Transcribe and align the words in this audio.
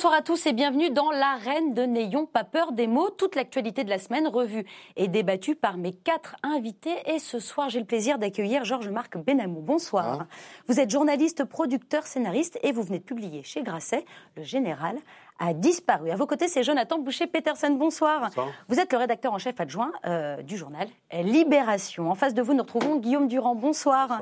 Bonsoir 0.00 0.14
à 0.14 0.22
tous 0.22 0.46
et 0.46 0.54
bienvenue 0.54 0.88
dans 0.88 1.10
l'arène 1.10 1.74
de 1.74 1.82
N'ayons 1.82 2.24
pas 2.24 2.42
peur 2.42 2.72
des 2.72 2.86
mots. 2.86 3.10
Toute 3.10 3.36
l'actualité 3.36 3.84
de 3.84 3.90
la 3.90 3.98
semaine 3.98 4.26
revue 4.26 4.64
et 4.96 5.08
débattue 5.08 5.54
par 5.54 5.76
mes 5.76 5.92
quatre 5.92 6.36
invités. 6.42 6.96
Et 7.04 7.18
ce 7.18 7.38
soir, 7.38 7.68
j'ai 7.68 7.80
le 7.80 7.84
plaisir 7.84 8.18
d'accueillir 8.18 8.64
Georges-Marc 8.64 9.18
Benamou. 9.18 9.60
Bonsoir. 9.60 10.24
Vous 10.68 10.80
êtes 10.80 10.88
journaliste, 10.88 11.44
producteur, 11.44 12.06
scénariste 12.06 12.58
et 12.62 12.72
vous 12.72 12.82
venez 12.82 13.00
de 13.00 13.04
publier 13.04 13.42
chez 13.42 13.62
Grasset 13.62 14.06
Le 14.38 14.42
Général 14.42 14.96
a 15.38 15.54
disparu. 15.54 16.10
À 16.10 16.16
vos 16.16 16.26
côtés, 16.26 16.48
c'est 16.48 16.62
Jonathan 16.62 16.98
Boucher-Peterson. 16.98 17.70
Bonsoir. 17.70 18.30
Vous 18.68 18.78
êtes 18.78 18.92
le 18.92 18.98
rédacteur 18.98 19.32
en 19.32 19.38
chef 19.38 19.58
adjoint 19.60 19.90
euh, 20.06 20.42
du 20.42 20.56
journal 20.56 20.88
Libération. 21.12 22.10
En 22.10 22.14
face 22.14 22.34
de 22.34 22.42
vous, 22.42 22.52
nous 22.52 22.62
retrouvons 22.62 22.96
Guillaume 22.96 23.26
Durand. 23.26 23.54
Bonsoir. 23.54 24.20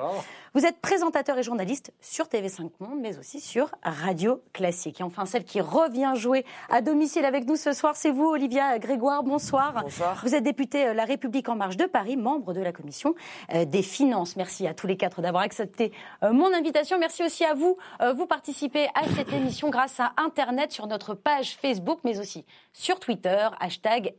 Vous 0.54 0.64
êtes 0.64 0.80
présentateur 0.80 1.36
et 1.38 1.42
journaliste 1.42 1.92
sur 2.00 2.24
TV5 2.26 2.70
Monde, 2.80 3.00
mais 3.00 3.18
aussi 3.18 3.38
sur 3.38 3.70
Radio 3.82 4.42
Classique. 4.54 5.00
Et 5.00 5.02
enfin, 5.02 5.26
celle 5.26 5.44
qui 5.44 5.60
revient 5.60 6.12
jouer 6.14 6.44
à 6.70 6.80
domicile 6.80 7.26
avec 7.26 7.46
nous 7.46 7.56
ce 7.56 7.74
soir, 7.74 7.96
c'est 7.96 8.10
vous, 8.10 8.24
Olivia 8.24 8.78
Grégoire. 8.78 9.22
Bonsoir. 9.22 9.82
Bonsoir. 9.82 10.20
Vous 10.24 10.34
êtes 10.34 10.42
député 10.42 10.86
euh, 10.86 10.94
La 10.94 11.04
République 11.04 11.50
En 11.50 11.56
Marche 11.56 11.76
de 11.76 11.84
Paris, 11.84 12.16
membre 12.16 12.54
de 12.54 12.62
la 12.62 12.72
commission 12.72 13.14
euh, 13.52 13.66
des 13.66 13.82
finances. 13.82 14.36
Merci 14.36 14.66
à 14.66 14.72
tous 14.72 14.86
les 14.86 14.96
quatre 14.96 15.20
d'avoir 15.20 15.42
accepté 15.42 15.92
mon 16.22 16.52
invitation. 16.54 16.98
Merci 16.98 17.24
aussi 17.24 17.44
à 17.44 17.54
vous. 17.54 17.76
Vous 18.16 18.26
participez 18.26 18.86
à 18.94 19.06
cette 19.14 19.32
émission 19.32 19.70
grâce 19.70 20.00
à 20.00 20.12
Internet 20.16 20.72
sur 20.72 20.86
notre 20.86 21.14
page 21.14 21.56
Facebook, 21.56 22.00
mais 22.04 22.18
aussi 22.18 22.44
sur 22.72 23.00
Twitter, 23.00 23.48
hashtag 23.60 24.14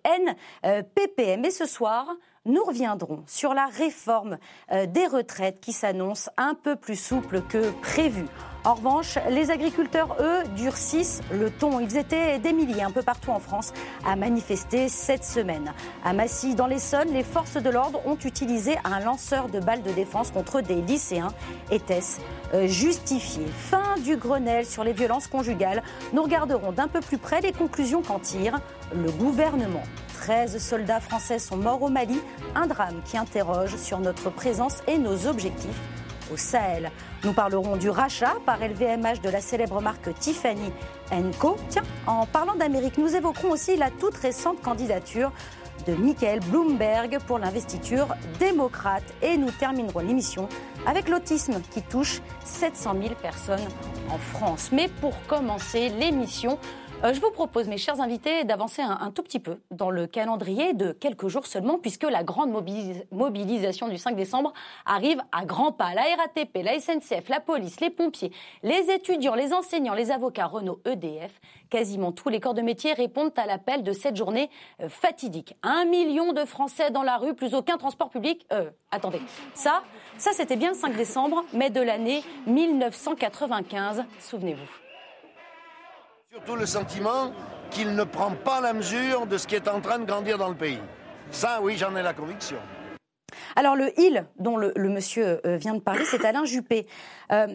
NPPM. 0.63 1.45
Et 1.45 1.51
ce 1.51 1.65
soir, 1.65 2.15
nous 2.49 2.63
reviendrons 2.63 3.23
sur 3.27 3.53
la 3.53 3.67
réforme 3.67 4.37
euh, 4.71 4.85
des 4.85 5.07
retraites 5.07 5.59
qui 5.61 5.71
s'annonce 5.71 6.29
un 6.37 6.55
peu 6.55 6.75
plus 6.75 6.99
souple 6.99 7.41
que 7.47 7.69
prévu. 7.81 8.25
En 8.65 8.73
revanche, 8.73 9.17
les 9.29 9.51
agriculteurs, 9.51 10.17
eux, 10.19 10.43
durcissent 10.55 11.21
le 11.31 11.49
ton. 11.49 11.79
Ils 11.79 11.95
étaient 11.95 12.39
des 12.39 12.51
milliers 12.51 12.83
un 12.83 12.91
peu 12.91 13.01
partout 13.01 13.31
en 13.31 13.39
France 13.39 13.71
à 14.05 14.17
manifester 14.17 14.89
cette 14.89 15.23
semaine. 15.23 15.73
À 16.03 16.11
Massy, 16.11 16.55
dans 16.55 16.67
l'Essonne, 16.67 17.13
les 17.13 17.23
forces 17.23 17.55
de 17.55 17.69
l'ordre 17.69 18.01
ont 18.05 18.17
utilisé 18.17 18.75
un 18.83 18.99
lanceur 18.99 19.47
de 19.47 19.61
balles 19.61 19.83
de 19.83 19.91
défense 19.91 20.31
contre 20.31 20.59
des 20.59 20.81
lycéens. 20.81 21.31
Était-ce 21.71 22.19
euh, 22.53 22.67
justifié? 22.67 23.45
Fin 23.47 23.95
du 24.03 24.17
Grenelle 24.17 24.65
sur 24.65 24.83
les 24.83 24.93
violences 24.93 25.27
conjugales. 25.27 25.81
Nous 26.11 26.23
regarderons 26.23 26.73
d'un 26.73 26.89
peu 26.89 26.99
plus 26.99 27.17
près 27.17 27.39
les 27.39 27.53
conclusions 27.53 28.01
qu'en 28.01 28.19
tire 28.19 28.59
le 28.93 29.09
gouvernement. 29.11 29.83
13 30.19 30.57
soldats 30.57 30.99
français 30.99 31.39
sont 31.39 31.55
morts 31.55 31.81
au 31.81 31.87
Mali, 31.87 32.19
un 32.53 32.67
drame 32.67 33.01
qui 33.05 33.17
interroge 33.17 33.77
sur 33.77 33.99
notre 33.99 34.29
présence 34.29 34.83
et 34.85 34.97
nos 34.97 35.27
objectifs 35.27 35.79
au 36.31 36.35
Sahel. 36.35 36.91
Nous 37.23 37.31
parlerons 37.31 37.77
du 37.77 37.89
rachat 37.89 38.33
par 38.45 38.57
LVMH 38.59 39.21
de 39.23 39.29
la 39.29 39.39
célèbre 39.39 39.81
marque 39.81 40.13
Tiffany 40.19 40.73
Co. 41.39 41.55
Tiens, 41.69 41.83
en 42.05 42.25
parlant 42.25 42.55
d'Amérique, 42.55 42.97
nous 42.97 43.15
évoquerons 43.15 43.51
aussi 43.51 43.77
la 43.77 43.89
toute 43.89 44.17
récente 44.17 44.61
candidature 44.61 45.31
de 45.87 45.93
Michael 45.95 46.41
Bloomberg 46.41 47.19
pour 47.25 47.39
l'investiture 47.39 48.07
démocrate. 48.39 49.03
Et 49.21 49.37
nous 49.37 49.51
terminerons 49.51 50.01
l'émission 50.01 50.49
avec 50.85 51.07
l'autisme 51.07 51.61
qui 51.71 51.81
touche 51.81 52.21
700 52.43 52.95
000 53.01 53.15
personnes 53.21 53.67
en 54.11 54.17
France. 54.17 54.71
Mais 54.73 54.89
pour 54.99 55.15
commencer 55.27 55.87
l'émission, 55.87 56.59
euh, 57.03 57.13
je 57.13 57.21
vous 57.21 57.31
propose, 57.31 57.67
mes 57.67 57.77
chers 57.77 58.01
invités, 58.01 58.43
d'avancer 58.43 58.81
un, 58.81 59.11
tout 59.11 59.23
petit 59.23 59.39
peu 59.39 59.57
dans 59.71 59.89
le 59.89 60.05
calendrier 60.05 60.73
de 60.73 60.91
quelques 60.91 61.27
jours 61.27 61.45
seulement, 61.45 61.77
puisque 61.77 62.03
la 62.03 62.23
grande 62.23 62.51
mobilisation 63.11 63.87
du 63.87 63.97
5 63.97 64.15
décembre 64.15 64.53
arrive 64.85 65.21
à 65.31 65.45
grands 65.45 65.71
pas. 65.71 65.93
La 65.93 66.01
RATP, 66.01 66.63
la 66.63 66.79
SNCF, 66.79 67.29
la 67.29 67.39
police, 67.39 67.79
les 67.79 67.89
pompiers, 67.89 68.31
les 68.63 68.91
étudiants, 68.91 69.35
les 69.35 69.53
enseignants, 69.53 69.93
les 69.93 70.11
avocats, 70.11 70.47
Renault, 70.47 70.81
EDF, 70.85 71.39
quasiment 71.69 72.11
tous 72.11 72.29
les 72.29 72.39
corps 72.39 72.53
de 72.53 72.61
métier 72.61 72.93
répondent 72.93 73.31
à 73.37 73.45
l'appel 73.45 73.83
de 73.83 73.93
cette 73.93 74.15
journée 74.15 74.49
euh, 74.81 74.89
fatidique. 74.89 75.55
Un 75.63 75.85
million 75.85 76.33
de 76.33 76.43
Français 76.43 76.91
dans 76.91 77.03
la 77.03 77.17
rue, 77.17 77.33
plus 77.33 77.55
aucun 77.55 77.77
transport 77.77 78.09
public. 78.09 78.45
Euh, 78.51 78.69
attendez, 78.91 79.21
ça, 79.53 79.83
ça 80.17 80.31
c'était 80.33 80.57
bien 80.57 80.69
le 80.69 80.75
5 80.75 80.95
décembre, 80.97 81.45
mais 81.53 81.69
de 81.69 81.81
l'année 81.81 82.23
1995, 82.47 84.03
souvenez-vous. 84.19 84.88
Surtout 86.31 86.55
le 86.55 86.67
sentiment 86.67 87.33
qu'il 87.71 87.95
ne 87.95 88.03
prend 88.03 88.29
pas 88.29 88.61
la 88.61 88.71
mesure 88.71 89.25
de 89.25 89.35
ce 89.39 89.47
qui 89.47 89.55
est 89.55 89.67
en 89.67 89.81
train 89.81 89.97
de 89.97 90.05
grandir 90.05 90.37
dans 90.37 90.49
le 90.49 90.55
pays. 90.55 90.77
Ça, 91.31 91.59
oui, 91.59 91.75
j'en 91.75 91.95
ai 91.95 92.03
la 92.03 92.13
conviction. 92.13 92.57
Alors 93.55 93.75
le 93.75 93.91
il 93.99 94.27
dont 94.37 94.55
le, 94.55 94.71
monsieur 94.89 95.41
euh, 95.47 95.57
vient 95.57 95.73
de 95.73 95.79
parler, 95.79 96.05
c'est 96.05 96.23
Alain 96.23 96.45
Juppé. 96.45 96.85
Euh, 97.31 97.47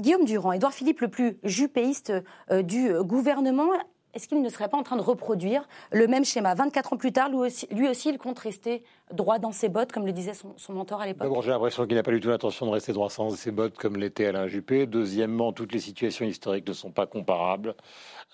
Guillaume 0.00 0.24
Durand, 0.24 0.52
Édouard 0.52 0.72
Philippe, 0.72 1.02
le 1.02 1.08
plus 1.08 1.36
juppéiste 1.44 2.10
euh, 2.50 2.62
du 2.62 2.90
gouvernement, 3.02 3.68
est-ce 4.16 4.28
qu'il 4.28 4.40
ne 4.40 4.48
serait 4.48 4.68
pas 4.68 4.78
en 4.78 4.82
train 4.82 4.96
de 4.96 5.02
reproduire 5.02 5.68
le 5.92 6.06
même 6.06 6.24
schéma 6.24 6.54
24 6.54 6.94
ans 6.94 6.96
plus 6.96 7.12
tard, 7.12 7.28
lui 7.28 7.88
aussi, 7.88 8.08
il 8.08 8.16
compte 8.16 8.38
rester 8.38 8.82
droit 9.12 9.38
dans 9.38 9.52
ses 9.52 9.68
bottes, 9.68 9.92
comme 9.92 10.06
le 10.06 10.12
disait 10.12 10.32
son, 10.34 10.72
mentor 10.72 11.02
à 11.02 11.06
l'époque? 11.06 11.30
J'ai 11.42 11.50
l'impression 11.50 11.86
qu'il 11.86 11.96
n'a 11.96 12.02
pas 12.02 12.12
du 12.12 12.20
tout 12.20 12.30
l'intention 12.30 12.64
de 12.64 12.70
rester 12.70 12.94
droit 12.94 13.10
dans 13.16 13.30
ses 13.30 13.50
bottes, 13.50 13.76
comme 13.76 13.96
l'était 13.96 14.26
Alain 14.26 14.48
Juppé. 14.48 14.86
Deuxièmement, 14.86 15.52
toutes 15.52 15.72
les 15.72 15.80
situations 15.80 16.24
historiques 16.24 16.66
ne 16.66 16.72
sont 16.72 16.90
pas 16.90 17.06
comparables. 17.06 17.74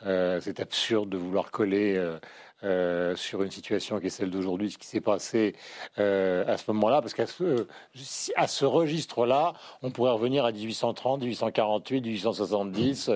Euh, 0.07 0.41
c'est 0.41 0.61
absurde 0.61 1.09
de 1.09 1.17
vouloir 1.17 1.51
coller 1.51 1.97
euh, 1.97 2.19
euh, 2.65 3.17
sur 3.17 3.43
une 3.43 3.51
situation 3.51 3.99
qui 3.99 4.07
est 4.07 4.11
celle 4.11 4.31
d'aujourd'hui, 4.31 4.71
ce 4.71 4.79
qui 4.79 4.87
s'est 4.87 5.01
passé 5.01 5.55
euh, 5.99 6.45
à 6.47 6.57
ce 6.57 6.71
moment-là, 6.71 7.01
parce 7.01 7.13
qu'à 7.13 7.27
ce, 7.27 8.65
registre-là, 8.65 9.55
on 9.83 9.91
pourrait 9.91 10.13
revenir 10.13 10.45
à 10.45 10.53
1830, 10.53 11.21
1848, 11.21 12.01
1870, 12.03 13.11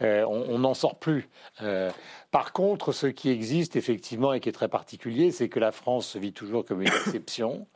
on 0.00 0.58
n'en 0.58 0.74
sort 0.74 0.96
plus. 0.96 1.28
Euh, 1.62 1.90
par 2.30 2.52
contre, 2.52 2.92
ce 2.92 3.06
qui 3.06 3.30
existe 3.30 3.74
effectivement 3.76 4.32
et 4.34 4.40
qui 4.40 4.50
est 4.50 4.52
très 4.52 4.68
particulier, 4.68 5.30
c'est 5.30 5.48
que 5.48 5.60
la 5.60 5.72
France 5.72 6.06
se 6.06 6.18
vit 6.18 6.32
toujours 6.32 6.64
comme 6.64 6.82
une 6.82 6.88
exception 7.06 7.66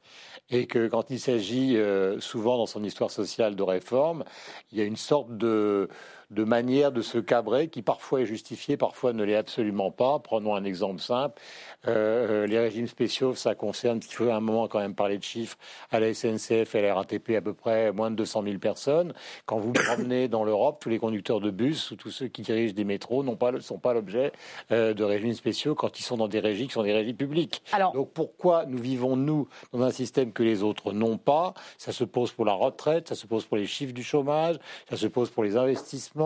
et 0.50 0.66
que 0.66 0.88
quand 0.88 1.10
il 1.10 1.18
s'agit 1.18 1.78
souvent 2.18 2.58
dans 2.58 2.66
son 2.66 2.84
histoire 2.84 3.10
sociale 3.10 3.56
de 3.56 3.62
réforme, 3.62 4.24
il 4.72 4.78
y 4.78 4.82
a 4.82 4.84
une 4.84 4.96
sorte 4.96 5.34
de 5.38 5.88
de 6.34 6.44
manière 6.44 6.92
de 6.92 7.00
se 7.00 7.18
cabrer 7.18 7.68
qui 7.68 7.82
parfois 7.82 8.20
est 8.20 8.26
justifiée, 8.26 8.76
parfois 8.76 9.12
ne 9.12 9.24
l'est 9.24 9.36
absolument 9.36 9.90
pas. 9.90 10.18
Prenons 10.18 10.54
un 10.54 10.64
exemple 10.64 11.00
simple. 11.00 11.40
Euh, 11.86 12.44
euh, 12.44 12.46
les 12.46 12.58
régimes 12.58 12.86
spéciaux, 12.86 13.34
ça 13.34 13.54
concerne, 13.54 14.00
il 14.02 14.12
faut 14.12 14.28
à 14.28 14.34
un 14.34 14.40
moment 14.40 14.68
quand 14.68 14.80
même 14.80 14.94
parler 14.94 15.18
de 15.18 15.22
chiffres, 15.22 15.56
à 15.90 16.00
la 16.00 16.12
SNCF 16.12 16.74
et 16.74 16.78
à 16.78 16.82
la 16.82 16.94
RATP 16.94 17.30
à 17.36 17.40
peu 17.40 17.54
près 17.54 17.92
moins 17.92 18.10
de 18.10 18.16
200 18.16 18.42
000 18.42 18.58
personnes. 18.58 19.12
Quand 19.46 19.58
vous 19.58 19.72
promenez 19.72 20.28
dans 20.28 20.44
l'Europe, 20.44 20.78
tous 20.80 20.88
les 20.88 20.98
conducteurs 20.98 21.40
de 21.40 21.50
bus 21.50 21.90
ou 21.90 21.96
tous 21.96 22.10
ceux 22.10 22.28
qui 22.28 22.42
dirigent 22.42 22.74
des 22.74 22.84
métros 22.84 23.22
ne 23.22 23.34
pas, 23.34 23.52
sont 23.60 23.78
pas 23.78 23.94
l'objet 23.94 24.32
euh, 24.72 24.94
de 24.94 25.04
régimes 25.04 25.34
spéciaux 25.34 25.74
quand 25.74 25.98
ils 25.98 26.02
sont 26.02 26.16
dans 26.16 26.28
des 26.28 26.40
régies 26.40 26.66
qui 26.66 26.72
sont 26.72 26.82
des 26.82 26.92
régies 26.92 27.14
publiques. 27.14 27.62
Donc 27.92 28.10
pourquoi 28.12 28.64
nous 28.66 28.78
vivons, 28.78 29.16
nous, 29.16 29.48
dans 29.72 29.82
un 29.82 29.90
système 29.90 30.32
que 30.32 30.42
les 30.42 30.62
autres 30.62 30.92
n'ont 30.92 31.18
pas? 31.18 31.54
Ça 31.78 31.92
se 31.92 32.04
pose 32.04 32.32
pour 32.32 32.44
la 32.44 32.54
retraite, 32.54 33.08
ça 33.08 33.14
se 33.14 33.26
pose 33.26 33.44
pour 33.44 33.56
les 33.56 33.66
chiffres 33.66 33.94
du 33.94 34.02
chômage, 34.02 34.56
ça 34.90 34.96
se 34.96 35.06
pose 35.06 35.30
pour 35.30 35.44
les 35.44 35.56
investissements. 35.56 36.23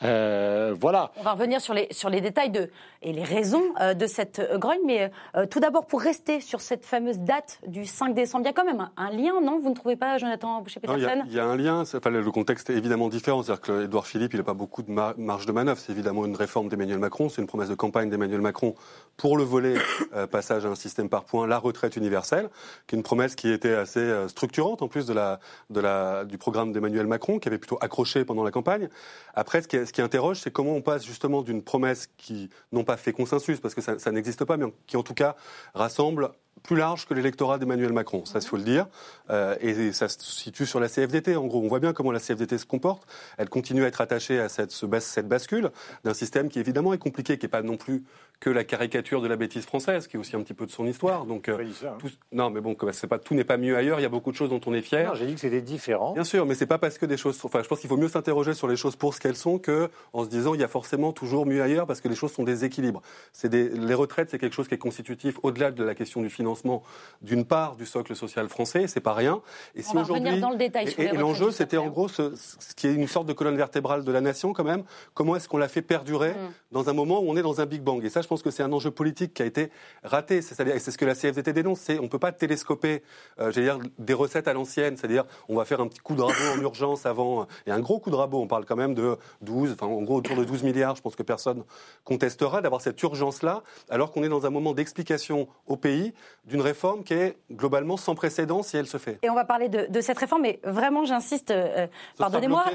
Voilà. 0.00 1.10
On 1.16 1.22
va 1.22 1.32
revenir 1.32 1.60
sur 1.60 1.74
les, 1.74 1.88
sur 1.90 2.10
les 2.10 2.20
détails 2.20 2.50
de, 2.50 2.70
et 3.02 3.12
les 3.12 3.24
raisons 3.24 3.62
de 3.94 4.06
cette 4.06 4.40
grogne, 4.58 4.80
mais 4.86 5.10
euh, 5.36 5.46
tout 5.46 5.60
d'abord, 5.60 5.86
pour 5.86 6.00
rester 6.00 6.40
sur 6.40 6.60
cette 6.60 6.84
fameuse 6.84 7.18
date 7.18 7.60
du 7.66 7.84
5 7.84 8.14
décembre, 8.14 8.44
il 8.44 8.46
y 8.46 8.50
a 8.50 8.52
quand 8.52 8.64
même 8.64 8.88
un, 8.96 9.10
lien, 9.10 9.40
non? 9.42 9.58
Vous 9.58 9.70
ne 9.70 9.74
trouvez 9.74 9.96
pas, 9.96 10.18
Jonathan 10.18 10.60
Boucher-Peterson 10.62 11.22
Il 11.26 11.34
y, 11.34 11.38
a 11.38 11.44
un 11.44 11.56
lien. 11.56 11.80
Enfin, 11.80 12.10
le 12.10 12.30
contexte 12.30 12.70
est 12.70 12.74
évidemment 12.74 13.08
différent. 13.08 13.42
C'est-à-dire 13.42 13.60
que 13.60 13.84
Edouard 13.84 14.06
Philippe, 14.06 14.34
il 14.34 14.38
n'a 14.38 14.44
pas 14.44 14.54
beaucoup 14.54 14.82
de 14.82 14.90
marge 14.90 15.46
de 15.46 15.52
manœuvre. 15.52 15.78
C'est 15.78 15.92
évidemment 15.92 16.24
une 16.24 16.36
réforme 16.36 16.68
d'Emmanuel 16.68 16.98
Macron. 16.98 17.28
C'est 17.28 17.40
une 17.40 17.46
promesse 17.46 17.68
de 17.68 17.74
campagne 17.74 18.10
d'Emmanuel 18.10 18.40
Macron 18.40 18.74
pour 19.16 19.36
le 19.36 19.44
volet 19.44 19.74
euh, 20.14 20.26
passage 20.26 20.66
à 20.66 20.68
un 20.68 20.74
système 20.74 21.08
par 21.08 21.24
points, 21.24 21.46
la 21.46 21.58
retraite 21.58 21.96
universelle, 21.96 22.48
qui 22.86 22.94
est 22.94 22.98
une 22.98 23.02
promesse 23.02 23.34
qui 23.34 23.50
était 23.50 23.74
assez 23.74 24.00
euh, 24.00 24.28
structurante 24.28 24.82
en 24.82 24.88
plus 24.88 25.06
de 25.06 25.14
la, 25.14 25.40
de 25.70 25.80
la, 25.80 26.24
du 26.24 26.38
programme 26.38 26.72
d'Emmanuel 26.72 27.06
Macron, 27.06 27.38
qui 27.38 27.48
avait 27.48 27.58
plutôt 27.58 27.78
accroché 27.80 28.24
pendant 28.24 28.44
la 28.44 28.50
campagne. 28.50 28.88
Après, 29.36 29.62
ce 29.62 29.68
qui, 29.68 29.86
ce 29.86 29.92
qui 29.92 30.02
interroge, 30.02 30.40
c'est 30.40 30.50
comment 30.50 30.72
on 30.72 30.82
passe 30.82 31.04
justement 31.04 31.42
d'une 31.42 31.62
promesse 31.62 32.08
qui 32.16 32.50
n'ont 32.72 32.84
pas 32.84 32.96
fait 32.96 33.12
consensus, 33.12 33.60
parce 33.60 33.74
que 33.74 33.82
ça, 33.82 33.98
ça 33.98 34.10
n'existe 34.10 34.44
pas, 34.44 34.56
mais 34.56 34.66
qui 34.86 34.96
en 34.96 35.02
tout 35.02 35.14
cas 35.14 35.36
rassemble 35.74 36.30
plus 36.62 36.76
large 36.76 37.06
que 37.06 37.14
l'électorat 37.14 37.58
d'Emmanuel 37.58 37.92
Macron, 37.92 38.24
ça 38.24 38.38
il 38.40 38.46
faut 38.46 38.56
le 38.56 38.62
dire. 38.62 38.86
Euh, 39.30 39.56
et 39.60 39.92
ça 39.92 40.08
se 40.08 40.18
situe 40.20 40.66
sur 40.66 40.80
la 40.80 40.88
CFDT. 40.88 41.36
En 41.36 41.46
gros, 41.46 41.62
on 41.62 41.68
voit 41.68 41.80
bien 41.80 41.92
comment 41.92 42.12
la 42.12 42.18
CFDT 42.18 42.58
se 42.58 42.66
comporte. 42.66 43.06
Elle 43.38 43.48
continue 43.48 43.84
à 43.84 43.86
être 43.86 44.00
attachée 44.00 44.40
à 44.40 44.48
cette, 44.48 44.72
cette 44.72 45.28
bascule 45.28 45.70
d'un 46.04 46.14
système 46.14 46.48
qui 46.48 46.58
évidemment 46.58 46.92
est 46.92 46.98
compliqué, 46.98 47.38
qui 47.38 47.44
n'est 47.44 47.50
pas 47.50 47.62
non 47.62 47.76
plus 47.76 48.02
que 48.38 48.50
la 48.50 48.64
caricature 48.64 49.22
de 49.22 49.28
la 49.28 49.36
bêtise 49.36 49.64
française, 49.64 50.06
qui 50.06 50.16
est 50.16 50.20
aussi 50.20 50.36
un 50.36 50.42
petit 50.42 50.54
peu 50.54 50.66
de 50.66 50.70
son 50.70 50.86
histoire. 50.86 51.24
Donc, 51.24 51.48
euh, 51.48 51.64
hein. 51.84 51.96
non, 52.32 52.50
mais 52.50 52.60
bon, 52.60 52.76
c'est 52.92 53.06
pas 53.06 53.18
tout 53.18 53.34
n'est 53.34 53.44
pas 53.44 53.56
mieux 53.56 53.76
ailleurs. 53.76 53.98
Il 53.98 54.02
y 54.02 54.06
a 54.06 54.10
beaucoup 54.10 54.30
de 54.30 54.36
choses 54.36 54.50
dont 54.50 54.60
on 54.66 54.74
est 54.74 54.82
fier. 54.82 55.14
J'ai 55.14 55.26
dit 55.26 55.34
que 55.34 55.40
c'était 55.40 55.62
différent. 55.62 56.12
Bien 56.12 56.24
sûr, 56.24 56.44
mais 56.44 56.54
c'est 56.54 56.66
pas 56.66 56.78
parce 56.78 56.98
que 56.98 57.06
des 57.06 57.16
choses. 57.16 57.40
Enfin, 57.44 57.62
je 57.62 57.68
pense 57.68 57.80
qu'il 57.80 57.88
faut 57.88 57.96
mieux 57.96 58.08
s'interroger 58.08 58.54
sur 58.54 58.68
les 58.68 58.76
choses 58.76 58.96
pour 58.96 59.14
ce 59.14 59.20
qu'elles 59.20 59.36
sont 59.36 59.58
que 59.58 59.88
en 60.12 60.24
se 60.24 60.28
disant 60.28 60.54
il 60.54 60.60
y 60.60 60.64
a 60.64 60.68
forcément 60.68 61.12
toujours 61.12 61.46
mieux 61.46 61.62
ailleurs 61.62 61.86
parce 61.86 62.00
que 62.00 62.08
les 62.08 62.14
choses 62.14 62.32
sont 62.32 62.44
des 62.44 62.64
équilibres. 62.64 63.00
C'est 63.32 63.48
des... 63.48 63.68
les 63.68 63.94
retraites, 63.94 64.30
c'est 64.30 64.38
quelque 64.38 64.54
chose 64.54 64.68
qui 64.68 64.74
est 64.74 64.78
constitutif 64.78 65.38
au-delà 65.42 65.70
de 65.70 65.82
la 65.82 65.94
question 65.94 66.20
du 66.20 66.28
financement 66.28 66.82
d'une 67.22 67.44
part 67.44 67.76
du 67.76 67.86
socle 67.86 68.14
social 68.14 68.48
français. 68.48 68.86
C'est 68.86 69.00
pas 69.00 69.14
rien. 69.14 69.40
Et 69.74 69.82
si 69.82 69.96
aujourd'hui 69.96 70.40
dans 70.40 70.50
le 70.50 70.56
détail. 70.56 70.94
Et, 70.98 71.04
et 71.04 71.12
l'enjeu, 71.12 71.50
c'était 71.50 71.78
en 71.78 71.88
gros 71.88 72.08
ce, 72.08 72.34
ce, 72.36 72.74
qui 72.74 72.86
est 72.86 72.94
une 72.94 73.08
sorte 73.08 73.26
de 73.26 73.32
colonne 73.32 73.56
vertébrale 73.56 74.04
de 74.04 74.12
la 74.12 74.20
nation 74.20 74.52
quand 74.52 74.64
même. 74.64 74.84
Comment 75.14 75.36
est-ce 75.36 75.48
qu'on 75.48 75.58
l'a 75.58 75.68
fait 75.68 75.82
perdurer 75.82 76.30
mm. 76.30 76.52
dans 76.72 76.88
un 76.88 76.92
moment 76.92 77.20
où 77.20 77.30
on 77.30 77.36
est 77.36 77.42
dans 77.42 77.60
un 77.60 77.66
Big 77.66 77.82
Bang? 77.82 78.04
Et 78.04 78.10
ça, 78.10 78.22
je 78.26 78.28
pense 78.28 78.42
que 78.42 78.50
c'est 78.50 78.64
un 78.64 78.72
enjeu 78.72 78.90
politique 78.90 79.34
qui 79.34 79.42
a 79.42 79.46
été 79.46 79.70
raté. 80.02 80.42
C'est-à-dire, 80.42 80.74
et 80.74 80.80
c'est 80.80 80.90
ce 80.90 80.98
que 80.98 81.04
la 81.04 81.14
CFDT 81.14 81.52
dénonce, 81.52 81.78
c'est 81.78 82.00
on 82.00 82.02
ne 82.02 82.08
peut 82.08 82.18
pas 82.18 82.32
télescoper, 82.32 83.04
euh, 83.38 83.52
dire, 83.52 83.78
des 83.98 84.14
recettes 84.14 84.48
à 84.48 84.52
l'ancienne. 84.52 84.96
C'est-à-dire, 84.96 85.24
on 85.48 85.54
va 85.56 85.64
faire 85.64 85.80
un 85.80 85.86
petit 85.86 86.00
coup 86.00 86.16
de 86.16 86.22
rabot 86.22 86.58
en 86.58 86.60
urgence 86.60 87.06
avant, 87.06 87.46
et 87.66 87.70
un 87.70 87.78
gros 87.78 88.00
coup 88.00 88.10
de 88.10 88.16
rabot. 88.16 88.40
On 88.40 88.48
parle 88.48 88.64
quand 88.64 88.74
même 88.74 88.94
de 88.94 89.16
12, 89.42 89.72
enfin, 89.72 89.86
en 89.86 90.02
gros, 90.02 90.16
autour 90.16 90.34
de 90.34 90.44
12 90.44 90.64
milliards. 90.64 90.96
Je 90.96 91.02
pense 91.02 91.14
que 91.14 91.22
personne 91.22 91.62
contestera 92.02 92.60
d'avoir 92.62 92.80
cette 92.80 93.00
urgence-là, 93.00 93.62
alors 93.90 94.10
qu'on 94.10 94.24
est 94.24 94.28
dans 94.28 94.44
un 94.44 94.50
moment 94.50 94.74
d'explication 94.74 95.46
au 95.68 95.76
pays 95.76 96.12
d'une 96.44 96.60
réforme 96.60 97.04
qui 97.04 97.14
est 97.14 97.36
globalement 97.52 97.96
sans 97.96 98.16
précédent 98.16 98.64
si 98.64 98.76
elle 98.76 98.88
se 98.88 98.98
fait. 98.98 99.20
Et 99.22 99.30
on 99.30 99.34
va 99.34 99.44
parler 99.44 99.68
de, 99.68 100.00
cette 100.00 100.18
réforme, 100.18 100.42
mais 100.42 100.58
vraiment, 100.64 101.04
j'insiste, 101.04 101.52
euh, 101.52 101.86
pardonnez-moi. 102.18 102.64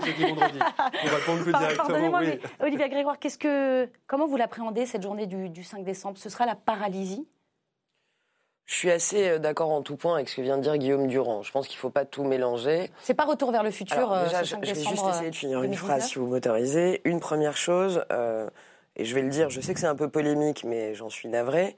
Pardonnez-moi, 1.77 2.21
mais 2.21 2.39
Olivier 2.61 2.89
Grégoire, 2.89 3.19
qu'est-ce 3.19 3.37
que, 3.37 3.89
comment 4.07 4.27
vous 4.27 4.37
l'appréhendez 4.37 4.85
cette 4.85 5.03
journée 5.03 5.27
du, 5.27 5.40
du 5.49 5.63
5 5.63 5.83
décembre 5.83 6.17
Ce 6.17 6.29
sera 6.29 6.45
la 6.45 6.55
paralysie? 6.55 7.27
Je 8.71 8.75
suis 8.77 8.91
assez 8.91 9.27
euh, 9.27 9.37
d'accord 9.37 9.71
en 9.71 9.81
tout 9.81 9.97
point 9.97 10.15
avec 10.15 10.29
ce 10.29 10.37
que 10.37 10.41
vient 10.41 10.57
de 10.57 10.61
dire 10.61 10.77
Guillaume 10.77 11.07
Durand. 11.07 11.43
Je 11.43 11.51
pense 11.51 11.67
qu'il 11.67 11.75
ne 11.75 11.81
faut 11.81 11.89
pas 11.89 12.05
tout 12.05 12.23
mélanger. 12.23 12.89
C'est 13.01 13.13
pas 13.13 13.25
retour 13.25 13.51
vers 13.51 13.63
le 13.63 13.71
futur. 13.71 14.13
Euh, 14.13 14.23
déjà, 14.23 14.43
je, 14.43 14.55
vais 14.55 14.65
juste 14.73 15.05
essayer 15.09 15.29
de 15.29 15.35
finir 15.35 15.61
une 15.61 15.73
phrase 15.73 16.07
si 16.07 16.15
vous 16.15 16.25
m'autorisez. 16.25 17.01
Une 17.03 17.19
première 17.19 17.57
chose, 17.57 18.05
euh, 18.13 18.49
et 18.95 19.03
je 19.03 19.13
vais 19.13 19.23
le 19.23 19.29
dire, 19.29 19.49
je 19.49 19.59
sais 19.59 19.73
que 19.73 19.79
c'est 19.81 19.87
un 19.87 19.95
peu 19.95 20.09
polémique, 20.09 20.63
mais 20.63 20.95
j'en 20.95 21.09
suis 21.09 21.27
navré. 21.27 21.75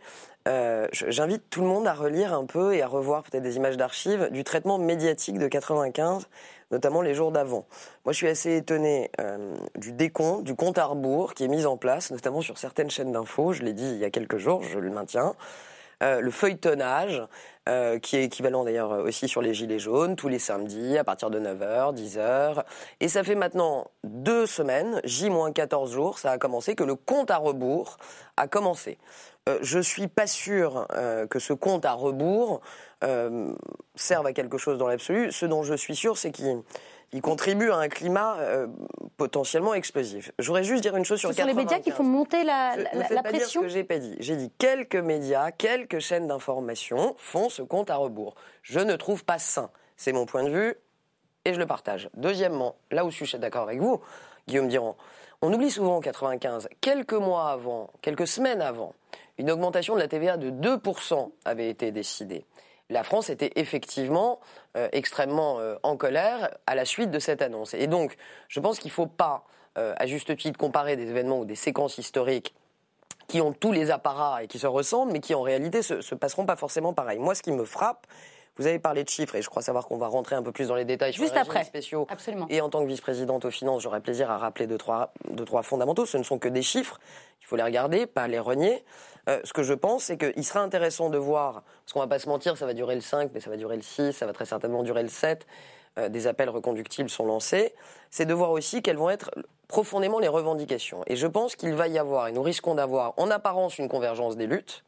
J'invite 0.92 1.50
tout 1.50 1.62
le 1.62 1.68
monde 1.68 1.88
à 1.88 1.94
relire 1.94 2.32
un 2.34 2.46
peu 2.46 2.76
et 2.76 2.84
à 2.84 2.88
revoir 2.88 3.24
peut-être 3.24 3.44
des 3.44 3.56
images 3.56 3.78
d'archives 3.78 4.30
du 4.32 4.44
traitement 4.44 4.78
médiatique 4.78 5.40
de 5.40 5.48
95 5.48 6.28
notamment 6.74 7.02
les 7.02 7.14
jours 7.14 7.32
d'avant. 7.32 7.66
Moi, 8.04 8.14
je 8.14 8.18
suis 8.18 8.28
assez 8.28 8.58
étonné 8.58 9.12
euh, 9.22 9.56
du 9.76 9.94
décompte, 9.94 10.44
du 10.44 10.56
compte 10.56 10.78
à 10.80 10.86
rebours 10.86 11.36
qui 11.36 11.44
est 11.44 11.48
mis 11.48 11.66
en 11.66 11.78
place, 11.78 12.12
notamment 12.12 12.42
sur 12.42 12.58
certaines 12.58 12.90
chaînes 12.90 13.12
d'infos. 13.12 13.54
Je 13.54 13.62
l'ai 13.62 13.74
dit 13.74 13.86
il 13.86 14.00
y 14.00 14.06
a 14.06 14.10
quelques 14.10 14.38
jours, 14.38 14.64
je 14.64 14.80
le 14.80 14.90
maintiens. 14.90 15.36
Euh, 16.02 16.20
le 16.20 16.32
feuilletonnage, 16.32 17.22
euh, 17.70 18.00
qui 18.00 18.18
est 18.18 18.24
équivalent 18.24 18.66
d'ailleurs 18.66 18.92
aussi 18.92 19.30
sur 19.30 19.42
les 19.42 19.54
Gilets 19.54 19.80
jaunes, 19.80 20.16
tous 20.16 20.28
les 20.28 20.40
samedis 20.40 20.98
à 20.98 21.04
partir 21.04 21.30
de 21.30 21.40
9h, 21.40 21.94
10h. 21.94 22.64
Et 23.00 23.08
ça 23.08 23.24
fait 23.24 23.36
maintenant 23.36 23.88
deux 24.04 24.48
semaines, 24.48 25.00
J-14 25.06 25.92
jours, 25.92 26.18
ça 26.18 26.32
a 26.32 26.38
commencé, 26.40 26.76
que 26.76 26.84
le 26.84 26.96
compte 26.96 27.30
à 27.32 27.38
rebours 27.38 27.98
a 28.36 28.48
commencé. 28.48 28.98
Euh, 29.50 29.60
je 29.62 29.80
suis 29.80 30.08
pas 30.08 30.28
sûr 30.28 30.88
euh, 30.94 31.28
que 31.28 31.40
ce 31.40 31.54
compte 31.54 31.86
à 31.86 31.94
rebours 31.94 32.62
euh, 33.04 33.54
serve 33.96 34.26
à 34.26 34.34
quelque 34.34 34.58
chose 34.58 34.78
dans 34.78 34.88
l'absolu. 34.88 35.32
Ce 35.32 35.46
dont 35.46 35.64
je 35.64 35.74
suis 35.74 35.96
sûr, 35.96 36.18
c'est 36.18 36.32
qu'il 36.32 36.62
il 37.14 37.22
contribue 37.22 37.70
à 37.70 37.78
un 37.78 37.90
climat 37.90 38.38
euh, 38.40 38.68
potentiellement 39.18 39.76
explosif. 39.76 40.32
Je 40.40 40.48
voudrais 40.48 40.64
juste 40.64 40.82
dire 40.82 40.96
une 40.96 41.06
chose 41.06 41.20
sur 41.20 41.30
Ce 41.30 41.36
sont 41.36 41.46
les 41.46 41.54
médias 41.54 41.80
qui 41.80 41.92
font 41.92 42.04
monter 42.04 42.44
la, 42.44 42.76
la, 42.76 43.10
ne 43.10 43.14
la 43.14 43.24
pression. 43.24 43.38
Dire 43.38 43.48
ce 43.48 43.60
que 43.60 43.68
j'ai 43.68 43.84
pas 43.84 44.00
dit. 44.00 44.16
J'ai 44.20 44.36
dit 44.36 44.52
quelques 44.58 44.96
médias, 44.96 45.52
quelques 45.52 46.00
chaînes 46.00 46.28
d'information 46.28 47.16
font 47.20 47.50
ce 47.50 47.62
compte 47.62 47.92
à 47.92 47.98
rebours. 47.98 48.34
Je 48.64 48.80
ne 48.80 48.96
trouve 48.96 49.24
pas 49.24 49.38
sain. 49.38 49.70
C'est 49.96 50.12
mon 50.12 50.26
point 50.26 50.44
de 50.44 50.50
vue 50.50 50.76
et 51.46 51.54
je 51.54 51.60
le 51.60 51.68
partage. 51.68 52.10
Deuxièmement, 52.16 52.76
là 52.90 53.06
où 53.06 53.12
je 53.12 53.24
suis 53.24 53.38
d'accord 53.38 53.64
avec 53.64 53.80
vous, 53.80 54.02
Guillaume 54.48 54.68
Durand, 54.68 54.98
on 55.44 55.54
oublie 55.54 55.70
souvent 55.70 55.98
en 55.98 56.02
95, 56.02 56.68
quelques 56.82 57.14
mois 57.14 57.52
avant, 57.52 57.92
quelques 58.02 58.28
semaines 58.28 58.62
avant, 58.62 58.96
une 59.44 59.52
augmentation 59.52 59.94
de 59.94 60.00
la 60.00 60.08
TVA 60.08 60.38
de 60.38 60.50
2% 60.50 61.32
avait 61.46 61.70
été 61.70 61.92
décidée 61.92 62.46
la 62.90 63.04
France 63.04 63.30
était 63.30 63.52
effectivement 63.56 64.40
euh, 64.78 64.88
extrêmement 64.92 65.60
euh, 65.60 65.76
en 65.84 65.98
colère 65.98 66.56
à 66.68 66.76
la 66.76 66.86
suite 66.86 67.12
de 67.12 67.20
cette 67.20 67.42
annonce. 67.42 67.74
Et 67.74 67.88
donc, 67.88 68.16
je 68.48 68.60
pense 68.60 68.80
qu'il 68.80 68.90
ne 68.90 68.94
faut 68.94 69.08
pas, 69.08 69.46
euh, 69.78 69.94
à 69.98 70.06
juste 70.06 70.36
titre, 70.38 70.58
comparer 70.58 70.96
des 70.96 71.10
événements 71.10 71.40
ou 71.40 71.46
des 71.46 71.56
séquences 71.56 71.98
historiques 71.98 72.54
qui 73.28 73.42
ont 73.42 73.54
tous 73.54 73.72
les 73.72 73.90
apparats 73.90 74.44
et 74.44 74.48
qui 74.48 74.60
se 74.60 74.68
ressemblent, 74.68 75.12
mais 75.12 75.22
qui 75.22 75.34
en 75.34 75.42
réalité 75.42 75.82
se, 75.82 76.02
se 76.02 76.14
passeront 76.14 76.46
pas 76.46 76.56
forcément 76.56 76.94
pareil. 76.94 77.20
Moi, 77.20 77.36
ce 77.36 77.42
qui 77.42 77.52
me 77.52 77.66
frappe, 77.66 78.06
vous 78.58 78.68
avez 78.68 78.78
parlé 78.78 79.04
de 79.04 79.10
chiffres 79.10 79.36
et 79.36 79.42
je 79.42 79.50
crois 79.50 79.64
savoir 79.64 79.88
qu'on 79.88 79.98
va 79.98 80.08
rentrer 80.08 80.36
un 80.36 80.44
peu 80.44 80.52
plus 80.52 80.68
dans 80.68 80.76
les 80.76 80.86
détails 80.86 81.14
Juste 81.14 81.28
sur 81.28 81.36
les 81.36 81.42
après. 81.42 81.64
spéciaux. 81.64 82.06
Absolument. 82.10 82.46
Et 82.50 82.62
en 82.62 82.70
tant 82.70 82.82
que 82.82 82.88
vice-présidente 82.88 83.46
aux 83.46 83.52
finances, 83.52 83.82
j'aurais 83.82 84.02
plaisir 84.02 84.30
à 84.30 84.38
rappeler 84.38 84.68
deux 84.68 84.78
trois, 84.78 85.14
deux, 85.32 85.46
trois 85.46 85.64
fondamentaux. 85.64 86.06
Ce 86.06 86.18
ne 86.18 86.24
sont 86.24 86.38
que 86.38 86.50
des 86.50 86.62
chiffres. 86.62 87.00
Il 87.42 87.46
faut 87.48 87.56
les 87.56 87.64
regarder, 87.64 88.06
pas 88.06 88.28
les 88.28 88.40
renier. 88.40 88.84
Euh, 89.30 89.40
ce 89.44 89.54
que 89.54 89.64
je 89.64 89.74
pense, 89.74 90.06
c'est 90.06 90.18
qu'il 90.18 90.44
sera 90.44 90.62
intéressant 90.62 91.10
de 91.10 91.18
voir, 91.18 91.64
parce 91.84 91.94
qu'on 91.94 92.00
va 92.00 92.08
pas 92.08 92.20
se 92.20 92.28
mentir, 92.28 92.58
ça 92.58 92.66
va 92.66 92.74
durer 92.74 92.96
le 92.96 93.02
5, 93.02 93.32
mais 93.34 93.40
ça 93.40 93.50
va 93.50 93.58
durer 93.58 93.76
le 93.76 93.82
6, 93.82 94.14
ça 94.14 94.26
va 94.26 94.34
très 94.34 94.46
certainement 94.46 94.84
durer 94.84 95.04
le 95.04 95.10
7. 95.10 95.46
Euh, 96.00 96.10
des 96.10 96.28
appels 96.28 96.50
reconductibles 96.50 97.10
sont 97.10 97.26
lancés. 97.26 97.74
C'est 98.10 98.26
de 98.26 98.34
voir 98.34 98.52
aussi 98.52 98.82
quelles 98.82 98.98
vont 98.98 99.10
être 99.10 99.32
profondément 99.68 100.20
les 100.20 100.28
revendications. 100.28 101.04
Et 101.08 101.16
je 101.16 101.28
pense 101.28 101.56
qu'il 101.56 101.74
va 101.74 101.88
y 101.88 101.98
avoir, 101.98 102.28
et 102.28 102.32
nous 102.32 102.42
risquons 102.42 102.76
d'avoir 102.76 103.14
en 103.18 103.30
apparence 103.30 103.78
une 103.78 103.88
convergence 103.88 104.36
des 104.36 104.48
luttes, 104.48 104.84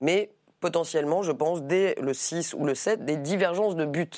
mais 0.00 0.30
potentiellement, 0.60 1.22
je 1.22 1.32
pense, 1.32 1.62
dès 1.62 1.94
le 2.00 2.12
6 2.12 2.54
ou 2.54 2.64
le 2.64 2.74
7, 2.74 3.04
des 3.04 3.16
divergences 3.16 3.76
de 3.76 3.86
buts. 3.86 4.10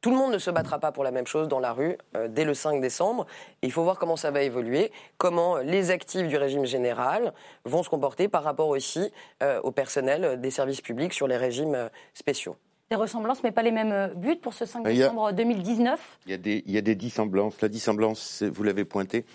Tout 0.00 0.10
le 0.10 0.16
monde 0.16 0.32
ne 0.32 0.38
se 0.38 0.50
battra 0.50 0.78
pas 0.78 0.92
pour 0.92 1.02
la 1.02 1.10
même 1.10 1.26
chose 1.26 1.48
dans 1.48 1.58
la 1.58 1.72
rue 1.72 1.98
euh, 2.16 2.28
dès 2.28 2.44
le 2.44 2.54
5 2.54 2.80
décembre. 2.80 3.26
il 3.62 3.72
faut 3.72 3.82
voir 3.82 3.98
comment 3.98 4.16
ça 4.16 4.30
va 4.30 4.42
évoluer, 4.42 4.92
comment 5.16 5.56
les 5.56 5.90
actifs 5.90 6.28
du 6.28 6.36
régime 6.36 6.66
général 6.66 7.32
vont 7.64 7.82
se 7.82 7.88
comporter 7.88 8.28
par 8.28 8.44
rapport 8.44 8.68
aussi 8.68 9.10
euh, 9.42 9.60
au 9.62 9.72
personnel 9.72 10.40
des 10.40 10.52
services 10.52 10.80
publics 10.82 11.12
sur 11.12 11.26
les 11.26 11.36
régimes 11.36 11.74
euh, 11.74 11.88
spéciaux. 12.14 12.54
Des 12.90 12.96
ressemblances, 12.96 13.42
mais 13.42 13.50
pas 13.50 13.62
les 13.62 13.72
mêmes 13.72 14.12
buts 14.14 14.36
pour 14.36 14.54
ce 14.54 14.66
5 14.66 14.84
décembre 14.84 15.32
2019 15.32 16.18
il 16.26 16.30
y, 16.30 16.34
a 16.34 16.38
des, 16.38 16.62
il 16.64 16.72
y 16.72 16.78
a 16.78 16.80
des 16.80 16.94
dissemblances. 16.94 17.60
La 17.60 17.68
dissemblance, 17.68 18.44
vous 18.44 18.62
l'avez 18.62 18.84
pointé, 18.84 19.26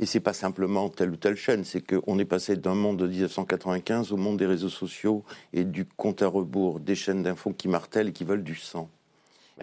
et 0.00 0.06
c'est 0.06 0.20
pas 0.20 0.32
simplement 0.32 0.88
telle 0.88 1.10
ou 1.10 1.16
telle 1.16 1.36
chaîne, 1.36 1.62
c'est 1.62 1.82
qu'on 1.82 2.18
est 2.18 2.24
passé 2.24 2.56
d'un 2.56 2.74
monde 2.74 2.96
de 2.96 3.06
1995 3.06 4.12
au 4.12 4.16
monde 4.16 4.38
des 4.38 4.46
réseaux 4.46 4.68
sociaux 4.68 5.24
et 5.52 5.64
du 5.64 5.86
compte 5.86 6.20
à 6.20 6.26
rebours, 6.26 6.80
des 6.80 6.96
chaînes 6.96 7.22
d'infos 7.22 7.52
qui 7.52 7.68
martèlent 7.68 8.08
et 8.08 8.12
qui 8.12 8.24
veulent 8.24 8.44
du 8.44 8.56
sang. 8.56 8.90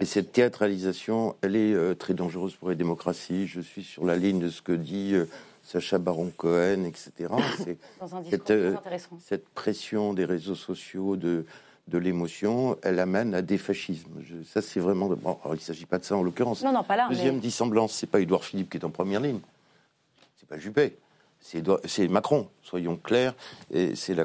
Et 0.00 0.04
cette 0.04 0.32
théâtralisation, 0.32 1.34
elle 1.42 1.56
est 1.56 1.72
euh, 1.72 1.94
très 1.94 2.14
dangereuse 2.14 2.54
pour 2.54 2.70
les 2.70 2.76
démocraties. 2.76 3.46
Je 3.48 3.60
suis 3.60 3.82
sur 3.82 4.04
la 4.04 4.16
ligne 4.16 4.38
de 4.38 4.48
ce 4.48 4.62
que 4.62 4.72
dit 4.72 5.14
euh, 5.14 5.24
Sacha 5.64 5.98
Baron 5.98 6.32
Cohen, 6.36 6.84
etc. 6.84 7.32
cette, 8.30 8.50
euh, 8.52 8.76
cette, 9.20 9.48
pression 9.48 10.14
des 10.14 10.24
réseaux 10.24 10.54
sociaux, 10.54 11.16
de, 11.16 11.44
de 11.88 11.98
l'émotion, 11.98 12.76
elle 12.82 13.00
amène 13.00 13.34
à 13.34 13.42
des 13.42 13.58
fascismes. 13.58 14.22
ça, 14.46 14.62
c'est 14.62 14.78
vraiment. 14.78 15.08
Bon, 15.08 15.36
il 15.46 15.52
ne 15.52 15.56
s'agit 15.56 15.86
pas 15.86 15.98
de 15.98 16.04
ça 16.04 16.16
en 16.16 16.22
l'occurrence. 16.22 16.62
Non, 16.62 16.72
non, 16.72 16.84
pas 16.84 16.96
là. 16.96 17.08
Deuxième 17.08 17.40
dissemblance, 17.40 17.92
c'est 17.92 18.06
pas 18.06 18.20
Édouard 18.20 18.44
Philippe 18.44 18.70
qui 18.70 18.76
est 18.76 18.84
en 18.84 18.90
première 18.90 19.20
ligne. 19.20 19.40
C'est 20.36 20.48
pas 20.48 20.58
Juppé. 20.58 20.96
C'est 21.40 22.08
Macron, 22.08 22.48
soyons 22.62 22.96
clairs. 22.96 23.34
C'est 23.94 24.14
la, 24.14 24.24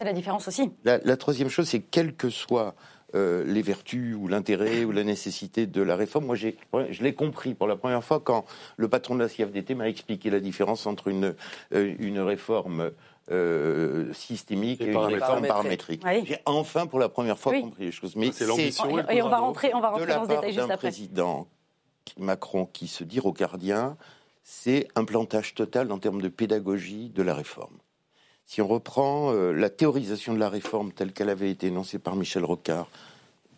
la 0.00 0.12
différence 0.12 0.46
aussi. 0.46 0.70
La, 0.84 0.98
la 0.98 1.16
troisième 1.16 1.48
chose, 1.48 1.68
c'est 1.68 1.80
quel 1.80 2.14
que 2.14 2.30
soit 2.30 2.74
euh, 3.14 3.42
les 3.46 3.62
vertus 3.62 4.14
ou 4.14 4.28
l'intérêt 4.28 4.84
ou 4.84 4.92
la 4.92 5.02
nécessité 5.02 5.66
de 5.66 5.80
la 5.80 5.96
réforme. 5.96 6.26
Moi, 6.26 6.36
j'ai, 6.36 6.58
je 6.90 7.02
l'ai 7.02 7.14
compris 7.14 7.54
pour 7.54 7.66
la 7.66 7.76
première 7.76 8.04
fois 8.04 8.20
quand 8.20 8.44
le 8.76 8.88
patron 8.88 9.14
de 9.14 9.20
la 9.20 9.28
CFDT 9.28 9.74
m'a 9.74 9.88
expliqué 9.88 10.28
la 10.28 10.40
différence 10.40 10.86
entre 10.86 11.08
une, 11.08 11.34
euh, 11.72 11.94
une 11.98 12.20
réforme 12.20 12.90
euh, 13.30 14.12
systémique 14.12 14.82
et, 14.82 14.92
une 14.92 14.96
réforme 14.98 15.46
paramétrique. 15.46 16.02
J'ai 16.24 16.38
enfin 16.44 16.86
pour 16.86 16.98
la 16.98 17.08
première 17.08 17.38
fois 17.38 17.58
compris 17.58 17.86
les 17.86 17.92
choses. 17.92 18.14
Mais 18.14 18.30
c'est 18.30 18.46
l'ambition. 18.46 18.98
Et, 19.08 19.22
on 19.22 19.28
va 19.30 19.38
rentrer, 19.38 19.70
on 19.74 19.80
va 19.80 19.88
rentrer 19.88 20.06
dans 20.06 20.24
ce 20.24 20.28
détail 20.28 20.52
juste 20.52 20.70
après. 20.70 20.76
président 20.76 21.48
Macron 22.18 22.66
qui 22.66 22.88
se 22.88 23.04
dit 23.04 23.20
rocardien, 23.20 23.96
c'est 24.42 24.88
un 24.94 25.04
plantage 25.04 25.54
total 25.54 25.92
en 25.92 25.98
termes 25.98 26.20
de 26.20 26.28
pédagogie 26.28 27.10
de 27.10 27.22
la 27.22 27.34
réforme. 27.34 27.76
Si 28.48 28.62
on 28.62 28.66
reprend 28.66 29.30
euh, 29.34 29.52
la 29.52 29.68
théorisation 29.68 30.32
de 30.32 30.38
la 30.38 30.48
réforme 30.48 30.90
telle 30.90 31.12
qu'elle 31.12 31.28
avait 31.28 31.50
été 31.50 31.66
énoncée 31.66 31.98
par 31.98 32.16
Michel 32.16 32.46
Rocard, 32.46 32.88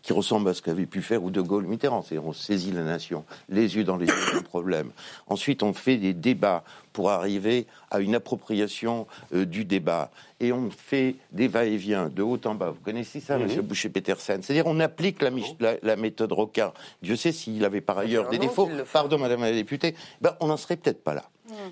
qui 0.02 0.12
ressemble 0.12 0.49
à 0.49 0.54
ce 0.54 0.62
qu'avait 0.62 0.87
pu 0.87 1.02
faire 1.02 1.23
ou 1.23 1.30
De 1.30 1.40
Gaulle 1.40 1.66
Mitterrand. 1.66 2.02
C'est 2.02 2.19
on 2.19 2.33
saisit 2.33 2.73
la 2.73 2.83
nation, 2.83 3.25
les 3.49 3.76
yeux 3.76 3.85
dans 3.85 3.97
les 3.97 4.07
yeux 4.07 4.33
d'un 4.35 4.42
problème. 4.42 4.90
Ensuite, 5.26 5.62
on 5.62 5.73
fait 5.73 5.97
des 5.97 6.14
débats 6.14 6.64
pour 6.92 7.11
arriver 7.11 7.66
à 7.90 8.00
une 8.00 8.14
appropriation 8.14 9.07
euh, 9.35 9.45
du 9.45 9.64
débat. 9.64 10.11
Et 10.40 10.52
on 10.52 10.71
fait 10.71 11.16
des 11.33 11.49
va-et-vient 11.49 12.09
de 12.09 12.23
haut 12.23 12.40
en 12.45 12.54
bas. 12.54 12.71
Vous 12.71 12.80
connaissez 12.83 13.21
ça, 13.21 13.37
M. 13.37 13.49
Boucher-Petersen? 13.61 14.42
C'est-à-dire, 14.42 14.66
on 14.66 14.80
applique 14.80 15.23
la, 15.23 15.97
méthode 15.97 16.33
Rocard. 16.33 16.75
Dieu 17.02 17.16
sait 17.16 17.33
s'il 17.33 17.64
avait 17.64 17.80
par 17.80 17.99
ailleurs 17.99 18.28
des 18.28 18.38
défauts. 18.38 18.69
Pardon, 18.92 19.19
Madame 19.19 19.42
la 19.42 19.52
députée. 19.52 19.95
Ben, 20.21 20.35
on 20.40 20.47
n'en 20.47 20.57
serait 20.57 20.76
peut-être 20.76 21.04
pas 21.04 21.14
là. 21.14 21.25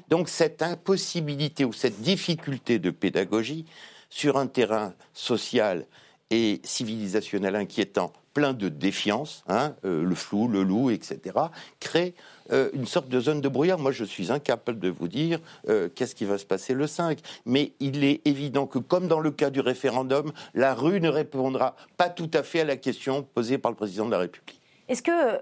Donc 0.08 0.28
cette 0.28 0.62
impossibilité 0.62 1.64
ou 1.64 1.73
cette 1.73 2.00
difficulté 2.00 2.78
de 2.78 2.90
pédagogie 2.90 3.64
sur 4.11 4.37
un 4.37 4.47
terrain 4.47 4.94
social 5.12 5.87
et 6.30 6.61
civilisationnel 6.64 7.56
inquiétant, 7.56 8.12
plein 8.35 8.52
de 8.52 8.68
défiance, 8.68 9.44
hein, 9.49 9.75
euh, 9.85 10.02
le 10.02 10.14
flou, 10.14 10.49
le 10.49 10.62
loup, 10.62 10.90
etc., 10.90 11.37
crée 11.80 12.14
euh, 12.52 12.70
une 12.73 12.87
sorte 12.87 13.08
de 13.08 13.20
zone 13.20 13.40
de 13.40 13.49
brouillard. 13.49 13.78
Moi, 13.78 13.92
je 13.92 14.04
suis 14.04 14.32
incapable 14.32 14.78
de 14.78 14.88
vous 14.88 15.08
dire 15.08 15.40
euh, 15.68 15.88
qu'est-ce 15.94 16.14
qui 16.14 16.25
va 16.25 16.38
se 16.38 16.47
passer 16.47 16.75
le 16.75 16.87
5. 16.87 17.18
Mais 17.47 17.73
il 17.80 18.04
est 18.04 18.26
évident 18.26 18.66
que, 18.66 18.78
comme 18.78 19.08
dans 19.08 19.20
le 19.20 19.30
cas 19.30 19.50
du 19.50 19.61
référendum, 19.61 20.32
la 20.54 20.75
rue 20.75 21.00
ne 21.00 21.08
répondra 21.08 21.76
pas 21.97 22.08
tout 22.08 22.30
à 22.35 22.42
fait 22.42 22.61
à 22.61 22.64
la 22.64 22.76
question 22.76 23.23
posée 23.23 23.58
par 23.58 23.70
le 23.70 23.76
président 23.76 24.06
de 24.06 24.12
la 24.12 24.18
République. 24.18 24.61
Est-ce 24.88 25.02
que 25.02 25.40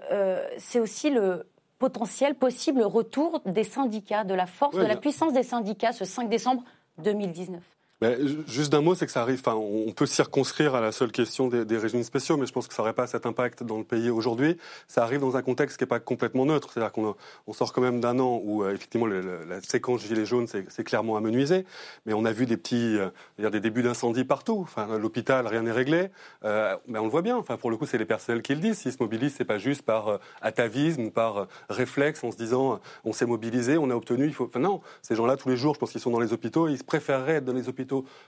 c'est 0.57 0.79
aussi 0.79 1.09
le 1.09 1.47
potentiel, 1.79 2.35
possible 2.35 2.81
retour 2.81 3.41
des 3.45 3.63
syndicats, 3.63 4.23
de 4.25 4.33
la 4.33 4.45
force, 4.45 4.75
de 4.75 4.81
la 4.81 4.97
puissance 4.97 5.31
des 5.31 5.43
syndicats 5.43 5.93
ce 5.93 6.03
5 6.03 6.27
décembre 6.27 6.63
2019 6.97 7.61
juste 8.47 8.71
d'un 8.71 8.81
mot, 8.81 8.93
c'est 8.93 9.07
que 9.07 9.11
ça 9.11 9.21
arrive. 9.21 9.39
Enfin, 9.39 9.55
on 9.55 9.91
peut 9.91 10.05
circonscrire 10.05 10.75
à 10.75 10.81
la 10.81 10.91
seule 10.91 11.11
question 11.11 11.47
des, 11.47 11.77
régimes 11.77 12.03
spéciaux, 12.03 12.37
mais 12.37 12.45
je 12.45 12.53
pense 12.53 12.67
que 12.67 12.73
ça 12.73 12.83
n'aurait 12.83 12.93
pas 12.93 13.07
cet 13.07 13.25
impact 13.25 13.63
dans 13.63 13.79
le 13.79 13.83
pays 13.83 14.11
aujourd'hui. 14.11 14.57
Ça 14.87 15.03
arrive 15.03 15.19
dans 15.19 15.35
un 15.35 15.41
contexte 15.41 15.77
qui 15.77 15.83
n'est 15.83 15.87
pas 15.87 15.99
complètement 15.99 16.45
neutre. 16.45 16.69
C'est-à-dire 16.71 16.91
qu'on 16.91 17.15
on 17.47 17.53
sort 17.53 17.73
quand 17.73 17.81
même 17.81 17.99
d'un 17.99 18.19
an 18.19 18.39
où 18.43 18.63
euh, 18.63 18.73
effectivement 18.73 19.07
la 19.07 19.61
séquence 19.61 20.01
gilet 20.01 20.25
jaune 20.25 20.47
s'est 20.47 20.83
clairement 20.83 21.17
amenuisée, 21.17 21.65
mais 22.05 22.13
on 22.13 22.23
a 22.25 22.31
vu 22.31 22.45
des 22.45 22.57
petits, 22.57 22.97
euh, 22.97 23.49
des 23.49 23.59
débuts 23.59 23.81
d'incendie 23.81 24.25
partout. 24.25 24.59
Enfin, 24.61 24.99
l'hôpital, 24.99 25.47
rien 25.47 25.63
n'est 25.63 25.71
réglé. 25.71 26.09
Euh, 26.43 26.75
mais 26.87 26.99
on 26.99 27.05
le 27.05 27.11
voit 27.11 27.23
bien. 27.23 27.37
Enfin, 27.37 27.57
pour 27.57 27.71
le 27.71 27.77
coup, 27.77 27.87
c'est 27.87 27.97
les 27.97 28.05
personnels 28.05 28.43
qui 28.43 28.53
le 28.53 28.61
disent. 28.61 28.77
S'ils 28.77 28.93
se 28.93 29.01
mobilisent, 29.01 29.33
c'est 29.35 29.45
pas 29.45 29.57
juste 29.57 29.81
par 29.81 30.19
atavisme 30.41 31.05
ou 31.05 31.11
par 31.11 31.47
réflexe 31.69 32.23
en 32.23 32.31
se 32.31 32.37
disant 32.37 32.79
on 33.05 33.13
s'est 33.13 33.25
mobilisé, 33.25 33.79
on 33.79 33.89
a 33.89 33.95
obtenu. 33.95 34.25
Il 34.25 34.33
faut. 34.35 34.45
Enfin, 34.45 34.59
non, 34.59 34.81
ces 35.01 35.15
gens-là 35.15 35.35
tous 35.35 35.49
les 35.49 35.57
jours, 35.57 35.73
je 35.73 35.79
pense 35.79 35.91
qu'ils 35.91 36.01
sont 36.01 36.11
dans 36.11 36.19
les 36.19 36.31
hôpitaux, 36.31 36.67
ils 36.67 36.83
préféreraient 36.83 37.35
être 37.35 37.45
dans 37.45 37.53
les 37.53 37.67
hôpitaux 37.67 37.86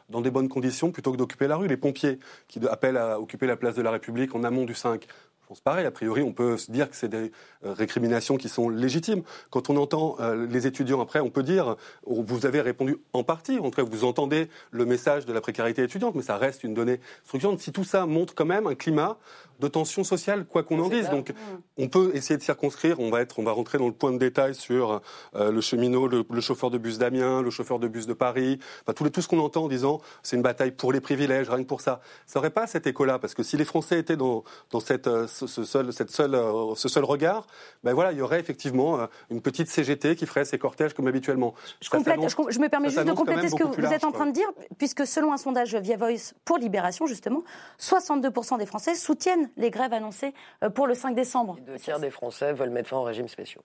dans 0.09 0.21
des 0.21 0.31
bonnes 0.31 0.49
conditions 0.49 0.91
plutôt 0.91 1.11
que 1.11 1.17
d'occuper 1.17 1.47
la 1.47 1.57
rue. 1.57 1.67
Les 1.67 1.77
pompiers 1.77 2.19
qui 2.47 2.59
appellent 2.67 2.97
à 2.97 3.19
occuper 3.19 3.47
la 3.47 3.55
place 3.55 3.75
de 3.75 3.81
la 3.81 3.91
République 3.91 4.35
en 4.35 4.43
amont 4.43 4.65
du 4.65 4.73
5 4.73 5.05
pense 5.49 5.61
pareil. 5.61 5.85
A 5.87 5.91
priori, 5.91 6.21
on 6.21 6.31
peut 6.31 6.57
se 6.57 6.71
dire 6.71 6.89
que 6.89 6.95
c'est 6.95 7.07
des 7.07 7.31
euh, 7.65 7.73
récriminations 7.73 8.37
qui 8.37 8.49
sont 8.49 8.69
légitimes. 8.69 9.23
Quand 9.49 9.71
on 9.71 9.77
entend 9.77 10.15
euh, 10.19 10.45
les 10.47 10.67
étudiants 10.67 11.01
après, 11.01 11.19
on 11.19 11.31
peut 11.31 11.41
dire, 11.41 11.75
vous 12.05 12.45
avez 12.45 12.61
répondu 12.61 12.97
en 13.13 13.23
partie. 13.23 13.57
En 13.57 13.71
tout 13.71 13.83
cas, 13.83 13.83
vous 13.83 14.03
entendez 14.03 14.47
le 14.69 14.85
message 14.85 15.25
de 15.25 15.33
la 15.33 15.41
précarité 15.41 15.81
étudiante, 15.81 16.13
mais 16.13 16.21
ça 16.21 16.37
reste 16.37 16.63
une 16.63 16.75
donnée 16.75 16.99
structurante. 17.25 17.59
Si 17.59 17.71
tout 17.71 17.83
ça 17.83 18.05
montre 18.05 18.35
quand 18.35 18.45
même 18.45 18.67
un 18.67 18.75
climat 18.75 19.17
de 19.59 19.67
tension 19.67 20.03
sociale, 20.03 20.45
quoi 20.45 20.63
qu'on 20.63 20.79
en 20.79 20.87
dise. 20.87 21.09
Donc, 21.09 21.33
on 21.77 21.89
peut 21.89 22.11
essayer 22.13 22.37
de 22.37 22.43
circonscrire. 22.43 22.99
On 22.99 23.09
va 23.09 23.21
être, 23.21 23.39
on 23.39 23.43
va 23.43 23.51
rentrer 23.51 23.77
dans 23.77 23.87
le 23.87 23.93
point 23.93 24.11
de 24.11 24.17
détail 24.17 24.55
sur 24.55 25.01
euh, 25.35 25.51
le 25.51 25.61
cheminot, 25.61 26.07
le, 26.07 26.41
chauffeur 26.41 26.69
de 26.69 26.77
bus 26.77 26.97
d'Amiens, 26.97 27.41
le 27.41 27.49
chauffeur 27.49 27.79
de 27.79 27.87
bus 27.87 28.07
de 28.07 28.13
Paris. 28.13 28.59
Enfin, 28.83 28.93
tout, 28.93 29.09
tout 29.09 29.21
ce 29.21 29.27
qu'on 29.27 29.39
entend 29.39 29.65
en 29.65 29.67
disant, 29.67 29.99
c'est 30.23 30.37
une 30.37 30.41
bataille 30.41 30.71
pour 30.71 30.93
les 30.93 31.01
privilèges, 31.01 31.49
rien 31.49 31.63
que 31.63 31.67
pour 31.67 31.81
ça. 31.81 31.99
Ça 32.25 32.39
n'aurait 32.39 32.51
pas 32.51 32.67
cet 32.67 32.87
écho-là, 32.87 33.19
parce 33.19 33.33
que 33.33 33.43
si 33.43 33.57
les 33.57 33.65
Français 33.65 33.99
étaient 33.99 34.15
dans, 34.15 34.43
dans 34.71 34.79
cette 34.79 35.07
ce, 35.47 35.63
seul, 35.63 35.93
cette 35.93 36.11
seule, 36.11 36.35
euh, 36.35 36.75
ce 36.75 36.87
seul 36.89 37.03
regard, 37.03 37.47
ben 37.83 37.93
voilà, 37.93 38.11
il 38.11 38.17
y 38.17 38.21
aurait 38.21 38.39
effectivement 38.39 38.99
euh, 38.99 39.07
une 39.29 39.41
petite 39.41 39.67
CGT 39.67 40.15
qui 40.15 40.25
ferait 40.25 40.45
ses 40.45 40.57
cortèges 40.57 40.93
comme 40.93 41.07
habituellement. 41.07 41.53
Je, 41.81 41.89
complète, 41.89 42.19
je, 42.49 42.59
me 42.59 42.67
permets 42.67 42.89
juste 42.89 43.05
de 43.05 43.11
compléter 43.11 43.49
ce 43.49 43.55
que 43.55 43.63
vous 43.63 43.93
êtes 43.93 44.03
en 44.03 44.11
train 44.11 44.25
de 44.25 44.31
dire, 44.31 44.49
puisque 44.77 45.05
selon 45.05 45.33
un 45.33 45.37
sondage 45.37 45.75
via 45.75 45.97
Voice 45.97 46.33
pour 46.45 46.57
Libération, 46.57 47.07
justement, 47.07 47.43
62% 47.79 48.57
des 48.57 48.65
Français 48.65 48.95
soutiennent 48.95 49.49
les 49.57 49.69
grèves 49.69 49.93
annoncées 49.93 50.33
euh, 50.63 50.69
pour 50.69 50.87
le 50.87 50.95
5 50.95 51.15
décembre. 51.15 51.57
deux 51.65 51.77
tiers 51.77 51.99
des 51.99 52.09
Français 52.09 52.53
veulent 52.53 52.69
mettre 52.69 52.89
fin 52.89 52.97
aux 52.97 53.03
régimes 53.03 53.27
spéciaux. 53.27 53.61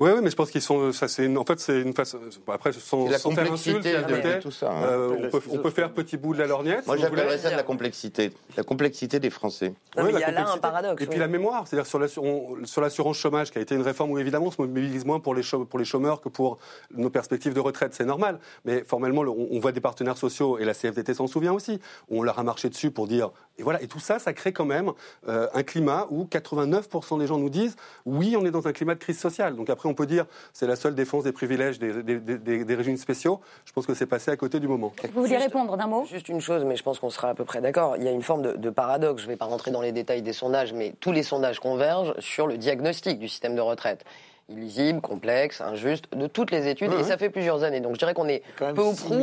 Oui, 0.00 0.10
oui, 0.12 0.20
mais 0.24 0.30
je 0.30 0.34
pense 0.34 0.50
qu'ils 0.50 0.60
sont. 0.60 0.90
Ça, 0.90 1.06
c'est 1.06 1.36
en 1.36 1.44
fait, 1.44 1.60
c'est 1.60 1.80
une 1.80 1.94
façon. 1.94 2.18
Après, 2.48 2.72
sans, 2.72 3.08
la 3.08 3.16
sans 3.16 3.30
faire 3.30 3.52
insulte, 3.52 3.86
tout 4.42 4.50
ça. 4.50 4.72
Hein. 4.72 4.82
Euh, 4.82 5.16
on, 5.16 5.30
peut, 5.30 5.40
on, 5.52 5.58
peut, 5.58 5.70
faire 5.70 5.92
petit 5.92 6.16
bout 6.16 6.34
de 6.34 6.40
la 6.40 6.48
lorgnette. 6.48 6.84
Moi, 6.88 6.96
j'appellerais 6.96 7.38
ça 7.38 7.50
de 7.50 7.56
la 7.56 7.62
complexité, 7.62 8.32
la 8.56 8.64
complexité 8.64 9.20
des 9.20 9.30
Français. 9.30 9.72
il 9.96 10.18
y 10.18 10.24
a 10.24 10.32
là 10.32 10.50
un 10.50 10.58
paradoxe. 10.58 11.00
Et 11.00 11.06
puis 11.06 11.20
la 11.20 11.28
mémoire, 11.28 11.68
c'est-à-dire 11.68 11.86
sur 11.86 12.80
l'assurance 12.80 13.16
chômage, 13.16 13.52
qui 13.52 13.58
a 13.58 13.60
été 13.60 13.76
une 13.76 13.82
réforme 13.82 14.10
où 14.10 14.18
évidemment 14.18 14.46
on 14.46 14.50
se 14.50 14.60
mobilise 14.60 15.04
moins 15.04 15.20
pour 15.20 15.32
les, 15.32 15.42
pour 15.42 15.78
les 15.78 15.84
chômeurs 15.84 16.20
que 16.20 16.28
pour 16.28 16.58
nos 16.90 17.10
perspectives 17.10 17.54
de 17.54 17.60
retraite, 17.60 17.94
c'est 17.94 18.04
normal. 18.04 18.40
Mais 18.64 18.82
formellement, 18.82 19.22
on, 19.22 19.60
voit 19.60 19.70
des 19.70 19.80
partenaires 19.80 20.18
sociaux 20.18 20.58
et 20.58 20.64
la 20.64 20.74
CFDT 20.74 21.14
s'en 21.14 21.28
souvient 21.28 21.52
aussi. 21.52 21.78
Où 22.08 22.18
on 22.18 22.22
leur 22.24 22.40
a 22.40 22.42
marché 22.42 22.68
dessus 22.68 22.90
pour 22.90 23.06
dire. 23.06 23.30
Et 23.58 23.62
voilà. 23.62 23.82
Et 23.82 23.86
tout 23.86 24.00
ça, 24.00 24.18
ça 24.18 24.32
crée 24.32 24.52
quand 24.52 24.64
même 24.64 24.92
euh, 25.28 25.48
un 25.54 25.62
climat 25.62 26.06
où 26.10 26.24
89% 26.24 27.18
des 27.18 27.26
gens 27.26 27.38
nous 27.38 27.50
disent 27.50 27.76
oui, 28.04 28.36
on 28.38 28.44
est 28.44 28.50
dans 28.50 28.66
un 28.66 28.72
climat 28.72 28.94
de 28.94 29.00
crise 29.00 29.18
sociale. 29.18 29.56
Donc 29.56 29.70
après, 29.70 29.88
on 29.88 29.94
peut 29.94 30.06
dire 30.06 30.26
c'est 30.52 30.66
la 30.66 30.76
seule 30.76 30.94
défense 30.94 31.24
des 31.24 31.32
privilèges 31.32 31.78
des, 31.78 32.74
régimes 32.74 32.96
spéciaux. 32.96 33.40
Je 33.64 33.72
pense 33.72 33.86
que 33.86 33.94
c'est 33.94 34.06
passé 34.06 34.30
à 34.30 34.36
côté 34.36 34.60
du 34.60 34.68
moment. 34.68 34.92
Vous 35.14 35.22
voulez 35.22 35.36
répondre 35.36 35.76
d'un 35.76 35.86
mot? 35.86 36.04
Juste 36.06 36.28
une 36.28 36.40
chose, 36.40 36.64
mais 36.64 36.76
je 36.76 36.82
pense 36.82 36.98
qu'on 36.98 37.10
sera 37.10 37.30
à 37.30 37.34
peu 37.34 37.44
près 37.44 37.60
d'accord. 37.60 37.96
Il 37.96 38.02
y 38.02 38.08
a 38.08 38.12
une 38.12 38.22
forme 38.22 38.56
de, 38.56 38.70
paradoxe. 38.70 39.22
Je 39.22 39.26
ne 39.26 39.32
vais 39.32 39.36
pas 39.36 39.44
rentrer 39.44 39.70
dans 39.70 39.80
les 39.80 39.92
détails 39.92 40.22
des 40.22 40.32
sondages, 40.32 40.72
mais 40.72 40.94
tous 41.00 41.12
les 41.12 41.22
sondages 41.22 41.60
convergent 41.60 42.14
sur 42.18 42.46
le 42.46 42.58
diagnostic 42.58 43.18
du 43.18 43.28
système 43.28 43.54
de 43.54 43.60
retraite 43.60 44.04
illisible, 44.48 45.00
complexe, 45.00 45.60
injuste, 45.60 46.04
de 46.14 46.26
toutes 46.26 46.50
les 46.50 46.68
études, 46.68 46.92
et 46.92 47.04
ça 47.04 47.16
fait 47.16 47.30
plusieurs 47.30 47.64
années. 47.64 47.80
Donc 47.80 47.94
je 47.94 47.98
dirais 47.98 48.14
qu'on 48.14 48.28
est 48.28 48.42
peu 48.56 48.82
ou 48.82 48.94
prou. 48.94 49.14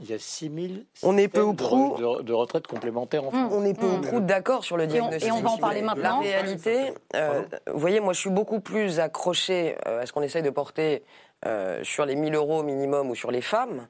Il 0.00 0.10
y 0.10 0.12
a 0.12 0.18
6 0.18 0.50
000 0.54 0.66
on 1.02 1.16
est 1.16 1.28
peu 1.28 1.42
ou 1.42 1.54
prou 1.54 1.96
de, 2.22 2.32
retraite 2.32 2.66
complémentaire 2.66 3.24
en 3.24 3.30
France. 3.30 3.52
On 3.54 3.64
est 3.64 3.78
peu 3.78 3.86
ou 3.86 4.00
prou 4.00 4.20
d'accord 4.20 4.64
sur 4.64 4.76
le 4.76 4.86
diagnostic. 4.86 5.28
Et 5.28 5.32
on, 5.32 5.40
va 5.40 5.50
en 5.50 5.58
parler 5.58 5.82
maintenant. 5.82 6.20
La 6.20 6.28
réalité, 6.28 6.92
euh, 7.14 7.42
vous 7.72 7.78
voyez, 7.78 8.00
moi 8.00 8.12
je 8.12 8.20
suis 8.20 8.30
beaucoup 8.30 8.60
plus 8.60 9.00
accroché 9.00 9.76
euh, 9.86 10.02
à 10.02 10.06
ce 10.06 10.12
qu'on 10.12 10.22
essaye 10.22 10.42
de 10.42 10.50
porter 10.50 11.02
euh, 11.46 11.82
sur 11.82 12.04
les 12.04 12.16
1000 12.16 12.34
euros 12.34 12.62
minimum 12.62 13.10
ou 13.10 13.14
sur 13.14 13.30
les 13.30 13.42
femmes 13.42 13.86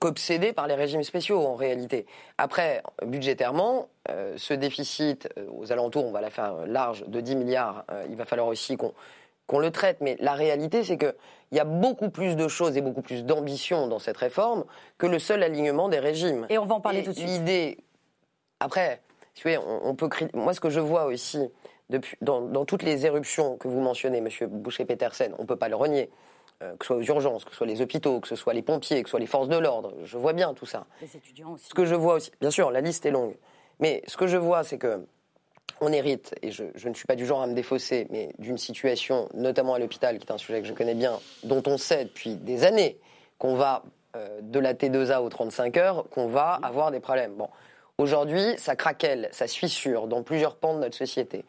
qu'obsédé 0.00 0.52
par 0.52 0.66
les 0.66 0.74
régimes 0.74 1.04
spéciaux 1.04 1.38
en 1.38 1.54
réalité. 1.54 2.06
Après, 2.38 2.82
budgétairement, 3.06 3.86
ce 4.34 4.52
déficit 4.52 5.28
aux 5.56 5.70
alentours, 5.70 6.04
on 6.04 6.10
va 6.10 6.20
la 6.20 6.30
faire 6.30 6.66
large, 6.66 7.04
de 7.06 7.20
10 7.20 7.36
milliards, 7.36 7.84
il 8.10 8.16
va 8.16 8.24
falloir 8.24 8.48
aussi 8.48 8.76
qu'on 8.76 8.92
qu'on 9.46 9.58
le 9.58 9.70
traite. 9.70 9.98
Mais 10.00 10.16
la 10.20 10.34
réalité, 10.34 10.84
c'est 10.84 10.98
qu'il 10.98 11.14
y 11.52 11.60
a 11.60 11.64
beaucoup 11.64 12.10
plus 12.10 12.36
de 12.36 12.48
choses 12.48 12.76
et 12.76 12.80
beaucoup 12.80 13.02
plus 13.02 13.24
d'ambition 13.24 13.86
dans 13.86 13.98
cette 13.98 14.16
réforme 14.16 14.64
que 14.98 15.06
le 15.06 15.18
seul 15.18 15.42
alignement 15.42 15.88
des 15.88 15.98
régimes. 15.98 16.46
Et 16.50 16.58
on 16.58 16.66
va 16.66 16.76
en 16.76 16.80
parler 16.80 17.02
tout 17.02 17.12
de 17.12 17.16
suite. 17.16 17.28
L'idée, 17.28 17.78
après, 18.60 19.02
on, 19.44 19.94
peut 19.94 20.08
moi 20.32 20.54
ce 20.54 20.60
que 20.60 20.70
je 20.70 20.80
vois 20.80 21.04
aussi 21.04 21.40
depuis, 21.90 22.16
dans, 22.20 22.64
toutes 22.64 22.82
les 22.82 23.06
éruptions 23.06 23.56
que 23.56 23.68
vous 23.68 23.80
mentionnez, 23.80 24.20
Monsieur 24.20 24.46
Boucher-Petersen, 24.46 25.34
on 25.38 25.42
ne 25.42 25.46
peut 25.46 25.56
pas 25.56 25.68
le 25.68 25.76
renier. 25.76 26.10
Euh, 26.62 26.76
que 26.76 26.84
ce 26.84 26.94
soit 26.94 26.96
aux 26.96 27.02
urgences, 27.02 27.44
que 27.44 27.50
ce 27.50 27.56
soit 27.56 27.66
les 27.66 27.82
hôpitaux, 27.82 28.20
que 28.20 28.28
ce 28.28 28.36
soit 28.36 28.54
les 28.54 28.62
pompiers, 28.62 29.02
que 29.02 29.08
ce 29.08 29.10
soit 29.10 29.20
les 29.20 29.26
forces 29.26 29.48
de 29.48 29.56
l'ordre, 29.56 29.92
je 30.04 30.16
vois 30.16 30.32
bien 30.32 30.54
tout 30.54 30.66
ça. 30.66 30.86
Les 31.00 31.16
étudiants 31.16 31.50
aussi. 31.50 31.66
Ce 31.68 31.74
que 31.74 31.84
je 31.84 31.96
vois 31.96 32.14
aussi, 32.14 32.30
bien 32.40 32.52
sûr, 32.52 32.70
la 32.70 32.80
liste 32.80 33.04
est 33.06 33.10
longue, 33.10 33.36
mais 33.80 34.04
ce 34.06 34.16
que 34.16 34.28
je 34.28 34.36
vois, 34.36 34.62
c'est 34.62 34.78
que 34.78 35.04
on 35.80 35.92
hérite, 35.92 36.34
et 36.42 36.50
je, 36.50 36.64
ne 36.86 36.94
suis 36.94 37.06
pas 37.06 37.16
du 37.16 37.26
genre 37.26 37.42
à 37.42 37.46
me 37.46 37.54
défausser, 37.54 38.06
mais 38.10 38.30
d'une 38.38 38.58
situation, 38.58 39.28
notamment 39.34 39.74
à 39.74 39.78
l'hôpital, 39.78 40.18
qui 40.18 40.26
est 40.26 40.32
un 40.32 40.38
sujet 40.38 40.60
que 40.60 40.68
je 40.68 40.72
connais 40.72 40.94
bien, 40.94 41.18
dont 41.42 41.62
on 41.66 41.76
sait 41.76 42.04
depuis 42.04 42.36
des 42.36 42.64
années 42.64 42.98
qu'on 43.38 43.56
va 43.56 43.82
euh, 44.16 44.40
de 44.42 44.58
la 44.58 44.74
T2A 44.74 45.20
aux 45.20 45.28
35 45.28 45.76
heures, 45.76 46.08
qu'on 46.10 46.28
va 46.28 46.58
avoir 46.62 46.90
des 46.90 47.00
problèmes. 47.00 47.34
Bon, 47.34 47.48
aujourd'hui, 47.98 48.44
ça 48.58 48.76
craquelle, 48.76 49.28
ça 49.32 49.46
se 49.46 49.58
fissure 49.58 50.06
dans 50.06 50.22
plusieurs 50.22 50.56
pans 50.56 50.74
de 50.74 50.80
notre 50.80 50.96
société. 50.96 51.44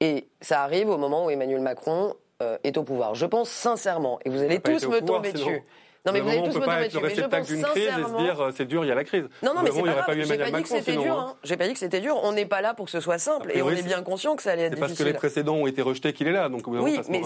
Et 0.00 0.28
ça 0.40 0.62
arrive 0.62 0.88
au 0.88 0.98
moment 0.98 1.26
où 1.26 1.30
Emmanuel 1.30 1.60
Macron 1.60 2.14
euh, 2.42 2.58
est 2.64 2.76
au 2.76 2.84
pouvoir. 2.84 3.14
Je 3.14 3.26
pense 3.26 3.50
sincèrement, 3.50 4.18
et 4.24 4.30
vous 4.30 4.42
allez 4.42 4.60
tous 4.60 4.86
me 4.86 5.00
tomber 5.00 5.32
dessus. 5.32 5.62
Non, 6.06 6.12
mais 6.12 6.20
vous 6.20 6.28
allez 6.30 6.42
tous 6.42 6.58
me 6.58 6.64
tomber 6.64 6.86
dessus. 6.86 6.96
Le 6.98 7.06
réceptacle 7.06 7.46
d'une 7.46 7.62
crise 7.62 7.84
et 7.84 7.90
se 7.90 8.22
dire 8.22 8.40
euh, 8.40 8.50
c'est 8.56 8.64
dur, 8.64 8.84
il 8.84 8.88
y 8.88 8.92
a 8.92 8.94
la 8.94 9.04
crise. 9.04 9.24
Non, 9.42 9.54
non, 9.54 9.62
mais 9.62 9.70
c'est 9.70 9.82
pas 9.82 9.92
grave. 9.92 10.24
J'ai 10.24 10.38
pas 10.38 10.50
dit 10.50 10.62
que 10.62 10.68
c'était 10.68 10.96
dur. 10.96 11.18
Hein. 11.18 11.36
J'ai 11.44 11.56
pas 11.56 11.66
dit 11.66 11.72
que 11.74 11.78
c'était 11.78 12.00
dur. 12.00 12.18
On 12.22 12.32
n'est 12.32 12.46
pas 12.46 12.60
là 12.60 12.74
pour 12.74 12.86
que 12.86 12.90
ce 12.90 13.00
soit 13.00 13.18
simple 13.18 13.50
et 13.54 13.62
on 13.62 13.70
est 13.70 13.82
bien 13.82 14.02
conscient 14.02 14.36
que 14.36 14.42
ça 14.42 14.52
allait 14.52 14.64
être 14.64 14.74
difficile. 14.74 14.88
parce 14.88 14.98
que 14.98 15.04
les 15.04 15.12
précédents 15.12 15.56
ont 15.56 15.66
été 15.66 15.82
rejetés 15.82 16.12
qu'il 16.12 16.26
est 16.28 16.32
là. 16.32 16.48
Donc 16.48 16.66
oui, 16.66 17.00
mais 17.08 17.22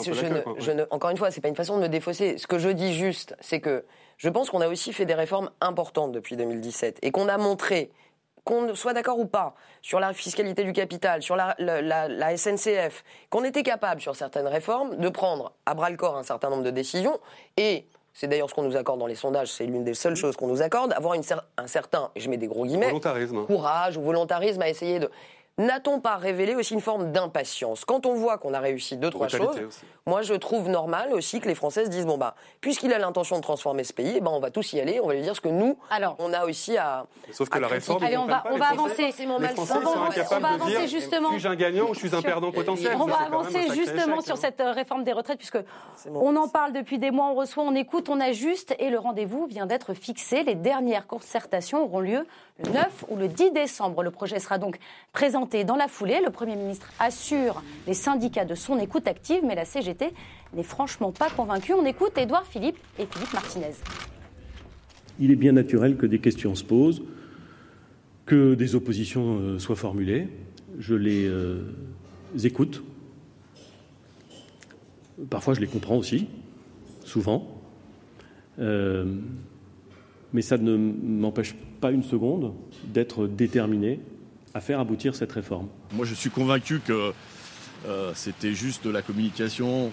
encore 0.90 1.10
une 1.10 1.16
fois, 1.16 1.30
c'est 1.30 1.40
pas 1.40 1.48
une 1.48 1.56
façon 1.56 1.76
de 1.76 1.82
me 1.82 1.88
défausser. 1.88 2.38
Ce 2.38 2.46
que 2.46 2.58
je 2.58 2.68
dis 2.68 2.94
juste, 2.94 3.36
c'est 3.40 3.60
que 3.60 3.84
je 4.16 4.28
pense 4.28 4.50
qu'on 4.50 4.60
a 4.60 4.68
aussi 4.68 4.92
fait 4.92 5.06
des 5.06 5.14
réformes 5.14 5.50
importantes 5.60 6.12
depuis 6.12 6.36
2017 6.36 6.98
et 7.02 7.10
qu'on 7.10 7.28
a 7.28 7.38
montré 7.38 7.90
qu'on 8.44 8.74
soit 8.74 8.92
d'accord 8.92 9.18
ou 9.18 9.24
pas 9.24 9.54
sur 9.80 10.00
la 10.00 10.12
fiscalité 10.12 10.64
du 10.64 10.74
capital, 10.74 11.22
sur 11.22 11.34
la, 11.34 11.56
la 11.58 12.36
SNCF, 12.36 13.02
qu'on 13.30 13.42
était 13.42 13.62
capable 13.62 14.02
sur 14.02 14.16
certaines 14.16 14.46
réformes 14.46 14.96
de 14.96 15.08
prendre 15.08 15.52
à 15.64 15.74
bras 15.74 15.88
le 15.88 15.96
corps 15.96 16.16
un 16.16 16.22
certain 16.22 16.50
nombre 16.50 16.62
de 16.62 16.70
décisions 16.70 17.18
et 17.56 17.86
c'est 18.14 18.28
d'ailleurs 18.28 18.48
ce 18.48 18.54
qu'on 18.54 18.62
nous 18.62 18.76
accorde 18.76 19.00
dans 19.00 19.06
les 19.06 19.16
sondages, 19.16 19.48
c'est 19.48 19.66
l'une 19.66 19.84
des 19.84 19.94
seules 19.94 20.14
choses 20.14 20.36
qu'on 20.36 20.46
nous 20.46 20.62
accorde, 20.62 20.92
avoir 20.92 21.14
une 21.14 21.22
un 21.58 21.66
certain, 21.66 22.10
je 22.16 22.28
mets 22.30 22.36
des 22.36 22.46
gros 22.46 22.64
guillemets, 22.64 22.90
courage 23.44 23.96
ou 23.96 24.02
volontarisme 24.02 24.62
à 24.62 24.68
essayer 24.68 25.00
de... 25.00 25.10
n'a-t-on 25.58 26.00
pas 26.00 26.16
révélé 26.16 26.54
aussi 26.54 26.74
une 26.74 26.80
forme 26.80 27.12
d'impatience? 27.12 27.84
Quand 27.84 28.06
on 28.06 28.14
voit 28.14 28.38
qu'on 28.38 28.54
a 28.54 28.60
réussi 28.60 28.96
deux, 28.96 29.10
trois 29.10 29.28
choses, 29.28 29.56
moi 30.06 30.22
je 30.22 30.34
trouve 30.34 30.68
normal 30.68 31.12
aussi 31.12 31.40
que 31.40 31.48
les 31.48 31.54
Françaises 31.54 31.90
disent 31.90 32.06
bon 32.06 32.18
bah, 32.18 32.34
puisqu'il 32.60 32.92
a 32.92 32.98
l'intention 32.98 33.36
de 33.36 33.42
transformer 33.42 33.84
ce 33.84 33.92
pays, 33.92 34.14
eh 34.16 34.20
ben, 34.20 34.30
on 34.30 34.40
va 34.40 34.50
tous 34.50 34.72
y 34.72 34.80
aller, 34.80 35.00
on 35.00 35.06
va 35.06 35.14
lui 35.14 35.22
dire 35.22 35.36
ce 35.36 35.40
que 35.40 35.48
nous, 35.48 35.78
Alors, 35.90 36.16
on 36.18 36.32
a 36.32 36.44
aussi 36.44 36.76
à. 36.76 37.06
Sauf 37.32 37.48
que 37.48 37.58
la 37.58 37.68
réforme. 37.68 38.02
Allez, 38.02 38.16
on 38.16 38.26
va, 38.26 38.44
on 38.50 38.56
va 38.56 38.66
avancer. 38.66 39.06
Les 39.06 39.48
Français 39.48 39.74
sont 39.82 40.02
incapables 40.02 40.64
de 40.64 40.66
dire 40.66 40.86
justement. 40.88 41.30
Suis-je 41.30 41.48
un 41.48 41.56
gagnant 41.56 41.88
ou 41.88 41.94
je 41.94 42.00
suis 42.00 42.14
un 42.14 42.22
perdant 42.22 42.52
potentiel? 42.52 42.96
On 42.98 43.06
va 43.06 43.22
avancer 43.22 43.60
justement 43.72 44.20
sur 44.20 44.36
cette 44.36 44.60
euh, 44.60 44.72
réforme 44.72 45.04
des 45.04 45.12
retraites, 45.12 45.38
puisque 45.38 45.58
on 46.06 46.36
en 46.36 46.48
parle 46.48 46.72
depuis 46.72 46.98
des 46.98 47.10
mois, 47.10 47.26
on 47.26 47.34
reçoit, 47.34 47.64
on 47.64 47.74
écoute, 47.74 48.08
on 48.08 48.20
ajuste, 48.20 48.74
et 48.78 48.90
le 48.90 48.98
rendez-vous 48.98 49.46
vient 49.46 49.66
d'être 49.66 49.94
fixé. 49.94 50.42
Les 50.42 50.54
dernières 50.54 51.06
concertations 51.06 51.84
auront 51.84 52.00
lieu 52.00 52.26
le 52.62 52.70
9 52.70 53.04
ou 53.08 53.16
le 53.16 53.28
10 53.28 53.52
décembre. 53.52 54.02
Le 54.02 54.10
projet 54.10 54.38
sera 54.38 54.58
donc 54.58 54.78
présenté 55.12 55.64
dans 55.64 55.76
la 55.76 55.88
foulée. 55.88 56.20
Le 56.24 56.30
Premier 56.30 56.56
ministre 56.56 56.92
assure 57.00 57.62
les 57.86 57.94
syndicats 57.94 58.44
de 58.44 58.54
son 58.54 58.78
écoute 58.78 59.06
active, 59.08 59.40
mais 59.44 59.54
la 59.54 59.64
CGT 59.64 60.12
n'est 60.54 60.62
franchement 60.62 61.10
pas 61.10 61.30
convaincue. 61.30 61.72
On 61.72 61.84
écoute 61.84 62.16
Édouard 62.16 62.46
Philippe 62.46 62.78
et 62.98 63.06
Philippe 63.06 63.32
Martinez. 63.32 63.72
Il 65.18 65.30
est 65.30 65.36
bien 65.36 65.52
naturel 65.52 65.96
que 65.96 66.06
des 66.06 66.18
questions 66.20 66.54
se 66.54 66.64
posent, 66.64 67.02
que 68.26 68.54
des 68.54 68.74
oppositions 68.74 69.38
euh, 69.38 69.58
soient 69.58 69.76
formulées. 69.76 70.28
Je 70.78 70.94
les 70.94 71.26
euh, 71.26 71.62
écoute. 72.42 72.82
Parfois, 75.30 75.54
je 75.54 75.60
les 75.60 75.68
comprends 75.68 75.96
aussi, 75.96 76.26
souvent. 77.04 77.48
Euh, 78.58 79.04
mais 80.32 80.42
ça 80.42 80.58
ne 80.58 80.76
m'empêche 80.76 81.54
pas 81.54 81.73
une 81.90 82.02
seconde 82.02 82.54
d'être 82.84 83.26
déterminé 83.26 84.00
à 84.54 84.60
faire 84.60 84.80
aboutir 84.80 85.14
cette 85.14 85.32
réforme. 85.32 85.68
Moi, 85.92 86.06
je 86.06 86.14
suis 86.14 86.30
convaincu 86.30 86.80
que 86.80 87.12
euh, 87.86 88.12
c'était 88.14 88.54
juste 88.54 88.84
de 88.84 88.90
la 88.90 89.02
communication 89.02 89.90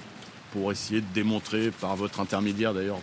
pour 0.51 0.71
essayer 0.71 1.01
de 1.01 1.13
démontrer, 1.13 1.71
par 1.71 1.95
votre 1.95 2.19
intermédiaire 2.19 2.74
d'ailleurs, 2.74 3.00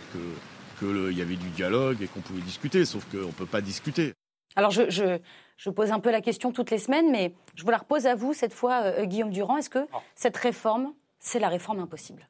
qu'il 0.79 1.17
y 1.17 1.21
avait 1.21 1.35
du 1.35 1.49
dialogue 1.49 2.01
et 2.01 2.07
qu'on 2.07 2.21
pouvait 2.21 2.41
discuter, 2.41 2.85
sauf 2.85 3.05
qu'on 3.11 3.27
ne 3.27 3.31
peut 3.31 3.45
pas 3.45 3.61
discuter. 3.61 4.13
Alors, 4.55 4.71
je, 4.71 4.89
je, 4.89 5.69
pose 5.69 5.91
un 5.91 5.99
peu 5.99 6.11
la 6.11 6.21
question 6.21 6.51
toutes 6.51 6.71
les 6.71 6.77
semaines, 6.77 7.11
mais 7.11 7.33
je 7.55 7.63
vous 7.63 7.71
la 7.71 7.77
repose 7.77 8.05
à 8.05 8.15
vous 8.15 8.33
cette 8.33 8.53
fois, 8.53 8.81
euh, 8.83 9.05
Guillaume 9.05 9.31
Durand. 9.31 9.57
Est-ce 9.57 9.69
que 9.69 9.85
ah. 9.93 10.01
cette 10.15 10.37
réforme, 10.37 10.93
c'est 11.19 11.39
la 11.39 11.49
réforme 11.49 11.79
impossible? 11.79 12.27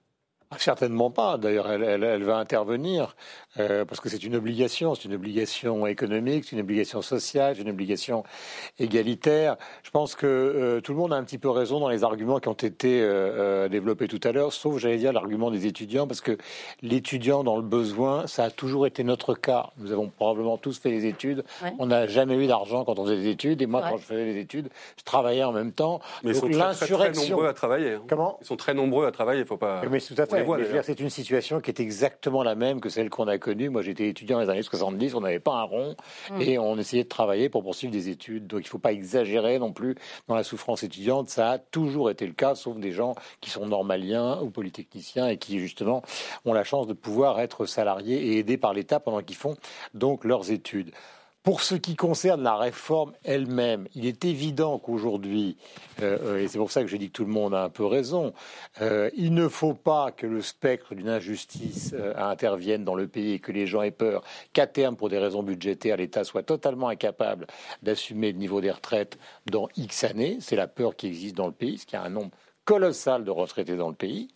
Ah, 0.51 0.55
Certainement 0.57 1.11
pas. 1.11 1.37
D'ailleurs, 1.37 1.71
elle, 1.71 2.03
elle, 2.03 2.23
va 2.23 2.37
intervenir 2.37 3.15
euh, 3.59 3.85
parce 3.85 3.99
que 3.99 4.09
c'est 4.09 4.23
une 4.23 4.35
obligation. 4.35 4.95
C'est 4.95 5.05
une 5.05 5.13
obligation 5.13 5.85
économique, 5.85 6.45
c'est 6.45 6.55
une 6.55 6.61
obligation 6.61 7.03
sociale, 7.03 7.55
c'est 7.55 7.61
une 7.61 7.69
obligation 7.69 8.23
égalitaire. 8.79 9.57
Je 9.83 9.91
pense 9.91 10.15
que 10.15 10.25
euh, 10.25 10.81
tout 10.81 10.93
le 10.93 10.97
monde 10.97 11.13
a 11.13 11.17
un 11.17 11.23
petit 11.23 11.37
peu 11.37 11.51
raison 11.51 11.79
dans 11.79 11.89
les 11.89 12.03
arguments 12.03 12.39
qui 12.39 12.47
ont 12.47 12.53
été 12.53 12.99
euh, 12.99 13.69
développés 13.69 14.07
tout 14.07 14.19
à 14.23 14.31
l'heure, 14.31 14.51
sauf, 14.51 14.79
j'allais 14.79 14.97
dire, 14.97 15.13
l'argument 15.13 15.51
des 15.51 15.67
étudiants, 15.67 16.07
parce 16.07 16.21
que 16.21 16.35
l'étudiant 16.81 17.43
dans 17.43 17.57
le 17.57 17.61
besoin, 17.61 18.25
ça 18.25 18.45
a 18.45 18.49
toujours 18.49 18.87
été 18.87 19.03
notre 19.03 19.35
cas. 19.35 19.69
Nous 19.77 19.91
avons 19.91 20.07
probablement 20.07 20.57
tous 20.57 20.79
fait 20.79 20.89
des 20.89 21.05
études. 21.05 21.43
On 21.77 21.85
n'a 21.85 22.07
jamais 22.07 22.35
eu 22.43 22.47
d'argent 22.47 22.85
quand 22.85 22.97
on 22.97 23.05
faisait 23.05 23.17
des 23.17 23.29
études. 23.29 23.61
Et 23.61 23.67
moi, 23.67 23.83
quand 23.87 23.97
je 23.97 24.03
faisais 24.03 24.25
des 24.25 24.39
études, 24.39 24.69
je 24.97 25.03
travaillais 25.03 25.43
en 25.43 25.51
même 25.51 25.73
temps. 25.73 25.99
Mais 26.23 26.31
ils 26.31 26.35
sont 26.35 26.49
très, 26.49 26.73
très, 26.73 27.11
nombreux 27.11 27.45
à 27.45 27.53
travailler. 27.53 27.93
Hein. 27.93 28.01
Comment? 28.09 28.39
Ils 28.41 28.47
sont 28.47 28.57
très 28.57 28.73
nombreux 28.73 29.05
à 29.05 29.11
travailler. 29.11 29.41
Il 29.41 29.45
faut 29.45 29.55
pas. 29.55 29.81
Mais 29.87 29.99
tout 29.99 30.15
à 30.17 30.25
fait 30.25 30.38
c'est 30.83 30.99
une 30.99 31.09
situation 31.09 31.61
qui 31.61 31.71
est 31.71 31.79
exactement 31.79 32.43
la 32.43 32.55
même 32.55 32.79
que 32.79 32.89
celle 32.89 33.09
qu'on 33.09 33.27
a 33.27 33.37
connue. 33.37 33.69
Moi, 33.69 33.81
j'étais 33.81 34.07
étudiant 34.07 34.37
dans 34.37 34.43
les 34.43 34.49
années 34.49 34.61
70, 34.61 35.15
on 35.15 35.21
n'avait 35.21 35.39
pas 35.39 35.53
un 35.53 35.63
rond 35.63 35.95
mm. 36.31 36.41
et 36.41 36.59
on 36.59 36.77
essayait 36.77 37.03
de 37.03 37.09
travailler 37.09 37.49
pour 37.49 37.63
poursuivre 37.63 37.91
des 37.91 38.09
études. 38.09 38.47
Donc, 38.47 38.61
il 38.61 38.63
ne 38.63 38.69
faut 38.69 38.79
pas 38.79 38.91
exagérer 38.91 39.59
non 39.59 39.71
plus 39.71 39.95
dans 40.27 40.35
la 40.35 40.43
souffrance 40.43 40.83
étudiante. 40.83 41.29
Ça 41.29 41.51
a 41.51 41.57
toujours 41.57 42.09
été 42.09 42.25
le 42.25 42.33
cas, 42.33 42.55
sauf 42.55 42.77
des 42.77 42.91
gens 42.91 43.15
qui 43.41 43.49
sont 43.49 43.65
normaliens 43.65 44.39
ou 44.41 44.49
polytechniciens 44.49 45.27
et 45.27 45.37
qui, 45.37 45.59
justement, 45.59 46.01
ont 46.45 46.53
la 46.53 46.63
chance 46.63 46.87
de 46.87 46.93
pouvoir 46.93 47.39
être 47.39 47.65
salariés 47.65 48.33
et 48.33 48.39
aidés 48.39 48.57
par 48.57 48.73
l'État 48.73 48.99
pendant 48.99 49.21
qu'ils 49.21 49.37
font 49.37 49.55
donc 49.93 50.23
leurs 50.23 50.51
études. 50.51 50.91
Pour 51.41 51.61
ce 51.61 51.75
qui 51.75 51.95
concerne 51.95 52.43
la 52.43 52.57
réforme 52.57 53.13
elle-même, 53.23 53.87
il 53.95 54.05
est 54.05 54.25
évident 54.25 54.77
qu'aujourd'hui, 54.77 55.55
euh, 56.01 56.17
euh, 56.21 56.43
et 56.43 56.49
c'est 56.49 56.57
pour 56.57 56.69
ça 56.69 56.81
que 56.81 56.87
je 56.87 56.97
dis 56.97 57.07
que 57.07 57.13
tout 57.13 57.23
le 57.23 57.31
monde 57.31 57.53
a 57.53 57.63
un 57.63 57.69
peu 57.69 57.85
raison, 57.85 58.33
euh, 58.81 59.09
il 59.15 59.33
ne 59.33 59.47
faut 59.47 59.73
pas 59.73 60.11
que 60.11 60.27
le 60.27 60.41
spectre 60.41 60.95
d'une 60.95 61.07
injustice 61.07 61.95
intervienne 62.17 62.83
dans 62.83 62.93
le 62.93 63.07
pays 63.07 63.33
et 63.33 63.39
que 63.39 63.53
les 63.53 63.67
gens 63.67 63.81
aient 63.81 63.91
peur 63.91 64.21
qu'à 64.51 64.67
terme, 64.67 64.97
pour 64.97 65.07
des 65.07 65.17
raisons 65.17 65.41
budgétaires, 65.41 65.95
l'État 65.95 66.25
soit 66.25 66.43
totalement 66.43 66.89
incapable 66.89 67.47
d'assumer 67.83 68.33
le 68.33 68.37
niveau 68.37 68.59
des 68.59 68.71
retraites 68.71 69.17
dans 69.45 69.69
X 69.77 70.03
années. 70.03 70.37
C'est 70.41 70.57
la 70.57 70.67
peur 70.67 70.97
qui 70.97 71.07
existe 71.07 71.37
dans 71.37 71.47
le 71.47 71.53
pays, 71.53 71.73
parce 71.73 71.85
qu'il 71.85 71.99
y 71.99 72.01
a 72.01 72.05
un 72.05 72.09
nombre 72.09 72.31
colossal 72.65 73.23
de 73.23 73.31
retraités 73.31 73.77
dans 73.77 73.89
le 73.89 73.95
pays. 73.95 74.27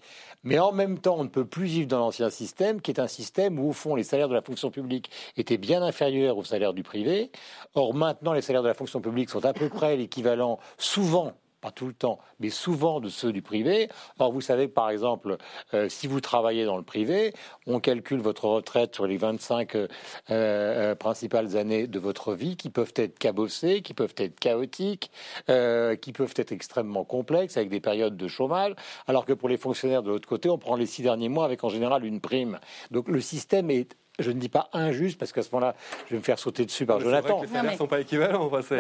Mais 0.43 0.59
en 0.59 0.71
même 0.71 1.00
temps, 1.00 1.15
on 1.17 1.23
ne 1.23 1.29
peut 1.29 1.45
plus 1.45 1.65
vivre 1.65 1.88
dans 1.88 2.00
l'ancien 2.00 2.29
système, 2.29 2.81
qui 2.81 2.91
est 2.91 3.00
un 3.00 3.07
système 3.07 3.59
où, 3.59 3.69
au 3.69 3.73
fond, 3.73 3.95
les 3.95 4.03
salaires 4.03 4.29
de 4.29 4.33
la 4.33 4.41
fonction 4.41 4.71
publique 4.71 5.09
étaient 5.38 5.57
bien 5.57 5.81
inférieurs 5.81 6.38
aux 6.38 6.43
salaires 6.43 6.73
du 6.73 6.83
privé. 6.83 7.31
Or, 7.75 7.93
maintenant, 7.93 8.33
les 8.33 8.41
salaires 8.41 8.63
de 8.63 8.67
la 8.67 8.73
fonction 8.73 9.00
publique 9.01 9.29
sont 9.29 9.45
à 9.45 9.53
peu 9.53 9.69
près 9.69 9.95
l'équivalent, 9.95 10.59
souvent, 10.77 11.33
pas 11.63 11.72
tout 11.72 11.88
le 11.88 11.93
temps, 11.93 12.20
mais 12.41 12.50
souvent 12.50 13.00
de 13.00 13.08
ceux 13.08 13.32
du 13.32 13.41
privé. 13.41 13.88
Or, 14.19 14.34
vous 14.34 14.41
savez 14.41 14.67
par 14.67 14.89
exemple, 14.89 15.38
euh, 15.73 15.88
si 15.88 16.08
vous 16.08 16.19
travaillez 16.19 16.65
dans 16.65 16.76
le 16.76 16.84
privé, 16.84 17.34
on 17.67 17.80
calcule 17.80 18.19
votre 18.19 18.45
retraite 18.45 18.93
sur 18.93 19.08
les 19.08 19.15
25 19.15 19.76
euh, 19.76 19.88
euh, 20.30 20.93
principales 20.95 21.56
années 21.56 21.88
de 21.88 21.99
votre 21.99 22.34
vie 22.34 22.58
qui 22.58 22.69
peuvent 22.69 22.93
être 22.97 23.17
cabossées, 23.17 23.82
qui 23.82 23.93
peuvent 23.93 24.13
être 24.17 24.38
chaotiques, 24.41 25.10
qui 25.47 26.12
peuvent 26.12 26.34
être 26.36 26.52
extrêmement 26.52 27.06
complexes 27.06 27.56
avec 27.56 27.69
des 27.69 27.80
périodes 27.80 28.17
de 28.17 28.28
chômage, 28.28 28.73
alors 29.08 29.26
que 29.26 29.32
pour 29.32 29.47
les 29.47 29.58
fonctionnaires 29.58 30.04
de 30.04 30.10
l'autre 30.10 30.28
côté, 30.28 30.49
on 30.49 30.58
prend 30.58 30.76
les 30.76 30.86
six 30.86 31.02
derniers 31.02 31.30
mois 31.30 31.45
avec 31.45 31.63
en 31.63 31.69
général 31.69 32.04
une 32.04 32.19
prime. 32.19 32.60
Donc 32.91 33.08
le 33.08 33.21
système 33.21 33.71
est 33.71 33.95
je 34.19 34.30
ne 34.30 34.39
dis 34.39 34.49
pas 34.49 34.69
injuste, 34.73 35.17
parce 35.17 35.32
qu'à 35.32 35.41
ce 35.41 35.49
moment-là, 35.54 35.76
je 36.06 36.12
vais 36.12 36.17
me 36.17 36.23
faire 36.23 36.38
sauter 36.38 36.65
dessus 36.65 36.86
par 36.86 36.99
Jonathan. 36.99 37.41
les 37.41 37.47
salaires 37.47 37.71
ne 37.71 37.78
sont 37.78 37.88
pas 37.88 37.99
équivalents. 37.99 38.49
c'est 38.62 38.78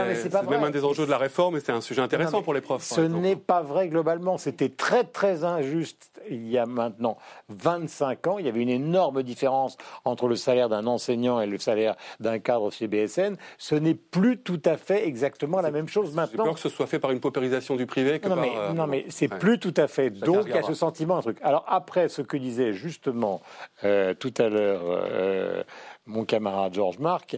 même 0.49 0.63
un 0.63 0.69
des 0.69 0.83
enjeux 0.83 1.05
de 1.05 1.11
la 1.11 1.17
réforme 1.17 1.57
et 1.57 1.59
c'est 1.59 1.71
un 1.71 1.81
sujet 1.81 2.01
intéressant 2.01 2.41
pour 2.43 2.53
les 2.53 2.61
profs. 2.61 2.83
Ce 2.83 3.01
n'est 3.01 3.35
pas 3.35 3.61
vrai 3.61 3.87
globalement. 3.87 4.37
C'était 4.37 4.69
très, 4.69 5.03
très 5.03 5.43
injuste 5.43 6.11
il 6.29 6.47
y 6.49 6.57
a 6.57 6.65
maintenant 6.65 7.17
25 7.49 8.27
ans. 8.27 8.37
Il 8.39 8.45
y 8.45 8.49
avait 8.49 8.61
une 8.61 8.69
énorme 8.69 9.23
différence 9.23 9.77
entre 10.05 10.27
le 10.27 10.35
salaire 10.35 10.69
d'un 10.69 10.87
enseignant 10.87 11.41
et 11.41 11.47
le 11.47 11.57
salaire 11.57 11.95
d'un 12.19 12.39
cadre 12.39 12.71
chez 12.71 12.87
BSN. 12.87 13.35
Ce 13.57 13.75
n'est 13.75 13.93
plus 13.93 14.37
tout 14.37 14.61
à 14.65 14.77
fait 14.77 15.07
exactement 15.07 15.61
la 15.61 15.71
même 15.71 15.87
chose 15.87 16.13
maintenant. 16.13 16.43
J'ai 16.43 16.49
peur 16.49 16.53
que 16.53 16.59
ce 16.59 16.69
soit 16.69 16.87
fait 16.87 16.99
par 16.99 17.11
une 17.11 17.19
paupérisation 17.19 17.75
du 17.75 17.85
privé. 17.85 18.21
non, 18.27 18.35
mais, 18.35 18.51
euh, 18.55 18.73
non, 18.73 18.87
mais 18.87 19.05
c'est 19.09 19.27
plus 19.27 19.59
tout 19.59 19.73
à 19.77 19.87
fait. 19.87 20.09
Donc, 20.11 20.45
il 20.47 20.55
y 20.55 20.57
a 20.57 20.63
ce 20.63 20.73
sentiment, 20.73 21.17
un 21.17 21.21
truc. 21.21 21.37
Alors, 21.41 21.65
après, 21.67 22.07
ce 22.09 22.21
que 22.21 22.37
disait 22.37 22.73
justement 22.73 23.41
euh, 23.83 24.13
tout 24.13 24.33
à 24.37 24.49
l'heure. 24.49 24.81
Euh, 24.85 25.22
euh, 25.23 25.63
mon 26.05 26.25
camarade 26.25 26.73
Georges 26.73 26.99
Marc, 26.99 27.37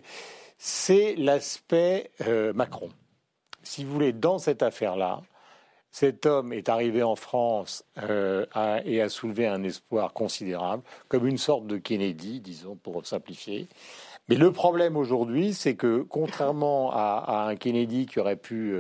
c'est 0.58 1.16
l'aspect 1.16 2.12
euh, 2.28 2.54
Macron. 2.54 2.90
Si 3.64 3.84
vous 3.84 3.94
voulez, 3.94 4.14
dans 4.14 4.38
cette 4.38 4.64
affaire-là, 4.64 5.22
cet 5.92 6.26
homme 6.26 6.52
est 6.52 6.70
arrivé 6.70 7.04
en 7.04 7.16
France 7.16 7.86
euh, 8.04 8.46
et 8.84 9.02
a 9.02 9.10
soulevé 9.10 9.48
un 9.48 9.64
espoir 9.64 10.14
considérable, 10.14 10.84
comme 11.08 11.26
une 11.26 11.38
sorte 11.38 11.68
de 11.68 11.78
Kennedy, 11.78 12.42
disons, 12.42 12.76
pour 12.76 13.06
simplifier. 13.06 13.68
Mais 14.28 14.36
le 14.36 14.52
problème 14.52 14.98
aujourd'hui, 14.98 15.54
c'est 15.54 15.76
que 15.76 16.02
contrairement 16.02 16.92
à, 16.92 17.48
un 17.48 17.56
Kennedy 17.56 18.08
qui 18.08 18.20
aurait 18.20 18.36
pu 18.36 18.76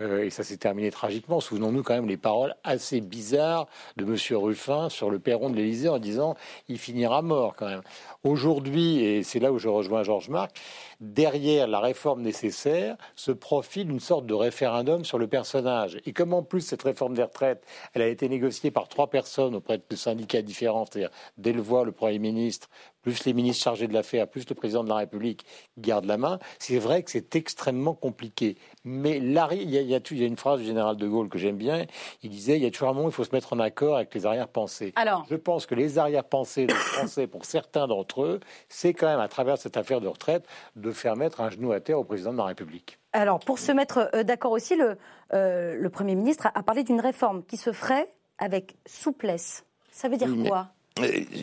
euh, 0.00 0.24
et 0.24 0.30
ça 0.30 0.42
s'est 0.42 0.56
terminé 0.56 0.90
tragiquement. 0.90 1.40
Souvenons-nous 1.40 1.82
quand 1.82 1.94
même 1.94 2.08
les 2.08 2.16
paroles 2.16 2.54
assez 2.64 3.00
bizarres 3.00 3.66
de 3.96 4.04
M. 4.04 4.16
Ruffin 4.38 4.88
sur 4.88 5.10
le 5.10 5.18
perron 5.18 5.50
de 5.50 5.56
l'Élysée 5.56 5.88
en 5.88 5.98
disant 5.98 6.34
il 6.68 6.78
finira 6.78 7.22
mort 7.22 7.54
quand 7.56 7.68
même. 7.68 7.82
Aujourd'hui, 8.24 9.04
et 9.04 9.22
c'est 9.22 9.40
là 9.40 9.52
où 9.52 9.58
je 9.58 9.68
rejoins 9.68 10.02
Georges 10.02 10.28
Marc, 10.28 10.60
derrière 11.00 11.66
la 11.66 11.80
réforme 11.80 12.22
nécessaire 12.22 12.96
se 13.16 13.32
profile 13.32 13.90
une 13.90 14.00
sorte 14.00 14.26
de 14.26 14.34
référendum 14.34 15.04
sur 15.04 15.18
le 15.18 15.26
personnage. 15.26 15.98
Et 16.06 16.12
comme 16.12 16.34
en 16.34 16.42
plus 16.42 16.60
cette 16.60 16.82
réforme 16.82 17.14
des 17.14 17.22
retraites, 17.22 17.64
elle 17.94 18.02
a 18.02 18.08
été 18.08 18.28
négociée 18.28 18.70
par 18.70 18.88
trois 18.88 19.08
personnes 19.08 19.54
auprès 19.54 19.78
de 19.78 19.96
syndicats 19.96 20.42
différents, 20.42 20.84
c'est-à-dire 20.84 21.10
Delvoye, 21.38 21.84
le 21.84 21.92
Premier 21.92 22.18
ministre, 22.18 22.68
plus 23.02 23.24
les 23.24 23.32
ministres 23.32 23.62
chargés 23.62 23.86
de 23.86 23.92
l'affaire, 23.92 24.28
plus 24.28 24.48
le 24.48 24.54
président 24.54 24.84
de 24.84 24.88
la 24.88 24.96
République 24.96 25.44
garde 25.78 26.04
la 26.04 26.16
main, 26.16 26.38
c'est 26.58 26.78
vrai 26.78 27.02
que 27.02 27.10
c'est 27.10 27.36
extrêmement 27.36 27.94
compliqué. 27.94 28.56
Mais 28.84 29.16
il 29.18 29.32
y, 29.32 29.38
a, 29.38 29.48
il, 29.52 29.70
y 29.70 29.94
a, 29.94 30.26
une 30.26 30.36
phrase 30.36 30.60
du 30.60 30.66
général 30.66 30.96
de 30.96 31.08
Gaulle 31.08 31.28
que 31.28 31.38
j'aime 31.38 31.56
bien. 31.56 31.86
Il 32.22 32.30
disait 32.30 32.56
il 32.56 32.62
y 32.62 32.66
a 32.66 32.70
toujours 32.70 32.88
un 32.88 32.92
moment 32.92 33.06
où 33.06 33.10
il 33.10 33.14
faut 33.14 33.24
se 33.24 33.34
mettre 33.34 33.52
en 33.52 33.58
accord 33.58 33.96
avec 33.96 34.14
les 34.14 34.26
arrière-pensées. 34.26 34.92
Alors, 34.96 35.24
je 35.30 35.36
pense 35.36 35.66
que 35.66 35.74
les 35.74 35.98
arrière-pensées 35.98 36.66
des 36.66 36.74
Français, 36.74 37.26
pour 37.26 37.44
certains 37.44 37.86
d'entre 37.86 38.22
eux, 38.22 38.40
c'est 38.68 38.94
quand 38.94 39.06
même 39.06 39.20
à 39.20 39.28
travers 39.28 39.58
cette 39.58 39.76
affaire 39.76 40.00
de 40.00 40.08
retraite 40.08 40.44
de 40.76 40.90
faire 40.90 41.16
mettre 41.16 41.40
un 41.40 41.50
genou 41.50 41.72
à 41.72 41.80
terre 41.80 41.98
au 41.98 42.04
président 42.04 42.32
de 42.32 42.38
la 42.38 42.44
République. 42.44 42.98
Alors, 43.12 43.40
pour 43.40 43.58
se 43.58 43.72
mettre 43.72 44.08
euh, 44.14 44.22
d'accord 44.22 44.52
aussi, 44.52 44.76
le, 44.76 44.96
euh, 45.32 45.74
le 45.76 45.90
Premier 45.90 46.14
ministre 46.14 46.48
a 46.54 46.62
parlé 46.62 46.84
d'une 46.84 47.00
réforme 47.00 47.44
qui 47.44 47.56
se 47.56 47.72
ferait 47.72 48.12
avec 48.38 48.76
souplesse. 48.86 49.64
Ça 49.90 50.08
veut 50.08 50.16
dire 50.16 50.30
quoi? 50.46 50.68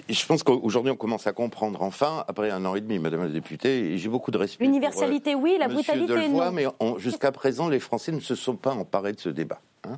Je 0.09 0.25
pense 0.25 0.43
qu'aujourd'hui, 0.43 0.91
on 0.91 0.95
commence 0.95 1.27
à 1.27 1.33
comprendre 1.33 1.81
enfin, 1.81 2.23
après 2.27 2.51
un 2.51 2.65
an 2.65 2.75
et 2.75 2.81
demi, 2.81 2.99
Madame 2.99 3.23
la 3.23 3.29
députée, 3.29 3.97
j'ai 3.97 4.09
beaucoup 4.09 4.31
de 4.31 4.37
respect. 4.37 4.63
L'universalité, 4.63 5.35
oui, 5.35 5.57
la 5.59 5.67
brutalité, 5.67 6.29
non. 6.29 6.51
Mais 6.51 6.65
jusqu'à 6.97 7.31
présent, 7.31 7.69
les 7.69 7.79
Français 7.79 8.11
ne 8.11 8.19
se 8.19 8.35
sont 8.35 8.55
pas 8.55 8.73
emparés 8.73 9.13
de 9.13 9.19
ce 9.19 9.29
débat. 9.29 9.61
Hein. 9.83 9.97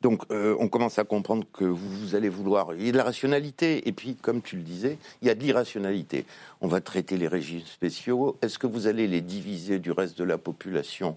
Donc, 0.00 0.22
euh, 0.30 0.54
on 0.60 0.68
commence 0.68 0.98
à 0.98 1.04
comprendre 1.04 1.46
que 1.52 1.64
vous, 1.64 2.14
allez 2.14 2.28
vouloir. 2.28 2.74
Il 2.74 2.84
y 2.84 2.88
a 2.90 2.92
de 2.92 2.96
la 2.96 3.04
rationalité, 3.04 3.88
et 3.88 3.92
puis, 3.92 4.16
comme 4.16 4.42
tu 4.42 4.56
le 4.56 4.62
disais, 4.62 4.98
il 5.22 5.28
y 5.28 5.30
a 5.30 5.34
de 5.34 5.40
l'irrationalité. 5.40 6.26
On 6.60 6.68
va 6.68 6.82
traiter 6.82 7.16
les 7.16 7.26
régimes 7.26 7.62
spéciaux. 7.64 8.36
Est-ce 8.42 8.58
que 8.58 8.66
vous 8.66 8.86
allez 8.86 9.06
les 9.06 9.22
diviser 9.22 9.78
du 9.78 9.92
reste 9.92 10.18
de 10.18 10.24
la 10.24 10.36
population 10.36 11.16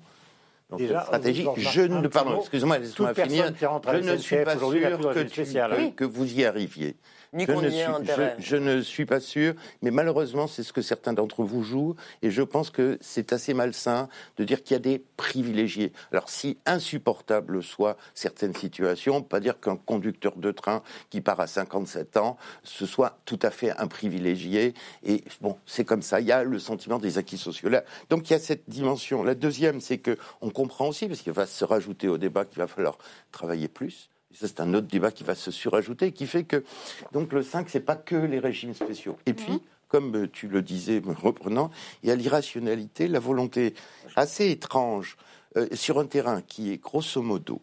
Déjà, 0.78 1.02
stratégie. 1.02 1.46
Je 1.58 1.82
ne, 1.82 2.08
pardon, 2.08 2.40
excusez-moi, 2.40 2.78
laissez-moi 2.80 3.14
finir. 3.14 3.54
Je 3.58 4.10
ne 4.10 4.18
suis 4.18 4.44
pas 4.44 4.58
sûr 4.58 4.70
que, 4.72 5.90
que, 5.90 6.04
vous 6.06 6.40
y 6.40 6.46
arriviez. 6.46 6.96
Ni 7.34 7.46
qu'on 7.46 7.62
y 7.62 7.80
ait 7.80 7.84
intérêt. 7.84 8.36
Je, 8.40 8.56
ne 8.56 8.82
suis 8.82 9.06
pas 9.06 9.20
sûr, 9.20 9.54
mais 9.82 9.92
malheureusement, 9.92 10.48
c'est 10.48 10.64
ce 10.64 10.74
que 10.74 10.82
certains 10.82 11.14
d'entre 11.14 11.44
vous 11.44 11.64
jouent, 11.64 11.96
et 12.22 12.32
je 12.32 12.42
pense 12.42 12.70
que 12.70 12.98
c'est 13.02 13.34
assez 13.34 13.54
malsain 13.54 14.10
de 14.38 14.44
dire 14.44 14.64
qu'il 14.64 14.76
y 14.76 14.78
a 14.78 14.80
des 14.80 15.04
privilégiés. 15.18 15.92
Alors, 16.12 16.30
si 16.30 16.58
insupportable 16.66 17.62
soit 17.64 17.98
certaines 18.14 18.56
situations, 18.56 19.22
pas 19.22 19.40
dire 19.40 19.60
qu'un 19.60 19.76
conducteur 19.76 20.36
de 20.38 20.52
train 20.52 20.84
qui 21.10 21.22
part 21.22 21.40
à 21.40 21.48
57 21.48 22.18
ans, 22.18 22.38
ce 22.64 22.86
soit 22.86 23.20
tout 23.26 23.40
à 23.42 23.50
fait 23.50 23.72
un 23.78 23.88
privilégié, 23.88 24.74
et 25.04 25.24
bon, 25.42 25.58
c'est 25.66 25.86
comme 25.86 26.02
ça, 26.02 26.20
il 26.20 26.28
y 26.28 26.32
a 26.32 26.44
le 26.44 26.60
sentiment 26.60 27.00
des 27.00 27.18
acquis 27.18 27.38
sociaux. 27.38 27.70
Là, 27.70 27.84
donc, 28.10 28.30
il 28.30 28.34
y 28.34 28.36
a 28.36 28.40
cette 28.40 28.70
dimension. 28.70 29.24
La 29.24 29.36
deuxième, 29.36 29.82
c'est 29.82 29.98
que 29.98 30.18
on 30.42 30.50
comprend 30.50 30.88
aussi, 30.88 31.08
parce 31.08 31.22
qu'il 31.22 31.34
va 31.34 31.46
se 31.46 31.66
rajouter 31.66 32.08
au 32.08 32.18
débat 32.18 32.46
qu'il 32.46 32.60
va 32.60 32.68
falloir 32.68 32.98
travailler 33.32 33.68
plus, 33.68 34.10
ça, 34.34 34.48
c'est 34.48 34.60
un 34.60 34.74
autre 34.74 34.88
débat 34.88 35.12
qui 35.12 35.24
va 35.24 35.36
se 35.36 35.52
surajouter, 35.52 36.12
qui 36.12 36.28
fait 36.28 36.44
que 36.44 36.64
donc 37.12 37.34
le 37.34 37.42
5, 37.42 37.70
c'est 37.70 37.80
pas 37.80 37.96
que 37.96 38.16
les 38.16 38.40
régimes 38.40 38.74
spéciaux. 38.74 39.18
Et 39.26 39.34
puis, 39.34 39.62
comme 39.88 40.16
euh, 40.16 40.28
tu 40.32 40.48
le 40.48 40.62
disais, 40.62 41.02
reprenant, 41.06 41.72
il 42.04 42.10
y 42.10 42.12
a 42.12 42.16
l'irrationalité, 42.16 43.08
la 43.08 43.20
volonté 43.20 43.74
assez 44.16 44.52
étrange 44.52 45.18
euh, 45.56 45.68
sur 45.74 46.00
un 46.00 46.06
terrain 46.06 46.42
qui 46.42 46.72
est 46.72 46.78
grosso 46.78 47.22
modo 47.22 47.62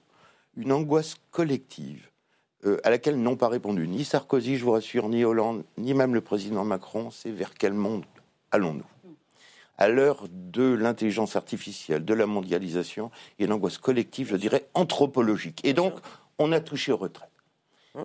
une 0.56 0.72
angoisse 0.72 1.16
collective 1.30 2.08
euh, 2.64 2.78
à 2.84 2.90
laquelle 2.90 3.20
n'ont 3.20 3.36
pas 3.36 3.48
répondu 3.48 3.86
ni 3.88 4.04
Sarkozy, 4.04 4.56
je 4.56 4.64
vous 4.64 4.72
rassure, 4.72 5.08
ni 5.08 5.24
Hollande, 5.24 5.64
ni 5.76 5.94
même 5.94 6.14
le 6.14 6.20
président 6.20 6.64
Macron. 6.64 7.10
C'est 7.10 7.30
vers 7.30 7.54
quel 7.54 7.74
monde 7.74 8.04
allons-nous? 8.50 8.84
À 9.76 9.88
l'heure 9.88 10.26
de 10.30 10.62
l'intelligence 10.62 11.34
artificielle, 11.34 12.04
de 12.04 12.14
la 12.14 12.26
mondialisation, 12.26 13.10
il 13.38 13.42
y 13.42 13.44
a 13.44 13.46
une 13.46 13.52
angoisse 13.52 13.78
collective, 13.78 14.28
je 14.28 14.36
dirais, 14.36 14.68
anthropologique. 14.74 15.60
Et 15.64 15.72
donc, 15.72 15.94
on 16.38 16.52
a 16.52 16.60
touché 16.60 16.92
aux 16.92 16.96
retraites. 16.96 17.30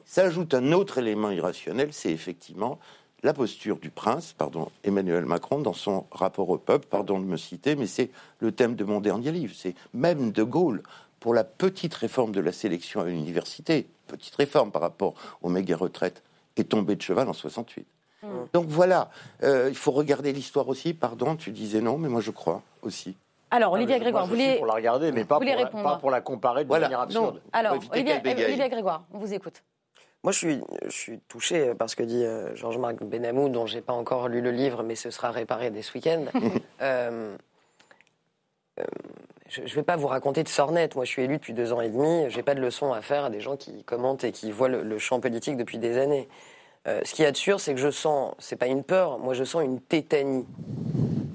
S'ajoute 0.06 0.54
un 0.54 0.72
autre 0.72 1.00
élément 1.00 1.32
irrationnel, 1.32 1.90
c'est 1.94 2.12
effectivement 2.12 2.80
la 3.24 3.34
posture 3.34 3.78
du 3.78 3.90
prince, 3.90 4.34
pardon, 4.38 4.70
Emmanuel 4.84 5.26
Macron, 5.26 5.60
dans 5.60 5.74
son 5.74 6.06
rapport 6.12 6.50
au 6.50 6.58
peuple, 6.58 6.88
pardon 6.90 7.20
de 7.20 7.26
me 7.26 7.38
citer, 7.38 7.76
mais 7.76 7.88
c'est 7.88 8.12
le 8.40 8.52
thème 8.52 8.76
de 8.76 8.84
mon 8.84 9.02
dernier 9.02 9.32
livre. 9.32 9.54
C'est 9.58 9.76
même 9.94 10.32
De 10.32 10.44
Gaulle, 10.44 10.84
pour 11.20 11.34
la 11.34 11.44
petite 11.44 11.94
réforme 11.96 12.32
de 12.32 12.40
la 12.40 12.54
sélection 12.54 13.02
à 13.02 13.06
l'université, 13.06 13.88
petite 14.08 14.36
réforme 14.36 14.72
par 14.72 14.82
rapport 14.82 15.16
aux 15.42 15.50
méga 15.50 15.76
retraites, 15.76 16.24
est 16.56 16.70
tombé 16.70 16.96
de 16.96 17.02
cheval 17.02 17.28
en 17.28 17.34
68. 17.34 17.86
Mmh. 18.22 18.28
Donc 18.54 18.68
voilà, 18.68 19.10
euh, 19.44 19.68
il 19.70 19.76
faut 19.76 19.92
regarder 19.92 20.32
l'histoire 20.34 20.68
aussi. 20.68 20.94
Pardon, 20.94 21.36
tu 21.36 21.52
disais 21.52 21.82
non, 21.82 21.98
mais 21.98 22.10
moi 22.10 22.22
je 22.22 22.32
crois 22.32 22.62
aussi. 22.82 23.16
Alors, 23.52 23.74
Olivier 23.74 24.00
Grégoire, 24.00 24.26
vous 24.26 24.32
voulez. 24.32 24.58
pour 24.58 24.66
la 24.66 24.74
regarder, 24.74 25.12
mais 25.12 25.26
pas, 25.26 25.40
pour 25.40 25.46
la, 25.46 25.66
pas 25.66 25.96
pour 25.98 26.12
la, 26.12 26.22
comparer 26.22 26.66
de 26.66 26.70
manière 26.70 27.00
absurde. 27.00 27.42
Alors, 27.52 27.78
Olivier, 27.92 28.70
Grégoire, 28.70 29.06
on 29.12 29.18
vous 29.18 29.34
écoute. 29.34 29.64
Moi, 30.24 30.34
je 30.34 30.38
suis, 30.38 30.62
je 30.86 30.92
suis 30.92 31.20
touché 31.30 31.74
par 31.76 31.90
ce 31.90 31.96
que 31.96 32.04
dit 32.04 32.26
euh, 32.26 32.54
Georges-Marc 32.56 33.04
Benamou, 33.04 33.48
dont 33.48 33.66
j'ai 33.66 33.80
pas 33.80 33.94
encore 33.94 34.28
lu 34.28 34.42
le 34.42 34.52
livre, 34.52 34.84
mais 34.84 34.96
ce 34.96 35.12
sera 35.12 35.32
réparé 35.32 35.72
dès 35.72 35.82
ce 35.82 35.94
week-end. 35.94 36.26
Euh, 36.82 37.36
euh, 38.80 38.84
je 39.50 39.62
ne 39.62 39.68
vais 39.68 39.84
pas 39.84 39.98
vous 39.98 40.08
raconter 40.08 40.44
de 40.44 40.48
sornettes. 40.48 40.96
Moi, 40.96 41.04
je 41.04 41.10
suis 41.10 41.24
élu 41.24 41.36
depuis 41.36 41.52
deux 41.52 41.74
ans 41.74 41.82
et 41.82 41.90
demi. 41.90 42.30
J'ai 42.30 42.42
pas 42.42 42.56
de 42.56 42.62
leçons 42.62 42.94
à 42.94 43.02
faire 43.02 43.26
à 43.26 43.30
des 43.30 43.42
gens 43.42 43.58
qui 43.58 43.84
commentent 43.84 44.24
et 44.24 44.32
qui 44.32 44.50
voient 44.52 44.70
le, 44.70 44.98
champ 44.98 45.20
politique 45.20 45.58
depuis 45.58 45.78
des 45.78 45.98
années. 45.98 46.30
ce 46.86 47.14
qui 47.14 47.24
est 47.24 47.36
sûr, 47.36 47.60
c'est 47.60 47.74
que 47.74 47.82
je 47.82 47.92
sens, 47.92 48.34
c'est 48.40 48.56
pas 48.56 48.68
une 48.68 48.86
peur, 48.86 49.20
moi 49.20 49.34
je 49.34 49.44
sens 49.44 49.62
une 49.62 49.82
tétanie 49.82 50.46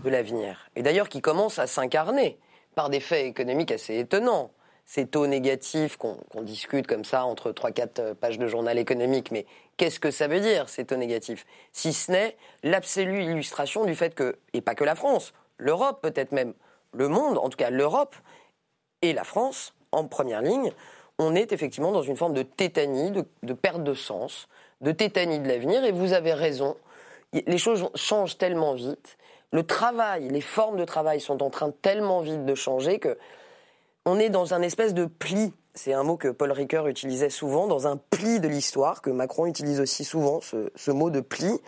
de 0.04 0.10
l'avenir. 0.10 0.70
Et 0.76 0.82
d'ailleurs 0.82 1.08
qui 1.08 1.20
commence 1.20 1.58
à 1.58 1.66
s'incarner 1.66 2.38
par 2.74 2.90
des 2.90 3.00
faits 3.00 3.26
économiques 3.26 3.72
assez 3.72 3.98
étonnants. 3.98 4.50
Ces 4.86 5.06
taux 5.06 5.26
négatifs 5.26 5.96
qu'on 5.96 6.42
discute 6.42 6.86
comme 6.86 7.06
ça 7.06 7.24
entre 7.24 7.52
3-4 7.52 7.88
euh, 8.00 8.14
pages 8.14 8.38
de 8.38 8.46
journal 8.46 8.78
économique, 8.78 9.30
mais 9.30 9.46
qu'est-ce 9.78 9.98
que 9.98 10.10
ça 10.10 10.28
veut 10.28 10.40
dire 10.40 10.68
ces 10.68 10.84
taux 10.84 10.96
négatifs? 10.96 11.46
Si 11.72 11.94
ce 11.94 12.12
n'est 12.12 12.36
l'absolue 12.62 13.22
illustration 13.22 13.86
du 13.86 13.94
fait 13.94 14.14
que, 14.14 14.36
et 14.52 14.60
pas 14.60 14.74
que 14.74 14.84
la 14.84 14.94
France, 14.94 15.32
l'Europe 15.56 16.02
peut-être 16.02 16.32
même, 16.32 16.52
le 16.92 17.08
monde, 17.08 17.38
en 17.38 17.48
tout 17.48 17.56
cas 17.56 17.70
l'Europe 17.70 18.14
et 19.00 19.14
la 19.14 19.24
France, 19.24 19.74
en 19.90 20.04
première 20.04 20.42
ligne, 20.42 20.70
on 21.18 21.34
est 21.34 21.52
effectivement 21.52 21.92
dans 21.92 22.02
une 22.02 22.16
forme 22.16 22.34
de 22.34 22.42
tétanie, 22.42 23.10
de, 23.10 23.24
de 23.42 23.52
perte 23.54 23.82
de 23.82 23.94
sens, 23.94 24.48
de 24.82 24.92
tétanie 24.92 25.38
de 25.38 25.48
l'avenir, 25.48 25.82
et 25.84 25.92
vous 25.92 26.12
avez 26.12 26.34
raison, 26.34 26.76
les 27.32 27.58
choses 27.58 27.88
changent 27.94 28.36
tellement 28.36 28.74
vite 28.74 29.16
le 29.54 29.62
travail, 29.62 30.26
les 30.30 30.40
formes 30.40 30.76
de 30.76 30.84
travail 30.84 31.20
sont 31.20 31.40
en 31.40 31.48
train 31.48 31.70
tellement 31.70 32.20
vite 32.22 32.44
de 32.44 32.56
changer 32.56 32.98
que 32.98 33.16
on 34.04 34.18
est 34.18 34.28
dans 34.28 34.52
un 34.52 34.62
espèce 34.62 34.94
de 34.94 35.06
pli. 35.06 35.54
C'est 35.74 35.92
un 35.92 36.02
mot 36.02 36.16
que 36.16 36.26
Paul 36.26 36.50
Ricoeur 36.50 36.88
utilisait 36.88 37.30
souvent, 37.30 37.68
dans 37.68 37.86
un 37.86 37.96
pli 37.96 38.40
de 38.40 38.48
l'histoire, 38.48 39.00
que 39.00 39.10
Macron 39.10 39.46
utilise 39.46 39.78
aussi 39.78 40.02
souvent, 40.02 40.40
ce, 40.40 40.72
ce 40.74 40.90
mot 40.90 41.08
de 41.08 41.20
pli. 41.20 41.60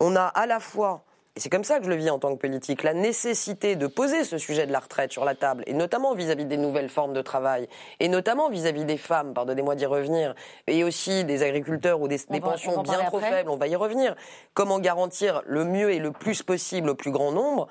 On 0.00 0.16
a 0.16 0.22
à 0.22 0.46
la 0.46 0.58
fois 0.58 1.04
et 1.36 1.40
c'est 1.40 1.50
comme 1.50 1.64
ça 1.64 1.78
que 1.78 1.84
je 1.84 1.90
le 1.90 1.96
vis 1.96 2.10
en 2.10 2.20
tant 2.20 2.32
que 2.32 2.40
politique, 2.40 2.84
la 2.84 2.94
nécessité 2.94 3.74
de 3.74 3.88
poser 3.88 4.22
ce 4.22 4.38
sujet 4.38 4.66
de 4.66 4.72
la 4.72 4.78
retraite 4.78 5.10
sur 5.10 5.24
la 5.24 5.34
table, 5.34 5.64
et 5.66 5.72
notamment 5.72 6.14
vis-à-vis 6.14 6.44
des 6.44 6.56
nouvelles 6.56 6.88
formes 6.88 7.12
de 7.12 7.22
travail, 7.22 7.68
et 7.98 8.06
notamment 8.06 8.48
vis-à-vis 8.48 8.84
des 8.84 8.98
femmes, 8.98 9.34
pardonnez-moi 9.34 9.74
d'y 9.74 9.86
revenir, 9.86 10.36
et 10.68 10.84
aussi 10.84 11.24
des 11.24 11.42
agriculteurs 11.42 12.00
ou 12.00 12.06
des, 12.06 12.18
pensions 12.40 12.82
bien 12.82 13.02
trop 13.04 13.18
faibles, 13.18 13.50
on 13.50 13.56
va 13.56 13.66
y 13.66 13.74
revenir. 13.74 14.14
Comment 14.54 14.78
garantir 14.78 15.42
le 15.46 15.64
mieux 15.64 15.90
et 15.90 15.98
le 15.98 16.12
plus 16.12 16.44
possible 16.44 16.90
au 16.90 16.94
plus 16.94 17.10
grand 17.10 17.32
nombre, 17.32 17.66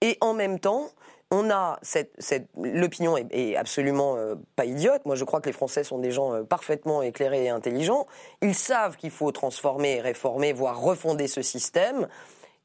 et 0.00 0.16
en 0.22 0.32
même 0.32 0.58
temps, 0.58 0.88
on 1.30 1.50
a 1.50 1.78
cette, 1.82 2.16
l'opinion 2.56 3.18
est, 3.18 3.54
absolument 3.56 4.16
euh, 4.16 4.34
pas 4.56 4.64
idiote. 4.64 5.04
Moi, 5.04 5.14
je 5.14 5.24
crois 5.24 5.42
que 5.42 5.46
les 5.46 5.52
Français 5.52 5.84
sont 5.84 5.98
des 5.98 6.10
gens 6.10 6.32
euh, 6.32 6.42
parfaitement 6.42 7.02
éclairés 7.02 7.44
et 7.44 7.50
intelligents. 7.50 8.06
Ils 8.40 8.54
savent 8.54 8.96
qu'il 8.96 9.10
faut 9.10 9.30
transformer, 9.30 10.00
réformer, 10.00 10.54
voire 10.54 10.80
refonder 10.80 11.28
ce 11.28 11.42
système. 11.42 12.08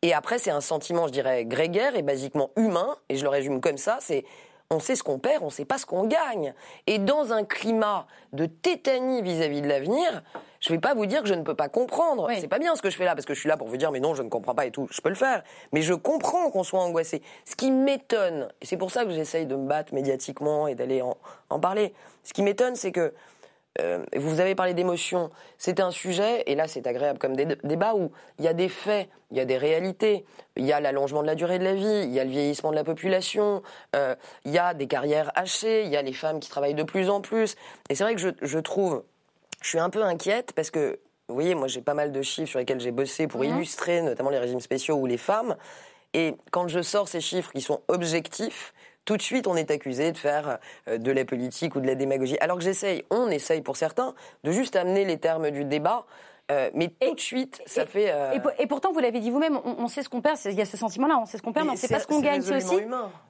Et 0.03 0.13
après, 0.13 0.37
c'est 0.37 0.51
un 0.51 0.61
sentiment, 0.61 1.07
je 1.07 1.13
dirais, 1.13 1.45
grégaire 1.45 1.95
et 1.95 2.01
basiquement 2.01 2.51
humain, 2.57 2.97
et 3.07 3.15
je 3.15 3.23
le 3.23 3.29
résume 3.29 3.61
comme 3.61 3.77
ça, 3.77 3.97
c'est 4.01 4.25
on 4.69 4.79
sait 4.79 4.95
ce 4.95 5.03
qu'on 5.03 5.17
perd, 5.17 5.43
on 5.43 5.47
ne 5.47 5.51
sait 5.51 5.65
pas 5.65 5.77
ce 5.77 5.85
qu'on 5.85 6.05
gagne. 6.05 6.53
Et 6.87 6.99
dans 6.99 7.31
un 7.31 7.43
climat 7.43 8.07
de 8.33 8.45
tétanie 8.45 9.21
vis-à-vis 9.21 9.61
de 9.61 9.67
l'avenir, 9.67 10.23
je 10.59 10.71
ne 10.71 10.77
vais 10.77 10.81
pas 10.81 10.93
vous 10.93 11.05
dire 11.05 11.21
que 11.21 11.27
je 11.27 11.33
ne 11.33 11.43
peux 11.43 11.55
pas 11.55 11.69
comprendre. 11.69 12.29
Ce 12.33 12.41
C'est 12.41 12.47
pas 12.47 12.59
bien 12.59 12.75
ce 12.75 12.81
que 12.81 12.89
je 12.89 12.97
fais 12.97 13.05
là, 13.05 13.15
parce 13.15 13.25
que 13.25 13.33
je 13.33 13.39
suis 13.39 13.47
là 13.47 13.55
pour 13.55 13.67
vous 13.67 13.77
dire, 13.77 13.91
mais 13.91 13.99
non, 13.99 14.13
je 14.13 14.23
ne 14.23 14.29
comprends 14.29 14.55
pas 14.55 14.65
et 14.65 14.71
tout. 14.71 14.87
Je 14.91 14.99
peux 14.99 15.09
le 15.09 15.15
faire. 15.15 15.43
Mais 15.71 15.81
je 15.81 15.93
comprends 15.93 16.49
qu'on 16.49 16.63
soit 16.63 16.81
angoissé. 16.81 17.21
Ce 17.45 17.55
qui 17.55 17.71
m'étonne, 17.71 18.49
et 18.61 18.65
c'est 18.65 18.77
pour 18.77 18.91
ça 18.91 19.05
que 19.05 19.11
j'essaye 19.11 19.45
de 19.45 19.55
me 19.55 19.67
battre 19.67 19.93
médiatiquement 19.93 20.67
et 20.67 20.75
d'aller 20.75 21.01
en, 21.01 21.17
en 21.49 21.59
parler, 21.59 21.93
ce 22.23 22.33
qui 22.33 22.41
m'étonne, 22.41 22.75
c'est 22.75 22.91
que 22.91 23.13
euh, 23.81 24.03
vous 24.15 24.39
avez 24.39 24.53
parlé 24.55 24.73
d'émotion. 24.73 25.31
C'est 25.57 25.79
un 25.79 25.91
sujet, 25.91 26.43
et 26.45 26.55
là 26.55 26.67
c'est 26.67 26.85
agréable 26.85 27.19
comme 27.19 27.35
débat, 27.35 27.95
où 27.95 28.11
il 28.37 28.45
y 28.45 28.47
a 28.47 28.53
des 28.53 28.69
faits, 28.69 29.09
il 29.31 29.37
y 29.37 29.39
a 29.39 29.45
des 29.45 29.57
réalités, 29.57 30.25
il 30.55 30.65
y 30.65 30.71
a 30.71 30.79
l'allongement 30.79 31.21
de 31.21 31.27
la 31.27 31.35
durée 31.35 31.57
de 31.57 31.63
la 31.63 31.73
vie, 31.73 32.03
il 32.03 32.11
y 32.11 32.19
a 32.19 32.23
le 32.23 32.29
vieillissement 32.29 32.69
de 32.69 32.75
la 32.75 32.83
population, 32.83 33.63
euh, 33.95 34.15
il 34.45 34.51
y 34.51 34.59
a 34.59 34.73
des 34.73 34.87
carrières 34.87 35.31
hachées, 35.35 35.85
il 35.85 35.89
y 35.89 35.97
a 35.97 36.01
les 36.01 36.13
femmes 36.13 36.39
qui 36.39 36.49
travaillent 36.49 36.75
de 36.75 36.83
plus 36.83 37.09
en 37.09 37.21
plus. 37.21 37.55
Et 37.89 37.95
c'est 37.95 38.03
vrai 38.03 38.13
que 38.13 38.21
je, 38.21 38.29
je, 38.41 38.59
trouve, 38.59 39.03
je 39.61 39.69
suis 39.69 39.79
un 39.79 39.89
peu 39.89 40.03
inquiète 40.03 40.53
parce 40.53 40.69
que, 40.69 40.99
vous 41.29 41.35
voyez, 41.35 41.55
moi 41.55 41.67
j'ai 41.67 41.81
pas 41.81 41.95
mal 41.95 42.11
de 42.11 42.21
chiffres 42.21 42.49
sur 42.49 42.59
lesquels 42.59 42.79
j'ai 42.79 42.91
bossé 42.91 43.27
pour 43.27 43.41
mhm. 43.41 43.55
illustrer 43.55 44.01
notamment 44.01 44.29
les 44.29 44.39
régimes 44.39 44.61
spéciaux 44.61 44.95
ou 44.95 45.07
les 45.07 45.17
femmes. 45.17 45.55
Et 46.13 46.35
quand 46.51 46.67
je 46.67 46.81
sors 46.83 47.07
ces 47.07 47.21
chiffres 47.21 47.51
qui 47.51 47.61
sont 47.61 47.81
objectifs, 47.87 48.73
tout 49.05 49.17
de 49.17 49.21
suite 49.21 49.47
on 49.47 49.55
est 49.55 49.71
accusé 49.71 50.11
de 50.11 50.17
faire 50.17 50.59
euh, 50.87 50.97
de 50.97 51.11
la 51.11 51.25
politique 51.25 51.75
ou 51.75 51.79
de 51.79 51.87
la 51.87 51.95
démagogie. 51.95 52.37
Alors 52.39 52.57
que 52.57 52.63
j'essaye, 52.63 53.03
on 53.09 53.29
essaye 53.29 53.61
pour 53.61 53.77
certains, 53.77 54.13
de 54.43 54.51
juste 54.51 54.75
amener 54.75 55.05
les 55.05 55.17
termes 55.17 55.49
du 55.51 55.65
débat. 55.65 56.05
Euh, 56.51 56.69
mais 56.73 56.89
tout 56.89 57.15
de 57.15 57.19
suite, 57.21 57.61
ça 57.65 57.85
fait. 57.85 58.11
Euh, 58.11 58.37
et, 58.59 58.67
pourtant, 58.67 58.91
vous 58.91 58.99
l'avez 58.99 59.21
dit 59.21 59.31
vous-même, 59.31 59.57
on, 59.63 59.87
sait 59.87 60.03
ce 60.03 60.09
qu'on 60.09 60.19
perd. 60.19 60.37
Il 60.43 60.51
y 60.51 60.61
a 60.61 60.65
ce 60.65 60.75
sentiment-là, 60.75 61.17
on 61.21 61.25
sait 61.25 61.37
ce 61.37 61.41
qu'on 61.41 61.53
perd, 61.53 61.65
mais, 61.65 61.71
on 61.71 61.75
ne 61.75 61.79
sait 61.79 61.87
pas 61.87 62.01
ce 62.01 62.07
qu'on 62.07 62.19
gagne. 62.19 62.41
C'est 62.41 62.57
aussi. 62.57 62.75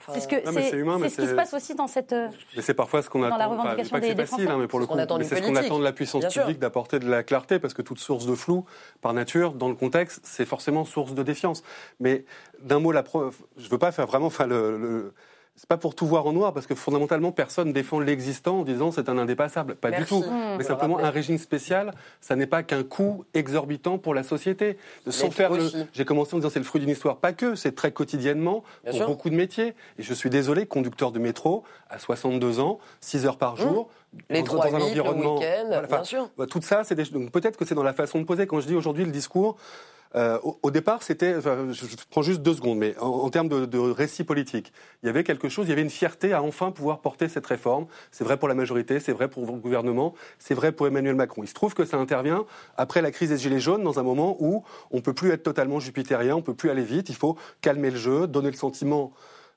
c'est 0.10 0.20
ce, 0.20 0.28
que, 0.28 0.36
c'est, 0.44 1.10
ce 1.10 1.22
qui 1.22 1.28
se 1.28 1.36
passe 1.36 1.54
aussi 1.54 1.76
dans 1.76 1.86
cette. 1.86 2.16
Mais 2.56 2.64
c'est 2.64 2.74
parfois 2.74 3.04
ce 3.04 3.12
qu'on 3.12 3.22
attend. 3.22 3.36
Dans 3.36 3.38
la 3.38 3.48
revendication 3.48 4.00
des, 4.00 4.16
facile, 4.16 4.50
hein, 4.50 4.58
mais 4.60 4.68
pour 4.68 4.80
le 4.80 4.88
coup, 4.88 4.98
c'est 4.98 5.36
ce 5.36 5.42
qu'on 5.44 5.56
attend 5.56 5.78
de 5.78 5.84
la 5.84 5.94
puissance 5.94 6.26
publique 6.26 6.58
d'apporter 6.58 6.98
de 6.98 7.08
la 7.08 7.22
clarté, 7.22 7.60
parce 7.60 7.76
que 7.76 7.84
toute 7.84 8.00
source 8.00 8.26
de 8.26 8.34
flou, 8.34 8.66
par 9.02 9.14
nature, 9.14 9.54
dans 9.54 9.70
le 9.70 9.76
contexte, 9.76 10.22
c'est 10.24 10.46
forcément 10.46 10.84
source 10.84 11.14
de 11.14 11.22
défiance. 11.22 11.64
Mais 12.00 12.26
d'un 12.62 12.80
mot, 12.80 12.92
la 12.92 13.04
preuve, 13.04 13.36
je 13.58 13.70
veux 13.70 13.78
pas 13.78 13.92
faire 13.92 14.08
vraiment, 14.08 14.28
enfin 14.28 14.48
le 14.48 15.14
c'est 15.56 15.70
pas 15.70 15.78
pour 15.78 15.94
tout 15.94 16.08
voir 16.08 16.26
en 16.26 16.34
noir, 16.34 16.52
parce 16.52 16.66
que 16.66 16.74
fondamentalement, 16.74 17.32
personne 17.32 17.74
défend 17.74 18.00
l'existant 18.00 18.62
en 18.62 18.64
disant 18.64 18.92
c'est 18.92 19.08
un 19.08 19.20
indépassable. 19.20 19.76
Pas 19.76 19.92
du 19.92 20.04
tout. 20.04 20.22
Mmh. 20.22 20.58
Mais 20.58 20.64
simplement, 20.64 20.98
un 20.98 21.12
régime 21.12 21.38
spécial, 21.38 21.94
ça 22.22 22.36
n'est 22.36 22.48
pas 22.48 22.64
qu'un 22.64 22.84
coût 22.84 23.24
exorbitant 23.36 24.00
pour 24.00 24.16
la 24.16 24.24
société. 24.24 24.78
Sans 25.08 25.30
faire 25.30 25.54
le. 25.54 25.70
J'ai 25.94 26.06
commencé 26.06 26.34
en 26.34 26.40
disant 26.40 26.50
c'est 26.50 26.60
le 26.60 26.66
fruit 26.66 26.82
d'une 26.82 26.90
histoire. 26.90 27.18
Pas 27.18 27.34
que, 27.34 27.54
c'est 27.54 27.76
très 27.76 27.92
quotidiennement 27.92 28.64
pour 28.90 29.06
beaucoup 29.06 29.30
de 29.30 29.36
métiers. 29.36 29.76
Et 30.00 30.04
je 30.04 30.14
suis 30.14 30.32
désolé, 30.32 30.66
conducteur 30.66 31.12
de 31.12 31.20
métro, 31.20 31.64
à 31.90 32.00
62 32.00 32.60
ans, 32.60 32.80
6 33.02 33.28
heures 33.28 33.38
par 33.38 33.56
jour. 33.56 33.90
Mmh. 34.14 34.18
Les 34.30 34.44
trois 34.44 34.68
un 34.68 34.82
environnement. 34.82 35.40
Le 35.40 35.88
bien 35.88 36.04
sûr. 36.04 36.30
Tout 36.50 36.62
ça, 36.62 36.84
c'est 36.84 36.96
donc 37.12 37.32
peut-être 37.32 37.58
que 37.58 37.66
c'est 37.66 37.76
dans 37.76 37.84
la 37.84 37.94
façon 37.94 38.20
de 38.20 38.26
poser. 38.26 38.48
Quand 38.48 38.60
je 38.60 38.68
dis 38.68 38.76
aujourd'hui 38.76 39.06
le 39.06 39.12
discours, 39.12 39.58
euh, 40.16 40.38
au, 40.62 40.70
départ, 40.70 41.02
c'était, 41.02 41.42
je, 41.42 41.86
prends 42.10 42.22
juste 42.22 42.42
deux 42.42 42.54
secondes, 42.54 42.78
mais 42.78 42.96
en, 43.00 43.30
termes 43.30 43.50
de, 43.50 43.78
récit 43.78 44.24
politique, 44.24 44.72
il 45.02 45.08
y 45.08 45.10
avait 45.10 45.24
quelque 45.24 45.50
chose, 45.50 45.66
il 45.66 45.70
y 45.70 45.72
avait 45.74 45.82
une 45.82 45.90
fierté 45.90 46.34
à 46.34 46.44
enfin 46.44 46.72
pouvoir 46.72 47.00
porter 47.00 47.28
cette 47.28 47.46
réforme. 47.48 47.88
C'est 48.12 48.24
vrai 48.24 48.38
pour 48.38 48.48
la 48.48 48.54
majorité, 48.54 49.00
c'est 49.00 49.12
vrai 49.12 49.28
pour 49.28 49.44
le 49.46 49.52
gouvernement, 49.54 50.14
c'est 50.38 50.54
vrai 50.54 50.72
pour 50.72 50.88
Emmanuel 50.88 51.16
Macron. 51.16 51.44
Il 51.44 51.48
se 51.48 51.54
trouve 51.54 51.74
que 51.74 51.86
ça 51.86 51.98
intervient 51.98 52.46
après 52.78 53.02
la 53.02 53.12
crise 53.12 53.30
des 53.30 53.38
Gilets 53.38 53.60
jaunes, 53.60 53.84
dans 53.84 54.00
un 54.00 54.04
moment 54.04 54.38
où 54.40 54.64
on 54.92 54.98
ne 54.98 55.02
peut 55.02 55.14
plus 55.14 55.32
être 55.32 55.44
totalement 55.44 55.80
jupitérien, 55.80 56.36
on 56.36 56.40
ne 56.40 56.44
peut 56.44 56.54
plus 56.54 56.70
aller 56.70 56.84
vite, 56.84 57.10
il 57.10 57.16
faut 57.16 57.36
calmer 57.62 57.90
le 57.90 57.98
jeu, 57.98 58.28
donner 58.28 58.52
le 58.52 58.58
sentiment 58.58 59.14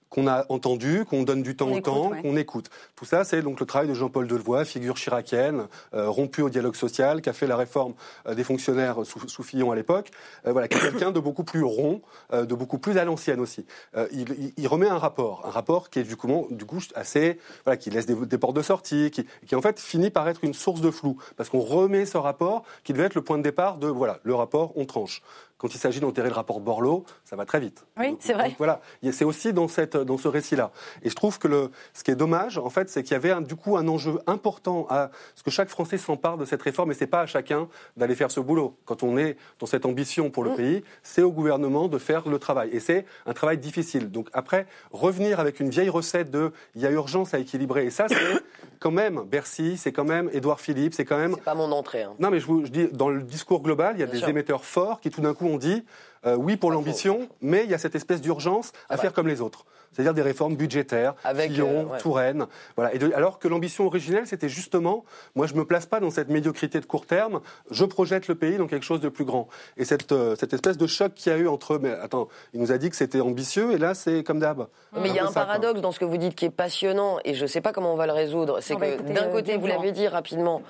qu'on 0.08 0.26
a 0.26 0.46
entendu, 0.48 1.04
qu'on 1.04 1.22
donne 1.22 1.42
du 1.42 1.56
temps 1.56 1.70
au 1.70 1.80
temps, 1.80 2.10
qu'on 2.22 2.36
écoute. 2.36 2.70
Tout 2.94 3.04
ça, 3.04 3.24
c'est 3.24 3.42
donc 3.42 3.60
le 3.60 3.66
travail 3.66 3.88
de 3.88 3.94
Jean-Paul 3.94 4.26
Delevoye, 4.26 4.64
figure 4.64 4.94
chiracienne, 4.94 5.66
euh, 5.94 6.08
rompu 6.08 6.42
au 6.42 6.48
dialogue 6.48 6.76
social, 6.76 7.20
qui 7.22 7.28
a 7.28 7.32
fait 7.32 7.46
la 7.46 7.56
réforme 7.56 7.94
euh, 8.26 8.34
des 8.34 8.44
fonctionnaires 8.44 8.98
sous, 9.04 9.42
Fillon 9.42 9.70
à 9.70 9.76
l'époque. 9.76 10.10
Euh, 10.46 10.52
voilà, 10.52 10.68
qui 10.68 10.78
est 10.78 10.80
quelqu'un 10.80 11.10
de 11.10 11.20
beaucoup 11.20 11.44
plus 11.44 11.62
rond, 11.62 12.02
de 12.32 12.54
beaucoup 12.54 12.78
plus 12.78 12.98
à 12.98 13.04
l'ancienne 13.04 13.40
aussi. 13.40 13.64
Il, 14.12 14.68
remet 14.68 14.88
un 14.88 14.98
rapport, 14.98 15.44
un 15.46 15.50
rapport 15.50 15.90
qui 15.90 16.00
est 16.00 16.04
du 16.04 16.16
coup, 16.16 16.46
du 16.50 16.64
coup 16.64 16.80
assez, 16.94 17.38
voilà, 17.64 17.76
qui 17.76 17.90
laisse 17.90 18.06
des, 18.06 18.38
portes 18.38 18.56
de 18.56 18.62
sortie, 18.62 19.10
qui, 19.10 19.26
qui, 19.46 19.54
en 19.54 19.62
fait 19.62 19.78
finit 19.78 20.10
par 20.10 20.28
être 20.28 20.42
une 20.42 20.54
source 20.54 20.80
de 20.80 20.90
flou, 20.90 21.16
parce 21.36 21.48
qu'on 21.48 21.60
remet 21.60 22.06
ce 22.06 22.18
rapport 22.18 22.64
qui 22.84 22.92
devait 22.92 23.04
être 23.04 23.14
le 23.14 23.22
point 23.22 23.38
de 23.38 23.42
départ 23.42 23.78
de 23.78 23.88
voilà, 23.88 24.18
le 24.22 24.34
rapport, 24.34 24.72
on 24.76 24.84
tranche 24.84 25.22
quand 25.58 25.74
il 25.74 25.78
s'agit 25.78 26.00
d'enterrer 26.00 26.28
le 26.28 26.34
rapport 26.34 26.60
Borloo, 26.60 27.04
ça 27.24 27.34
va 27.34 27.46
très 27.46 27.60
vite. 27.60 27.86
Oui, 27.96 28.16
c'est 28.20 28.34
vrai. 28.34 28.54
voilà, 28.58 28.80
c'est 29.10 29.24
aussi 29.24 29.52
dans, 29.52 29.68
cette, 29.68 29.96
dans 29.96 30.18
ce 30.18 30.28
récit-là. 30.28 30.70
Et 31.02 31.10
je 31.10 31.14
trouve 31.14 31.38
que 31.38 31.48
le, 31.48 31.70
ce 31.94 32.04
qui 32.04 32.10
est 32.10 32.16
dommage, 32.16 32.58
en 32.58 32.68
fait, 32.68 32.90
c'est 32.90 33.02
qu'il 33.02 33.12
y 33.12 33.16
avait 33.16 33.34
du 33.42 33.56
coup 33.56 33.76
un 33.76 33.88
enjeu 33.88 34.20
important 34.26 34.86
à 34.90 35.10
ce 35.34 35.42
que 35.42 35.50
chaque 35.50 35.70
Français 35.70 35.96
s'empare 35.98 36.36
de 36.36 36.44
cette 36.44 36.62
réforme, 36.62 36.90
et 36.90 36.94
c'est 36.94 37.06
pas 37.06 37.22
à 37.22 37.26
chacun 37.26 37.68
d'aller 37.96 38.14
faire 38.14 38.30
ce 38.30 38.40
boulot. 38.40 38.76
Quand 38.84 39.02
on 39.02 39.16
est 39.16 39.36
dans 39.58 39.66
cette 39.66 39.86
ambition 39.86 40.30
pour 40.30 40.44
le 40.44 40.50
mm. 40.50 40.56
pays, 40.56 40.84
c'est 41.02 41.22
au 41.22 41.32
gouvernement 41.32 41.88
de 41.88 41.98
faire 41.98 42.28
le 42.28 42.38
travail. 42.38 42.70
Et 42.72 42.80
c'est 42.80 43.06
un 43.24 43.32
travail 43.32 43.58
difficile. 43.58 44.10
Donc 44.10 44.28
après, 44.34 44.66
revenir 44.92 45.40
avec 45.40 45.60
une 45.60 45.70
vieille 45.70 45.88
recette 45.88 46.30
de 46.30 46.52
il 46.74 46.82
y 46.82 46.86
a 46.86 46.90
urgence 46.90 47.32
à 47.32 47.38
équilibrer, 47.38 47.86
et 47.86 47.90
ça, 47.90 48.06
c'est 48.08 48.16
quand 48.78 48.90
même 48.90 49.22
Bercy, 49.24 49.78
c'est 49.78 49.92
quand 49.92 50.04
même 50.04 50.28
Édouard 50.34 50.60
Philippe, 50.60 50.92
c'est 50.92 51.06
quand 51.06 51.16
même. 51.16 51.34
C'est 51.34 51.44
pas 51.44 51.54
mon 51.54 51.72
entrée. 51.72 52.02
Hein. 52.02 52.14
Non, 52.18 52.30
mais 52.30 52.40
je, 52.40 52.46
vous, 52.46 52.66
je 52.66 52.70
dis, 52.70 52.88
dans 52.92 53.08
le 53.08 53.22
discours 53.22 53.62
global, 53.62 53.94
il 53.96 54.00
y 54.00 54.02
a 54.02 54.06
des 54.06 54.28
émetteurs 54.28 54.64
forts 54.64 55.00
qui 55.00 55.10
tout 55.10 55.22
d'un 55.22 55.32
coup 55.32 55.45
on 55.46 55.58
dit 55.58 55.84
euh, 56.26 56.34
oui 56.34 56.56
pour 56.56 56.72
l'ambition, 56.72 57.28
mais 57.40 57.64
il 57.64 57.70
y 57.70 57.74
a 57.74 57.78
cette 57.78 57.94
espèce 57.94 58.20
d'urgence 58.20 58.72
à 58.88 58.96
faire 58.96 59.12
comme 59.12 59.28
les 59.28 59.40
autres. 59.40 59.64
C'est-à-dire 59.92 60.12
des 60.12 60.22
réformes 60.22 60.56
budgétaires, 60.56 61.14
Avec, 61.24 61.52
Fillon, 61.52 61.88
euh, 61.92 61.98
Touraine. 61.98 62.46
Voilà. 62.76 62.94
Et 62.94 63.14
alors 63.14 63.38
que 63.38 63.48
l'ambition 63.48 63.86
originelle, 63.86 64.26
c'était 64.26 64.48
justement, 64.48 65.04
moi 65.34 65.46
je 65.46 65.54
ne 65.54 65.60
me 65.60 65.64
place 65.64 65.86
pas 65.86 66.00
dans 66.00 66.10
cette 66.10 66.28
médiocrité 66.28 66.80
de 66.80 66.84
court 66.84 67.06
terme, 67.06 67.40
je 67.70 67.84
projette 67.84 68.28
le 68.28 68.34
pays 68.34 68.58
dans 68.58 68.66
quelque 68.66 68.84
chose 68.84 69.00
de 69.00 69.08
plus 69.08 69.24
grand. 69.24 69.48
Et 69.78 69.84
cette, 69.84 70.12
euh, 70.12 70.36
cette 70.36 70.52
espèce 70.52 70.76
de 70.76 70.86
choc 70.86 71.14
qu'il 71.14 71.32
y 71.32 71.34
a 71.34 71.38
eu 71.38 71.48
entre, 71.48 71.78
mais 71.78 71.92
attends, 71.92 72.28
il 72.52 72.60
nous 72.60 72.72
a 72.72 72.78
dit 72.78 72.90
que 72.90 72.96
c'était 72.96 73.20
ambitieux, 73.20 73.72
et 73.72 73.78
là 73.78 73.94
c'est 73.94 74.22
comme 74.22 74.40
d'hab. 74.40 74.66
Mais 75.00 75.08
il 75.08 75.14
y 75.14 75.18
a 75.18 75.26
un 75.26 75.32
paradoxe 75.32 75.80
dans 75.80 75.92
ce 75.92 76.00
que 76.00 76.04
vous 76.04 76.18
dites 76.18 76.34
qui 76.34 76.44
est 76.44 76.50
passionnant, 76.50 77.18
et 77.24 77.34
je 77.34 77.42
ne 77.42 77.46
sais 77.46 77.60
pas 77.60 77.72
comment 77.72 77.92
on 77.92 77.96
va 77.96 78.06
le 78.06 78.12
résoudre. 78.12 78.58
C'est 78.60 78.76
que 78.76 79.00
d'un 79.12 79.28
côté, 79.28 79.56
vous 79.56 79.66
l'avez 79.66 79.92
dit 79.92 80.08
rapidement, 80.08 80.62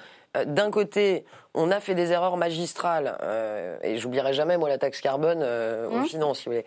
d'un 0.44 0.70
côté, 0.70 1.25
on 1.55 1.70
a 1.70 1.81
fait 1.81 1.94
des 1.94 2.12
erreurs 2.12 2.37
magistrales, 2.37 3.16
euh, 3.22 3.79
et 3.83 3.99
j'oublierai 3.99 4.35
jamais, 4.35 4.57
moi, 4.59 4.68
la 4.68 4.79
taxe 4.79 5.01
carbone 5.01 5.40
euh, 5.42 5.88
aux 5.88 5.99
mmh. 5.99 6.07
finances, 6.07 6.38
si 6.40 6.44
vous 6.46 6.53
voulez. 6.53 6.66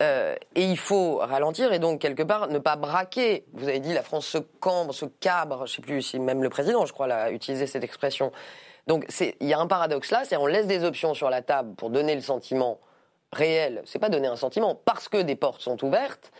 et 0.00 0.62
il 0.62 0.78
faut 0.78 1.16
ralentir 1.16 1.72
et 1.72 1.80
donc 1.80 2.00
quelque 2.00 2.22
part 2.22 2.48
ne 2.48 2.58
pas 2.58 2.76
braquer. 2.76 3.44
Vous 3.52 3.68
avez 3.68 3.80
dit 3.80 3.92
la 3.92 4.02
France 4.02 4.26
se 4.26 4.38
cambre, 4.38 4.94
se 4.94 5.06
cabre. 5.06 5.66
Je 5.66 5.74
sais 5.74 5.82
plus 5.82 6.02
si 6.02 6.18
même 6.18 6.42
le 6.42 6.48
président, 6.48 6.86
je 6.86 6.92
crois, 6.92 7.06
a 7.12 7.30
utilisé 7.30 7.66
cette 7.66 7.84
expression. 7.84 8.32
Donc 8.86 9.06
il 9.20 9.46
y 9.46 9.52
a 9.52 9.58
un 9.58 9.66
paradoxe 9.66 10.10
là, 10.10 10.22
c'est 10.24 10.36
on 10.36 10.46
laisse 10.46 10.66
des 10.66 10.84
options 10.84 11.14
sur 11.14 11.28
la 11.30 11.42
table 11.42 11.74
pour 11.74 11.90
donner 11.90 12.14
le 12.14 12.22
sentiment 12.22 12.80
réel. 13.32 13.82
C'est 13.84 13.98
pas 13.98 14.08
donner 14.08 14.28
un 14.28 14.36
sentiment 14.36 14.74
parce 14.74 15.08
que 15.08 15.18
des 15.18 15.36
portes 15.36 15.60
sont 15.60 15.84
ouvertes. 15.84 16.32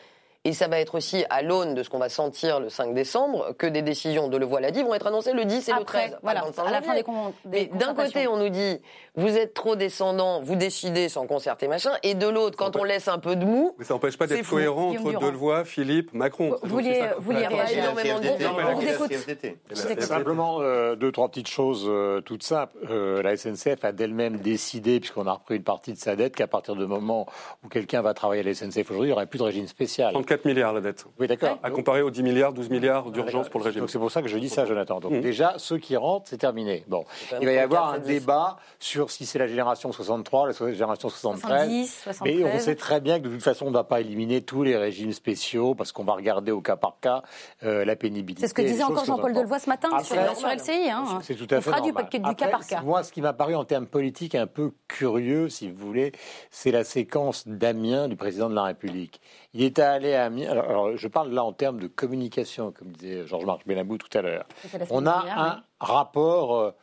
Et 0.49 0.55
ça 0.55 0.67
va 0.67 0.81
être 0.81 0.95
aussi 0.95 1.27
à 1.29 1.43
l'aune 1.43 1.75
de 1.75 1.83
ce 1.83 1.91
qu'on 1.91 1.99
va 1.99 2.09
sentir 2.09 2.59
le 2.59 2.71
5 2.71 2.95
décembre 2.95 3.55
que 3.59 3.67
des 3.67 3.83
décisions 3.83 4.29
de 4.29 4.39
le 4.39 4.47
voilà 4.47 4.71
dit 4.71 4.83
vont 4.83 4.95
être 4.95 5.07
annoncées 5.07 5.35
le 5.35 5.45
10 5.45 5.69
et 5.69 5.73
le 5.75 5.85
13. 5.85 6.17
Voilà, 6.23 6.41
à 6.41 6.71
la 6.71 6.81
fin 6.81 6.95
des, 6.95 7.05
Mais 7.45 7.67
d'un 7.67 7.93
côté, 7.93 8.27
on 8.29 8.39
nous 8.39 8.49
dit 8.49 8.81
vous 9.15 9.37
êtes 9.37 9.53
trop 9.53 9.77
descendants, 9.77 10.41
vous 10.41 10.55
décidez 10.55 11.09
sans 11.09 11.27
concerter 11.27 11.69
machin, 11.69 11.91
et 12.03 12.15
de 12.15 12.27
l'autre, 12.27 12.57
quand 12.57 12.77
on 12.77 12.85
laisse 12.85 13.09
un 13.09 13.19
peu 13.19 13.37
de 13.37 13.45
mou. 13.45 13.75
Mais 13.77 13.85
ça 13.85 13.93
n'empêche 13.95 14.17
pas 14.17 14.27
d'être 14.27 14.49
cohérent 14.49 14.91
entre 14.93 15.21
Delevoye, 15.21 15.65
Philippe, 15.65 16.15
Macron. 16.15 16.57
Vous 16.63 16.77
vouliez, 16.77 17.03
vous 17.19 17.33
réagir 17.33 17.79
énormément 17.79 18.21
de 18.21 20.01
Simplement 20.01 20.61
euh, 20.61 20.95
deux, 20.95 21.11
trois 21.11 21.29
petites 21.29 21.49
choses 21.49 21.85
euh, 21.89 22.21
toutes 22.21 22.45
simples. 22.45 22.75
Euh, 22.89 23.21
la 23.23 23.37
SNCF 23.37 23.85
a 23.85 23.93
d'elle-même 23.93 24.39
décidé, 24.39 25.01
puisqu'on 25.01 25.27
a 25.27 25.33
repris 25.33 25.57
une 25.57 25.63
partie 25.65 25.93
de 25.93 25.99
sa 25.99 26.15
dette, 26.15 26.37
qu'à 26.37 26.47
partir 26.47 26.77
du 26.77 26.87
moment 26.87 27.27
où 27.65 27.69
quelqu'un 27.69 28.03
va 28.03 28.15
travailler 28.15 28.43
à 28.43 28.45
la 28.45 28.55
SNCF 28.55 28.91
aujourd'hui, 28.91 29.09
il 29.09 29.13
n'y 29.13 29.13
aurait 29.13 29.27
plus 29.27 29.39
de 29.39 29.45
régime 29.45 29.67
spécial. 29.67 30.15
4 30.39 30.45
milliards 30.45 30.73
la 30.73 30.81
dette. 30.81 31.05
Oui, 31.19 31.27
d'accord. 31.27 31.59
À 31.63 31.71
comparer 31.71 32.03
aux 32.03 32.11
10 32.11 32.23
milliards, 32.23 32.53
12 32.53 32.71
milliards 32.71 33.11
d'urgence 33.11 33.49
pour 33.49 33.61
le 33.61 33.67
régime. 33.67 33.81
Donc 33.81 33.91
c'est 33.91 33.99
pour 33.99 34.11
ça 34.11 34.23
que 34.23 34.29
je 34.29 34.39
dis 34.39 34.49
ça, 34.49 34.65
Jonathan. 34.65 35.01
Donc 35.01 35.13
mmh. 35.13 35.21
déjà, 35.21 35.55
ceux 35.59 35.79
qui 35.79 35.97
rentrent, 35.97 36.29
c'est 36.29 36.39
terminé. 36.39 36.85
Bon, 36.87 37.05
il 37.41 37.47
va 37.47 37.53
y 37.53 37.59
avoir 37.59 37.93
un 37.93 37.99
débat 37.99 38.59
sur 38.79 39.11
si 39.11 39.27
c'est 39.27 39.39
la 39.39 39.49
génération 39.49 39.93
63, 39.93 40.49
la 40.49 40.73
génération 40.73 41.09
73. 41.09 41.49
70, 41.49 42.01
73. 42.05 42.37
Mais 42.37 42.45
on 42.45 42.59
sait 42.59 42.77
très 42.77 43.01
bien 43.01 43.19
que 43.19 43.25
de 43.25 43.33
toute 43.33 43.43
façon, 43.43 43.67
on 43.67 43.71
ne 43.71 43.75
va 43.75 43.85
pas 43.85 44.01
éliminer 44.01 44.43
tous 44.43 44.63
les 44.63 44.77
régimes 44.77 45.13
spéciaux 45.13 45.75
parce 45.75 45.93
qu'on 45.93 46.05
va 46.05 46.15
regarder 46.15 46.53
au 46.53 46.61
cas 46.61 46.77
par 46.77 46.99
cas 47.01 47.23
euh, 47.65 47.85
la 47.85 47.97
pénibilité. 47.97 48.43
C'est 48.43 48.49
ce 48.49 48.55
que 48.55 48.63
disait 48.63 48.85
encore 48.85 49.05
Jean-Paul 49.05 49.33
Delevoye 49.33 49.59
ce 49.59 49.69
matin 49.69 49.89
sur, 50.03 50.17
LCI. 50.17 50.91
Hein. 50.91 51.19
C'est 51.23 51.35
tout 51.35 51.47
à 51.51 51.61
fait 51.61 51.71
on 51.71 51.73
fera 51.73 51.81
du, 51.81 51.93
du 51.93 52.35
cas 52.35 52.49
par 52.49 52.67
cas. 52.67 52.83
Moi, 52.83 53.03
ce 53.03 53.13
qui 53.13 53.21
m'a 53.21 53.33
paru 53.33 53.55
en 53.55 53.65
termes 53.65 53.87
politiques 53.87 54.35
un 54.35 54.47
peu 54.47 54.73
curieux, 54.87 55.49
si 55.49 55.69
vous 55.71 55.87
voulez, 55.87 56.13
c'est 56.51 56.71
la 56.71 56.85
séquence 56.85 57.47
d'Amiens 57.47 58.09
du 58.09 58.17
président 58.17 58.49
de 58.49 58.55
la 58.55 58.65
République. 58.65 59.21
Il 59.55 59.63
était 59.63 59.83
allé 59.83 60.15
à 60.19 60.27
Amiens. 60.27 60.51
Alors, 60.51 60.97
je 60.97 61.09
parle 61.09 61.31
là 61.31 61.45
en 61.45 61.53
termes 61.53 61.81
de 61.81 61.87
communication, 61.87 62.73
comme 62.73 62.89
disait 62.89 63.27
Georges-Marc 63.27 63.67
Benamou 63.67 63.99
tout 63.99 64.17
à 64.17 64.23
l'heure. 64.23 64.47
On 64.91 65.07
a 65.07 65.25
un 65.37 65.63
rapport 65.81 66.57
euh, 66.57 66.75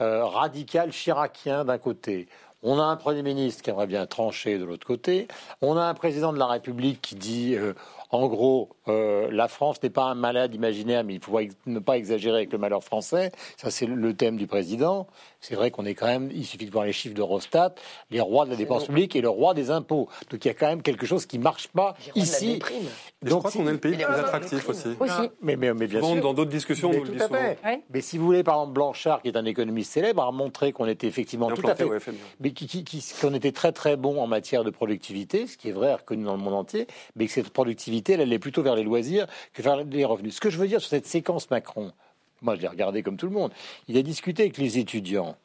euh, 0.00 0.24
radical 0.24 0.92
chiracien 0.92 1.64
d'un 1.64 1.78
côté. 1.78 2.28
On 2.62 2.78
a 2.78 2.84
un 2.84 2.96
Premier 2.96 3.22
ministre 3.22 3.62
qui 3.62 3.70
aimerait 3.70 3.88
bien 3.88 4.06
trancher 4.06 4.58
de 4.58 4.64
l'autre 4.64 4.86
côté. 4.86 5.26
On 5.62 5.76
a 5.76 5.82
un 5.82 5.94
président 5.94 6.32
de 6.32 6.38
la 6.38 6.46
République 6.46 7.00
qui 7.02 7.16
dit, 7.16 7.56
euh, 7.56 7.74
en 8.12 8.28
gros, 8.28 8.68
la 8.86 9.48
France 9.48 9.82
n'est 9.82 9.90
pas 9.90 10.04
un 10.04 10.14
malade 10.14 10.54
imaginaire, 10.54 11.02
mais 11.04 11.14
il 11.14 11.20
faut 11.20 11.38
ne 11.66 11.78
pas 11.78 11.96
exagérer 11.96 12.36
avec 12.36 12.52
le 12.52 12.58
malheur 12.58 12.84
français. 12.84 13.32
Ça, 13.56 13.70
c'est 13.70 13.86
le 13.86 14.14
thème 14.14 14.36
du 14.36 14.46
président 14.46 15.06
c'est 15.42 15.56
vrai 15.56 15.72
qu'on 15.72 15.84
est 15.84 15.94
quand 15.94 16.06
même, 16.06 16.30
il 16.32 16.46
suffit 16.46 16.66
de 16.66 16.70
voir 16.70 16.84
les 16.84 16.92
chiffres 16.92 17.16
d'Eurostat, 17.16 17.74
les 18.10 18.20
rois 18.20 18.44
de 18.44 18.50
la 18.50 18.56
dépense 18.56 18.86
publique 18.86 19.16
et 19.16 19.20
le 19.20 19.28
roi 19.28 19.54
des 19.54 19.70
impôts. 19.70 20.08
Donc 20.30 20.44
il 20.44 20.48
y 20.48 20.50
a 20.50 20.54
quand 20.54 20.68
même 20.68 20.82
quelque 20.82 21.04
chose 21.04 21.26
qui 21.26 21.36
ne 21.36 21.42
marche 21.42 21.66
pas 21.66 21.96
ici. 22.14 22.60
Donc, 23.22 23.30
je 23.30 23.34
crois 23.34 23.50
qu'on 23.50 23.66
est 23.68 23.72
le 23.72 23.78
pays 23.78 23.96
le 23.96 24.04
plus 24.04 24.14
attractif 24.14 24.68
aussi. 24.68 24.88
aussi. 25.00 25.30
Mais, 25.42 25.56
mais, 25.56 25.74
mais, 25.74 25.88
bien 25.88 26.00
sûr. 26.00 26.22
Dans 26.22 26.32
d'autres 26.32 26.50
discussions, 26.50 26.90
mais 26.90 27.00
tout 27.00 27.16
à 27.18 27.28
fait. 27.28 27.58
Mais 27.92 28.00
si 28.00 28.18
vous 28.18 28.24
voulez, 28.24 28.44
par 28.44 28.54
exemple, 28.54 28.74
Blanchard, 28.74 29.20
qui 29.22 29.28
est 29.28 29.36
un 29.36 29.44
économiste 29.44 29.92
célèbre, 29.92 30.22
a 30.22 30.30
montré 30.30 30.70
qu'on 30.70 30.86
était 30.86 31.08
effectivement 31.08 31.50
tout 31.50 31.66
à 31.66 31.74
fait, 31.74 31.88
mais 32.40 32.54
qu'on 33.20 33.34
était 33.34 33.52
très 33.52 33.72
très 33.72 33.96
bon 33.96 34.20
en 34.20 34.28
matière 34.28 34.62
de 34.62 34.70
productivité, 34.70 35.48
ce 35.48 35.56
qui 35.56 35.70
est 35.70 35.72
vrai, 35.72 35.94
reconnu 35.94 36.24
dans 36.24 36.36
le 36.36 36.42
monde 36.42 36.54
entier, 36.54 36.86
mais 37.16 37.26
que 37.26 37.32
cette 37.32 37.50
productivité, 37.50 38.01
elle 38.10 38.20
allait 38.20 38.38
plutôt 38.38 38.62
vers 38.62 38.76
les 38.76 38.82
loisirs 38.82 39.26
que 39.52 39.62
vers 39.62 39.84
les 39.84 40.04
revenus. 40.04 40.34
Ce 40.34 40.40
que 40.40 40.50
je 40.50 40.58
veux 40.58 40.68
dire 40.68 40.80
sur 40.80 40.90
cette 40.90 41.06
séquence 41.06 41.50
Macron, 41.50 41.92
moi, 42.42 42.56
je 42.56 42.60
l'ai 42.60 42.68
regardé 42.68 43.02
comme 43.02 43.16
tout 43.16 43.26
le 43.26 43.32
monde. 43.32 43.52
Il 43.88 43.96
a 43.96 44.02
discuté 44.02 44.42
avec 44.42 44.58
les 44.58 44.78
étudiants. 44.78 45.36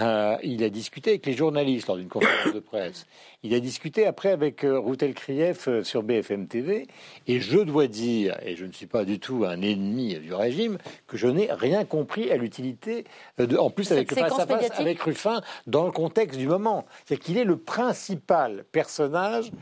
Euh, 0.00 0.38
il 0.42 0.64
a 0.64 0.70
discuté 0.70 1.10
avec 1.10 1.26
les 1.26 1.34
journalistes 1.34 1.86
lors 1.86 1.98
d'une 1.98 2.08
conférence 2.08 2.54
de 2.54 2.60
presse. 2.60 3.06
Il 3.42 3.52
a 3.52 3.60
discuté 3.60 4.06
après 4.06 4.30
avec 4.30 4.64
euh, 4.64 4.78
Routel 4.78 5.12
Krief 5.12 5.68
euh, 5.68 5.84
sur 5.84 6.02
BFM 6.02 6.48
TV. 6.48 6.88
Et 7.26 7.40
je 7.40 7.58
dois 7.58 7.86
dire, 7.88 8.38
et 8.42 8.56
je 8.56 8.64
ne 8.64 8.72
suis 8.72 8.86
pas 8.86 9.04
du 9.04 9.20
tout 9.20 9.44
un 9.44 9.60
ennemi 9.60 10.14
du 10.14 10.32
régime, 10.32 10.78
que 11.06 11.18
je 11.18 11.26
n'ai 11.26 11.52
rien 11.52 11.84
compris 11.84 12.30
à 12.30 12.38
l'utilité, 12.38 13.04
de, 13.36 13.56
en 13.58 13.68
plus 13.68 13.92
avec, 13.92 14.14
face 14.14 14.38
à 14.38 14.46
face 14.46 14.70
avec 14.80 15.00
Ruffin, 15.02 15.42
dans 15.66 15.84
le 15.84 15.92
contexte 15.92 16.38
du 16.38 16.48
moment. 16.48 16.86
C'est 17.04 17.18
qu'il 17.18 17.36
est 17.36 17.44
le 17.44 17.58
principal 17.58 18.64
personnage 18.72 19.52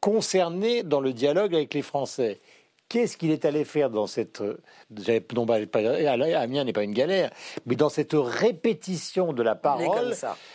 concerné 0.00 0.82
dans 0.82 1.00
le 1.00 1.12
dialogue 1.12 1.54
avec 1.54 1.74
les 1.74 1.82
Français 1.82 2.40
qu'est-ce 2.90 3.16
qu'il 3.16 3.30
est 3.30 3.46
allé 3.46 3.64
faire 3.64 3.88
dans 3.88 4.06
cette. 4.06 4.42
Non, 5.34 5.46
pas, 5.46 5.56
Amiens 5.56 6.64
n'est 6.64 6.72
pas 6.74 6.82
une 6.82 6.92
galère, 6.92 7.30
mais 7.64 7.76
dans 7.76 7.88
cette 7.88 8.14
répétition 8.14 9.32
de 9.32 9.42
la 9.42 9.54
parole. 9.54 10.14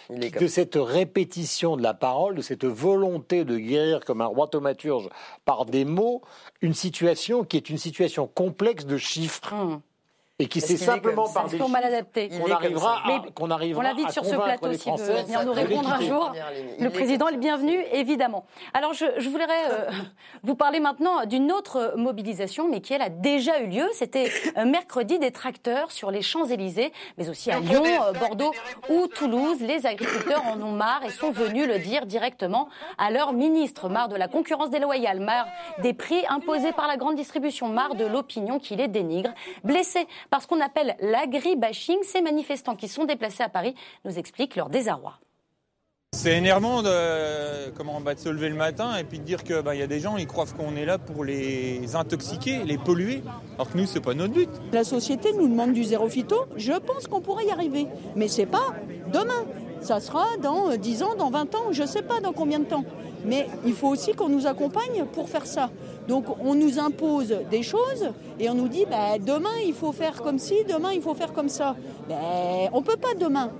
de 0.09 0.47
cette 0.47 0.75
répétition 0.75 1.77
de 1.77 1.81
la 1.81 1.95
parole, 1.95 2.35
de 2.35 2.41
cette 2.41 2.65
volonté 2.65 3.45
de 3.45 3.57
guérir 3.57 4.01
comme 4.01 4.21
un 4.21 4.27
roi 4.27 4.47
thaumaturge 4.47 5.09
par 5.45 5.65
des 5.65 5.85
mots, 5.85 6.21
une 6.61 6.75
situation 6.75 7.43
qui 7.43 7.57
est 7.57 7.69
une 7.69 7.79
situation 7.79 8.27
complexe 8.27 8.85
de 8.85 8.97
chiffres. 8.97 9.51
Hum 9.51 9.81
et 10.37 10.47
qui 10.47 10.59
c'est 10.59 10.75
simplement 10.75 11.29
par 11.29 11.47
des 11.47 11.57
mal 11.57 11.83
adapté. 11.85 12.27
qu'on 12.27 12.51
arrivera, 12.51 13.03
qu'on 13.33 13.49
arrivera 13.49 13.79
on 13.79 13.83
l'invite 13.83 14.11
sur 14.11 14.25
ce 14.25 14.35
plateau 14.35 14.73
s'il 14.73 14.93
veut 14.93 15.21
venir 15.21 15.45
nous 15.45 15.53
répondre 15.53 15.89
un 15.89 16.01
jour. 16.01 16.33
Le 16.77 16.89
président 16.89 17.29
est 17.29 17.33
le 17.33 17.37
bienvenu, 17.37 17.79
évidemment. 17.93 18.45
Alors 18.73 18.93
je, 18.93 19.05
je 19.17 19.29
voudrais 19.29 19.71
euh, 19.71 19.89
vous 20.43 20.55
parler 20.55 20.81
maintenant 20.81 21.25
d'une 21.25 21.53
autre 21.53 21.93
mobilisation, 21.95 22.67
mais 22.69 22.81
qui 22.81 22.93
elle 22.93 23.01
a 23.01 23.07
déjà 23.07 23.61
eu 23.61 23.67
lieu. 23.67 23.87
C'était 23.93 24.29
euh, 24.57 24.65
mercredi 24.65 25.19
des 25.19 25.31
tracteurs 25.31 25.91
sur 25.91 26.11
les 26.11 26.21
Champs-Élysées, 26.21 26.91
mais 27.17 27.29
aussi 27.29 27.49
à 27.49 27.61
Lyon, 27.61 27.83
euh, 27.85 28.11
Bordeaux 28.11 28.51
ou 28.89 29.07
Toulouse. 29.07 29.61
Les 29.61 29.85
agriculteurs 29.85 30.43
en 30.45 30.61
ont 30.61 30.73
marre 30.73 31.03
et 31.05 31.11
sont 31.11 31.31
venus 31.31 31.65
le 31.65 31.79
dire 31.79 32.05
directement 32.05 32.67
à 32.97 33.09
leur 33.09 33.31
ministre. 33.31 33.87
Marre 33.87 34.09
de 34.09 34.17
la 34.17 34.27
concurrence 34.27 34.69
déloyale, 34.69 35.21
marre 35.21 35.47
des 35.81 35.93
prix 35.93 36.23
imposés 36.27 36.73
par 36.73 36.87
la 36.87 36.97
grande 36.97 37.15
distribution, 37.15 37.69
marre 37.69 37.95
de 37.95 38.05
l'opinion 38.05 38.59
qui 38.59 38.75
les 38.75 38.89
dénigre. 38.89 39.29
Blessés 39.63 40.07
parce 40.29 40.45
qu'on 40.45 40.61
appelle 40.61 40.95
l'agribashing. 40.99 41.97
Ces 42.03 42.21
manifestants 42.21 42.75
qui 42.75 42.87
sont 42.87 43.05
déplacés 43.05 43.43
à 43.43 43.49
Paris 43.49 43.75
nous 44.03 44.17
expliquent 44.17 44.55
leur 44.55 44.69
désarroi. 44.69 45.19
C'est 46.15 46.37
énervant 46.37 46.81
de, 46.81 47.71
comment, 47.71 47.99
de 47.99 48.17
se 48.17 48.29
lever 48.29 48.47
le 48.47 48.55
matin 48.55 48.95
et 48.95 49.03
puis 49.03 49.19
de 49.19 49.25
dire 49.25 49.43
qu'il 49.43 49.61
bah, 49.61 49.75
y 49.75 49.81
a 49.81 49.87
des 49.87 49.99
gens, 49.99 50.15
ils 50.15 50.27
croient 50.27 50.45
qu'on 50.45 50.77
est 50.77 50.85
là 50.85 50.97
pour 50.97 51.25
les 51.25 51.93
intoxiquer, 51.93 52.63
les 52.63 52.77
polluer, 52.77 53.21
alors 53.55 53.69
que 53.69 53.77
nous, 53.77 53.85
c'est 53.85 53.99
pas 53.99 54.13
notre 54.13 54.33
but. 54.33 54.49
La 54.71 54.85
société 54.85 55.33
nous 55.33 55.49
demande 55.49 55.73
du 55.73 55.83
zéro 55.83 56.07
phyto, 56.07 56.45
je 56.55 56.71
pense 56.71 57.07
qu'on 57.07 57.19
pourrait 57.19 57.45
y 57.45 57.51
arriver, 57.51 57.87
mais 58.15 58.29
c'est 58.29 58.45
pas 58.45 58.73
demain. 59.11 59.45
Ça 59.81 59.99
sera 59.99 60.25
dans 60.41 60.75
10 60.75 61.03
ans, 61.03 61.15
dans 61.15 61.29
20 61.29 61.53
ans, 61.53 61.71
je 61.71 61.83
sais 61.83 62.01
pas 62.01 62.21
dans 62.21 62.31
combien 62.31 62.59
de 62.59 62.65
temps. 62.65 62.85
Mais 63.25 63.47
il 63.65 63.73
faut 63.73 63.89
aussi 63.89 64.13
qu'on 64.13 64.29
nous 64.29 64.47
accompagne 64.47 65.05
pour 65.11 65.27
faire 65.27 65.45
ça. 65.45 65.69
Donc 66.07 66.25
on 66.39 66.55
nous 66.55 66.79
impose 66.79 67.35
des 67.49 67.63
choses 67.63 68.11
et 68.39 68.49
on 68.49 68.53
nous 68.53 68.67
dit 68.67 68.85
bah, 68.89 69.17
demain 69.19 69.57
il 69.65 69.73
faut 69.73 69.91
faire 69.91 70.21
comme 70.21 70.39
ci, 70.39 70.63
demain 70.65 70.91
il 70.93 71.01
faut 71.01 71.15
faire 71.15 71.33
comme 71.33 71.49
ça. 71.49 71.75
Ben, 72.07 72.69
on 72.73 72.81
ne 72.81 72.85
peut 72.85 72.97
pas 72.97 73.13
demain. 73.13 73.51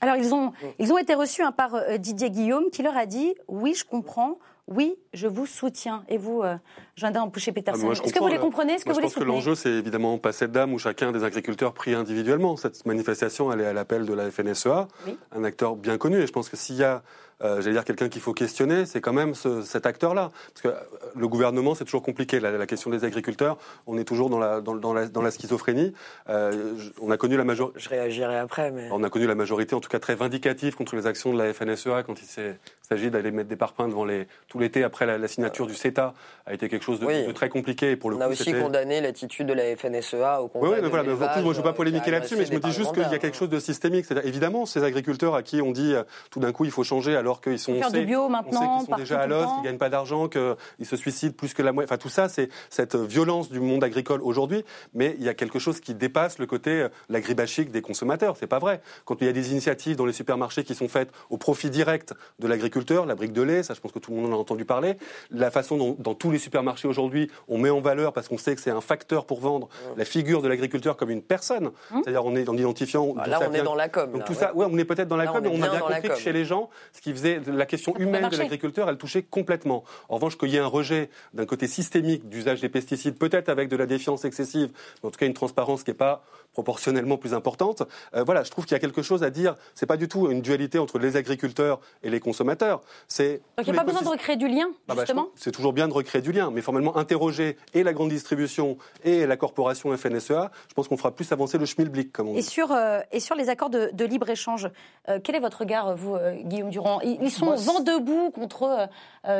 Alors 0.00 0.16
ils 0.16 0.32
ont, 0.32 0.52
ils 0.78 0.92
ont 0.92 0.98
été 0.98 1.14
reçus 1.14 1.42
hein, 1.42 1.52
par 1.52 1.74
euh, 1.74 1.98
Didier 1.98 2.30
Guillaume 2.30 2.70
qui 2.70 2.82
leur 2.82 2.96
a 2.96 3.04
dit 3.04 3.34
oui 3.48 3.74
je 3.74 3.84
comprends, 3.84 4.38
oui, 4.70 4.96
je 5.12 5.26
vous 5.26 5.46
soutiens. 5.46 6.04
Et 6.08 6.16
vous, 6.16 6.42
euh, 6.42 6.56
Jardin 7.00 7.26
Pouchet-Peterson, 7.28 7.88
ah, 7.88 8.04
est-ce 8.04 8.12
que 8.12 8.18
vous 8.18 8.28
les 8.28 8.38
comprenez 8.38 8.74
Est-ce 8.74 8.84
que 8.84 8.90
vous 8.90 8.96
je 8.96 9.00
pense 9.00 9.14
que 9.14 9.24
l'enjeu, 9.24 9.54
c'est 9.54 9.70
évidemment 9.70 10.18
pas 10.18 10.32
cette 10.32 10.52
dame 10.52 10.74
où 10.74 10.78
chacun 10.78 11.12
des 11.12 11.24
agriculteurs 11.24 11.72
prie 11.72 11.94
individuellement. 11.94 12.56
Cette 12.56 12.84
manifestation, 12.84 13.50
elle 13.50 13.62
est 13.62 13.66
à 13.66 13.72
l'appel 13.72 14.04
de 14.04 14.12
la 14.12 14.30
FNSEA, 14.30 14.86
un 15.34 15.44
acteur 15.44 15.76
bien 15.76 15.96
connu. 15.96 16.20
Et 16.20 16.26
je 16.26 16.32
pense 16.32 16.50
que 16.50 16.56
s'il 16.56 16.76
y 16.76 16.84
a 16.84 17.02
euh, 17.42 17.60
j'allais 17.60 17.72
dire 17.72 17.84
quelqu'un 17.84 18.08
qu'il 18.08 18.20
faut 18.20 18.34
questionner, 18.34 18.84
c'est 18.84 19.00
quand 19.00 19.12
même 19.12 19.34
cet 19.34 19.86
acteur-là. 19.86 20.30
Parce 20.52 20.62
que 20.62 20.68
euh, 20.68 21.10
le 21.16 21.28
gouvernement, 21.28 21.74
c'est 21.74 21.84
toujours 21.84 22.02
compliqué. 22.02 22.38
La, 22.38 22.66
question 22.66 22.90
des 22.90 23.04
agriculteurs, 23.04 23.56
on 23.86 23.96
est 23.96 24.04
toujours 24.04 24.28
dans 24.28 24.38
la, 24.38 24.60
dans, 24.60 24.92
la, 24.92 25.08
dans 25.08 25.22
la 25.22 25.30
schizophrénie. 25.30 25.94
Euh, 26.28 26.74
on 27.00 27.10
a 27.10 27.16
connu 27.16 27.36
la 27.36 27.44
majorité. 27.44 27.80
Je 27.80 27.88
réagirai 27.88 28.36
après, 28.36 28.70
mais. 28.70 28.88
On 28.92 29.02
a 29.02 29.10
connu 29.10 29.26
la 29.26 29.34
majorité, 29.34 29.74
en 29.74 29.80
tout 29.80 29.88
cas 29.88 29.98
très 29.98 30.14
vindicative, 30.14 30.74
contre 30.76 30.96
les 30.96 31.06
actions 31.06 31.32
de 31.32 31.38
la 31.38 31.52
FNSEA 31.52 32.02
quand 32.02 32.20
il 32.20 32.56
s'agit 32.82 33.10
d'aller 33.10 33.30
mettre 33.30 33.48
des 33.48 33.56
parpaings 33.56 33.88
devant 33.88 34.04
les, 34.04 34.26
tout 34.48 34.58
l'été 34.58 34.84
après 34.84 35.06
la, 35.06 35.28
signature 35.28 35.66
du 35.66 35.74
CETA 35.74 36.12
a 36.46 36.54
été 36.54 36.68
quelque 36.68 36.84
chose 36.84 36.89
de, 36.98 37.32
très 37.32 37.48
compliqué. 37.48 37.96
pour 37.96 38.10
le 38.10 38.16
on 38.16 38.20
a 38.20 38.28
aussi 38.28 38.52
condamné 38.52 39.00
l'attitude 39.00 39.46
de 39.46 39.52
la 39.52 39.76
FNSEA 39.76 40.42
au 40.42 40.48
Congrès. 40.48 40.70
Oui, 40.70 40.76
mais 40.82 40.88
voilà, 40.88 41.14
moi, 41.14 41.28
je 41.34 41.40
ne 41.40 41.52
veux 41.52 41.62
pas 41.62 41.72
polémiquer 41.72 42.10
là-dessus, 42.10 42.36
mais 42.36 42.46
je 42.46 42.52
me 42.52 42.58
dis 42.58 42.72
juste 42.72 42.92
qu'il 42.92 43.02
y 43.02 43.14
a 43.14 43.18
quelque 43.18 43.36
chose 43.36 43.48
de 43.48 43.60
systémique. 43.60 44.06
C'est-à-dire, 44.06 44.28
évidemment, 44.28 44.66
ces 44.66 44.82
agriculteurs 44.82 45.34
à 45.34 45.42
qui 45.42 45.62
on 45.62 45.70
dit 45.70 45.94
tout 46.30 46.40
d'un 46.40 46.52
coup 46.52 46.64
il 46.64 46.70
faut 46.70 46.84
changer 46.84 47.16
alors 47.16 47.40
qu'ils 47.40 47.58
sont, 47.58 47.74
faire 47.74 47.90
du 47.90 48.04
bio 48.04 48.28
maintenant, 48.28 48.78
qu'ils 48.78 48.88
sont 48.88 48.96
déjà 48.96 49.20
à 49.20 49.26
l'os, 49.26 49.46
qu'ils 49.54 49.64
gagnent 49.64 49.78
pas 49.78 49.88
d'argent, 49.88 50.28
qu'ils 50.28 50.86
se 50.86 50.96
suicident 50.96 51.34
plus 51.36 51.54
que 51.54 51.62
la 51.62 51.72
moitié. 51.72 51.88
Enfin, 51.90 51.98
tout 51.98 52.08
ça, 52.08 52.28
c'est 52.28 52.48
cette 52.68 52.96
violence 52.96 53.50
du 53.50 53.60
monde 53.60 53.84
agricole 53.84 54.22
aujourd'hui. 54.22 54.64
Mais 54.94 55.14
il 55.18 55.24
y 55.24 55.28
a 55.28 55.34
quelque 55.34 55.58
chose 55.58 55.80
qui 55.80 55.94
dépasse 55.94 56.38
le 56.38 56.46
côté 56.46 56.70
euh, 56.70 56.88
l'agribachique 57.08 57.70
des 57.70 57.82
consommateurs. 57.82 58.36
C'est 58.38 58.46
pas 58.46 58.58
vrai. 58.58 58.80
Quand 59.04 59.20
il 59.20 59.26
y 59.26 59.30
a 59.30 59.32
des 59.32 59.52
initiatives 59.52 59.96
dans 59.96 60.06
les 60.06 60.12
supermarchés 60.12 60.64
qui 60.64 60.74
sont 60.74 60.88
faites 60.88 61.10
au 61.28 61.36
profit 61.36 61.70
direct 61.70 62.14
de 62.38 62.48
l'agriculteur, 62.48 63.06
la 63.06 63.14
brique 63.14 63.32
de 63.32 63.42
lait, 63.42 63.62
ça, 63.62 63.74
je 63.74 63.80
pense 63.80 63.92
que 63.92 63.98
tout 63.98 64.10
le 64.10 64.18
monde 64.18 64.32
en 64.32 64.36
a 64.36 64.38
entendu 64.38 64.64
parler. 64.64 64.96
La 65.30 65.50
façon 65.50 65.76
dont, 65.76 65.96
dans 65.98 66.14
tous 66.14 66.30
les 66.30 66.38
supermarchés 66.38 66.79
aujourd'hui, 66.86 67.30
on 67.48 67.58
met 67.58 67.70
en 67.70 67.80
valeur 67.80 68.12
parce 68.12 68.28
qu'on 68.28 68.38
sait 68.38 68.54
que 68.54 68.60
c'est 68.60 68.70
un 68.70 68.80
facteur 68.80 69.26
pour 69.26 69.40
vendre 69.40 69.68
la 69.96 70.04
figure 70.04 70.42
de 70.42 70.48
l'agriculteur 70.48 70.96
comme 70.96 71.10
une 71.10 71.22
personne. 71.22 71.70
Hum. 71.92 72.02
C'est-à-dire, 72.02 72.24
on 72.24 72.36
est 72.36 72.48
en 72.48 72.56
identifiant. 72.56 73.14
Ah, 73.18 73.26
là, 73.26 73.40
on 73.48 73.52
est 73.52 73.62
dans 73.62 73.74
la 73.74 73.88
com. 73.88 74.10
Donc 74.12 74.24
tout 74.24 74.34
ça, 74.34 74.54
ouais, 74.54 74.66
on 74.68 74.78
est 74.78 74.84
peut-être 74.84 75.08
dans 75.08 75.16
la 75.16 75.26
com, 75.26 75.40
mais 75.42 75.48
on 75.48 75.62
a 75.62 75.68
bien 75.68 75.80
compris 75.80 76.02
que 76.02 76.16
chez 76.16 76.32
les 76.32 76.44
gens, 76.44 76.70
ce 76.92 77.00
qui 77.00 77.14
la 77.46 77.66
question 77.66 77.96
humaine 77.96 78.28
de 78.28 78.36
l'agriculteur, 78.36 78.88
elle 78.88 78.96
touchait 78.96 79.22
complètement. 79.22 79.84
En 80.08 80.16
revanche, 80.16 80.38
qu'il 80.38 80.50
y 80.50 80.56
ait 80.56 80.60
un 80.60 80.66
rejet 80.66 81.10
d'un 81.34 81.46
côté 81.46 81.66
systémique 81.66 82.28
d'usage 82.28 82.60
des 82.60 82.68
pesticides, 82.68 83.18
peut-être 83.18 83.48
avec 83.48 83.68
de 83.68 83.76
la 83.76 83.86
défiance 83.86 84.24
excessive, 84.24 84.70
mais 85.02 85.08
en 85.08 85.10
tout 85.10 85.18
cas 85.18 85.26
une 85.26 85.34
transparence 85.34 85.82
qui 85.82 85.90
n'est 85.90 85.96
pas 85.96 86.24
proportionnellement 86.52 87.16
plus 87.16 87.34
importante. 87.34 87.82
Euh, 88.14 88.24
voilà, 88.24 88.42
je 88.42 88.50
trouve 88.50 88.64
qu'il 88.64 88.74
y 88.74 88.76
a 88.76 88.80
quelque 88.80 89.02
chose 89.02 89.22
à 89.22 89.30
dire. 89.30 89.54
C'est 89.74 89.86
pas 89.86 89.96
du 89.96 90.08
tout 90.08 90.30
une 90.30 90.42
dualité 90.42 90.78
entre 90.78 90.98
les 90.98 91.16
agriculteurs 91.16 91.80
et 92.02 92.10
les 92.10 92.20
consommateurs. 92.20 92.80
C'est 93.08 93.40
donc 93.56 93.66
il 93.66 93.72
n'y 93.72 93.78
a 93.78 93.80
pas 93.80 93.86
besoin 93.86 94.02
de 94.02 94.08
recréer 94.08 94.36
du 94.36 94.48
lien, 94.48 94.68
ah 94.88 94.94
bah, 94.94 95.02
justement. 95.02 95.28
c'est 95.36 95.52
toujours 95.52 95.72
bien 95.72 95.88
de 95.88 95.92
recréer 95.92 96.22
du 96.22 96.32
lien, 96.32 96.50
mais 96.50 96.60
formellement 96.60 96.96
interroger 96.96 97.56
et 97.74 97.82
la 97.82 97.92
grande 97.92 98.10
distribution 98.10 98.76
et 99.04 99.26
la 99.26 99.36
corporation 99.36 99.96
FNSEA, 99.96 100.50
je 100.68 100.74
pense 100.74 100.88
qu'on 100.88 100.96
fera 100.96 101.12
plus 101.12 101.30
avancer 101.32 101.58
le 101.58 101.66
schmilblick, 101.66 102.12
comme 102.12 102.28
on 102.28 102.36
et 102.36 102.42
Sur, 102.42 102.72
euh, 102.72 103.00
et 103.12 103.20
sur 103.20 103.34
les 103.34 103.48
accords 103.48 103.70
de, 103.70 104.04
libre 104.04 104.28
échange, 104.28 104.68
euh, 105.08 105.20
quel 105.22 105.36
est 105.36 105.40
votre 105.40 105.58
regard, 105.60 105.94
vous, 105.94 106.16
Guillaume 106.44 106.70
Durand? 106.70 107.00
Ils 107.02 107.30
sont 107.30 107.54
vent 107.54 107.80
debout 107.80 108.30
contre 108.30 108.88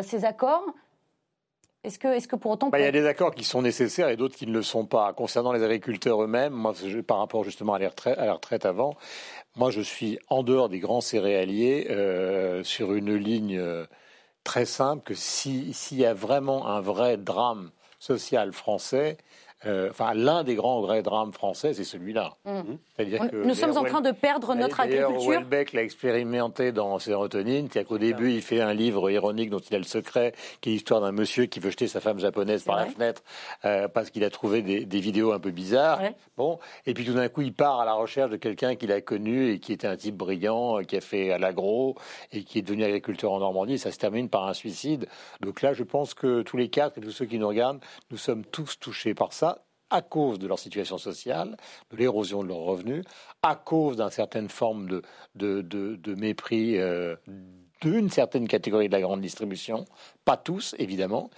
ces 0.02 0.24
accords. 0.24 0.64
Est-ce 1.82 1.98
que, 1.98 2.08
est 2.08 2.26
que, 2.26 2.36
pour 2.36 2.50
autant... 2.50 2.68
Bah, 2.68 2.78
il 2.78 2.84
y 2.84 2.88
a 2.88 2.92
des 2.92 3.06
accords 3.06 3.34
qui 3.34 3.44
sont 3.44 3.62
nécessaires 3.62 4.10
et 4.10 4.16
d'autres 4.16 4.36
qui 4.36 4.46
ne 4.46 4.52
le 4.52 4.62
sont 4.62 4.84
pas. 4.84 5.14
Concernant 5.14 5.52
les 5.52 5.62
agriculteurs 5.62 6.22
eux-mêmes, 6.22 6.52
moi, 6.52 6.74
par 7.06 7.18
rapport 7.18 7.42
justement 7.42 7.72
à 7.72 7.78
la 7.78 7.88
retraite, 7.88 8.18
à 8.18 8.26
la 8.26 8.34
retraite 8.34 8.66
avant, 8.66 8.96
moi 9.56 9.70
je 9.70 9.80
suis 9.80 10.18
en 10.28 10.42
dehors 10.42 10.68
des 10.68 10.78
grands 10.78 11.00
céréaliers 11.00 11.86
euh, 11.90 12.62
sur 12.64 12.92
une 12.92 13.14
ligne 13.14 13.56
euh, 13.58 13.86
très 14.44 14.66
simple 14.66 15.02
que 15.02 15.14
s'il 15.14 15.72
y 15.92 16.04
a 16.04 16.12
vraiment 16.12 16.66
un 16.68 16.80
vrai 16.82 17.16
drame 17.16 17.70
social 17.98 18.52
français, 18.52 19.16
euh, 19.66 19.90
enfin, 19.90 20.14
l'un 20.14 20.42
des 20.42 20.54
grands 20.54 20.80
vrais 20.80 21.02
drames 21.02 21.32
français, 21.32 21.74
c'est 21.74 21.84
celui-là. 21.84 22.36
Mmh. 22.44 22.62
que 22.96 23.44
nous 23.44 23.54
sommes 23.54 23.76
en 23.76 23.84
train 23.84 24.00
de 24.00 24.10
perdre 24.10 24.54
notre 24.54 24.80
agriculture. 24.80 25.30
Welbeck 25.30 25.72
l'a 25.74 25.82
expérimenté 25.82 26.72
dans 26.72 26.98
Sérotonine, 26.98 27.68
c'est-à-dire 27.70 27.88
qu'au 27.88 27.98
début, 27.98 28.32
il 28.32 28.42
fait 28.42 28.60
un 28.60 28.72
livre 28.72 29.10
ironique 29.10 29.50
dont 29.50 29.58
il 29.58 29.74
a 29.74 29.78
le 29.78 29.84
secret, 29.84 30.32
qui 30.60 30.70
est 30.70 30.72
l'histoire 30.72 31.02
d'un 31.02 31.12
monsieur 31.12 31.44
qui 31.44 31.60
veut 31.60 31.70
jeter 31.70 31.88
sa 31.88 32.00
femme 32.00 32.18
japonaise 32.18 32.64
par 32.64 32.76
la 32.76 32.86
fenêtre 32.86 33.22
euh, 33.66 33.88
parce 33.88 34.10
qu'il 34.10 34.24
a 34.24 34.30
trouvé 34.30 34.62
des, 34.62 35.00
vidéos 35.00 35.32
un 35.32 35.40
peu 35.40 35.50
bizarres. 35.50 36.00
Bon, 36.36 36.58
et 36.86 36.94
puis 36.94 37.04
tout 37.04 37.14
d'un 37.14 37.28
coup, 37.28 37.42
il 37.42 37.52
part 37.52 37.80
à 37.80 37.84
la 37.84 37.92
recherche 37.92 38.30
de 38.30 38.36
quelqu'un 38.36 38.76
qu'il 38.76 38.92
a 38.92 39.00
connu 39.00 39.50
et 39.52 39.60
qui 39.60 39.72
était 39.72 39.86
un 39.86 39.96
type 39.96 40.16
brillant, 40.16 40.78
euh, 40.78 40.82
qui 40.84 40.96
a 40.96 41.00
fait 41.00 41.32
à 41.32 41.38
l'agro 41.38 41.96
et 42.32 42.44
qui 42.44 42.58
est 42.58 42.62
devenu 42.62 42.84
agriculteur 42.84 43.32
en 43.32 43.40
Normandie. 43.40 43.78
Ça 43.78 43.92
se 43.92 43.98
termine 43.98 44.30
par 44.30 44.46
un 44.46 44.54
suicide. 44.54 45.06
Donc 45.40 45.60
là, 45.60 45.74
je 45.74 45.82
pense 45.82 46.14
que 46.14 46.42
tous 46.42 46.56
les 46.56 46.68
quatre 46.68 46.98
et 46.98 47.00
tous 47.02 47.10
ceux 47.10 47.26
qui 47.26 47.38
nous 47.38 47.48
regardent, 47.48 47.80
nous 48.10 48.16
sommes 48.16 48.44
tous 48.44 48.78
touchés 48.78 49.14
par 49.14 49.32
ça 49.32 49.49
à 49.90 50.02
cause 50.02 50.38
de 50.38 50.46
leur 50.46 50.58
situation 50.58 50.98
sociale, 50.98 51.56
de 51.90 51.96
l'érosion 51.96 52.42
de 52.42 52.48
leurs 52.48 52.58
revenus, 52.58 53.04
à 53.42 53.56
cause 53.56 53.96
d'une 53.96 54.10
certaine 54.10 54.48
forme 54.48 55.02
de, 55.34 56.14
mépris 56.14 56.78
euh, 56.78 57.16
d'une 57.80 58.10
certaine 58.10 58.46
catégorie 58.46 58.88
de 58.88 58.92
la 58.92 59.00
grande 59.00 59.20
distribution, 59.20 59.84
pas 60.30 60.36
tous 60.36 60.76
évidemment, 60.78 61.28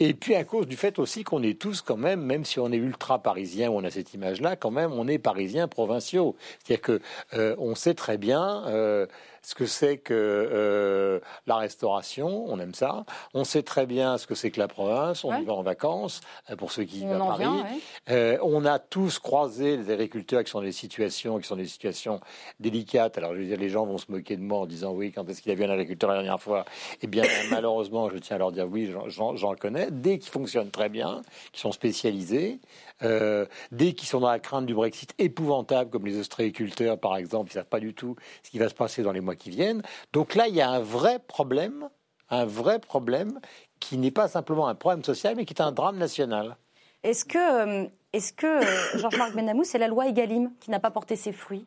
et 0.00 0.12
puis 0.12 0.34
à 0.34 0.44
cause 0.44 0.66
du 0.66 0.76
fait 0.76 0.98
aussi 0.98 1.24
qu'on 1.24 1.42
est 1.42 1.58
tous 1.58 1.80
quand 1.80 1.96
même, 1.96 2.20
même 2.20 2.44
si 2.44 2.60
on 2.60 2.70
est 2.72 2.76
ultra 2.76 3.18
parisien, 3.18 3.70
on 3.70 3.82
a 3.84 3.90
cette 3.90 4.12
image-là, 4.12 4.54
quand 4.54 4.70
même 4.70 4.92
on 4.92 5.08
est 5.08 5.18
parisiens 5.18 5.66
provinciaux. 5.66 6.36
C'est-à-dire 6.58 6.82
que 6.82 7.00
euh, 7.32 7.56
on 7.58 7.74
sait 7.74 7.94
très 7.94 8.18
bien. 8.18 8.64
Euh, 8.66 9.06
ce 9.46 9.54
que 9.54 9.66
c'est 9.66 9.98
que 9.98 10.14
euh, 10.14 11.20
la 11.46 11.56
restauration, 11.56 12.46
on 12.48 12.58
aime 12.58 12.72
ça. 12.72 13.04
On 13.34 13.44
sait 13.44 13.62
très 13.62 13.84
bien 13.84 14.16
ce 14.16 14.26
que 14.26 14.34
c'est 14.34 14.50
que 14.50 14.58
la 14.58 14.68
province, 14.68 15.22
on 15.22 15.36
y 15.38 15.44
va 15.44 15.52
en 15.52 15.62
vacances, 15.62 16.22
pour 16.56 16.72
ceux 16.72 16.84
qui 16.84 17.00
vivent 17.00 17.12
à 17.12 17.18
Paris. 17.18 18.38
On 18.40 18.64
a 18.64 18.78
tous 18.78 19.18
croisé 19.18 19.76
les 19.76 19.90
agriculteurs 19.90 20.42
qui 20.44 20.50
sont 20.50 20.60
dans 20.60 20.64
des 20.64 20.72
situations, 20.72 21.38
qui 21.38 21.46
sont 21.46 21.56
des 21.56 21.66
situations 21.66 22.20
délicates. 22.58 23.18
Alors, 23.18 23.34
je 23.34 23.40
veux 23.40 23.44
dire, 23.44 23.58
les 23.58 23.68
gens 23.68 23.84
vont 23.84 23.98
se 23.98 24.10
moquer 24.10 24.38
de 24.38 24.42
moi 24.42 24.60
en 24.60 24.66
disant 24.66 24.92
oui, 24.92 25.12
quand 25.12 25.28
est-ce 25.28 25.42
qu'il 25.42 25.52
a 25.52 25.54
vu 25.54 25.64
un 25.64 25.70
agriculteur 25.70 26.08
la 26.08 26.16
dernière 26.16 26.40
fois? 26.40 26.64
Eh 27.02 27.06
bien, 27.06 27.24
malheureusement, 27.50 28.08
je 28.08 28.16
tiens 28.16 28.33
à 28.34 28.38
leur 28.38 28.52
dire 28.52 28.66
oui, 28.70 28.92
j'en 29.08 29.54
connais. 29.54 29.90
Dès 29.90 30.18
qu'ils 30.18 30.32
fonctionnent 30.32 30.70
très 30.70 30.88
bien, 30.88 31.22
qui 31.52 31.60
sont 31.60 31.72
spécialisés, 31.72 32.60
euh, 33.02 33.46
dès 33.72 33.92
qu'ils 33.92 34.08
sont 34.08 34.20
dans 34.20 34.30
la 34.30 34.38
crainte 34.38 34.66
du 34.66 34.74
Brexit 34.74 35.14
épouvantable, 35.18 35.90
comme 35.90 36.06
les 36.06 36.18
ostréiculteurs 36.18 36.98
par 36.98 37.16
exemple, 37.16 37.50
ils 37.50 37.56
ne 37.56 37.60
savent 37.60 37.68
pas 37.68 37.80
du 37.80 37.94
tout 37.94 38.16
ce 38.42 38.50
qui 38.50 38.58
va 38.58 38.68
se 38.68 38.74
passer 38.74 39.02
dans 39.02 39.12
les 39.12 39.20
mois 39.20 39.36
qui 39.36 39.50
viennent. 39.50 39.82
Donc 40.12 40.34
là, 40.34 40.48
il 40.48 40.54
y 40.54 40.60
a 40.60 40.70
un 40.70 40.80
vrai 40.80 41.18
problème, 41.18 41.88
un 42.30 42.44
vrai 42.44 42.78
problème 42.78 43.40
qui 43.80 43.98
n'est 43.98 44.10
pas 44.10 44.28
simplement 44.28 44.68
un 44.68 44.74
problème 44.74 45.04
social, 45.04 45.34
mais 45.36 45.44
qui 45.44 45.54
est 45.54 45.62
un 45.62 45.72
drame 45.72 45.98
national. 45.98 46.56
Est-ce 47.02 47.24
que, 47.24 47.88
est-ce 48.12 48.32
que 48.32 48.60
Georges-Marc 48.98 49.34
Benamou, 49.34 49.64
c'est 49.64 49.78
la 49.78 49.88
loi 49.88 50.08
Egalim 50.08 50.50
qui 50.60 50.70
n'a 50.70 50.80
pas 50.80 50.90
porté 50.90 51.16
ses 51.16 51.32
fruits? 51.32 51.66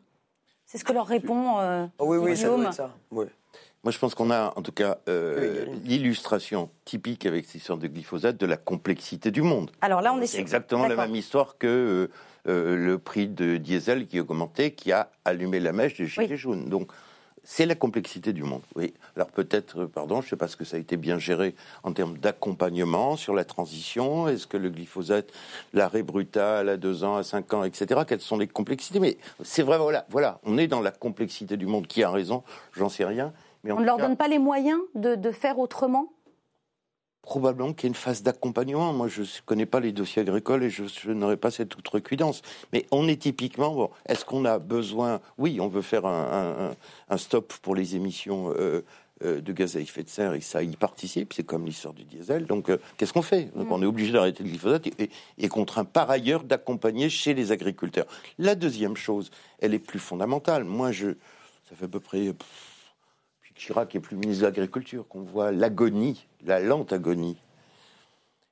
C'est 0.66 0.76
ce 0.78 0.84
que 0.84 0.92
leur 0.92 1.06
répond 1.06 1.60
euh, 1.60 1.86
oui, 2.00 2.18
oui, 2.18 2.34
Guillaume. 2.34 2.70
ça. 2.72 2.90
Oui. 3.10 3.24
Moi, 3.84 3.92
je 3.92 3.98
pense 3.98 4.14
qu'on 4.14 4.30
a, 4.30 4.52
en 4.56 4.62
tout 4.62 4.72
cas, 4.72 4.98
euh, 5.08 5.64
l'illustration 5.84 6.68
typique 6.84 7.26
avec 7.26 7.46
cette 7.46 7.56
histoire 7.56 7.78
de 7.78 7.86
glyphosate 7.86 8.36
de 8.36 8.46
la 8.46 8.56
complexité 8.56 9.30
du 9.30 9.42
monde. 9.42 9.70
Alors 9.80 10.00
là, 10.02 10.12
on 10.12 10.20
est 10.20 10.26
C'est 10.26 10.40
exactement 10.40 10.88
la 10.88 10.96
même 10.96 11.14
histoire 11.14 11.58
que 11.58 11.66
euh, 11.66 12.10
euh, 12.48 12.76
le 12.76 12.98
prix 12.98 13.28
de 13.28 13.56
diesel 13.56 14.06
qui 14.06 14.18
a 14.18 14.22
augmenté, 14.22 14.72
qui 14.72 14.90
a 14.90 15.10
allumé 15.24 15.60
la 15.60 15.72
mèche 15.72 15.96
des 15.96 16.06
gilets 16.06 16.26
Oui. 16.30 16.36
jaunes. 16.36 16.68
Donc, 16.68 16.90
c'est 17.44 17.66
la 17.66 17.76
complexité 17.76 18.34
du 18.34 18.42
monde. 18.42 18.60
Oui. 18.74 18.92
Alors 19.16 19.28
peut-être, 19.28 19.86
pardon, 19.86 20.20
je 20.20 20.26
ne 20.26 20.30
sais 20.30 20.36
pas 20.36 20.48
ce 20.48 20.56
que 20.56 20.64
ça 20.64 20.76
a 20.76 20.80
été 20.80 20.98
bien 20.98 21.18
géré 21.18 21.54
en 21.82 21.92
termes 21.92 22.18
d'accompagnement 22.18 23.16
sur 23.16 23.32
la 23.32 23.44
transition. 23.44 24.28
Est-ce 24.28 24.46
que 24.46 24.58
le 24.58 24.68
glyphosate, 24.68 25.30
l'arrêt 25.72 26.02
brutal 26.02 26.68
à 26.68 26.76
deux 26.76 27.04
ans, 27.04 27.16
à 27.16 27.22
cinq 27.22 27.54
ans, 27.54 27.64
etc. 27.64 28.02
Quelles 28.06 28.20
sont 28.20 28.36
les 28.36 28.48
complexités? 28.48 29.00
Mais 29.00 29.16
c'est 29.42 29.62
vrai, 29.62 29.78
voilà, 29.78 30.04
voilà, 30.10 30.40
on 30.44 30.58
est 30.58 30.66
dans 30.66 30.80
la 30.82 30.90
complexité 30.90 31.56
du 31.56 31.64
monde. 31.64 31.86
Qui 31.86 32.02
a 32.02 32.10
raison? 32.10 32.42
J'en 32.72 32.90
sais 32.90 33.04
rien. 33.06 33.32
Mais 33.64 33.72
On 33.72 33.80
ne 33.80 33.84
leur 33.84 33.96
cas, 33.96 34.08
donne 34.08 34.16
pas 34.16 34.28
les 34.28 34.38
moyens 34.38 34.80
de, 34.94 35.14
de 35.14 35.30
faire 35.30 35.58
autrement? 35.58 36.12
Probablement 37.22 37.74
qu'il 37.74 37.84
y 37.84 37.86
a 37.86 37.88
une 37.88 37.94
phase 37.94 38.22
d'accompagnement. 38.22 38.92
Moi, 38.94 39.08
je 39.08 39.22
ne 39.22 39.26
connais 39.44 39.66
pas 39.66 39.80
les 39.80 39.92
dossiers 39.92 40.22
agricoles 40.22 40.62
et 40.64 40.70
je, 40.70 40.84
je 40.84 41.10
n'aurai 41.10 41.36
pas 41.36 41.50
cette 41.50 41.76
outrecuidance. 41.76 42.40
Mais 42.72 42.86
on 42.90 43.06
est 43.08 43.20
typiquement, 43.20 43.74
bon, 43.74 43.90
est-ce 44.06 44.24
qu'on 44.24 44.44
a 44.46 44.58
besoin? 44.58 45.20
Oui, 45.36 45.60
on 45.60 45.68
veut 45.68 45.82
faire 45.82 46.06
un, 46.06 46.22
un- 46.32 46.66
un- 46.70 46.76
un 47.10 47.16
stop 47.18 47.52
pour 47.60 47.74
les 47.74 47.96
émissions 47.96 48.54
euh, 48.56 48.82
euh, 49.24 49.40
de 49.42 49.52
gaz 49.52 49.76
à 49.76 49.80
effet 49.80 50.04
de 50.04 50.08
serre 50.08 50.32
et 50.34 50.40
ça 50.40 50.62
y 50.62 50.74
participe. 50.76 51.34
C'est 51.34 51.42
comme 51.44 51.66
l'histoire 51.66 51.92
du 51.92 52.04
diesel. 52.04 52.46
Donc, 52.46 52.70
euh, 52.70 52.78
qu'est-ce 52.96 53.12
qu'on 53.12 53.20
fait? 53.20 53.50
Donc, 53.54 53.70
on 53.72 53.82
est 53.82 53.86
obligé 53.86 54.12
d'arrêter 54.12 54.42
le 54.44 54.48
glyphosate 54.48 54.86
et, 54.86 54.94
et- 54.98 55.10
et 55.38 55.48
contraint 55.48 55.84
par 55.84 56.08
ailleurs 56.10 56.44
d'accompagner 56.44 57.10
chez 57.10 57.34
les 57.34 57.52
agriculteurs. 57.52 58.06
La 58.38 58.54
deuxième 58.54 58.96
chose, 58.96 59.30
elle 59.58 59.74
est 59.74 59.80
plus 59.80 59.98
fondamentale. 59.98 60.64
Moi, 60.64 60.92
je, 60.92 61.08
ça 61.68 61.74
fait 61.76 61.86
à 61.86 61.88
peu 61.88 62.00
près. 62.00 62.32
Chirac 63.58 63.94
est 63.94 64.00
plus 64.00 64.16
ministre 64.16 64.42
de 64.42 64.46
l'Agriculture, 64.46 65.06
qu'on 65.08 65.22
voit 65.22 65.52
l'agonie, 65.52 66.26
la 66.46 66.60
lente 66.60 66.92
agonie 66.92 67.36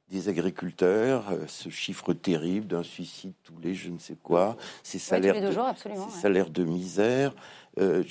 des 0.08 0.28
agriculteurs, 0.28 1.24
euh, 1.32 1.46
ce 1.48 1.68
chiffre 1.68 2.12
terrible 2.12 2.66
d'un 2.66 2.84
suicide 2.84 3.32
tous 3.42 3.58
les 3.60 3.74
je 3.74 3.90
ne 3.90 3.98
sais 3.98 4.16
quoi, 4.22 4.56
ces 4.82 4.98
tous 4.98 5.04
salaires, 5.04 5.34
les 5.34 5.40
deux 5.40 5.48
de, 5.48 5.52
jours, 5.52 5.66
absolument, 5.66 6.08
ces 6.08 6.14
ouais. 6.14 6.20
salaires 6.22 6.50
de 6.50 6.64
misère. 6.64 7.34
Euh, 7.78 8.02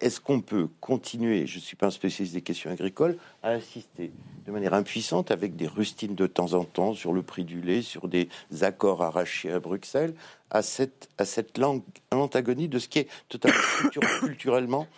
Est-ce 0.00 0.20
qu'on 0.20 0.40
peut 0.40 0.68
continuer, 0.80 1.46
je 1.46 1.56
ne 1.56 1.60
suis 1.62 1.76
pas 1.76 1.86
un 1.86 1.90
spécialiste 1.90 2.34
des 2.34 2.42
questions 2.42 2.70
agricoles, 2.70 3.16
à 3.42 3.50
assister 3.50 4.10
de 4.46 4.50
manière 4.50 4.74
impuissante 4.74 5.30
avec 5.30 5.54
des 5.54 5.68
rustines 5.68 6.16
de 6.16 6.26
temps 6.26 6.54
en 6.54 6.64
temps 6.64 6.92
sur 6.92 7.12
le 7.12 7.22
prix 7.22 7.44
du 7.44 7.60
lait, 7.60 7.82
sur 7.82 8.08
des 8.08 8.28
accords 8.62 9.02
arrachés 9.02 9.52
à 9.52 9.60
Bruxelles, 9.60 10.14
à 10.50 10.62
cette, 10.62 11.08
à 11.18 11.24
langue, 11.60 11.82
antagonie 12.10 12.68
de 12.68 12.80
ce 12.80 12.88
qui 12.88 12.98
est 12.98 13.08
totalement 13.28 13.60
culture- 13.78 14.20
culturellement? 14.20 14.88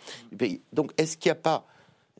Donc 0.72 0.92
est-ce 0.96 1.18
qu'il 1.18 1.28
n'y 1.28 1.32
a 1.38 1.42
pas, 1.42 1.66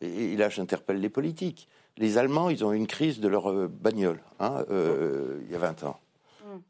et 0.02 0.36
là 0.36 0.50
j'interpelle 0.50 1.00
les 1.00 1.08
politiques, 1.08 1.68
les 1.96 2.18
Allemands, 2.18 2.50
ils 2.50 2.64
ont 2.64 2.72
eu 2.72 2.76
une 2.76 2.86
crise 2.86 3.20
de 3.20 3.28
leur 3.28 3.50
euh, 3.50 3.68
bagnole 3.68 4.20
hein, 4.40 4.64
euh, 4.70 5.40
il 5.46 5.52
y 5.52 5.54
a 5.54 5.58
20 5.58 5.84
ans. 5.84 5.98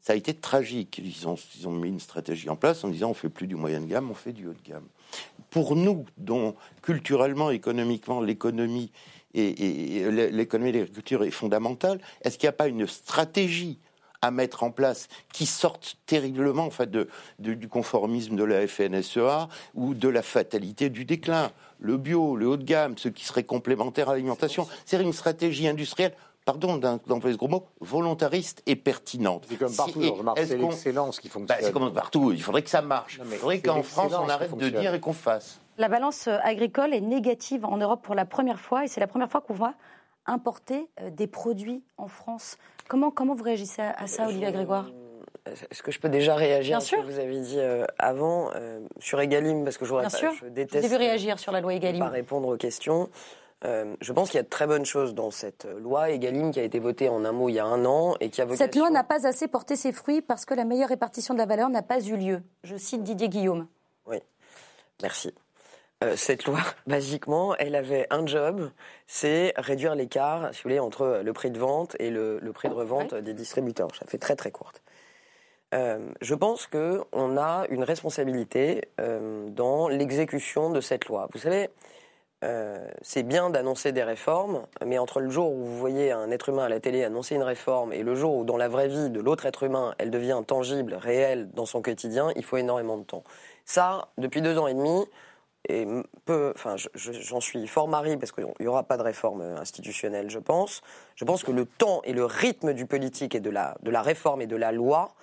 Ça 0.03 0.13
a 0.13 0.15
été 0.17 0.33
tragique. 0.33 1.01
Ils 1.03 1.27
ont, 1.27 1.35
ils 1.57 1.67
ont 1.67 1.71
mis 1.71 1.87
une 1.87 1.99
stratégie 1.99 2.49
en 2.49 2.57
place 2.57 2.83
en 2.83 2.89
disant 2.89 3.09
on 3.09 3.13
fait 3.13 3.29
plus 3.29 3.47
du 3.47 3.55
moyen 3.55 3.79
de 3.79 3.85
gamme, 3.85 4.11
on 4.11 4.13
fait 4.13 4.33
du 4.33 4.47
haut 4.47 4.53
de 4.53 4.69
gamme. 4.69 4.85
Pour 5.49 5.75
nous, 5.77 6.05
dont 6.17 6.55
culturellement, 6.81 7.49
économiquement, 7.51 8.19
l'économie 8.19 8.91
et, 9.33 10.11
l'économie 10.29 10.69
et 10.69 10.73
l'agriculture 10.73 11.23
est 11.23 11.31
fondamentale, 11.31 11.99
est-ce 12.21 12.37
qu'il 12.37 12.47
n'y 12.47 12.49
a 12.49 12.57
pas 12.57 12.67
une 12.67 12.85
stratégie 12.85 13.79
à 14.21 14.29
mettre 14.29 14.63
en 14.63 14.71
place 14.71 15.07
qui 15.31 15.45
sorte 15.45 15.97
terriblement 16.05 16.65
en 16.65 16.69
fait, 16.69 16.91
de, 16.91 17.07
de- 17.39 17.53
du 17.53 17.67
conformisme 17.67 18.35
de 18.35 18.43
la 18.43 18.67
FNSEA 18.67 19.47
ou 19.73 19.93
de 19.93 20.07
la 20.09 20.21
fatalité 20.21 20.89
du 20.89 21.05
déclin? 21.05 21.51
Le 21.79 21.97
bio, 21.97 22.35
le 22.35 22.47
haut 22.47 22.57
de 22.57 22.63
gamme, 22.63 22.97
ce 22.97 23.09
qui 23.09 23.25
serait 23.25 23.43
complémentaire 23.43 24.09
à 24.09 24.13
l'alimentation, 24.13 24.67
c'est 24.85 25.01
une 25.01 25.13
stratégie 25.13 25.67
industrielle 25.67 26.13
pardon 26.45 26.77
d'employer 26.77 27.33
ce 27.33 27.37
gros 27.37 27.47
mot, 27.47 27.65
volontariste 27.79 28.61
et 28.65 28.75
pertinente. 28.75 29.45
C'est 29.49 29.55
comme 29.57 29.75
partout, 29.75 30.01
c'est 30.01 30.57
qu'on- 30.57 30.67
l'excellence 30.69 31.19
qui 31.19 31.27
Bah, 31.27 31.33
fonctionne. 31.33 31.57
c'est 31.61 31.71
comme 31.71 31.93
partout, 31.93 32.31
il 32.31 32.41
faudrait 32.41 32.61
que 32.63 32.69
ça 32.69 32.81
marche. 32.81 33.19
Non, 33.19 33.25
il 33.31 33.37
faudrait 33.37 33.59
qu'en 33.59 33.83
France, 33.83 34.13
on 34.13 34.27
arrête 34.29 34.55
de 34.55 34.69
dire 34.69 34.93
et 34.93 34.99
qu'on 34.99 35.13
fasse. 35.13 35.59
La 35.77 35.87
balance 35.87 36.27
euh, 36.27 36.37
agricole 36.43 36.93
est 36.93 37.01
négative 37.01 37.65
en 37.65 37.77
Europe 37.77 38.01
pour 38.03 38.13
la 38.15 38.25
première 38.25 38.59
fois 38.59 38.83
et 38.83 38.87
c'est 38.87 38.99
la 38.99 39.07
première 39.07 39.29
fois 39.29 39.41
qu'on 39.41 39.53
va 39.55 39.73
importer 40.25 40.87
euh, 41.01 41.09
des 41.09 41.27
produits 41.27 41.83
en 41.97 42.07
France. 42.07 42.57
Comment, 42.87 43.09
comment 43.11 43.33
vous 43.33 43.43
réagissez 43.43 43.81
à, 43.81 44.05
ça, 44.07 44.27
Olivier 44.27 44.51
Grégoire? 44.51 44.89
Est-ce 45.45 45.83
que 45.83 45.91
je 45.91 45.99
peux 45.99 46.07
déjà 46.09 46.35
réagir 46.35 46.71
Bien 46.71 46.77
à 46.77 46.81
ce 46.81 46.87
sûr. 46.87 46.99
que 46.99 47.03
vous 47.05 47.19
avez 47.19 47.39
dit 47.41 47.59
euh, 47.59 47.85
avant? 47.99 48.49
Euh, 48.55 48.79
sur 48.99 49.19
Egalim 49.19 49.63
parce 49.65 49.77
que 49.77 49.83
je 49.85 49.89
voudrais 49.89 50.05
Bien 50.07 50.11
pas, 50.11 50.17
sûr. 50.17 50.31
je 50.39 50.45
vous 50.45 50.51
déteste 50.51 50.87
vu 50.87 50.95
réagir 50.95 51.37
sur 51.39 51.51
la 51.51 51.59
loi 51.59 51.71
ne 51.73 51.77
Egalim. 51.77 51.99
pas 51.99 52.09
répondre 52.09 52.47
aux 52.47 52.55
questions. 52.57 53.09
Euh, 53.65 53.95
je 54.01 54.11
pense 54.11 54.29
qu'il 54.29 54.37
y 54.37 54.41
a 54.41 54.43
de 54.43 54.49
très 54.49 54.67
bonnes 54.67 54.85
choses 54.85 55.13
dans 55.13 55.31
cette 55.31 55.65
loi 55.65 56.09
Egalim 56.09 56.51
qui 56.51 56.59
a 56.59 56.63
été 56.63 56.79
votée 56.79 57.07
en 57.07 57.23
un 57.23 57.31
mot 57.31 57.47
il 57.47 57.53
y 57.53 57.59
a 57.59 57.65
un 57.65 57.85
an 57.85 58.15
et 58.19 58.29
qui 58.29 58.41
a 58.41 58.45
vocation. 58.45 58.65
Cette 58.65 58.75
loi 58.75 58.89
n'a 58.89 59.03
pas 59.03 59.25
assez 59.25 59.47
porté 59.47 59.75
ses 59.75 59.93
fruits 59.93 60.21
parce 60.21 60.45
que 60.45 60.53
la 60.53 60.65
meilleure 60.65 60.89
répartition 60.89 61.33
de 61.33 61.39
la 61.39 61.45
valeur 61.45 61.69
n'a 61.69 61.81
pas 61.81 62.01
eu 62.01 62.17
lieu. 62.17 62.41
Je 62.63 62.75
cite 62.75 63.03
Didier 63.03 63.29
Guillaume. 63.29 63.67
Oui, 64.05 64.17
merci. 65.01 65.33
Euh, 66.03 66.17
cette 66.17 66.45
loi, 66.45 66.59
basiquement, 66.87 67.55
elle 67.55 67.75
avait 67.75 68.07
un 68.09 68.25
job, 68.25 68.69
c'est 69.07 69.53
réduire 69.55 69.95
l'écart, 69.95 70.49
si 70.53 70.57
vous 70.57 70.63
voulez, 70.63 70.79
entre 70.79 71.21
le 71.23 71.33
prix 71.33 71.49
de 71.49 71.59
vente 71.59 71.95
et 71.99 72.09
le, 72.09 72.39
le 72.39 72.51
prix 72.51 72.67
de 72.67 72.73
revente 72.73 73.15
des 73.15 73.33
distributeurs. 73.33 73.95
Ça 73.97 74.05
fait 74.07 74.17
très 74.17 74.35
très 74.35 74.51
courte. 74.51 74.81
Euh, 75.73 76.11
je 76.21 76.35
pense 76.35 76.67
que 76.67 77.01
on 77.13 77.37
a 77.37 77.65
une 77.69 77.83
responsabilité 77.83 78.89
euh, 78.99 79.49
dans 79.49 79.87
l'exécution 79.87 80.69
de 80.69 80.81
cette 80.81 81.05
loi. 81.05 81.27
Vous 81.33 81.39
savez, 81.39 81.69
euh, 82.43 82.77
c'est 83.01 83.23
bien 83.23 83.49
d'annoncer 83.49 83.91
des 83.93 84.03
réformes, 84.03 84.65
mais 84.85 84.97
entre 84.97 85.19
le 85.21 85.29
jour 85.29 85.51
où 85.51 85.63
vous 85.63 85.77
voyez 85.77 86.11
un 86.11 86.29
être 86.29 86.49
humain 86.49 86.65
à 86.65 86.69
la 86.69 86.79
télé 86.79 87.03
annoncer 87.03 87.35
une 87.35 87.43
réforme 87.43 87.93
et 87.93 88.03
le 88.03 88.15
jour 88.15 88.35
où, 88.35 88.43
dans 88.43 88.57
la 88.57 88.67
vraie 88.67 88.89
vie 88.89 89.09
de 89.09 89.19
l'autre 89.21 89.45
être 89.45 89.63
humain, 89.63 89.95
elle 89.97 90.11
devient 90.11 90.41
tangible, 90.45 90.93
réelle 90.93 91.49
dans 91.51 91.65
son 91.65 91.81
quotidien, 91.81 92.31
il 92.35 92.43
faut 92.43 92.57
énormément 92.57 92.97
de 92.97 93.03
temps. 93.03 93.23
Ça, 93.65 94.09
depuis 94.17 94.41
deux 94.41 94.57
ans 94.57 94.67
et 94.67 94.73
demi, 94.73 95.05
et 95.69 95.87
peu, 96.25 96.51
enfin, 96.55 96.75
je- 96.75 96.89
je- 96.93 97.13
j'en 97.13 97.39
suis 97.39 97.65
fort 97.67 97.87
mari 97.87 98.17
parce 98.17 98.33
qu'il 98.33 98.45
n'y 98.59 98.67
aura 98.67 98.83
pas 98.83 98.97
de 98.97 99.03
réforme 99.03 99.41
institutionnelle, 99.41 100.29
je 100.29 100.39
pense. 100.39 100.81
Je 101.15 101.23
pense 101.23 101.43
que 101.43 101.51
le 101.51 101.65
temps 101.65 102.01
et 102.03 102.11
le 102.11 102.25
rythme 102.25 102.73
du 102.73 102.85
politique 102.85 103.33
et 103.33 103.39
de 103.39 103.49
la, 103.49 103.77
de 103.81 103.89
la 103.89 104.01
réforme 104.01 104.41
et 104.41 104.47
de 104.47 104.57
la 104.57 104.73
loi 104.73 105.13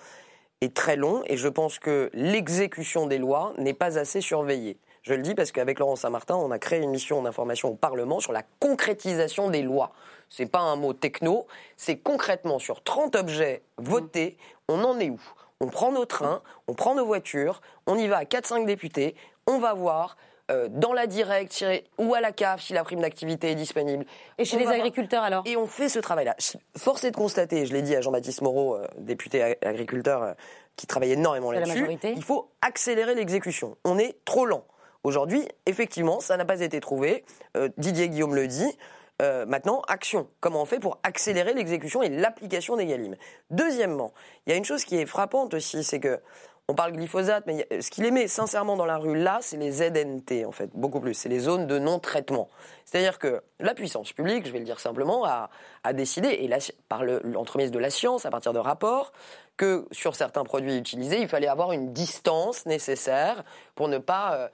est 0.61 0.75
très 0.75 0.95
long 0.95 1.21
et 1.27 1.37
je 1.37 1.47
pense 1.47 1.77
que 1.77 2.09
l'exécution 2.13 3.05
des 3.05 3.19
lois 3.19 3.53
n'est 3.59 3.75
pas 3.75 3.99
assez 3.99 4.21
surveillée. 4.21 4.77
Je 5.03 5.13
le 5.15 5.21
dis 5.23 5.33
parce 5.33 5.51
qu'avec 5.51 5.79
Laurent 5.79 5.95
Saint-Martin, 5.95 6.35
on 6.35 6.51
a 6.51 6.59
créé 6.59 6.79
une 6.79 6.91
mission 6.91 7.21
d'information 7.23 7.69
au 7.69 7.75
Parlement 7.75 8.19
sur 8.19 8.33
la 8.33 8.43
concrétisation 8.59 9.49
des 9.49 9.61
lois. 9.63 9.91
C'est 10.29 10.45
pas 10.49 10.59
un 10.59 10.75
mot 10.75 10.93
techno, 10.93 11.47
c'est 11.75 11.97
concrètement 11.97 12.59
sur 12.59 12.83
30 12.83 13.15
objets 13.15 13.63
votés, 13.77 14.37
on 14.69 14.83
en 14.83 14.99
est 14.99 15.09
où? 15.09 15.19
On 15.59 15.67
prend 15.67 15.91
nos 15.91 16.05
trains, 16.05 16.41
on 16.67 16.73
prend 16.73 16.95
nos 16.95 17.05
voitures, 17.05 17.61
on 17.87 17.95
y 17.97 18.07
va 18.07 18.17
à 18.17 18.23
4-5 18.23 18.65
députés, 18.65 19.15
on 19.47 19.57
va 19.59 19.73
voir 19.73 20.17
euh, 20.49 20.67
dans 20.71 20.93
la 20.93 21.05
directe 21.07 21.63
ou 21.97 22.13
à 22.13 22.21
la 22.21 22.31
CAF 22.31 22.61
si 22.61 22.73
la 22.73 22.83
prime 22.83 23.01
d'activité 23.01 23.51
est 23.51 23.55
disponible. 23.55 24.05
Et 24.37 24.45
chez 24.45 24.57
On 24.57 24.59
les 24.59 24.67
agriculteurs 24.67 25.23
alors? 25.23 25.43
Et 25.45 25.57
on 25.57 25.67
fait 25.67 25.89
ce 25.89 25.99
travail-là. 25.99 26.35
Force 26.77 27.03
est 27.03 27.11
de 27.11 27.15
constater, 27.15 27.65
je 27.65 27.73
l'ai 27.73 27.81
dit 27.81 27.95
à 27.95 28.01
Jean-Baptiste 28.01 28.41
Moreau, 28.41 28.75
euh, 28.75 28.87
député 28.97 29.41
ag- 29.43 29.57
agriculteur, 29.63 30.23
euh, 30.23 30.33
qui 30.75 30.87
travaille 30.87 31.11
énormément 31.11 31.51
là-dessus, 31.51 31.97
il 32.15 32.23
faut 32.23 32.49
accélérer 32.61 33.13
l'exécution. 33.15 33.77
On 33.83 33.97
est 33.99 34.15
trop 34.25 34.45
lent. 34.45 34.63
Aujourd'hui, 35.03 35.47
effectivement, 35.65 36.19
ça 36.19 36.37
n'a 36.37 36.45
pas 36.45 36.61
été 36.61 36.79
trouvé. 36.79 37.23
Euh, 37.57 37.69
Didier 37.77 38.09
Guillaume 38.09 38.35
le 38.35 38.47
dit. 38.47 38.77
Euh, 39.21 39.45
maintenant, 39.45 39.81
action. 39.87 40.27
Comment 40.39 40.63
on 40.63 40.65
fait 40.65 40.79
pour 40.79 40.99
accélérer 41.03 41.53
l'exécution 41.53 42.01
et 42.01 42.09
l'application 42.09 42.75
des 42.75 42.85
Galim 42.87 43.15
Deuxièmement, 43.51 44.13
il 44.45 44.51
y 44.51 44.53
a 44.53 44.55
une 44.57 44.65
chose 44.65 44.83
qui 44.83 44.97
est 44.97 45.05
frappante 45.05 45.53
aussi, 45.53 45.83
c'est 45.83 45.99
que 45.99 46.19
on 46.67 46.73
parle 46.73 46.93
glyphosate, 46.93 47.45
mais 47.47 47.67
a- 47.69 47.81
ce 47.81 47.91
qu'il 47.91 48.05
émet 48.05 48.27
sincèrement 48.27 48.77
dans 48.77 48.85
la 48.85 48.97
rue 48.97 49.17
là, 49.17 49.39
c'est 49.41 49.57
les 49.57 49.71
ZNT 49.71 50.45
en 50.45 50.51
fait, 50.51 50.69
beaucoup 50.73 50.99
plus. 51.01 51.13
C'est 51.13 51.29
les 51.29 51.39
zones 51.39 51.67
de 51.67 51.77
non-traitement. 51.77 52.49
C'est-à-dire 52.85 53.19
que 53.19 53.43
la 53.59 53.73
puissance 53.75 54.13
publique, 54.13 54.45
je 54.47 54.51
vais 54.51 54.59
le 54.59 54.65
dire 54.65 54.79
simplement, 54.79 55.25
a, 55.25 55.49
décidé, 55.93 56.29
et 56.29 56.49
par 56.87 57.03
le- 57.03 57.21
l'entremise 57.23 57.71
de 57.71 57.79
la 57.79 57.89
science, 57.89 58.25
à 58.25 58.31
partir 58.31 58.53
de 58.53 58.59
rapports, 58.59 59.11
que 59.57 59.85
sur 59.91 60.15
certains 60.15 60.43
produits 60.45 60.77
utilisés, 60.77 61.19
il 61.19 61.27
fallait 61.27 61.47
avoir 61.47 61.73
une 61.73 61.91
distance 61.93 62.65
nécessaire 62.65 63.43
pour 63.75 63.87
ne 63.87 63.97
pas 63.97 64.35
euh, 64.35 64.47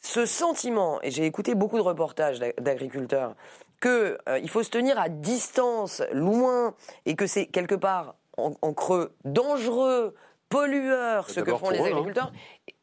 ce 0.00 0.26
sentiment, 0.26 1.00
et 1.02 1.10
j'ai 1.10 1.24
écouté 1.26 1.54
beaucoup 1.54 1.76
de 1.76 1.82
reportages 1.82 2.38
d'a- 2.38 2.52
d'agriculteurs, 2.60 3.34
que 3.80 4.18
euh, 4.28 4.38
il 4.40 4.48
faut 4.50 4.62
se 4.62 4.70
tenir 4.70 4.98
à 4.98 5.08
distance, 5.08 6.02
loin, 6.12 6.74
et 7.06 7.14
que 7.14 7.26
c'est 7.26 7.46
quelque 7.46 7.74
part 7.74 8.14
en, 8.36 8.52
en 8.62 8.72
creux 8.72 9.12
dangereux, 9.24 10.14
pollueur, 10.48 11.28
ce 11.28 11.40
que 11.40 11.54
font 11.54 11.70
les 11.70 11.78
eux, 11.78 11.82
hein. 11.82 11.86
agriculteurs, 11.92 12.32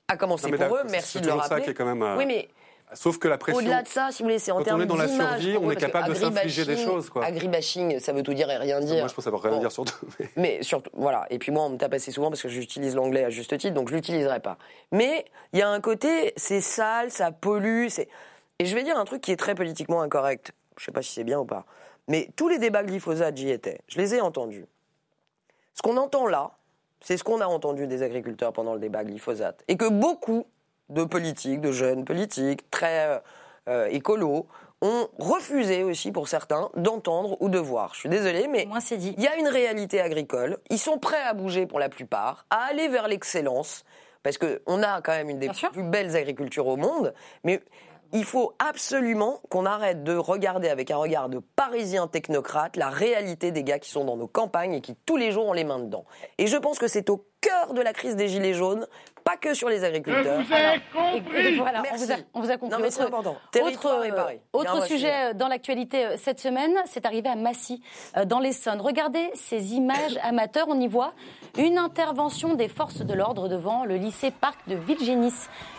à 0.07 0.17
commencer 0.17 0.51
Non, 0.51 0.57
pour 0.57 0.77
eux. 0.77 0.83
Merci 0.89 1.19
de 1.19 1.25
le 1.25 1.31
toujours 1.31 1.43
ça 1.43 1.49
rappeler. 1.49 1.63
qui 1.65 1.69
est 1.71 1.73
quand 1.73 1.85
même, 1.85 2.01
euh, 2.03 2.17
Oui, 2.17 2.25
mais 2.25 2.47
Sauf 2.95 3.17
que 3.19 3.27
la 3.27 3.37
pression. 3.37 3.59
Au-delà 3.59 3.83
de 3.83 3.87
ça, 3.87 4.09
si 4.11 4.23
vous 4.23 4.27
voulez, 4.27 4.39
c'est 4.39 4.51
en 4.51 4.57
Quand 4.57 4.63
termes 4.63 4.79
on 4.79 4.83
est 4.83 4.87
dans 4.87 4.95
la 4.95 5.07
d'image, 5.07 5.41
survie, 5.41 5.57
on 5.61 5.69
est 5.69 5.75
capable 5.75 6.09
de 6.09 6.13
s'infliger 6.15 6.65
des 6.65 6.77
choses, 6.77 7.09
quoi. 7.09 7.23
Agribashing, 7.25 7.99
ça 7.99 8.13
veut 8.13 8.23
tout 8.23 8.33
dire 8.33 8.49
et 8.49 8.57
rien 8.57 8.79
dire. 8.79 8.95
Moi, 8.99 9.07
je 9.07 9.13
pense 9.13 9.15
que 9.15 9.21
ça 9.21 9.29
veut 9.29 9.35
rien 9.37 9.51
Bon. 9.51 9.59
dire 9.59 9.71
surtout. 9.71 9.95
mais- 10.19 10.29
Mais 10.35 10.63
surtout, 10.63 10.89
voilà. 10.93 11.25
Et 11.29 11.37
puis 11.39 11.51
moi, 11.51 11.63
on 11.65 11.69
me 11.69 11.77
tape 11.77 11.93
assez 11.93 12.11
souvent 12.11 12.29
parce 12.29 12.41
que 12.41 12.49
j'utilise 12.49 12.95
l'anglais 12.95 13.23
à 13.23 13.29
juste 13.29 13.57
titre, 13.57 13.73
donc 13.73 13.89
je 13.89 13.95
l'utiliserai 13.95 14.39
pas. 14.39 14.57
Mais 14.91 15.25
il 15.53 15.59
y 15.59 15.61
a 15.61 15.69
un 15.69 15.81
côté, 15.81 16.33
c'est 16.37 16.61
sale, 16.61 17.11
ça 17.11 17.31
pollue, 17.31 17.87
c'est. 17.89 18.07
Et 18.59 18.65
je 18.65 18.73
vais 18.75 18.83
dire 18.83 18.97
un 18.97 19.05
truc 19.05 19.21
qui 19.21 19.31
est 19.31 19.37
très 19.37 19.53
politiquement 19.55 20.01
incorrect. 20.01 20.51
Je 20.77 20.85
sais 20.85 20.91
pas 20.91 21.01
si 21.01 21.11
c'est 21.11 21.23
bien 21.23 21.39
ou 21.39 21.45
pas. 21.45 21.65
Mais 22.07 22.29
tous 22.35 22.47
les 22.47 22.57
débats 22.59 22.83
glyphosate, 22.83 23.35
j'y 23.35 23.49
étais. 23.49 23.79
Je 23.87 23.97
les 23.97 24.15
ai 24.15 24.21
entendus. 24.21 24.65
Ce 25.73 25.81
qu'on 25.81 25.97
entend 25.97 26.27
là, 26.27 26.51
c'est 27.01 27.17
ce 27.17 27.23
qu'on 27.23 27.41
a 27.41 27.45
entendu 27.47 27.87
des 27.87 28.01
agriculteurs 28.03 28.53
pendant 28.53 28.73
le 28.73 28.79
débat 28.79 29.03
glyphosate. 29.03 29.63
Et 29.67 29.75
que 29.77 29.89
beaucoup 29.89 30.45
de 30.89 31.03
politiques, 31.03 31.61
de 31.61 31.71
jeunes 31.71 32.05
politiques, 32.05 32.69
très 32.69 33.07
euh, 33.07 33.19
euh, 33.67 33.87
écolos, 33.87 34.47
ont 34.81 35.07
refusé 35.17 35.83
aussi, 35.83 36.11
pour 36.11 36.27
certains, 36.27 36.69
d'entendre 36.75 37.37
ou 37.41 37.49
de 37.49 37.57
voir. 37.57 37.93
Je 37.93 38.01
suis 38.01 38.09
désolée, 38.09 38.47
mais 38.47 38.67
il 38.91 39.21
y 39.21 39.27
a 39.27 39.35
une 39.37 39.47
réalité 39.47 40.01
agricole. 40.01 40.57
Ils 40.69 40.77
sont 40.77 40.99
prêts 40.99 41.21
à 41.21 41.33
bouger 41.33 41.65
pour 41.65 41.79
la 41.79 41.89
plupart, 41.89 42.45
à 42.49 42.65
aller 42.65 42.87
vers 42.87 43.07
l'excellence, 43.07 43.83
parce 44.21 44.37
qu'on 44.37 44.83
a 44.83 45.01
quand 45.01 45.13
même 45.13 45.29
une 45.29 45.39
des 45.39 45.47
Bien 45.47 45.53
sûr. 45.53 45.71
plus 45.71 45.83
belles 45.83 46.15
agricultures 46.15 46.67
au 46.67 46.77
monde. 46.77 47.13
Mais 47.43 47.61
il 48.11 48.23
faut 48.23 48.53
absolument 48.59 49.41
qu'on 49.49 49.65
arrête 49.65 50.03
de 50.03 50.15
regarder 50.15 50.69
avec 50.69 50.91
un 50.91 50.97
regard 50.97 51.29
de 51.29 51.39
parisien 51.39 52.07
technocrate 52.07 52.77
la 52.77 52.89
réalité 52.89 53.51
des 53.51 53.63
gars 53.63 53.79
qui 53.79 53.89
sont 53.89 54.05
dans 54.05 54.17
nos 54.17 54.27
campagnes 54.27 54.73
et 54.73 54.81
qui 54.81 54.95
tous 55.05 55.17
les 55.17 55.31
jours 55.31 55.47
ont 55.47 55.53
les 55.53 55.63
mains 55.63 55.79
dedans. 55.79 56.05
Et 56.37 56.47
je 56.47 56.57
pense 56.57 56.79
que 56.79 56.87
c'est 56.87 57.09
au 57.09 57.25
cœur 57.41 57.73
de 57.73 57.81
la 57.81 57.93
crise 57.93 58.15
des 58.15 58.27
gilets 58.27 58.53
jaunes, 58.53 58.87
pas 59.25 59.35
que 59.37 59.53
sur 59.55 59.67
les 59.67 59.83
agriculteurs. 59.83 60.39
Et- 61.35 61.47
et 61.47 61.57
voilà, 61.57 61.81
on 61.91 61.97
vous 61.97 62.11
a, 62.11 62.15
on 62.35 62.41
vous 62.41 62.51
a 62.51 62.57
compris. 62.57 62.77
Non, 62.77 62.81
mais 62.81 62.91
c'est 62.91 63.01
Autre- 63.01 63.07
important. 63.07 63.37
Territoire 63.51 63.99
autre, 63.99 64.07
euh, 64.15 64.37
autre 64.53 64.85
sujet 64.85 65.11
euh, 65.13 65.33
dans 65.33 65.47
l'actualité 65.47 66.05
euh, 66.05 66.15
cette 66.17 66.39
semaine, 66.39 66.75
c'est 66.85 67.05
arrivé 67.07 67.27
à 67.27 67.35
Massy, 67.35 67.81
euh, 68.17 68.23
dans 68.25 68.39
l'Essonne. 68.39 68.79
Regardez 68.79 69.31
ces 69.33 69.73
images 69.73 70.17
amateurs. 70.23 70.67
On 70.69 70.79
y 70.79 70.87
voit 70.87 71.13
une 71.57 71.77
intervention 71.79 72.53
des 72.53 72.67
forces 72.67 73.01
de 73.01 73.13
l'ordre 73.13 73.49
devant 73.49 73.83
le 73.83 73.95
lycée 73.97 74.29
Parc 74.31 74.59
de 74.69 74.75
Villegénis. 74.75 75.33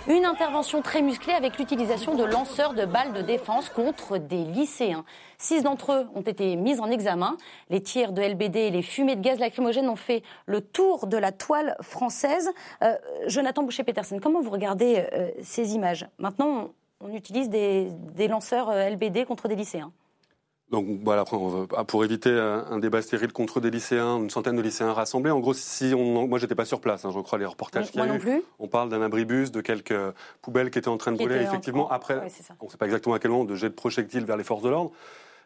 Une 0.08 0.24
intervention 0.26 0.82
très 0.82 1.00
musclée 1.02 1.32
avec 1.32 1.56
l'utilisation 1.58 2.14
de 2.16 2.24
lanceurs 2.24 2.74
de 2.74 2.84
balles 2.84 3.12
de 3.12 3.22
défense 3.22 3.68
contre 3.68 4.18
des 4.18 4.44
lycéens. 4.44 5.04
Six 5.38 5.62
d'entre 5.62 5.92
eux 5.92 6.06
ont 6.14 6.22
été 6.22 6.56
mis 6.56 6.80
en 6.80 6.90
examen. 6.90 7.36
Les 7.70 7.80
tirs 7.82 8.12
de 8.12 8.22
LBD 8.22 8.56
et 8.56 8.70
les 8.70 8.82
fumées 8.82 9.16
de 9.16 9.20
gaz 9.20 9.38
lacrymogène 9.38 9.88
ont 9.88 9.96
fait 9.96 10.22
le 10.46 10.60
tour 10.60 11.06
de 11.06 11.16
la 11.16 11.32
toile 11.32 11.76
française. 11.82 12.50
Euh, 12.82 12.94
Jonathan 13.26 13.62
Boucher-Peterson, 13.62 14.18
comment 14.22 14.40
vous 14.40 14.50
regardez 14.50 15.04
euh, 15.12 15.30
ces 15.42 15.74
images? 15.74 16.06
Maintenant, 16.18 16.72
on, 17.00 17.08
on 17.08 17.14
utilise 17.14 17.50
des, 17.50 17.88
des 18.14 18.28
lanceurs 18.28 18.70
euh, 18.70 18.88
LBD 18.90 19.24
contre 19.26 19.48
des 19.48 19.56
lycéens. 19.56 19.92
Donc 20.72 20.84
voilà, 21.04 21.24
pour 21.24 22.04
éviter 22.04 22.28
un 22.30 22.80
débat 22.80 23.00
stérile 23.00 23.32
contre 23.32 23.60
des 23.60 23.70
lycéens, 23.70 24.16
une 24.18 24.30
centaine 24.30 24.56
de 24.56 24.62
lycéens 24.62 24.92
rassemblés. 24.92 25.30
En 25.30 25.38
gros, 25.38 25.54
si 25.54 25.92
on, 25.96 26.26
moi 26.26 26.40
j'étais 26.40 26.56
pas 26.56 26.64
sur 26.64 26.80
place, 26.80 27.04
hein, 27.04 27.12
je 27.14 27.20
crois 27.20 27.38
les 27.38 27.44
reportages 27.46 27.92
qu'il 27.92 28.00
y 28.00 28.02
a 28.02 28.06
non 28.06 28.14
eu. 28.14 28.18
plus. 28.18 28.42
On 28.58 28.66
parle 28.66 28.88
d'un 28.88 29.00
abribus, 29.00 29.52
de 29.52 29.60
quelques 29.60 29.94
poubelles 30.42 30.72
qui 30.72 30.80
étaient 30.80 30.88
en 30.88 30.96
train 30.96 31.12
de 31.12 31.18
Qui 31.18 31.26
brûler. 31.26 31.40
Effectivement, 31.44 31.84
en- 31.86 31.90
après, 31.90 32.18
on 32.60 32.64
ne 32.64 32.70
sait 32.70 32.76
pas 32.78 32.86
exactement 32.86 33.14
à 33.14 33.20
quel 33.20 33.30
moment, 33.30 33.44
de 33.44 33.54
jets 33.54 33.68
de 33.68 33.74
projectiles 33.74 34.24
vers 34.24 34.36
les 34.36 34.42
forces 34.42 34.64
de 34.64 34.68
l'ordre. 34.70 34.90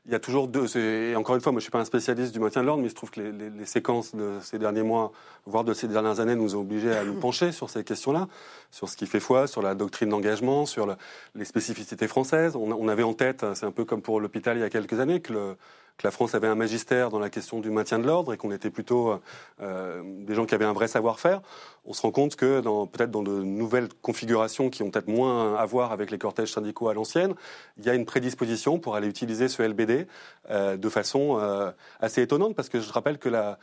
Il 0.07 0.13
y 0.13 0.15
a 0.15 0.19
toujours 0.19 0.49
deux. 0.49 0.77
Et 0.79 1.15
encore 1.15 1.35
une 1.35 1.43
fois, 1.43 1.53
moi 1.53 1.59
je 1.61 1.65
suis 1.65 1.71
pas 1.71 1.79
un 1.79 1.85
spécialiste 1.85 2.33
du 2.33 2.41
maintien 2.41 2.63
de 2.63 2.67
l'ordre, 2.67 2.81
mais 2.83 2.89
il 2.89 2.91
se 2.91 2.95
trouve 2.95 3.11
que 3.11 3.21
les, 3.21 3.33
les- 3.33 3.51
les 3.51 3.67
séquences 3.67 4.15
de 4.15 4.39
ces 4.41 4.59
derniers 4.59 4.83
mois, 4.83 5.13
voire 5.45 5.63
de 5.63 5.75
ces 5.75 5.89
dernières 5.89 6.21
années, 6.21 6.35
nous 6.37 6.57
ont 6.57 6.61
obligés 6.61 6.93
à 6.97 7.05
nous 7.05 7.15
pencher 7.21 7.53
sur 7.53 7.69
ces 7.69 7.85
questions-là, 7.85 8.27
sur 8.71 8.89
ce 8.89 8.97
qui 8.97 9.07
fait 9.07 9.21
foi, 9.21 9.47
sur 9.47 9.61
la 9.61 9.75
doctrine 9.75 10.09
d'engagement, 10.09 10.65
sur 10.65 10.87
le- 10.87 10.97
les 11.35 11.45
spécificités 11.45 12.09
françaises. 12.09 12.57
On, 12.57 12.73
on 12.73 12.89
avait 12.89 13.03
en 13.03 13.13
tête, 13.13 13.45
c'est 13.55 13.67
un 13.67 13.73
peu 13.73 13.85
comme 13.85 14.01
pour 14.01 14.21
l'hôpital 14.21 14.57
il 14.57 14.61
y 14.61 14.65
a 14.65 14.71
quelques 14.71 14.99
années, 15.01 15.21
que, 15.21 15.35
le- 15.35 15.57
que 15.97 16.07
la 16.07 16.11
France 16.11 16.34
avait 16.34 16.47
un 16.47 16.55
magistère 16.55 17.11
dans 17.11 17.18
la 17.18 17.30
question 17.30 17.61
du 17.61 17.70
maintien 17.70 17.99
de 17.99 18.07
l'ordre 18.07 18.32
et 18.32 18.36
qu'on 18.36 18.53
était 18.53 18.70
plutôt 18.70 19.20
euh, 19.61 20.03
des 20.05 20.34
gens 20.34 20.47
qui 20.47 20.55
avaient 20.55 20.64
un 20.64 20.72
vrai 20.72 20.88
savoir-faire. 20.88 21.41
On 21.84 21.93
se 21.93 22.03
rend 22.03 22.11
compte 22.11 22.36
que 22.36 22.61
peut-être 22.86 23.11
dans 23.11 23.22
de 23.22 23.43
nouvelles 23.43 23.88
configurations 24.03 24.70
qui 24.70 24.82
ont 24.82 24.91
peut-être 24.91 25.09
moins 25.09 25.57
à 25.57 25.64
voir 25.66 25.93
avec 25.93 26.11
les 26.11 26.18
cortèges 26.18 26.53
syndicaux 26.53 26.88
à 26.88 26.95
l'ancienne, 26.95 27.34
il 27.78 27.84
y 27.84 27.91
a 27.91 27.95
une 27.95 28.05
prédisposition 28.05 28.78
pour 28.78 28.97
aller 28.97 29.09
utiliser 29.09 29.49
ce 29.49 29.62
LBD 29.62 30.07
euh, 30.51 30.76
de 30.76 30.88
façon 30.88 31.38
euh, 31.41 31.70
assez 32.01 32.22
étonnante 32.22 32.55
parce 32.55 32.68
que 32.68 32.80
je 32.80 32.93
rappelle 32.93 33.18
que 33.18 33.28
la 33.28 33.59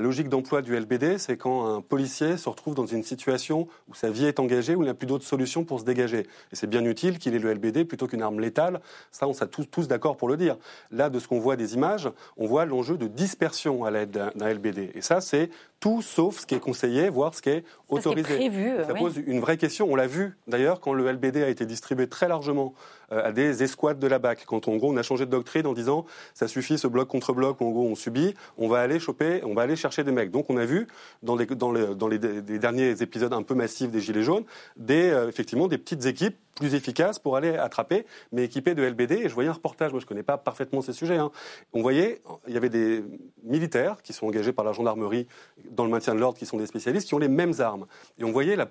logique 0.00 0.28
d'emploi 0.28 0.62
du 0.62 0.78
LBD, 0.78 1.18
c'est 1.18 1.36
quand 1.36 1.76
un 1.76 1.80
policier 1.80 2.36
se 2.36 2.48
retrouve 2.48 2.74
dans 2.74 2.86
une 2.86 3.02
situation 3.02 3.68
où 3.88 3.94
sa 3.94 4.10
vie 4.10 4.26
est 4.26 4.40
engagée, 4.40 4.74
où 4.74 4.82
il 4.82 4.86
n'a 4.86 4.94
plus 4.94 5.06
d'autre 5.06 5.24
solution 5.24 5.64
pour 5.64 5.80
se 5.80 5.84
dégager. 5.84 6.26
Et 6.52 6.56
c'est 6.56 6.66
bien 6.66 6.84
utile 6.84 7.18
qu'il 7.18 7.34
ait 7.34 7.38
le 7.38 7.52
LBD 7.52 7.84
plutôt 7.84 8.06
qu'une 8.06 8.22
arme 8.22 8.40
létale. 8.40 8.80
Ça, 9.10 9.26
on 9.26 9.32
s'est 9.32 9.46
tous, 9.48 9.64
tous 9.64 9.88
d'accord 9.88 10.16
pour 10.16 10.28
le 10.28 10.36
dire. 10.36 10.56
Là, 10.90 11.10
de 11.10 11.18
ce 11.18 11.28
qu'on 11.28 11.38
voit 11.38 11.56
des 11.58 11.74
images, 11.74 12.08
on 12.38 12.46
voit 12.46 12.64
l'enjeu 12.64 12.96
de 12.96 13.06
dispersion 13.06 13.84
à 13.84 13.90
l'aide 13.90 14.10
d'un 14.10 14.48
LBD. 14.48 14.92
Et 14.94 15.02
ça, 15.02 15.20
c'est 15.20 15.50
tout 15.80 16.02
sauf 16.02 16.40
ce 16.40 16.46
qui 16.46 16.54
est 16.54 16.60
conseillé, 16.60 17.08
voire 17.08 17.34
ce 17.34 17.42
qui 17.42 17.50
est 17.50 17.62
qui 17.62 17.94
est 17.94 17.98
autorisé. 17.98 18.36
prévu, 18.36 18.70
euh, 18.70 18.84
ça 18.84 18.94
oui. 18.94 19.00
pose 19.00 19.16
une 19.26 19.40
vraie 19.40 19.56
question. 19.56 19.86
On 19.90 19.94
l'a 19.94 20.06
vu 20.06 20.36
d'ailleurs 20.48 20.80
quand 20.80 20.92
le 20.92 21.10
LBD 21.10 21.42
a 21.42 21.48
été 21.48 21.66
distribué 21.66 22.08
très 22.08 22.26
largement 22.26 22.74
euh, 23.12 23.28
à 23.28 23.32
des 23.32 23.62
escouades 23.62 23.98
de 23.98 24.06
la 24.06 24.18
BAC. 24.18 24.44
Quand 24.44 24.66
en 24.66 24.76
gros 24.76 24.92
on 24.92 24.96
a 24.96 25.02
changé 25.02 25.24
de 25.24 25.30
doctrine 25.30 25.66
en 25.66 25.74
disant 25.74 26.04
ça 26.34 26.48
suffit 26.48 26.78
ce 26.78 26.88
bloc 26.88 27.08
contre 27.08 27.32
bloc 27.32 27.60
où 27.60 27.66
en 27.66 27.70
gros 27.70 27.86
on 27.86 27.94
subit, 27.94 28.34
on 28.56 28.68
va 28.68 28.80
aller 28.80 28.98
choper, 28.98 29.40
on 29.44 29.54
va 29.54 29.62
aller 29.62 29.76
chercher 29.76 30.02
des 30.02 30.12
mecs. 30.12 30.30
Donc 30.30 30.50
on 30.50 30.56
a 30.56 30.64
vu 30.64 30.88
dans 31.22 31.36
les, 31.36 31.46
dans 31.46 31.70
les, 31.70 31.94
dans 31.94 32.08
les, 32.08 32.18
des 32.18 32.58
derniers 32.58 33.00
épisodes 33.00 33.32
un 33.32 33.42
peu 33.42 33.54
massifs 33.54 33.90
des 33.90 34.00
Gilets 34.00 34.24
jaunes 34.24 34.44
des, 34.76 35.10
euh, 35.10 35.28
effectivement 35.28 35.68
des 35.68 35.78
petites 35.78 36.06
équipes 36.06 36.36
plus 36.58 36.74
efficaces 36.74 37.18
pour 37.18 37.36
aller 37.36 37.56
attraper, 37.56 38.04
mais 38.32 38.44
équipées 38.44 38.74
de 38.74 38.82
LBD. 38.82 39.12
Et 39.12 39.28
je 39.28 39.34
voyais 39.34 39.48
un 39.48 39.54
reportage, 39.54 39.92
moi 39.92 40.00
je 40.00 40.06
connais 40.06 40.22
pas 40.22 40.38
parfaitement 40.38 40.80
ces 40.80 40.92
sujets. 40.92 41.16
hein. 41.16 41.30
On 41.72 41.82
voyait, 41.82 42.20
il 42.46 42.54
y 42.54 42.56
avait 42.56 42.68
des 42.68 43.04
militaires 43.42 44.02
qui 44.02 44.12
sont 44.12 44.26
engagés 44.26 44.52
par 44.52 44.64
la 44.64 44.72
gendarmerie 44.72 45.26
dans 45.70 45.84
le 45.84 45.90
maintien 45.90 46.14
de 46.14 46.20
l'ordre, 46.20 46.38
qui 46.38 46.46
sont 46.46 46.58
des 46.58 46.66
spécialistes, 46.66 47.08
qui 47.08 47.14
ont 47.14 47.18
les 47.18 47.28
mêmes 47.28 47.54
armes. 47.60 47.86
Et 48.18 48.24
on 48.24 48.32
voyait 48.32 48.56
la 48.56 48.68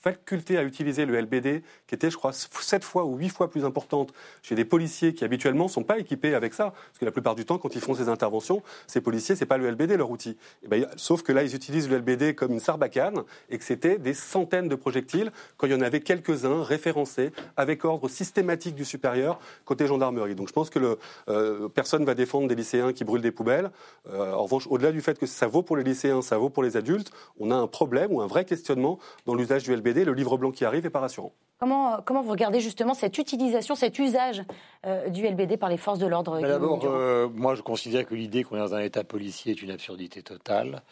faculté 0.00 0.56
à 0.56 0.62
utiliser 0.62 1.04
le 1.04 1.20
LBD, 1.20 1.62
qui 1.86 1.94
était, 1.94 2.10
je 2.10 2.16
crois, 2.16 2.32
sept 2.32 2.84
fois 2.84 3.04
ou 3.04 3.16
huit 3.16 3.28
fois 3.28 3.50
plus 3.50 3.64
importante 3.64 4.12
chez 4.42 4.54
des 4.54 4.64
policiers 4.64 5.14
qui 5.14 5.24
habituellement 5.24 5.64
ne 5.64 5.70
sont 5.70 5.82
pas 5.82 5.98
équipés 5.98 6.34
avec 6.34 6.54
ça. 6.54 6.70
Parce 6.70 6.98
que 6.98 7.04
la 7.04 7.10
plupart 7.10 7.34
du 7.34 7.44
temps, 7.44 7.58
quand 7.58 7.74
ils 7.74 7.80
font 7.80 7.94
ces 7.94 8.08
interventions, 8.08 8.62
ces 8.86 9.00
policiers, 9.00 9.36
c'est 9.36 9.46
pas 9.46 9.58
le 9.58 9.70
LBD 9.70 9.96
leur 9.96 10.10
outil. 10.10 10.36
Et 10.62 10.68
ben, 10.68 10.86
sauf 10.96 11.22
que 11.22 11.32
là, 11.32 11.42
ils 11.42 11.54
utilisent 11.54 11.88
le 11.90 11.98
LBD 11.98 12.34
comme 12.34 12.52
une 12.52 12.60
sarbacane 12.60 13.22
et 13.50 13.58
que 13.58 13.64
c'était 13.64 13.98
des 13.98 14.14
centaines 14.14 14.68
de 14.68 14.74
projectiles 14.74 15.32
quand 15.58 15.66
il 15.66 15.72
y 15.72 15.76
en 15.76 15.82
avait 15.82 16.00
quelques-uns 16.00 16.62
référencés 16.62 17.32
avec 17.56 17.84
ordre 17.84 18.08
systématique 18.08 18.74
du 18.74 18.86
supérieur 18.86 19.38
côté 19.66 19.86
gendarmerie. 19.86 20.34
Donc 20.34 20.48
je 20.48 20.52
pense 20.52 20.70
que 20.70 20.98
euh, 21.28 21.68
personne 21.68 22.04
va 22.04 22.14
défendre 22.14 22.48
des 22.48 22.54
lycéens 22.54 22.92
qui 22.92 23.04
brûlent 23.04 23.20
des 23.20 23.32
poubelles. 23.32 23.70
Euh, 24.08 24.32
en 24.32 24.44
revanche, 24.44 24.66
au-delà 24.68 24.92
du 24.92 25.02
fait 25.02 25.18
que 25.18 25.26
ça 25.26 25.46
vaut 25.46 25.62
pour 25.62 25.76
les 25.76 25.84
lycéens, 25.84 26.22
ça 26.22 26.38
vaut 26.38 26.48
pour 26.48 26.62
les 26.62 26.76
adultes, 26.76 27.12
on 27.38 27.50
a 27.50 27.56
un 27.56 27.66
problème 27.66 28.12
ou 28.12 28.22
un 28.22 28.26
vrai 28.26 28.44
questionnement 28.44 28.98
dans 29.26 29.34
l'usage 29.34 29.64
du 29.64 29.74
LBD. 29.74 29.89
Le 29.92 30.12
livre 30.12 30.36
blanc 30.38 30.50
qui 30.50 30.64
arrive 30.64 30.86
est 30.86 30.90
pas 30.90 31.00
rassurant. 31.00 31.32
Comment, 31.58 32.00
comment 32.02 32.22
vous 32.22 32.30
regardez 32.30 32.60
justement 32.60 32.94
cette 32.94 33.18
utilisation, 33.18 33.74
cet 33.74 33.98
usage 33.98 34.42
euh, 34.86 35.10
du 35.10 35.26
LBD 35.26 35.58
par 35.58 35.68
les 35.68 35.76
forces 35.76 35.98
de 35.98 36.06
l'ordre 36.06 36.40
D'abord, 36.40 36.80
euh, 36.84 37.28
moi 37.34 37.54
je 37.54 37.60
considère 37.60 38.06
que 38.06 38.14
l'idée 38.14 38.44
qu'on 38.44 38.56
est 38.56 38.60
dans 38.60 38.74
un 38.74 38.80
état 38.80 39.04
policier 39.04 39.52
est 39.52 39.60
une 39.60 39.70
absurdité 39.70 40.22
totale. 40.22 40.82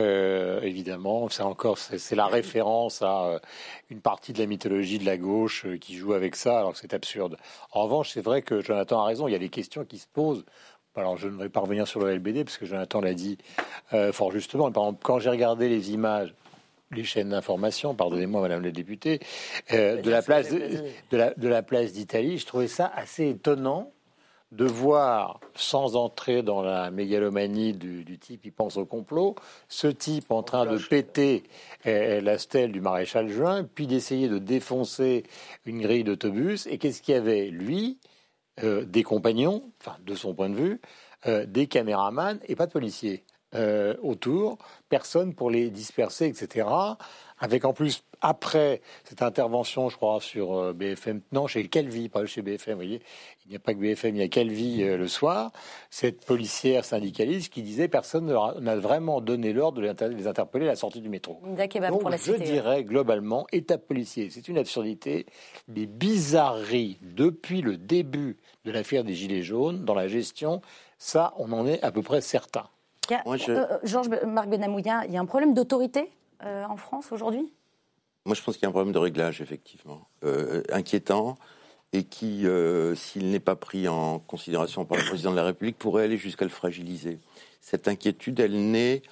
Euh, 0.00 0.62
évidemment, 0.62 1.28
c'est 1.28 1.42
encore 1.42 1.76
c'est 1.76 1.98
c'est 1.98 2.16
la 2.16 2.26
référence 2.26 3.02
à 3.02 3.24
euh, 3.24 3.38
une 3.90 4.00
partie 4.00 4.32
de 4.32 4.38
la 4.38 4.46
mythologie 4.46 4.98
de 4.98 5.04
la 5.04 5.16
gauche 5.16 5.66
euh, 5.66 5.76
qui 5.76 5.94
joue 5.96 6.14
avec 6.14 6.36
ça, 6.36 6.58
alors 6.58 6.72
que 6.72 6.78
c'est 6.78 6.94
absurde. 6.94 7.36
En 7.72 7.82
revanche, 7.82 8.10
c'est 8.12 8.22
vrai 8.22 8.42
que 8.42 8.60
Jonathan 8.60 9.00
a 9.00 9.06
raison. 9.06 9.28
Il 9.28 9.32
y 9.32 9.36
a 9.36 9.38
des 9.38 9.48
questions 9.48 9.84
qui 9.84 9.98
se 9.98 10.06
posent. 10.12 10.44
Alors, 10.96 11.16
je 11.16 11.26
ne 11.28 11.36
vais 11.36 11.48
pas 11.48 11.60
revenir 11.60 11.88
sur 11.88 12.00
le 12.00 12.14
LBD 12.14 12.44
parce 12.44 12.56
que 12.56 12.66
Jonathan 12.66 13.00
l'a 13.00 13.14
dit 13.14 13.36
euh, 13.92 14.12
fort 14.12 14.30
justement. 14.30 14.70
Par 14.70 14.84
exemple, 14.84 15.00
quand 15.02 15.18
j'ai 15.18 15.30
regardé 15.30 15.68
les 15.68 15.92
images 15.92 16.34
les 16.94 17.04
chaînes 17.04 17.30
d'information, 17.30 17.94
pardonnez-moi 17.94 18.40
Madame 18.40 18.62
la 18.62 18.70
députée, 18.70 19.20
euh, 19.72 20.00
de, 20.00 20.10
la 20.10 20.22
place, 20.22 20.50
de, 20.50 21.16
la, 21.16 21.34
de 21.34 21.48
la 21.48 21.62
place 21.62 21.92
d'Italie, 21.92 22.38
je 22.38 22.46
trouvais 22.46 22.68
ça 22.68 22.90
assez 22.94 23.28
étonnant 23.28 23.92
de 24.54 24.64
voir, 24.64 25.40
sans 25.54 25.96
entrer 25.96 26.42
dans 26.42 26.62
la 26.62 26.90
mégalomanie 26.90 27.72
du, 27.72 28.04
du 28.04 28.18
type 28.18 28.42
qui 28.42 28.50
pense 28.52 28.76
au 28.76 28.86
complot, 28.86 29.34
ce 29.68 29.88
type 29.88 30.30
en 30.30 30.42
train 30.44 30.64
de 30.64 30.78
péter 30.78 31.42
euh, 31.86 32.20
la 32.20 32.38
stèle 32.38 32.70
du 32.70 32.80
maréchal 32.80 33.28
Juin, 33.28 33.64
puis 33.64 33.86
d'essayer 33.86 34.28
de 34.28 34.38
défoncer 34.38 35.24
une 35.66 35.80
grille 35.80 36.04
d'autobus. 36.04 36.66
Et 36.68 36.78
qu'est-ce 36.78 37.02
qu'il 37.02 37.14
y 37.14 37.18
avait? 37.18 37.46
Lui, 37.46 37.98
euh, 38.62 38.84
des 38.84 39.02
compagnons, 39.02 39.72
enfin 39.80 39.96
de 40.06 40.14
son 40.14 40.34
point 40.34 40.50
de 40.50 40.54
vue, 40.54 40.80
euh, 41.26 41.46
des 41.46 41.66
caméramans 41.66 42.38
et 42.46 42.54
pas 42.54 42.66
de 42.66 42.72
policiers. 42.72 43.24
Euh, 43.54 43.94
autour, 44.02 44.58
personne 44.88 45.34
pour 45.34 45.50
les 45.50 45.70
disperser, 45.70 46.26
etc. 46.26 46.66
Avec 47.38 47.64
en 47.64 47.72
plus, 47.72 48.04
après 48.20 48.80
cette 49.04 49.22
intervention, 49.22 49.88
je 49.88 49.96
crois, 49.96 50.20
sur 50.20 50.54
euh, 50.54 50.72
BFM, 50.72 51.20
non, 51.32 51.46
chez 51.46 51.66
Calvi, 51.68 52.08
pas 52.08 52.24
chez 52.26 52.42
BFM, 52.42 52.74
vous 52.74 52.78
voyez, 52.78 53.02
il 53.44 53.50
n'y 53.50 53.56
a 53.56 53.58
pas 53.58 53.74
que 53.74 53.78
BFM, 53.78 54.16
il 54.16 54.20
y 54.20 54.24
a 54.24 54.28
Calvi 54.28 54.82
euh, 54.82 54.96
le 54.96 55.08
soir, 55.08 55.52
cette 55.90 56.24
policière 56.24 56.84
syndicaliste 56.84 57.52
qui 57.52 57.62
disait 57.62 57.88
personne 57.88 58.32
n'a 58.60 58.76
vraiment 58.76 59.20
donné 59.20 59.52
l'ordre 59.52 59.80
de 59.80 60.06
les 60.08 60.26
interpeller 60.26 60.66
à 60.66 60.70
la 60.70 60.76
sortie 60.76 61.00
du 61.00 61.08
métro. 61.08 61.40
Donc, 61.90 62.00
pour 62.00 62.10
la 62.10 62.16
je 62.16 62.32
dirais 62.32 62.82
globalement, 62.84 63.46
État 63.52 63.78
policier, 63.78 64.30
c'est 64.30 64.48
une 64.48 64.58
absurdité, 64.58 65.26
des 65.68 65.86
bizarreries 65.86 66.98
depuis 67.02 67.60
le 67.60 67.76
début 67.76 68.38
de 68.64 68.70
l'affaire 68.70 69.04
des 69.04 69.14
Gilets 69.14 69.42
jaunes 69.42 69.84
dans 69.84 69.94
la 69.94 70.08
gestion, 70.08 70.62
ça, 70.98 71.34
on 71.36 71.52
en 71.52 71.66
est 71.66 71.82
à 71.82 71.92
peu 71.92 72.02
près 72.02 72.20
certain. 72.20 72.64
Georges 73.82 74.08
Marc 74.26 74.48
Benamouya, 74.48 75.04
il 75.06 75.12
y 75.12 75.16
a 75.16 75.20
un 75.20 75.26
problème 75.26 75.54
d'autorité 75.54 76.10
euh, 76.44 76.64
en 76.64 76.76
France 76.76 77.12
aujourd'hui? 77.12 77.52
Moi, 78.26 78.34
je 78.34 78.42
pense 78.42 78.54
qu'il 78.54 78.62
y 78.62 78.66
a 78.66 78.68
un 78.68 78.72
problème 78.72 78.92
de 78.92 78.98
réglage, 78.98 79.40
effectivement, 79.40 80.08
euh, 80.24 80.62
inquiétant, 80.72 81.36
et 81.92 82.04
qui, 82.04 82.46
euh, 82.46 82.94
s'il 82.94 83.30
n'est 83.30 83.40
pas 83.40 83.56
pris 83.56 83.86
en 83.86 84.18
considération 84.18 84.84
par 84.84 84.98
le 84.98 85.04
président 85.04 85.30
de 85.30 85.36
la 85.36 85.44
République, 85.44 85.78
pourrait 85.78 86.04
aller 86.04 86.16
jusqu'à 86.16 86.44
le 86.44 86.50
fragiliser. 86.50 87.18
Cette 87.60 87.88
inquiétude, 87.88 88.40
elle 88.40 88.70
naît 88.70 89.02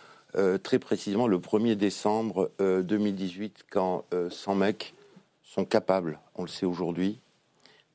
très 0.62 0.78
précisément 0.78 1.26
le 1.26 1.38
1er 1.38 1.74
décembre 1.74 2.50
2018, 2.58 3.66
quand 3.70 4.06
100 4.30 4.54
mecs 4.54 4.94
sont 5.42 5.66
capables, 5.66 6.18
on 6.36 6.42
le 6.42 6.48
sait 6.48 6.64
aujourd'hui, 6.64 7.20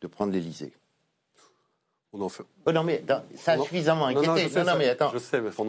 de 0.01 0.07
prendre 0.07 0.31
Oh 2.65 2.71
non, 2.71 2.83
mais 2.83 3.03
ça 3.35 3.53
a 3.53 3.57
suffisamment 3.59 4.05
inquiété. 4.07 4.47
Non, 4.55 4.63
non, 4.63 4.77
mais 4.77 4.87
attends. 4.89 5.11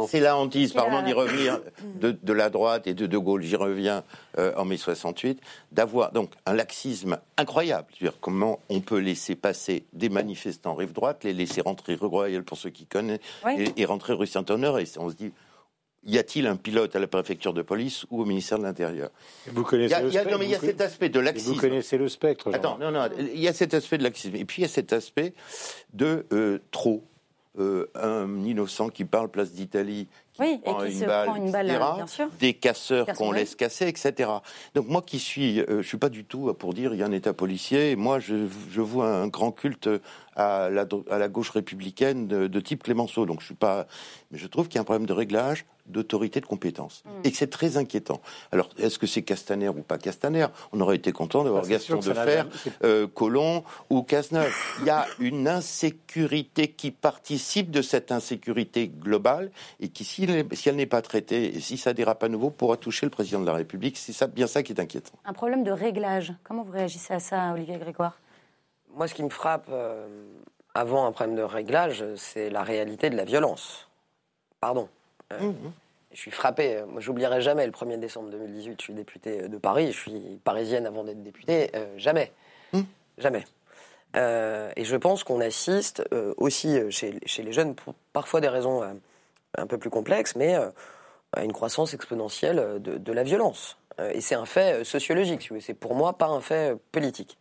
C'est 0.07 0.21
la 0.21 0.37
hantise, 0.37 0.73
pardon 0.73 1.03
d'y 1.03 1.13
revenir, 1.13 1.61
de, 2.01 2.33
la 2.33 2.49
droite 2.49 2.87
et 2.87 2.95
de 2.95 3.07
De 3.07 3.19
Gaulle, 3.19 3.43
j'y 3.43 3.57
reviens 3.57 4.05
euh, 4.39 4.53
en 4.57 4.65
mai 4.65 4.77
68, 4.77 5.41
d'avoir 5.73 6.13
donc 6.13 6.31
un 6.47 6.55
laxisme 6.55 7.19
incroyable. 7.37 7.89
-dire 8.01 8.13
comment 8.21 8.61
on 8.69 8.81
peut 8.81 8.99
laisser 8.99 9.35
passer 9.35 9.85
des 9.93 10.09
manifestants 10.09 10.75
rive 10.75 10.93
droite, 10.93 11.25
les 11.25 11.35
laisser 11.35 11.61
rentrer 11.61 11.95
rue 11.95 12.07
Royale 12.07 12.45
pour 12.45 12.57
ceux 12.57 12.71
qui 12.71 12.87
connaissent, 12.87 13.21
et, 13.57 13.73
et, 13.77 13.85
rentrer 13.85 14.13
rue 14.13 14.27
Saint-Honneur, 14.27 14.79
et 14.79 14.87
on 14.99 15.11
se 15.11 15.17
dit, 15.17 15.33
y 16.09 16.19
a-t-il 16.19 16.47
un 16.47 16.57
pilote 16.57 16.97
à 16.97 16.99
la 16.99 17.07
préfecture 17.07 17.53
de 17.53 17.63
police 17.63 18.07
ou 18.11 18.23
au 18.23 18.25
ministère 18.25 18.59
de 18.59 18.65
l'Intérieur? 18.65 19.11
Vous 19.53 19.63
connaissez 19.63 20.01
le 20.03 20.11
spectre. 20.11 20.31
Non, 20.31 20.39
mais 20.39 20.47
il 20.47 20.51
y 20.51 20.55
a 20.55 20.61
cet 20.61 20.81
aspect 20.81 21.09
de 21.09 21.21
laxisme. 21.21 21.53
Vous 21.53 21.61
connaissez 21.61 21.99
le 21.99 22.09
spectre. 22.09 22.51
Attends, 22.53 22.79
non, 22.79 22.91
non, 22.91 23.09
il 23.19 23.41
y 23.41 23.49
a 23.49 23.53
cet 23.53 23.75
aspect 23.75 23.99
de 23.99 24.03
laxisme. 24.03 24.37
Et 24.37 24.45
puis 24.45 24.63
il 24.63 24.63
y 24.63 24.65
a 24.65 24.69
cet 24.69 24.93
aspect 24.93 25.35
de 25.93 26.27
euh, 26.33 26.59
trop. 26.71 27.05
Euh, 27.59 27.91
un 27.97 28.45
innocent 28.45 28.89
qui 28.89 29.05
parle 29.05 29.29
place 29.31 29.51
d'Italie, 29.51 30.07
qui 30.33 30.43
oui, 30.43 30.59
prend, 30.63 30.81
et 30.81 30.87
qui 30.87 30.93
une, 30.93 31.01
se 31.01 31.05
balle, 31.07 31.27
prend 31.27 31.37
une 31.37 31.51
balle, 31.51 31.67
bien 31.67 32.07
sûr. 32.07 32.29
des 32.39 32.55
casseurs 32.55 33.07
qu'on 33.17 33.33
laisse 33.33 33.57
casser, 33.57 33.89
etc. 33.89 34.31
Donc 34.77 34.87
moi 34.87 35.03
qui 35.03 35.19
suis, 35.19 35.63
euh, 35.63 35.83
je 35.83 35.89
suis 35.89 35.99
pas 35.99 36.11
du 36.11 36.25
tout 36.25 36.55
pour 36.55 36.73
dire 36.73 36.95
il 36.95 37.01
y 37.01 37.03
a 37.03 37.07
un 37.07 37.11
État 37.11 37.33
policier. 37.33 37.97
Moi, 37.97 38.21
je, 38.21 38.47
je 38.71 38.81
vois 38.81 39.09
un 39.09 39.27
grand 39.27 39.51
culte 39.51 39.91
à 40.37 40.71
la, 40.71 40.87
à 41.11 41.19
la 41.19 41.29
gauche 41.29 41.51
républicaine 41.51 42.29
de, 42.29 42.47
de 42.47 42.61
type 42.61 42.85
Clémenceau. 42.85 43.27
Donc 43.27 43.41
je 43.41 43.47
suis 43.47 43.57
pas, 43.57 43.89
mais 44.31 44.39
je 44.39 44.47
trouve 44.47 44.69
qu'il 44.69 44.77
y 44.77 44.79
a 44.79 44.83
un 44.83 44.85
problème 44.85 45.07
de 45.07 45.13
réglage 45.13 45.65
d'autorité 45.89 46.41
de 46.41 46.47
compétence. 46.47 47.03
Mm. 47.05 47.11
Et 47.25 47.31
que 47.31 47.37
c'est 47.37 47.51
très 47.51 47.77
inquiétant. 47.77 48.21
Alors, 48.53 48.69
est-ce 48.79 48.99
que 48.99 49.07
c'est 49.07 49.23
Castaner 49.23 49.69
ou 49.69 49.83
pas 49.83 49.99
Castaner? 49.99 50.47
On 50.73 50.81
aurait 50.81 50.97
été 50.97 51.13
content 51.13 51.45
d'avoir 51.45 51.63
bah, 51.63 51.69
Gaston 51.69 51.99
de 51.99 52.13
Fer, 52.13 52.47
euh, 52.85 53.07
Colomb 53.07 53.65
ou 53.91 54.03
Cazeneuve. 54.03 54.55
Il 54.81 54.87
y 54.87 54.91
a 54.91 55.07
une 55.19 55.49
insécurité 55.49 56.69
qui 56.69 56.91
participe 56.91 57.71
de 57.71 57.83
cette 57.83 58.13
insécurité 58.13 58.89
globale 58.89 59.51
et 59.81 59.89
qui, 59.89 60.05
si, 60.05 60.25
elle 60.25 60.77
n'est 60.77 60.87
pas 60.87 61.03
traitée 61.03 61.57
et 61.57 61.61
si 61.61 61.77
ça 61.77 61.93
dérape 61.93 62.23
à 62.23 62.29
nouveau, 62.29 62.51
pourra 62.51 62.77
toucher 62.77 63.07
le 63.07 63.11
président 63.11 63.41
de 63.41 63.47
la 63.47 63.55
République. 63.55 63.97
C'est 63.97 64.13
ça, 64.13 64.27
bien 64.27 64.47
ça 64.47 64.63
qui 64.63 64.73
est 64.73 64.81
inquiétant. 64.81 65.13
Un 65.25 65.33
problème 65.33 65.65
de 65.65 65.73
réglage. 65.73 66.33
Comment 66.45 66.63
vous 66.63 66.73
réagissez 66.73 67.15
à 67.15 67.21
ça, 67.21 67.53
Olivier 67.53 67.79
Grégoire? 67.79 68.19
Moi, 68.95 69.07
ce 69.07 69.15
qui 69.15 69.23
me 69.23 69.29
frappe 69.29 69.69
euh, 69.71 70.07
avant 70.75 71.07
un 71.07 71.13
problème 71.13 71.37
de 71.37 71.43
réglage, 71.43 72.05
c'est 72.17 72.51
la 72.51 72.63
réalité 72.63 73.11
de 73.11 73.17
la 73.17 73.25
violence. 73.25 73.89
Pardon. 74.61 74.89
Euh, 75.33 75.41
mmh. 75.41 75.73
Je 76.13 76.17
suis 76.17 76.31
frappé. 76.31 76.83
Moi, 76.89 77.01
j'oublierai 77.01 77.41
jamais 77.43 77.67
le 77.67 77.73
1er 77.73 77.99
décembre 77.99 78.31
2018. 78.31 78.77
Je 78.79 78.83
suis 78.83 78.95
député 78.95 79.49
de 79.49 79.59
Paris. 79.59 79.93
Je 79.93 79.99
suis 79.99 80.41
parisienne 80.45 80.87
avant 80.87 81.05
d'être 81.05 81.23
députée. 81.23 81.71
Euh, 81.75 81.87
jamais. 81.97 82.33
Mmh. 82.73 82.81
Jamais. 83.19 83.45
Euh, 84.17 84.71
et 84.77 84.85
je 84.85 84.97
pense 84.97 85.23
qu'on 85.23 85.41
assiste 85.41 86.03
aussi 86.39 86.79
chez, 86.91 87.19
chez, 87.27 87.43
les 87.43 87.53
jeunes, 87.53 87.75
pour 87.75 87.95
parfois 88.13 88.41
des 88.41 88.49
raisons 88.49 88.83
un 89.57 89.67
peu 89.67 89.77
plus 89.77 89.91
complexes, 89.91 90.35
mais 90.35 90.57
à 91.35 91.45
une 91.45 91.53
croissance 91.53 91.93
exponentielle 91.93 92.81
de, 92.81 92.97
de 92.97 93.13
la 93.13 93.23
violence. 93.23 93.77
et 94.15 94.23
c'est 94.23 94.35
un 94.35 94.47
fait 94.47 94.83
sociologique. 94.83 95.51
C'est 95.61 95.75
pour 95.75 95.95
moi 95.95 96.17
pas 96.17 96.29
un 96.29 96.41
fait 96.41 96.75
politique. 96.91 97.37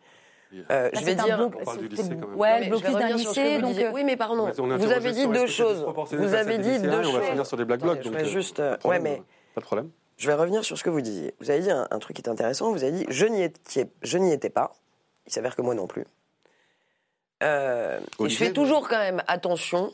Euh, 0.70 0.90
je 0.94 1.04
vais 1.04 1.14
dire. 1.14 1.38
on 1.40 1.64
parle 1.64 1.78
du 1.78 1.88
lycée 1.88 2.02
quand 2.08 2.28
même. 2.28 2.36
Ouais, 2.36 2.60
le 2.64 2.70
blocus 2.70 2.92
d'un 2.92 3.08
lycée. 3.10 3.58
Donc... 3.58 3.76
Oui, 3.92 4.04
mais 4.04 4.16
pardon. 4.16 4.50
Vous 4.56 4.92
avez 4.92 5.12
dit 5.12 5.26
deux 5.26 5.46
choses. 5.46 5.86
Vous 6.12 6.34
avez 6.34 6.58
dit 6.58 6.78
deux 6.78 7.02
choses. 7.02 7.14
On 7.14 7.18
va 7.18 7.22
finir 7.22 7.46
sur 7.46 7.56
des 7.56 7.64
black 7.64 7.80
blocs. 7.80 8.00
Je 8.02 8.10
vais 8.10 8.24
juste. 8.24 8.62
Ouais, 8.84 9.00
mais. 9.00 9.22
Pas 9.54 9.60
de 9.60 9.66
problème. 9.66 9.90
Je 10.18 10.26
vais 10.26 10.34
revenir 10.34 10.64
sur 10.64 10.76
ce 10.76 10.82
que 10.82 10.90
vous 10.90 11.00
disiez. 11.00 11.34
Vous 11.40 11.50
avez 11.50 11.60
dit 11.60 11.70
un, 11.70 11.98
truc 12.00 12.16
qui 12.16 12.22
est 12.22 12.28
intéressant. 12.28 12.72
Vous 12.72 12.82
avez 12.82 12.92
dit 12.92 13.06
je 13.08 13.24
n'y 13.24 13.42
étais, 13.42 13.88
je 14.02 14.18
n'y 14.18 14.32
étais 14.32 14.50
pas. 14.50 14.74
Il 15.26 15.32
s'avère 15.32 15.54
que 15.54 15.62
moi 15.62 15.74
non 15.74 15.86
plus. 15.86 16.04
Euh, 17.44 18.00
et 18.18 18.28
je 18.28 18.36
fais 18.36 18.52
toujours 18.52 18.88
quand 18.88 18.98
même 18.98 19.22
attention 19.28 19.92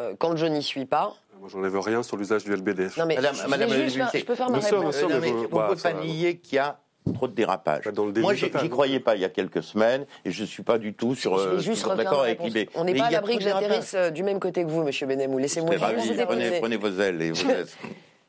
euh, 0.00 0.14
quand 0.18 0.34
je 0.34 0.46
n'y 0.46 0.62
suis 0.62 0.86
pas. 0.86 1.14
Moi, 1.38 1.48
j'enlève 1.48 1.78
rien 1.78 2.02
sur 2.02 2.16
l'usage 2.16 2.42
du 2.42 2.52
LBD. 2.52 2.96
Non, 2.96 3.06
mais 3.06 3.14
Madame, 3.14 3.34
je, 3.34 3.46
Madame 3.46 3.70
juste, 3.70 3.98
je 4.12 4.24
peux 4.24 4.34
faire 4.34 4.50
ma 4.50 4.58
réponse. 4.58 4.96
Vous 5.02 5.08
ne 5.08 5.46
pouvez 5.46 5.82
pas 5.82 5.92
nier 5.92 6.38
qu'il 6.38 6.56
y 6.56 6.58
a 6.58 6.80
trop 7.12 7.28
de 7.28 7.34
dérapage. 7.34 7.84
Moi, 8.16 8.34
j'y 8.34 8.50
croyais 8.70 9.00
pas 9.00 9.14
il 9.14 9.20
y 9.20 9.24
a 9.24 9.28
quelques 9.28 9.62
semaines 9.62 10.06
et 10.24 10.30
je 10.30 10.44
suis 10.44 10.62
pas 10.62 10.78
du 10.78 10.94
tout 10.94 11.14
sur. 11.14 11.38
Je 11.38 11.70
euh, 11.70 11.94
d'accord 11.96 12.22
avec 12.22 12.40
l'IB. 12.42 12.68
On 12.74 12.84
n'est 12.84 12.94
pas 12.94 13.06
à 13.06 13.10
l'abri 13.10 13.36
que 13.36 13.42
j'atterrisse 13.42 13.94
euh, 13.94 14.10
du 14.10 14.22
même 14.22 14.40
côté 14.40 14.64
que 14.64 14.68
vous, 14.68 14.82
Monsieur 14.82 15.06
Benemou. 15.06 15.38
Laissez-moi 15.38 15.74
prenez, 15.76 16.60
prenez 16.60 16.76
vos 16.76 17.00
ailes 17.00 17.20
et 17.20 17.30
vos 17.30 17.50
ailes. 17.50 17.66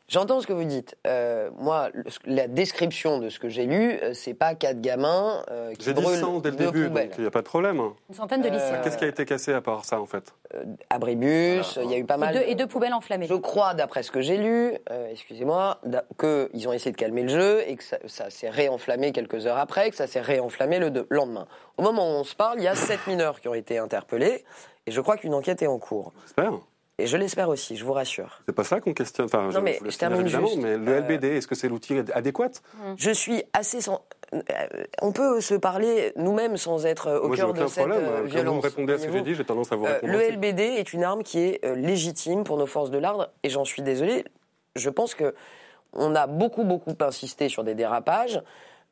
J'entends 0.07 0.39
ce 0.39 0.45
que 0.45 0.53
vous 0.53 0.65
dites. 0.65 0.95
Euh, 1.07 1.49
moi, 1.57 1.89
la 2.25 2.47
description 2.47 3.17
de 3.17 3.29
ce 3.29 3.39
que 3.39 3.49
j'ai 3.49 3.65
lu, 3.65 3.97
euh, 4.03 4.13
c'est 4.13 4.35
pas 4.35 4.53
quatre 4.53 4.79
gamins 4.79 5.43
euh, 5.49 5.73
qui 5.73 5.91
brûlent 5.91 6.05
J'ai 6.05 6.13
dit 6.13 6.19
100 6.19 6.39
dès 6.41 6.51
le 6.51 6.55
début, 6.57 6.89
donc 6.89 7.09
il 7.17 7.21
n'y 7.21 7.27
a 7.27 7.31
pas 7.31 7.41
de 7.41 7.47
problème. 7.47 7.81
Une 8.09 8.15
centaine 8.15 8.41
de 8.43 8.49
lycéens. 8.49 8.81
Qu'est-ce 8.83 8.97
qui 8.97 9.03
a 9.03 9.07
été 9.07 9.25
cassé 9.25 9.51
à 9.51 9.61
part 9.61 9.83
ça, 9.83 9.99
en 9.99 10.05
fait? 10.05 10.33
Abribus, 10.91 11.79
il 11.83 11.89
y 11.89 11.95
a 11.95 11.97
eu 11.97 12.05
pas 12.05 12.17
mal. 12.17 12.37
Et 12.47 12.53
deux, 12.53 12.67
poubelles 12.67 12.93
enflammées. 12.93 13.25
Je 13.27 13.33
crois, 13.33 13.73
d'après 13.73 14.03
ce 14.03 14.11
que 14.11 14.21
j'ai 14.21 14.37
lu, 14.37 14.77
excusez-moi, 15.11 15.79
qu'ils 16.19 16.67
ont 16.67 16.73
essayé 16.73 16.91
de 16.91 16.97
calmer 16.97 17.23
le 17.23 17.29
jeu 17.29 17.63
et 17.67 17.75
que 17.75 17.83
ça, 17.83 18.29
s'est 18.29 18.49
réenflammé 18.49 19.11
quelques 19.11 19.47
heures 19.47 19.57
après, 19.57 19.89
que 19.89 19.95
ça 19.95 20.07
s'est 20.07 20.21
réenflammé 20.21 20.77
le 20.77 21.07
lendemain. 21.09 21.47
Au 21.77 21.81
moment 21.81 22.03
où 22.03 22.19
on 22.19 22.23
se 22.23 22.35
parle, 22.35 22.59
il 22.59 22.63
y 22.63 22.67
a 22.67 22.75
sept 22.75 23.07
mineurs 23.07 23.41
qui 23.41 23.47
ont 23.47 23.53
été 23.53 23.79
interpellés 23.79 24.45
et 24.85 24.91
je 24.91 25.01
crois 25.01 25.17
qu'une 25.17 25.33
enquête 25.33 25.61
est 25.61 25.67
en 25.67 25.79
cours. 25.79 26.13
J'espère. 26.23 26.53
Et 26.97 27.07
je 27.07 27.17
l'espère 27.17 27.49
aussi, 27.49 27.75
je 27.75 27.83
vous 27.83 27.91
rassure. 27.91 28.39
C'est 28.45 28.55
pas 28.55 28.63
ça 28.63 28.79
qu'on 28.79 28.93
questionne. 28.93 29.25
Enfin, 29.25 29.49
non, 29.51 29.61
mais 29.61 29.79
je, 29.83 29.97
termine 29.97 30.27
juste. 30.27 30.57
Mais 30.57 30.77
le 30.77 30.99
LBD, 30.99 31.25
est-ce 31.25 31.47
que 31.47 31.55
c'est 31.55 31.67
l'outil 31.67 31.97
adéquat? 32.13 32.51
Je 32.95 33.11
suis 33.11 33.43
assez 33.51 33.81
sans. 33.81 34.01
Euh, 34.33 34.39
on 35.01 35.11
peut 35.11 35.41
se 35.41 35.55
parler 35.55 36.13
nous-mêmes 36.15 36.55
sans 36.55 36.85
être 36.85 37.11
au 37.11 37.29
cœur 37.31 37.53
de 37.53 37.67
cette 37.67 37.85
problème. 37.85 38.01
Euh, 38.01 38.21
violence. 38.23 38.45
Quand 38.45 38.51
vous 38.51 38.57
me 38.57 38.61
répondez 38.61 38.93
à 38.93 38.97
ce 38.97 39.07
que 39.07 39.11
j'ai 39.11 39.21
dit, 39.21 39.35
j'ai 39.35 39.43
tendance 39.43 39.73
à 39.73 39.75
vous 39.75 39.85
euh, 39.85 39.93
répondre. 39.93 40.13
le 40.13 40.29
LBD 40.31 40.61
est 40.61 40.93
une 40.93 41.03
arme 41.03 41.23
qui 41.23 41.39
est 41.39 41.65
légitime 41.75 42.45
pour 42.45 42.57
nos 42.57 42.65
forces 42.65 42.91
de 42.91 42.97
l'ordre, 42.97 43.29
et 43.43 43.49
j'en 43.49 43.65
suis 43.65 43.81
désolé. 43.81 44.23
Je 44.77 44.89
pense 44.89 45.15
que 45.15 45.35
on 45.91 46.15
a 46.15 46.27
beaucoup, 46.27 46.63
beaucoup 46.63 46.93
insisté 47.01 47.49
sur 47.49 47.65
des 47.65 47.75
dérapages. 47.75 48.41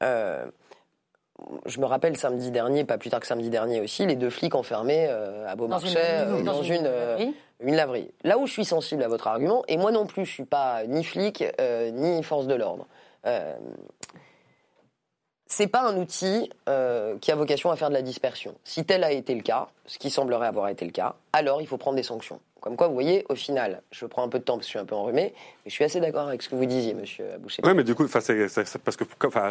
je 0.01 1.79
me 1.79 1.85
rappelle 1.85 2.17
samedi 2.17 2.51
dernier, 2.51 2.83
pas 2.83 2.97
plus 2.97 3.09
tard 3.09 3.21
que 3.21 3.27
samedi 3.27 3.49
dernier 3.49 3.79
aussi, 3.79 4.05
les 4.05 4.17
deux 4.17 4.29
flics 4.29 4.55
enfermés 4.55 5.07
à 5.07 5.55
Beaumarchais 5.55 6.25
dans 6.43 6.63
une, 6.63 6.85
une 7.19 7.33
laverie. 7.71 8.11
Là 8.23 8.37
où 8.37 8.45
je 8.45 8.51
suis 8.51 8.65
sensible 8.65 9.03
à 9.03 9.07
votre 9.07 9.27
argument, 9.27 9.63
et 9.67 9.77
moi 9.77 9.91
non 9.91 10.05
plus, 10.05 10.25
je 10.25 10.31
suis 10.31 10.45
pas 10.45 10.85
ni 10.85 11.03
flic 11.03 11.43
euh, 11.59 11.91
ni 11.91 12.21
force 12.23 12.47
de 12.47 12.55
l'ordre. 12.55 12.87
Euh, 13.25 13.55
c'est 15.45 15.67
pas 15.67 15.81
un 15.81 15.97
outil 15.97 16.49
euh, 16.67 17.17
qui 17.19 17.31
a 17.31 17.35
vocation 17.35 17.69
à 17.69 17.75
faire 17.75 17.89
de 17.89 17.93
la 17.93 18.01
dispersion. 18.01 18.55
Si 18.63 18.85
tel 18.85 19.03
a 19.03 19.11
été 19.11 19.35
le 19.35 19.43
cas, 19.43 19.67
ce 19.85 19.99
qui 19.99 20.09
semblerait 20.09 20.47
avoir 20.47 20.69
été 20.69 20.85
le 20.85 20.91
cas, 20.91 21.15
alors 21.33 21.61
il 21.61 21.67
faut 21.67 21.77
prendre 21.77 21.97
des 21.97 22.03
sanctions. 22.03 22.39
Comme 22.63 22.77
quoi, 22.77 22.87
vous 22.87 22.93
voyez, 22.93 23.25
au 23.27 23.35
final, 23.35 23.81
je 23.91 24.05
prends 24.05 24.23
un 24.23 24.29
peu 24.29 24.39
de 24.39 24.45
temps 24.45 24.53
parce 24.53 24.67
que 24.67 24.67
je 24.67 24.69
suis 24.69 24.79
un 24.79 24.85
peu 24.85 24.95
enrhumé, 24.95 25.33
mais 25.35 25.69
je 25.69 25.71
suis 25.71 25.83
assez 25.83 25.99
d'accord 25.99 26.29
avec 26.29 26.41
ce 26.41 26.47
que 26.47 26.55
vous 26.55 26.65
disiez, 26.65 26.93
monsieur 26.93 27.25
Boucher. 27.37 27.61
Oui, 27.65 27.73
mais 27.75 27.83
du 27.83 27.93
coup, 27.93 28.07
c'est 28.07 28.13
parce 28.81 28.95
que 28.95 29.05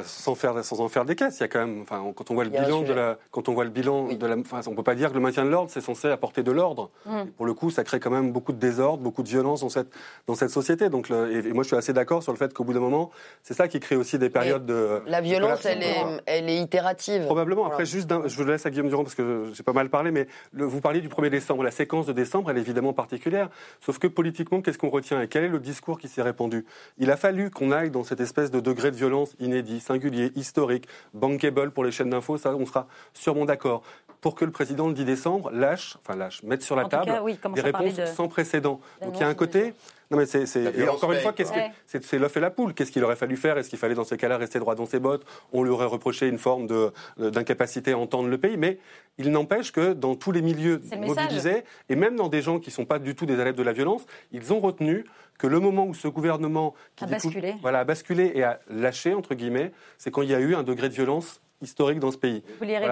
sans, 0.07 0.35
faire, 0.35 0.64
sans 0.64 0.80
en 0.80 0.89
faire 0.89 1.05
des 1.05 1.14
caisses, 1.14 1.37
il 1.37 1.43
y 1.43 1.45
a 1.45 1.49
quand 1.49 1.59
même, 1.59 1.85
quand 1.85 2.30
on 2.30 2.35
voit 2.35 2.45
le 2.45 2.49
bilan 2.49 2.80
de 2.80 2.95
la, 2.95 3.18
quand 3.30 3.51
on 3.51 3.53
voit 3.53 3.64
le 3.64 3.70
bilan 3.70 4.09
de 4.14 4.26
la, 4.26 4.37
on 4.66 4.74
peut 4.74 4.83
pas 4.83 4.95
dire 4.95 5.11
que 5.11 5.14
le 5.14 5.20
maintien 5.20 5.45
de 5.45 5.51
l'ordre, 5.51 5.70
c'est 5.70 5.83
censé 5.83 6.09
apporter 6.09 6.43
de 6.43 6.53
l'ordre. 6.53 6.89
Mm. 7.05 7.24
Pour 7.37 7.45
le 7.45 7.53
coup, 7.53 7.68
ça 7.68 7.85
crée 7.85 8.01
quand 8.01 8.09
même 8.09 8.33
beaucoup 8.33 8.53
de 8.53 8.59
désordre, 8.59 9.03
beaucoup 9.03 9.22
de 9.22 9.28
violence 9.28 9.61
dans 9.61 9.68
cette, 9.68 9.91
dans 10.26 10.35
cette 10.35 10.49
société. 10.49 10.89
Donc, 10.89 11.11
et, 11.11 11.53
moi, 11.53 11.64
je 11.64 11.68
suis 11.68 11.76
assez 11.76 11.93
d'accord 11.93 12.22
sur 12.22 12.33
le 12.33 12.39
fait 12.39 12.55
qu'au 12.55 12.64
bout 12.64 12.72
d'un 12.72 12.80
moment, 12.80 13.11
c'est 13.43 13.53
ça 13.53 13.68
qui 13.68 13.78
crée 13.78 13.97
aussi 13.97 14.18
des 14.18 14.30
périodes 14.30 14.64
de. 14.64 15.03
La 15.07 15.20
violence, 15.20 15.66
elle 15.66 15.83
est, 15.83 16.03
elle 16.24 16.49
est 16.49 16.57
itérative. 16.57 17.26
Probablement. 17.26 17.66
Après, 17.66 17.85
juste, 17.85 18.11
je 18.24 18.37
vous 18.37 18.45
laisse 18.45 18.64
à 18.64 18.70
Guillaume 18.70 18.89
Durand 18.89 19.03
parce 19.03 19.14
que 19.14 19.51
j'ai 19.53 19.62
pas 19.62 19.74
mal 19.74 19.91
parlé, 19.91 20.11
mais 20.11 20.22
vous 20.53 20.81
parliez 20.81 21.01
du 21.01 21.09
1er 21.09 21.31
décembre. 21.31 21.68
séquence 21.70 22.07
de 22.07 22.12
décembre, 22.12 22.51
elle 22.51 22.59
est 22.59 22.62
évidemment 22.62 22.93
particulière. 22.93 23.49
Sauf 23.81 23.99
que 23.99 24.07
politiquement, 24.07 24.62
qu'est-ce 24.62 24.79
qu'on 24.79 24.91
retient 24.91 25.20
et 25.20 25.29
quel 25.29 25.45
est 25.45 25.49
le 25.49 25.59
discours 25.59 25.99
qui 25.99 26.09
s'est 26.09 26.23
répandu? 26.23 26.64
Il 26.99 27.11
a 27.11 27.16
fallu 27.16 27.51
qu'on 27.51 27.73
aille 27.73 27.91
dans 27.91 28.05
cette 28.05 28.20
espèce 28.20 28.51
de 28.51 28.61
degré 28.61 28.91
de 28.91 28.97
violence 28.97 29.35
inédit, 29.41 29.81
singulier, 29.81 30.33
historique, 30.37 30.87
bankable 31.14 31.70
pour 31.70 31.85
les 31.85 31.93
chaînes 31.93 32.11
d'infos, 32.11 32.39
ça 32.39 32.55
on 32.55 32.66
sera 32.66 32.87
sûrement 33.12 33.45
d'accord 33.45 33.83
pour 34.23 34.37
que 34.37 34.45
le 34.45 34.53
président 34.53 34.87
le 34.87 34.95
10 34.95 35.05
décembre 35.05 35.51
lâche, 35.51 35.99
enfin 36.01 36.16
lâche, 36.16 36.43
mette 36.45 36.62
sur 36.62 36.77
la 36.77 36.87
table 36.87 37.12
des 37.55 37.61
réponses 37.61 38.01
sans 38.14 38.29
précédent. 38.29 38.81
Donc 39.03 39.16
il 39.16 39.20
y 39.20 39.25
a 39.25 39.29
un 39.29 39.35
côté. 39.35 39.75
Non 40.11 40.18
mais 40.18 40.27
c'est, 40.27 40.45
et 40.57 40.89
encore 40.89 41.12
une 41.12 41.20
fois, 41.20 41.33
qu'est-ce 41.33 41.53
que, 41.53 41.59
c'est, 41.87 42.18
l'œuf 42.18 42.37
et 42.37 42.41
la 42.41 42.51
poule. 42.51 42.73
Qu'est-ce 42.73 42.93
qu'il 42.93 43.03
aurait 43.03 43.16
fallu 43.16 43.37
faire? 43.37 43.59
Est-ce 43.59 43.68
qu'il 43.68 43.79
fallait 43.79 43.95
dans 43.95 44.05
ces 44.05 44.16
cas-là 44.16 44.37
rester 44.37 44.59
droit 44.59 44.75
dans 44.75 44.87
ses 44.87 45.01
bottes? 45.01 45.25
On 45.53 45.64
lui 45.64 45.70
aurait 45.70 45.87
reproché 45.87 46.29
une 46.29 46.39
forme 46.39 46.66
de, 46.66 46.93
d'incapacité 47.18 47.93
à 47.93 47.99
entendre 47.99 48.29
le 48.29 48.39
pays. 48.39 48.57
Mais 48.57 48.79
il 49.18 49.33
n'empêche 49.33 49.73
que 49.73 49.93
dans 49.93 50.14
tous 50.14 50.31
les 50.31 50.43
milieux 50.43 50.81
mobilisés, 50.97 51.64
et 51.89 51.97
même 51.97 52.14
dans 52.14 52.29
des 52.29 52.43
gens 52.43 52.61
qui 52.61 52.70
ne 52.70 52.75
sont 52.75 52.85
pas 52.85 53.01
du 53.01 53.14
tout 53.16 53.27
des 53.27 53.41
adeptes 53.41 53.59
de 53.59 53.64
la 53.64 53.73
violence, 53.73 54.07
ils 54.31 54.53
ont 54.53 54.61
retenu 54.61 55.05
que 55.39 55.49
le 55.49 55.59
moment 55.59 55.87
où 55.87 55.95
ce 55.95 56.07
gouvernement 56.07 56.75
qui 56.95 57.05
a 57.05 57.07
basculé. 57.09 57.57
voilà, 57.61 57.81
a 57.81 57.85
basculé 57.85 58.33
et 58.35 58.45
a 58.45 58.61
lâché, 58.70 59.14
entre 59.14 59.35
guillemets, 59.35 59.73
c'est 59.99 60.12
quand 60.12 60.23
il 60.23 60.31
y 60.31 60.35
a 60.35 60.41
eu 60.41 60.55
un 60.55 60.62
degré 60.62 60.89
de 60.89 60.95
violence 60.95 61.41
historique 61.63 61.99
dans 61.99 62.11
ce 62.11 62.19
pays. 62.19 62.43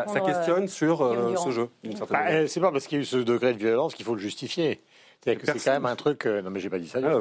ça 0.07 0.21
questionne 0.21 0.68
sur 0.68 1.03
euh, 1.03 1.35
ce 1.37 1.51
jeu. 1.51 1.68
Bah, 2.09 2.21
euh, 2.31 2.47
c'est 2.47 2.61
pas 2.61 2.73
parce 2.73 2.87
qu'il 2.87 2.99
y 2.99 3.01
a 3.01 3.03
eu 3.03 3.07
ce 3.07 3.16
degré 3.16 3.53
de 3.53 3.59
violence 3.59 3.95
qu'il 3.95 4.05
faut 4.05 4.14
le 4.14 4.21
justifier. 4.21 4.81
C'est 5.23 5.39
c'est 5.45 5.59
quand 5.59 5.73
même 5.73 5.85
un 5.85 5.97
truc. 5.97 6.25
Euh, 6.25 6.41
non, 6.41 6.49
mais 6.49 6.61
j'ai 6.61 6.71
pas 6.71 6.79
dit 6.79 6.89
ça. 6.89 6.99
Ah, 7.03 7.21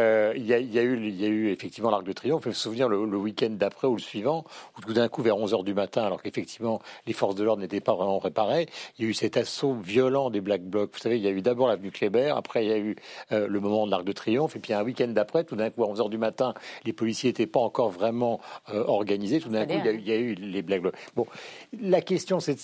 euh, 0.00 0.32
il, 0.36 0.44
y 0.44 0.52
a, 0.52 0.58
il, 0.58 0.74
y 0.74 0.80
a, 0.80 0.82
eu, 0.82 0.96
il 0.96 1.20
y 1.20 1.24
a 1.24 1.28
eu 1.28 1.50
effectivement 1.50 1.90
l'Arc 1.90 2.02
de 2.02 2.12
Triomphe. 2.12 2.42
Il 2.42 2.48
faut 2.50 2.52
se 2.52 2.60
souvenir 2.60 2.88
le, 2.88 2.98
week-end 2.98 3.50
d'après 3.50 3.86
ou 3.86 3.94
le 3.94 4.00
suivant, 4.00 4.44
où 4.76 4.80
tout 4.80 4.94
d'un 4.94 5.08
coup, 5.08 5.22
vers 5.22 5.36
11 5.36 5.52
h 5.52 5.64
du 5.64 5.74
matin, 5.74 6.02
alors 6.02 6.20
qu'effectivement 6.20 6.80
les 7.06 7.12
forces 7.12 7.36
de 7.36 7.44
l'ordre 7.44 7.62
n'étaient 7.62 7.80
pas 7.80 7.94
vraiment 7.94 8.18
réparées, 8.18 8.68
il 8.98 9.04
y 9.04 9.06
a 9.06 9.10
eu 9.10 9.14
cet 9.14 9.36
assaut 9.36 9.74
violent 9.74 10.30
des 10.30 10.40
Black 10.40 10.62
Blocs. 10.62 10.90
Vous 10.92 10.98
savez, 10.98 11.18
il 11.18 11.22
y 11.22 11.28
a 11.28 11.30
eu 11.30 11.40
d'abord 11.40 11.68
l'avenue 11.68 11.92
Kléber, 11.92 12.34
après 12.36 12.64
il 12.64 12.68
y 12.68 12.72
a 12.72 12.78
eu 12.78 12.96
euh, 13.30 13.46
le 13.46 13.60
moment 13.60 13.86
de 13.86 13.92
l'Arc 13.92 14.04
de 14.04 14.12
Triomphe, 14.12 14.56
et 14.56 14.58
puis 14.58 14.72
un 14.72 14.82
week-end 14.82 15.08
d'après, 15.08 15.44
tout 15.44 15.54
d'un 15.54 15.70
coup, 15.70 15.84
à 15.84 15.86
11 15.86 16.00
h 16.00 16.10
du 16.10 16.18
matin, 16.18 16.52
les 16.84 16.92
policiers 16.92 17.30
n'étaient 17.30 17.46
pas 17.46 17.60
encore 17.60 17.90
vraiment 17.90 18.40
organisés. 18.66 19.38
Tout 19.38 19.50
d'un 19.50 19.66
coup, 19.66 19.74
il 19.78 19.84
y, 19.84 19.88
a 19.88 19.92
eu, 19.92 19.98
il 19.98 20.08
y, 20.08 20.12
a 20.12 20.16
eu, 20.16 20.34
les 20.34 20.62
Black 20.62 20.82
Blocs. 20.82 20.96
Bon, 21.14 21.26
la 21.80 22.00
question, 22.00 22.40
c'est 22.40 22.56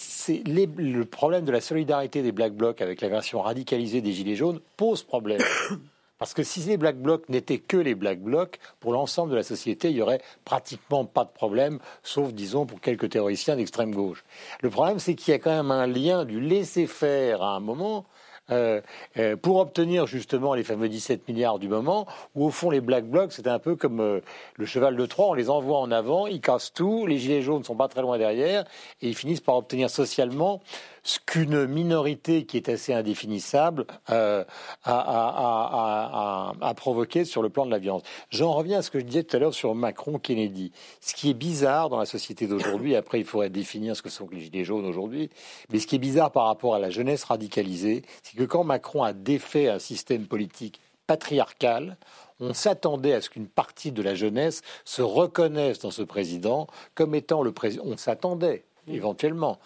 le 0.45 1.05
problème 1.05 1.45
de 1.45 1.53
la 1.53 1.61
solidarité 1.61 2.23
des 2.23 2.33
Black 2.33 2.55
Blocs 2.55 2.81
avec 2.81 3.01
la 3.01 3.09
version 3.09 3.41
radicalisée 3.41 4.01
des 4.01 4.24
Gilets 4.25 4.37
jaunes 4.37 4.61
pose 4.77 5.03
problème. 5.03 5.41
Parce 6.19 6.33
que 6.33 6.43
si 6.43 6.61
les 6.61 6.77
Black 6.77 6.97
Blocs 6.97 7.29
n'étaient 7.29 7.59
que 7.59 7.77
les 7.77 7.95
Black 7.95 8.21
Blocs, 8.21 8.59
pour 8.81 8.93
l'ensemble 8.93 9.33
de 9.33 9.37
la 9.37 9.43
société, 9.43 9.91
il 9.91 9.97
n'y 9.97 10.01
aurait 10.01 10.23
pratiquement 10.45 11.05
pas 11.05 11.25
de 11.25 11.31
problème, 11.31 11.81
sauf, 12.03 12.33
disons, 12.33 12.67
pour 12.67 12.81
quelques 12.81 13.11
théoriciens 13.11 13.57
d'extrême 13.57 13.95
gauche. 13.95 14.25
Le 14.63 14.71
problème, 14.71 14.99
c'est 14.99 15.15
qu'il 15.15 15.33
y 15.33 15.35
a 15.35 15.39
quand 15.39 15.55
même 15.55 15.71
un 15.71 15.87
lien 15.87 16.25
du 16.25 16.41
laisser-faire 16.41 17.43
à 17.43 17.57
un 17.57 17.61
moment 17.61 18.07
euh, 18.51 18.83
euh, 19.17 19.37
pour 19.37 19.57
obtenir 19.57 20.07
justement 20.07 20.53
les 20.53 20.65
fameux 20.65 20.91
17 20.91 21.27
milliards 21.29 21.59
du 21.59 21.69
moment, 21.69 22.07
où 22.35 22.45
au 22.45 22.51
fond 22.51 22.69
les 22.69 22.83
Black 22.83 23.07
Blocs, 23.07 23.33
c'était 23.33 23.49
un 23.49 23.59
peu 23.59 23.75
comme 23.75 24.01
euh, 24.01 24.21
le 24.57 24.67
cheval 24.67 24.97
de 24.97 25.07
Troie, 25.07 25.29
on 25.29 25.35
les 25.35 25.49
envoie 25.49 25.79
en 25.79 25.91
avant, 25.91 26.27
ils 26.27 26.43
cassent 26.43 26.73
tout, 26.73 27.07
les 27.07 27.17
gilets 27.17 27.41
jaunes 27.41 27.61
ne 27.61 27.65
sont 27.65 27.75
pas 27.75 27.89
très 27.89 28.03
loin 28.03 28.19
derrière, 28.19 28.65
et 29.01 29.09
ils 29.09 29.15
finissent 29.15 29.41
par 29.41 29.57
obtenir 29.57 29.89
socialement 29.89 30.61
ce 31.05 31.19
qu'une 31.25 31.67
minorité 31.67 32.47
qui 32.47 32.57
est 32.57 32.69
assez 32.69 32.93
indéfinissable 32.93 33.87
euh, 34.11 34.43
a, 34.85 36.55
a, 36.61 36.75
provoqué 36.75 37.25
sur 37.25 37.43
le 37.43 37.51
plan 37.51 37.67
de 37.67 37.71
la 37.71 37.79
violence. 37.79 38.03
J'en 38.31 38.53
reviens 38.53 38.79
à 38.79 38.83
ce 38.83 38.91
que 38.91 38.99
je 38.99 39.05
disais 39.05 39.23
tout 39.23 39.37
à 39.37 39.39
l'heure 39.39 39.55
sur 39.55 39.75
Macron-Kennedy. 39.75 40.73
Ce 41.01 41.15
qui 41.15 41.31
est 41.31 41.35
bizarre 41.35 41.91
dans 41.91 41.99
la 41.99 42.07
société 42.07 42.47
d'aujourd'hui, 42.47 42.97
après 42.97 43.21
il 43.21 43.25
faudrait 43.25 43.51
définir 43.51 43.95
ce 43.95 44.03
que 44.03 44.09
sont 44.09 44.29
les 44.33 44.41
gilets 44.41 44.65
jaunes 44.65 44.87
aujourd'hui, 44.87 45.31
mais 45.71 45.79
ce 45.79 45.87
qui 45.87 45.97
est 45.97 46.01
bizarre 46.01 46.33
par 46.33 46.47
rapport 46.47 46.75
à 46.75 46.79
la 46.79 46.91
jeunesse 46.91 47.25
radicalisée, 47.25 48.03
c'est 48.23 48.37
que 48.37 48.45
quand 48.45 48.65
Macron 48.65 49.03
a 49.03 49.13
défait 49.13 49.69
un 49.69 49.79
système 49.79 50.27
politique 50.27 50.81
patriarcal, 51.07 51.99
on 52.41 52.55
s'attendait 52.55 53.13
à 53.13 53.21
ce 53.21 53.29
qu'une 53.31 53.47
partie 53.47 53.93
de 53.93 54.03
la 54.03 54.15
jeunesse 54.15 54.63
se 54.85 55.03
reconnaisse 55.03 55.81
dans 55.81 55.91
ce 55.91 56.03
président 56.03 56.67
comme 56.95 57.15
étant 57.15 57.43
le 57.43 57.53
président. 57.53 57.85
On 57.87 57.97
s'attendait 57.97 58.65
éventuellement 58.89 59.59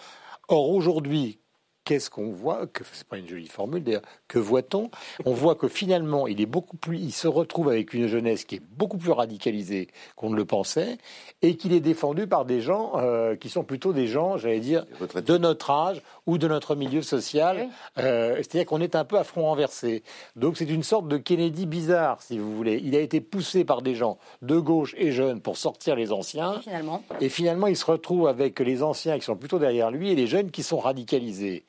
Or, 0.48 0.74
aujourd'hui, 0.76 1.40
qu'est-ce 1.88 2.10
qu'on 2.10 2.28
voit 2.28 2.66
Que 2.66 2.84
c'est 2.92 3.08
pas 3.08 3.16
une 3.16 3.26
jolie 3.26 3.48
formule 3.48 3.82
d'ailleurs. 3.82 4.02
Que 4.28 4.38
voit-on? 4.38 4.90
On 5.24 5.32
voit 5.32 5.54
que 5.54 5.68
finalement, 5.68 6.26
il 6.26 6.38
est 6.42 6.46
beaucoup 6.46 6.76
plus, 6.76 6.98
il 6.98 7.12
se 7.12 7.26
retrouve 7.26 7.70
avec 7.70 7.94
une 7.94 8.08
jeunesse 8.08 8.44
qui 8.44 8.56
est 8.56 8.62
beaucoup 8.76 8.98
plus 8.98 9.12
radicalisée 9.12 9.88
qu'on 10.14 10.28
ne 10.28 10.36
le 10.36 10.44
pensait, 10.44 10.98
et 11.40 11.56
qu'il 11.56 11.72
est 11.72 11.80
défendu 11.80 12.26
par 12.26 12.44
des 12.44 12.60
gens 12.60 12.92
euh, 12.96 13.36
qui 13.36 13.48
sont 13.48 13.64
plutôt 13.64 13.94
des 13.94 14.06
gens, 14.06 14.36
j'allais 14.36 14.60
dire, 14.60 14.84
de 15.14 15.38
notre 15.38 15.70
âge 15.70 16.02
ou 16.26 16.36
de 16.36 16.46
notre 16.46 16.74
milieu 16.74 17.00
social. 17.00 17.68
Euh, 17.96 18.36
c'est-à-dire 18.36 18.66
qu'on 18.66 18.82
est 18.82 18.94
un 18.94 19.06
peu 19.06 19.16
à 19.16 19.24
front 19.24 19.44
renversé. 19.44 20.02
Donc 20.36 20.58
c'est 20.58 20.68
une 20.68 20.82
sorte 20.82 21.08
de 21.08 21.16
Kennedy 21.16 21.64
bizarre, 21.64 22.20
si 22.20 22.38
vous 22.38 22.54
voulez. 22.54 22.82
Il 22.84 22.96
a 22.96 23.00
été 23.00 23.22
poussé 23.22 23.64
par 23.64 23.80
des 23.80 23.94
gens 23.94 24.18
de 24.42 24.58
gauche 24.58 24.94
et 24.98 25.10
jeunes 25.10 25.40
pour 25.40 25.56
sortir 25.56 25.96
les 25.96 26.12
anciens. 26.12 26.56
Et 26.56 26.62
finalement? 26.62 27.02
Et 27.22 27.28
finalement, 27.30 27.66
il 27.66 27.76
se 27.78 27.86
retrouve 27.86 28.28
avec 28.28 28.60
les 28.60 28.82
anciens 28.82 29.18
qui 29.18 29.24
sont 29.24 29.36
plutôt 29.36 29.58
derrière 29.58 29.90
lui 29.90 30.10
et 30.10 30.14
les 30.14 30.26
jeunes 30.26 30.50
qui 30.50 30.62
sont 30.62 30.78
radicalisés. 30.78 31.64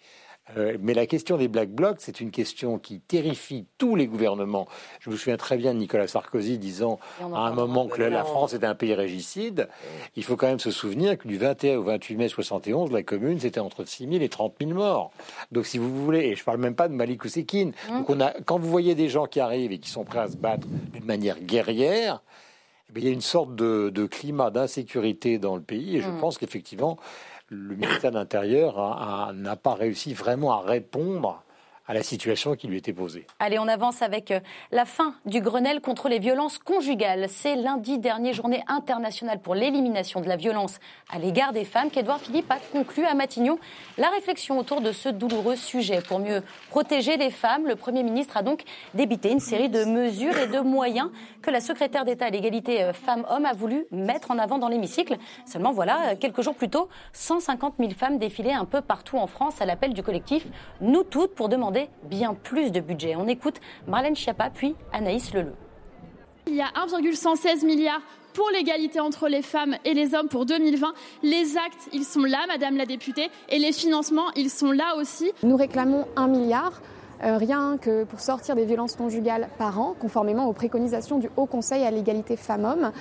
Euh, 0.58 0.78
mais 0.80 0.94
la 0.94 1.06
question 1.06 1.38
des 1.38 1.48
Black 1.48 1.70
Blocs, 1.70 1.98
c'est 2.00 2.22
une 2.22 2.32
question 2.32 2.80
qui 2.80 3.00
terrifie 3.00 3.66
tous 3.78 3.96
les 3.96 4.08
gouvernements. 4.08 4.68
Je 5.00 5.10
me 5.10 5.16
souviens 5.16 5.38
très 5.38 5.58
bien 5.58 5.74
de 5.74 5.80
Nicolas 5.80 6.08
Sarkozy 6.08 6.58
disant 6.58 7.00
à 7.22 7.40
un 7.40 7.52
moment 7.52 7.88
que 7.88 8.02
la 8.02 8.24
France 8.24 8.54
était 8.54 8.66
un 8.66 8.76
pays 8.76 8.94
régicide. 8.94 9.68
Il 10.16 10.24
faut 10.24 10.36
quand 10.36 10.48
même 10.48 10.60
se 10.60 10.72
souvenir 10.72 11.18
que 11.18 11.28
du 11.28 11.38
21 11.38 11.78
au 11.78 11.84
28 11.84 12.16
mai 12.16 12.30
71, 12.30 12.92
la 12.92 13.04
commune, 13.04 13.40
c'était 13.40 13.60
entre 13.60 13.86
6 13.86 14.08
000 14.08 14.22
et 14.22 14.30
30 14.30 14.56
000 14.60 14.72
morts. 14.72 15.12
Donc 15.52 15.66
si 15.66 15.78
vous 15.78 16.04
voulez, 16.04 16.28
et 16.28 16.36
je 16.36 16.44
parle 16.44 16.60
même 16.60 16.76
pas 16.76 16.88
de 16.88 16.94
Malik 16.94 17.24
Oussekine, 17.24 17.70
mmh. 17.90 17.98
donc 17.98 18.10
on 18.10 18.20
a, 18.20 18.32
quand 18.46 18.58
vous 18.58 18.70
voyez 18.70 18.96
des 18.96 19.10
gens 19.10 19.26
qui 19.26 19.40
arrivent 19.40 19.72
et 19.72 19.80
qui 19.80 19.90
sont 19.90 20.04
prêts 20.04 20.20
à 20.20 20.28
se 20.28 20.38
battre 20.38 20.68
d'une 20.68 21.06
manière 21.06 21.40
guerrière, 21.40 22.22
eh 22.96 23.00
il 23.00 23.06
y 23.06 23.08
a 23.08 23.12
une 23.12 23.22
sorte 23.22 23.56
de, 23.56 24.06
climat 24.08 24.50
d'insécurité 24.50 25.38
dans 25.38 25.56
le 25.56 25.62
pays 25.62 25.98
et 25.98 26.02
je 26.02 26.10
mmh. 26.10 26.20
pense 26.20 26.38
qu'effectivement, 26.38 26.98
le 27.50 27.76
ministère 27.76 28.12
de 28.12 28.18
l'Intérieur 28.18 29.34
n'a 29.34 29.56
pas 29.56 29.74
réussi 29.74 30.14
vraiment 30.14 30.54
à 30.54 30.62
répondre 30.62 31.44
à 31.90 31.94
la 31.96 32.04
situation 32.04 32.56
qui 32.56 32.68
lui 32.68 32.78
était 32.78 32.94
posée. 32.94 33.26
Allez, 33.40 33.58
on 33.58 33.68
avance 33.68 34.04
avec 34.04 34.30
euh, 34.30 34.40
la 34.72 34.86
fin 34.86 35.16
du 35.26 35.42
Grenelle 35.42 35.82
contre 35.82 36.08
les 36.08 36.20
violences 36.20 36.60
conjugales. 36.60 37.26
C'est 37.30 37.56
lundi 37.56 37.98
dernier, 37.98 38.32
journée 38.32 38.64
internationale 38.68 39.40
pour 39.40 39.56
l'élimination 39.56 40.22
de 40.22 40.28
la 40.28 40.36
violence 40.36 40.80
à 41.12 41.18
l'égard 41.18 41.52
des 41.52 41.66
femmes, 41.66 41.90
qu'Edouard 41.90 42.20
Philippe 42.20 42.52
a 42.52 42.60
conclu 42.72 43.06
à 43.06 43.16
Matignon 43.16 43.58
la 43.98 44.10
réflexion 44.10 44.60
autour 44.60 44.82
de 44.82 44.92
ce 44.92 45.10
douloureux 45.10 45.56
sujet. 45.56 46.02
Pour 46.08 46.20
mieux 46.20 46.44
protéger 46.70 47.18
les 47.18 47.32
femmes, 47.32 47.66
le 47.66 47.76
Premier 47.76 48.04
ministre 48.04 48.38
a 48.38 48.44
donc 48.44 48.66
débité 48.94 49.32
une 49.32 49.40
série 49.40 49.70
de 49.70 49.84
mesures 49.84 50.38
et 50.38 50.46
de 50.46 50.60
moyens 50.60 51.10
que 51.42 51.50
la 51.50 51.60
secrétaire 51.60 52.06
d'État 52.06 52.28
à 52.28 52.30
l'égalité 52.30 52.84
euh, 52.84 52.94
femmes-hommes 52.94 53.48
a 53.48 53.54
voulu 53.54 53.88
mettre 53.92 54.30
en 54.30 54.38
avant 54.38 54.60
dans 54.60 54.70
l'hémicycle. 54.70 55.18
Seulement, 55.48 55.72
voilà, 55.72 56.16
quelques 56.18 56.44
jours 56.44 56.54
plus 56.54 56.70
tôt, 56.70 56.88
150 57.14 57.78
000 57.80 57.90
femmes 57.98 58.20
défilaient 58.20 58.54
un 58.54 58.66
peu 58.66 58.82
partout 58.82 59.18
en 59.18 59.26
France 59.26 59.60
à 59.60 59.66
l'appel 59.66 59.96
du 59.96 60.04
collectif 60.04 60.46
Nous 60.82 61.04
Toutes 61.04 61.34
pour 61.34 61.50
demander 61.50 61.79
bien 62.04 62.34
plus 62.34 62.72
de 62.72 62.80
budget. 62.80 63.16
On 63.16 63.28
écoute 63.28 63.62
Marlène 63.88 64.16
Schiappa 64.16 64.50
puis 64.50 64.76
Anaïs 64.92 65.34
Leleu. 65.34 65.54
Il 66.48 66.56
y 66.56 66.62
a 66.62 66.72
1,116 66.76 67.64
milliards 67.64 68.02
pour 68.34 68.50
l'égalité 68.52 69.00
entre 69.00 69.28
les 69.28 69.42
femmes 69.42 69.76
et 69.86 69.94
les 69.94 70.16
hommes 70.16 70.30
pour 70.30 70.46
2020. 70.46 70.94
Les 71.24 71.58
actes, 71.58 71.90
ils 71.94 72.06
sont 72.06 72.24
là, 72.24 72.40
Madame 72.48 72.78
la 72.78 72.86
députée, 72.86 73.30
et 73.50 73.60
les 73.60 73.72
financements, 73.72 74.32
ils 74.36 74.50
sont 74.50 74.72
là 74.72 74.96
aussi. 74.98 75.32
Nous 75.44 75.56
réclamons 75.56 76.08
un 76.16 76.28
milliard. 76.28 76.82
Euh, 77.22 77.38
rien 77.38 77.78
que 77.78 78.06
pour 78.06 78.22
sortir 78.22 78.56
des 78.56 78.64
violences 78.64 78.96
conjugales 78.96 79.50
par 79.58 79.78
an, 79.80 79.94
conformément 80.00 80.46
aux 80.46 80.54
préconisations 80.54 81.20
du 81.20 81.30
Haut 81.36 81.48
Conseil 81.48 81.84
à 81.84 81.92
l'égalité 81.92 82.38
femmes-hommes. 82.38 82.94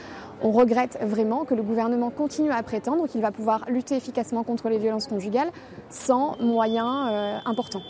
On 0.42 0.50
regrette 0.50 0.98
vraiment 1.02 1.44
que 1.44 1.54
le 1.54 1.62
gouvernement 1.62 2.10
continue 2.10 2.50
à 2.50 2.62
prétendre 2.64 3.06
qu'il 3.06 3.20
va 3.20 3.30
pouvoir 3.30 3.64
lutter 3.68 3.94
efficacement 3.94 4.42
contre 4.42 4.68
les 4.70 4.78
violences 4.78 5.06
conjugales 5.06 5.52
sans 5.88 6.36
moyens 6.40 7.08
euh, 7.10 7.38
importants 7.44 7.82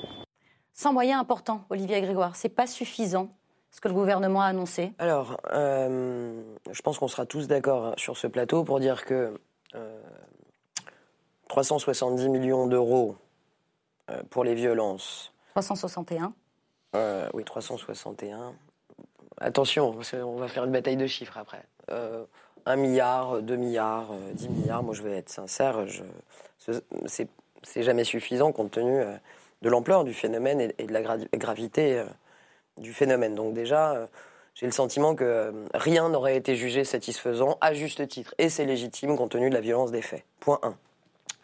sans 0.79 0.93
moyens 0.93 1.21
importants, 1.21 1.65
Olivier 1.71 2.01
Grégoire. 2.01 2.37
C'est 2.37 2.49
pas 2.49 2.69
suffisant 2.69 3.31
ce 3.73 3.81
que 3.81 3.89
le 3.89 3.95
gouvernement 3.95 4.43
a 4.43 4.47
annoncé 4.47 4.93
Alors, 4.99 5.41
euh, 5.53 6.41
je 6.71 6.83
pense 6.83 7.01
qu'on 7.01 7.09
sera 7.09 7.27
tous 7.27 7.49
d'accord 7.49 7.95
sur 7.97 8.17
ce 8.17 8.29
plateau 8.29 8.63
pour 8.63 8.79
dire 8.79 9.05
que 9.05 9.41
370 11.49 12.23
euh, 12.23 12.29
millions 12.29 12.69
d'euros 12.69 13.17
euh, 14.09 14.23
pour 14.31 14.45
les 14.45 14.55
violences. 14.55 15.33
361 15.51 16.33
Oui, 17.35 17.43
361. 17.43 18.55
Attention, 19.41 19.99
on 20.23 20.37
va 20.37 20.47
faire 20.47 20.65
une 20.65 20.73
bataille 20.73 20.97
de 20.97 21.09
chiffres 21.09 21.39
après. 21.39 21.65
1 22.67 22.77
milliard, 22.77 23.43
2 23.43 23.57
milliards, 23.57 24.13
10 24.35 24.49
milliards, 24.49 24.85
moi 24.85 24.95
je 24.95 25.03
vais 25.03 25.17
être 25.17 25.31
sincère, 25.31 25.85
c'est 26.59 27.83
jamais 27.83 28.05
suffisant 28.05 28.53
compte 28.53 28.71
tenu 28.71 29.03
de 29.63 29.69
l'ampleur 29.69 30.05
du 30.05 30.15
phénomène 30.15 30.73
et, 30.79 30.87
de 30.87 30.93
la 30.93 31.03
gravité 31.33 31.99
euh, 31.99 32.05
du 32.79 32.93
phénomène. 32.93 33.35
Donc 33.35 33.55
déjà, 33.55 33.93
euh, 33.93 34.07
j'ai 34.55 34.67
le 34.67 34.73
sentiment 34.73 35.15
que 35.15 35.25
euh, 35.25 35.53
rien 35.75 36.09
n'aurait 36.09 36.37
été 36.37 36.57
jugé 36.57 36.85
satisfaisant 36.85 37.59
à 37.61 37.75
juste 37.75 38.07
titre. 38.09 38.35
Et 38.39 38.49
c'est 38.49 38.65
légitime 38.65 39.17
compte 39.17 39.31
tenu 39.31 39.51
de 39.51 39.55
la 39.55 39.61
violence 39.61 39.93
des 39.93 40.03
faits. 40.03 40.25
Point 40.41 40.59
1. 40.63 40.75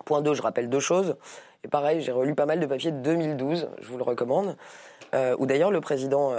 Point 0.04 0.20
2, 0.20 0.34
je 0.34 0.42
rappelle 0.42 0.68
deux 0.68 0.80
choses. 0.80 1.16
Et 1.62 1.68
pareil, 1.68 2.00
j'ai 2.00 2.12
relu 2.12 2.34
pas 2.34 2.44
mal 2.44 2.60
de 2.60 2.66
papiers 2.66 2.90
de 2.90 2.98
2012, 2.98 3.68
je 3.80 3.88
vous 3.88 3.96
le 3.96 4.02
recommande, 4.02 4.56
euh, 5.14 5.36
où 5.38 5.46
d'ailleurs 5.46 5.70
le 5.70 5.80
président 5.80 6.34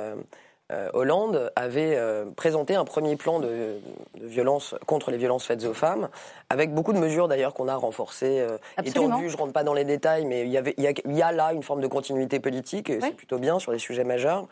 euh, 0.72 0.90
Hollande 0.94 1.52
avait 1.56 2.00
présenté 2.36 2.76
un 2.76 2.86
premier 2.86 3.16
plan 3.16 3.40
de, 3.40 3.76
violence 4.22 4.76
contre 4.86 5.12
les 5.12 5.18
violences 5.18 5.46
faites 5.46 5.64
aux 5.66 5.74
femmes, 5.74 6.10
avec 6.50 6.74
beaucoup 6.74 6.94
de 6.94 7.00
mesures 7.00 7.28
d'ailleurs 7.28 7.54
qu'on 7.54 7.68
a 7.68 7.76
renforcées, 7.76 8.46
étendues. 8.84 9.30
Je 9.30 9.38
rentre 9.38 9.54
pas 9.54 9.64
dans 9.64 9.74
les 9.74 9.86
détails, 9.86 10.26
mais 10.26 10.42
il 10.42 10.50
y, 10.50 10.58
avait, 10.58 10.74
il 10.78 11.16
y, 11.16 11.22
a, 11.22 11.32
là 11.32 11.54
une 11.54 11.64
forme 11.64 11.82
de 11.82 11.88
continuité 11.88 12.40
politique, 12.40 12.90
et 12.90 13.00
c'est 13.02 13.16
plutôt 13.16 13.38
bien 13.38 13.60
sur 13.60 13.72
des 13.72 13.80
sujets 13.80 14.04
majeurs. 14.04 14.48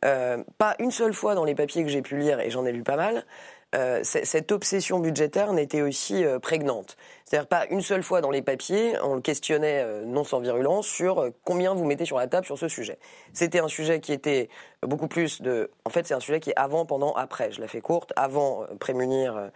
pas 0.00 0.74
une 0.78 0.90
seule 0.90 1.12
fois 1.12 1.34
dans 1.34 1.44
les 1.44 1.54
papiers 1.54 1.82
que 1.82 1.90
j'ai 1.90 2.02
pu 2.02 2.16
lire, 2.16 2.40
et 2.40 2.50
j'en 2.50 2.64
ai 2.64 2.72
lu 2.72 2.82
pas 2.82 2.96
mal, 2.96 3.24
euh, 3.74 4.00
cette 4.02 4.50
obsession 4.50 4.98
budgétaire 4.98 5.52
n'était 5.52 5.82
aussi 5.82 6.24
euh, 6.24 6.38
prégnante. 6.38 6.96
C'est-à-dire 7.26 7.46
pas 7.46 7.66
une 7.66 7.82
seule 7.82 8.02
fois 8.02 8.22
dans 8.22 8.30
les 8.30 8.40
papiers, 8.40 8.94
on 9.02 9.14
le 9.14 9.20
questionnait 9.20 9.82
euh, 9.84 10.06
non 10.06 10.24
sans 10.24 10.40
virulence 10.40 10.86
sur 10.86 11.28
combien 11.44 11.74
vous 11.74 11.84
mettez 11.84 12.06
sur 12.06 12.16
la 12.16 12.28
table 12.28 12.46
sur 12.46 12.56
ce 12.56 12.66
sujet. 12.66 12.98
C'était 13.34 13.58
un 13.58 13.68
sujet 13.68 14.00
qui 14.00 14.14
était 14.14 14.48
beaucoup 14.80 15.06
plus 15.06 15.42
de... 15.42 15.70
En 15.84 15.90
fait, 15.90 16.06
c'est 16.06 16.14
un 16.14 16.20
sujet 16.20 16.40
qui 16.40 16.48
est 16.48 16.56
avant, 16.56 16.86
pendant, 16.86 17.12
après. 17.12 17.52
Je 17.52 17.60
la 17.60 17.68
fais 17.68 17.82
courte. 17.82 18.14
Avant, 18.16 18.64
prémunir, 18.80 19.50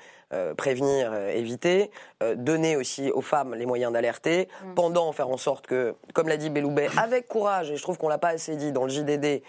prévenir, 0.57 1.15
éviter. 1.29 1.91
donner 2.37 2.77
aussi 2.77 3.11
aux 3.13 3.21
femmes 3.21 3.55
les 3.55 3.65
moyens 3.65 3.93
d'alerter. 3.93 4.49
Mm. 4.63 4.75
Pendant, 4.75 5.13
faire 5.13 5.31
en 5.31 5.37
sorte 5.37 5.67
que, 5.67 5.95
comme 6.13 6.29
l'a 6.29 6.37
dit 6.37 6.51
Belloubet, 6.51 6.89
avec 6.99 7.29
courage, 7.29 7.71
et 7.71 7.77
je 7.77 7.83
trouve 7.83 7.97
qu'on 7.97 8.09
l'a 8.09 8.19
pas 8.19 8.31
assez 8.31 8.57
dit 8.57 8.73
dans 8.73 8.85
le 8.85 8.91
JDD, 8.91 9.43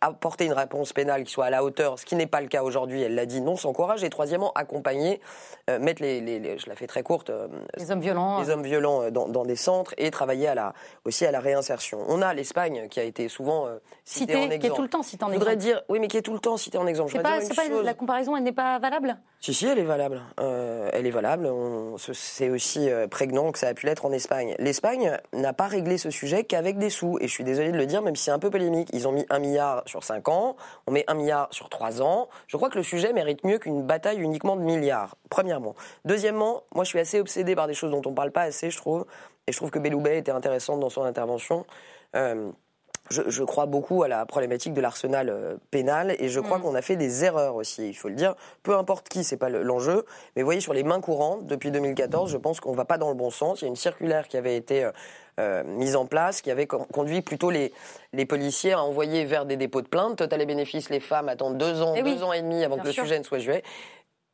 apporter 0.00 0.46
une 0.46 0.52
réponse 0.52 0.92
pénale 0.92 1.24
qui 1.24 1.32
soit 1.32 1.46
à 1.46 1.50
la 1.50 1.62
hauteur, 1.62 1.98
ce 1.98 2.04
qui 2.04 2.16
n'est 2.16 2.26
pas 2.26 2.40
le 2.40 2.48
cas 2.48 2.62
aujourd'hui, 2.62 3.02
elle 3.02 3.14
l'a 3.14 3.26
dit, 3.26 3.40
non 3.40 3.56
sans 3.56 3.72
courage, 3.72 4.02
et 4.04 4.10
troisièmement, 4.10 4.52
accompagner, 4.54 5.20
euh, 5.68 5.78
mettre 5.78 6.02
les, 6.02 6.58
je 6.58 6.68
la 6.68 6.76
fais 6.76 6.86
très 6.86 7.02
courte, 7.02 7.28
euh, 7.28 7.46
les 7.76 7.90
hommes 7.90 8.00
violents, 8.00 8.40
les 8.40 8.48
hommes 8.48 8.62
violents 8.62 9.02
euh, 9.02 9.10
dans, 9.10 9.44
des 9.44 9.56
centres 9.56 9.92
et 9.98 10.10
travailler 10.10 10.48
à 10.48 10.54
la, 10.54 10.72
aussi 11.04 11.26
à 11.26 11.30
la 11.30 11.40
réinsertion. 11.40 11.98
On 12.08 12.22
a 12.22 12.32
l'Espagne 12.32 12.88
qui 12.88 13.00
a 13.00 13.02
été 13.02 13.28
souvent 13.28 13.66
citée 14.04 14.36
en 14.36 14.38
exemple. 14.44 14.58
qui 14.60 14.66
est 14.66 14.74
tout 14.74 14.82
le 14.82 14.88
temps 14.88 15.02
citée 15.02 15.24
en 15.24 15.28
exemple. 15.28 15.34
Je 15.34 15.50
voudrais 15.50 15.56
dire, 15.56 15.82
oui, 15.88 15.98
mais 15.98 16.08
qui 16.08 16.16
est 16.16 16.22
tout 16.22 16.32
le 16.32 16.38
temps 16.38 16.56
citée 16.56 16.78
en 16.78 16.86
exemple. 16.86 17.12
C'est 17.12 17.22
pas, 17.22 17.40
pas 17.40 17.82
la 17.82 17.94
comparaison, 17.94 18.36
elle 18.36 18.44
n'est 18.44 18.52
pas 18.52 18.78
valable? 18.78 19.18
Si, 19.40 19.52
si, 19.52 19.66
elle 19.66 19.78
est 19.78 19.84
valable. 19.84 20.22
elle 20.38 21.06
est 21.06 21.10
valable. 21.10 21.50
C'est 21.98 22.50
aussi 22.50 22.88
prégnant 23.10 23.52
que 23.52 23.58
ça 23.58 23.68
a 23.68 23.74
pu 23.74 23.86
l'être 23.86 24.06
en 24.06 24.12
Espagne. 24.12 24.54
L'Espagne 24.58 25.18
n'a 25.32 25.52
pas 25.52 25.66
réglé 25.66 25.98
ce 25.98 26.10
sujet 26.10 26.44
qu'avec 26.44 26.78
des 26.78 26.90
sous, 26.90 27.18
et 27.20 27.28
je 27.28 27.32
suis 27.32 27.44
désolé 27.44 27.72
de 27.72 27.76
le 27.76 27.86
dire, 27.86 28.02
même 28.02 28.16
si 28.16 28.24
c'est 28.24 28.30
un 28.30 28.38
peu 28.38 28.50
polémique. 28.50 28.88
Ils 28.92 29.06
ont 29.06 29.12
mis 29.12 29.26
un 29.28 29.38
milliard 29.38 29.82
sur 29.86 30.02
5 30.02 30.28
ans, 30.28 30.56
on 30.86 30.92
met 30.92 31.04
1 31.08 31.14
milliard 31.14 31.48
sur 31.50 31.68
3 31.68 32.00
ans. 32.02 32.28
Je 32.46 32.56
crois 32.56 32.70
que 32.70 32.78
le 32.78 32.82
sujet 32.82 33.12
mérite 33.12 33.44
mieux 33.44 33.58
qu'une 33.58 33.82
bataille 33.82 34.18
uniquement 34.18 34.56
de 34.56 34.62
milliards, 34.62 35.16
premièrement. 35.58 35.74
Deuxièmement, 36.04 36.62
moi 36.74 36.84
je 36.84 36.88
suis 36.88 36.98
assez 36.98 37.20
obsédé 37.20 37.54
par 37.54 37.66
des 37.66 37.74
choses 37.74 37.90
dont 37.90 38.02
on 38.04 38.10
ne 38.10 38.14
parle 38.14 38.30
pas 38.30 38.42
assez, 38.42 38.70
je 38.70 38.76
trouve, 38.76 39.06
et 39.46 39.52
je 39.52 39.56
trouve 39.56 39.70
que 39.70 39.78
Belloubet 39.78 40.18
était 40.18 40.32
intéressante 40.32 40.80
dans 40.80 40.90
son 40.90 41.02
intervention. 41.02 41.64
Euh, 42.16 42.50
je, 43.10 43.42
crois 43.42 43.66
beaucoup 43.66 44.02
à 44.02 44.08
la 44.08 44.26
problématique 44.26 44.74
de 44.74 44.80
l'arsenal 44.80 45.30
euh, 45.30 45.56
pénal 45.70 46.14
et 46.18 46.28
je 46.28 46.40
crois 46.40 46.58
mm. 46.58 46.62
qu'on 46.62 46.74
a 46.74 46.82
fait 46.82 46.96
des 46.96 47.24
erreurs 47.24 47.54
aussi, 47.56 47.88
il 47.88 47.94
faut 47.94 48.08
le 48.08 48.14
dire. 48.14 48.34
Peu 48.62 48.76
importe 48.76 49.08
qui, 49.08 49.24
c'est 49.24 49.36
pas 49.36 49.48
l'enjeu. 49.48 50.04
mais 50.36 50.42
vous 50.42 50.46
voyez, 50.46 50.60
sur 50.60 50.74
les 50.74 50.82
mains 50.82 51.00
courantes, 51.00 51.46
depuis 51.46 51.70
2014, 51.70 52.30
je 52.30 52.36
pense 52.36 52.60
qu'on 52.60 52.72
va 52.72 52.84
pas 52.84 52.98
dans 52.98 53.08
le 53.08 53.14
bon 53.14 53.30
sens. 53.30 53.60
Il 53.60 53.64
y 53.64 53.66
a 53.66 53.68
une 53.68 53.76
circulaire 53.76 54.28
qui 54.28 54.36
avait 54.36 54.56
été 54.56 54.84
euh, 54.84 54.92
euh, 55.40 55.62
mise 55.64 55.96
en 55.96 56.04
place, 56.04 56.42
qui 56.42 56.50
avait 56.50 56.66
conduit 56.66 57.22
plutôt 57.22 57.50
les, 57.50 57.72
les 58.12 58.26
policiers 58.26 58.72
à 58.72 58.82
envoyer 58.82 59.24
vers 59.24 59.46
des 59.46 59.56
dépôts 59.56 59.82
de 59.82 59.88
plainte. 59.88 60.16
Total 60.16 60.42
et 60.42 60.46
bénéfice, 60.46 60.90
les 60.90 61.00
femmes 61.00 61.28
attendent 61.28 61.58
deux 61.58 61.80
ans, 61.80 61.94
eh 61.96 62.02
deux 62.02 62.22
ans 62.22 62.32
et 62.32 62.42
demi 62.42 62.64
avant 62.64 62.76
que 62.76 62.86
le 62.86 62.92
sujet 62.92 63.18
ne 63.18 63.24
soit 63.24 63.38
joué. 63.38 63.62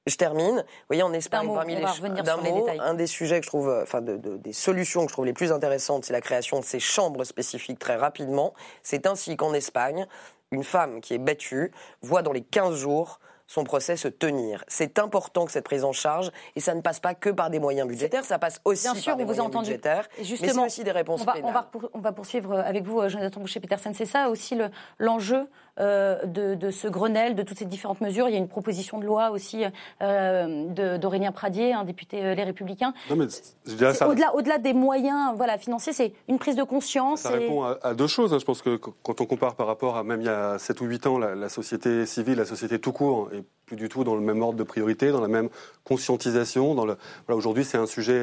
Je 0.06 0.16
termine. 0.16 0.56
Vous 0.56 0.86
voyez, 0.88 1.02
en 1.02 1.12
Espagne, 1.12 1.50
parmi 1.54 1.76
les, 1.76 2.80
un 2.80 2.94
des 2.94 3.06
sujets 3.06 3.40
que 3.40 3.44
je 3.44 3.50
trouve, 3.50 3.74
enfin, 3.82 4.02
des 4.02 4.52
solutions 4.52 5.02
que 5.04 5.08
je 5.08 5.14
trouve 5.14 5.24
les 5.24 5.32
plus 5.32 5.50
intéressantes, 5.50 6.04
c'est 6.04 6.12
la 6.12 6.20
création 6.20 6.60
de 6.60 6.64
ces 6.64 6.80
chambres 6.80 7.24
spécifiques 7.24 7.78
très 7.78 7.96
rapidement. 7.96 8.52
C'est 8.82 9.06
ainsi 9.06 9.36
qu'en 9.36 9.54
Espagne, 9.54 10.06
une 10.50 10.64
femme 10.64 11.00
qui 11.00 11.14
est 11.14 11.18
battue 11.18 11.72
voit 12.02 12.22
dans 12.22 12.32
les 12.32 12.42
15 12.42 12.76
jours 12.76 13.18
son 13.46 13.64
procès 13.64 13.96
se 13.96 14.08
tenir. 14.08 14.64
C'est 14.68 14.98
important 14.98 15.44
que 15.44 15.52
cette 15.52 15.64
prise 15.64 15.84
en 15.84 15.92
charge, 15.92 16.30
et 16.56 16.60
ça 16.60 16.74
ne 16.74 16.80
passe 16.80 17.00
pas 17.00 17.14
que 17.14 17.30
par 17.30 17.50
des 17.50 17.58
moyens 17.58 17.86
budgétaires, 17.86 18.24
ça 18.24 18.38
passe 18.38 18.60
aussi 18.64 18.84
Bien 18.84 18.94
sûr, 18.94 19.12
par 19.12 19.16
des 19.16 19.24
moyens 19.24 19.46
entendu. 19.46 19.66
budgétaires, 19.66 20.08
justement, 20.20 20.62
mais 20.62 20.66
aussi 20.68 20.84
des 20.84 20.90
réponses 20.90 21.20
on 21.22 21.24
va, 21.24 21.32
pénales. 21.34 21.64
On 21.92 21.98
va, 22.00 22.12
poursuivre 22.12 22.58
avec 22.58 22.84
vous, 22.84 23.00
euh, 23.00 23.08
Jonathan 23.08 23.40
Boucher-Petersen. 23.40 23.94
C'est 23.94 24.06
ça 24.06 24.28
aussi 24.28 24.58
l'enjeu 24.98 25.46
de, 25.78 26.70
ce 26.70 26.88
Grenelle, 26.88 27.34
de 27.34 27.42
toutes 27.42 27.58
ces 27.58 27.64
différentes 27.64 28.00
mesures. 28.00 28.28
Il 28.28 28.32
y 28.32 28.36
a 28.36 28.38
une 28.38 28.48
proposition 28.48 28.98
de 28.98 29.04
loi 29.04 29.30
aussi 29.30 29.64
euh, 30.02 30.98
d'Aurélien 30.98 31.32
Pradier, 31.32 31.72
un 31.72 31.84
député 31.84 32.24
euh, 32.24 32.34
Les 32.34 32.44
Républicains. 32.44 32.94
Au-delà 33.10 34.34
au 34.34 34.42
des 34.58 34.72
moyens 34.72 35.34
voilà, 35.36 35.58
financiers, 35.58 35.92
c'est 35.92 36.12
une 36.28 36.38
prise 36.38 36.56
de 36.56 36.62
conscience. 36.62 37.22
Ça 37.22 37.30
répond 37.30 37.64
à, 37.64 37.94
deux 37.94 38.06
choses. 38.06 38.32
Hein. 38.32 38.38
Je 38.38 38.44
pense 38.44 38.62
que 38.62 38.76
quand 38.76 39.20
on 39.20 39.26
compare 39.26 39.56
par 39.56 39.66
rapport 39.66 39.96
à 39.96 40.04
même 40.04 40.20
il 40.20 40.26
y 40.26 40.30
a 40.30 40.58
7 40.58 40.80
ou 40.80 40.84
8 40.84 41.06
ans, 41.06 41.18
la, 41.18 41.48
société 41.48 42.06
civile, 42.06 42.36
la 42.36 42.44
société 42.44 42.78
tout 42.78 42.92
court, 42.92 43.30
est 43.32 43.44
plus 43.66 43.76
du 43.76 43.88
tout 43.88 44.04
dans 44.04 44.14
le 44.14 44.20
même 44.20 44.42
ordre 44.42 44.58
de 44.58 44.62
priorité, 44.62 45.10
dans 45.10 45.20
la 45.20 45.28
même 45.28 45.48
conscientisation. 45.84 46.74
Dans 46.74 46.84
le... 46.84 46.96
voilà, 47.26 47.38
Aujourd'hui, 47.38 47.64
c'est 47.64 47.78
un 47.78 47.86
sujet 47.86 48.22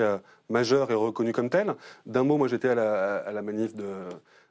majeur 0.50 0.92
et 0.92 0.94
reconnu 0.94 1.34
comme 1.34 1.50
tel. 1.50 1.76
D'un 2.06 2.24
mot, 2.24 2.38
moi 2.38 2.48
j'étais 2.48 2.70
à 2.70 3.32
la 3.32 3.42
manif 3.42 3.76
de 3.76 3.86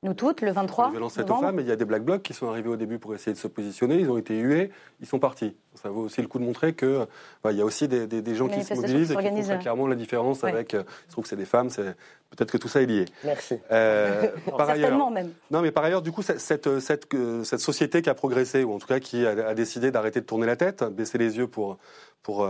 nous 0.02 0.14
toutes, 0.14 0.40
le 0.40 0.50
23 0.50 0.86
Les 0.86 0.90
violences 0.92 1.14
faites 1.14 1.30
aux 1.30 1.40
femmes, 1.40 1.60
il 1.60 1.66
y 1.66 1.72
a 1.72 1.76
des 1.76 1.84
black 1.84 2.02
blocs 2.02 2.22
qui 2.22 2.32
sont 2.32 2.48
arrivés 2.48 2.70
au 2.70 2.76
début 2.76 2.98
pour 2.98 3.14
essayer 3.14 3.34
de 3.34 3.38
se 3.38 3.48
positionner, 3.48 3.96
ils 3.96 4.10
ont 4.10 4.16
été 4.16 4.38
hués, 4.38 4.70
ils 5.00 5.06
sont 5.06 5.18
partis. 5.18 5.54
Ça 5.74 5.90
vaut 5.90 6.00
aussi 6.02 6.22
le 6.22 6.26
coup 6.26 6.38
de 6.38 6.44
montrer 6.44 6.72
que 6.72 7.06
bah, 7.44 7.52
il 7.52 7.58
y 7.58 7.60
a 7.60 7.66
aussi 7.66 7.86
des, 7.86 8.06
des, 8.06 8.34
gens 8.34 8.48
qui 8.48 8.64
se 8.64 8.72
mobilisent 8.72 9.12
et 9.12 9.16
qui 9.16 9.22
font 9.22 9.42
très 9.42 9.58
clairement 9.58 9.86
la 9.86 9.96
différence 9.96 10.42
avec. 10.42 10.72
Euh, 10.72 10.84
il 10.86 11.08
se 11.08 11.12
trouve 11.12 11.24
que 11.24 11.28
c'est 11.28 11.36
des 11.36 11.44
femmes, 11.44 11.68
c'est 11.68 11.94
peut-être 12.30 12.50
que 12.50 12.56
tout 12.56 12.68
ça 12.68 12.80
est 12.80 12.86
lié. 12.86 13.04
Merci. 13.24 13.58
Euh, 13.70 14.28
par 14.56 14.70
ailleurs, 14.70 15.10
même. 15.10 15.32
Non, 15.50 15.60
mais 15.60 15.70
par 15.70 15.84
ailleurs, 15.84 16.00
du 16.00 16.12
coup, 16.12 16.22
cette, 16.22 16.40
cette, 16.40 16.80
cette, 16.80 17.14
euh, 17.14 17.44
société 17.44 18.00
qui 18.00 18.08
a 18.08 18.14
progressé 18.14 18.64
ou 18.64 18.72
en 18.72 18.78
tout 18.78 18.86
cas 18.86 19.00
qui 19.00 19.26
a, 19.26 19.48
a 19.48 19.54
décidé 19.54 19.90
d'arrêter 19.90 20.22
de 20.22 20.26
tourner 20.26 20.46
la 20.46 20.56
tête, 20.56 20.82
baisser 20.82 21.18
les 21.18 21.36
yeux 21.36 21.46
pour 21.46 21.76
pour 22.22 22.48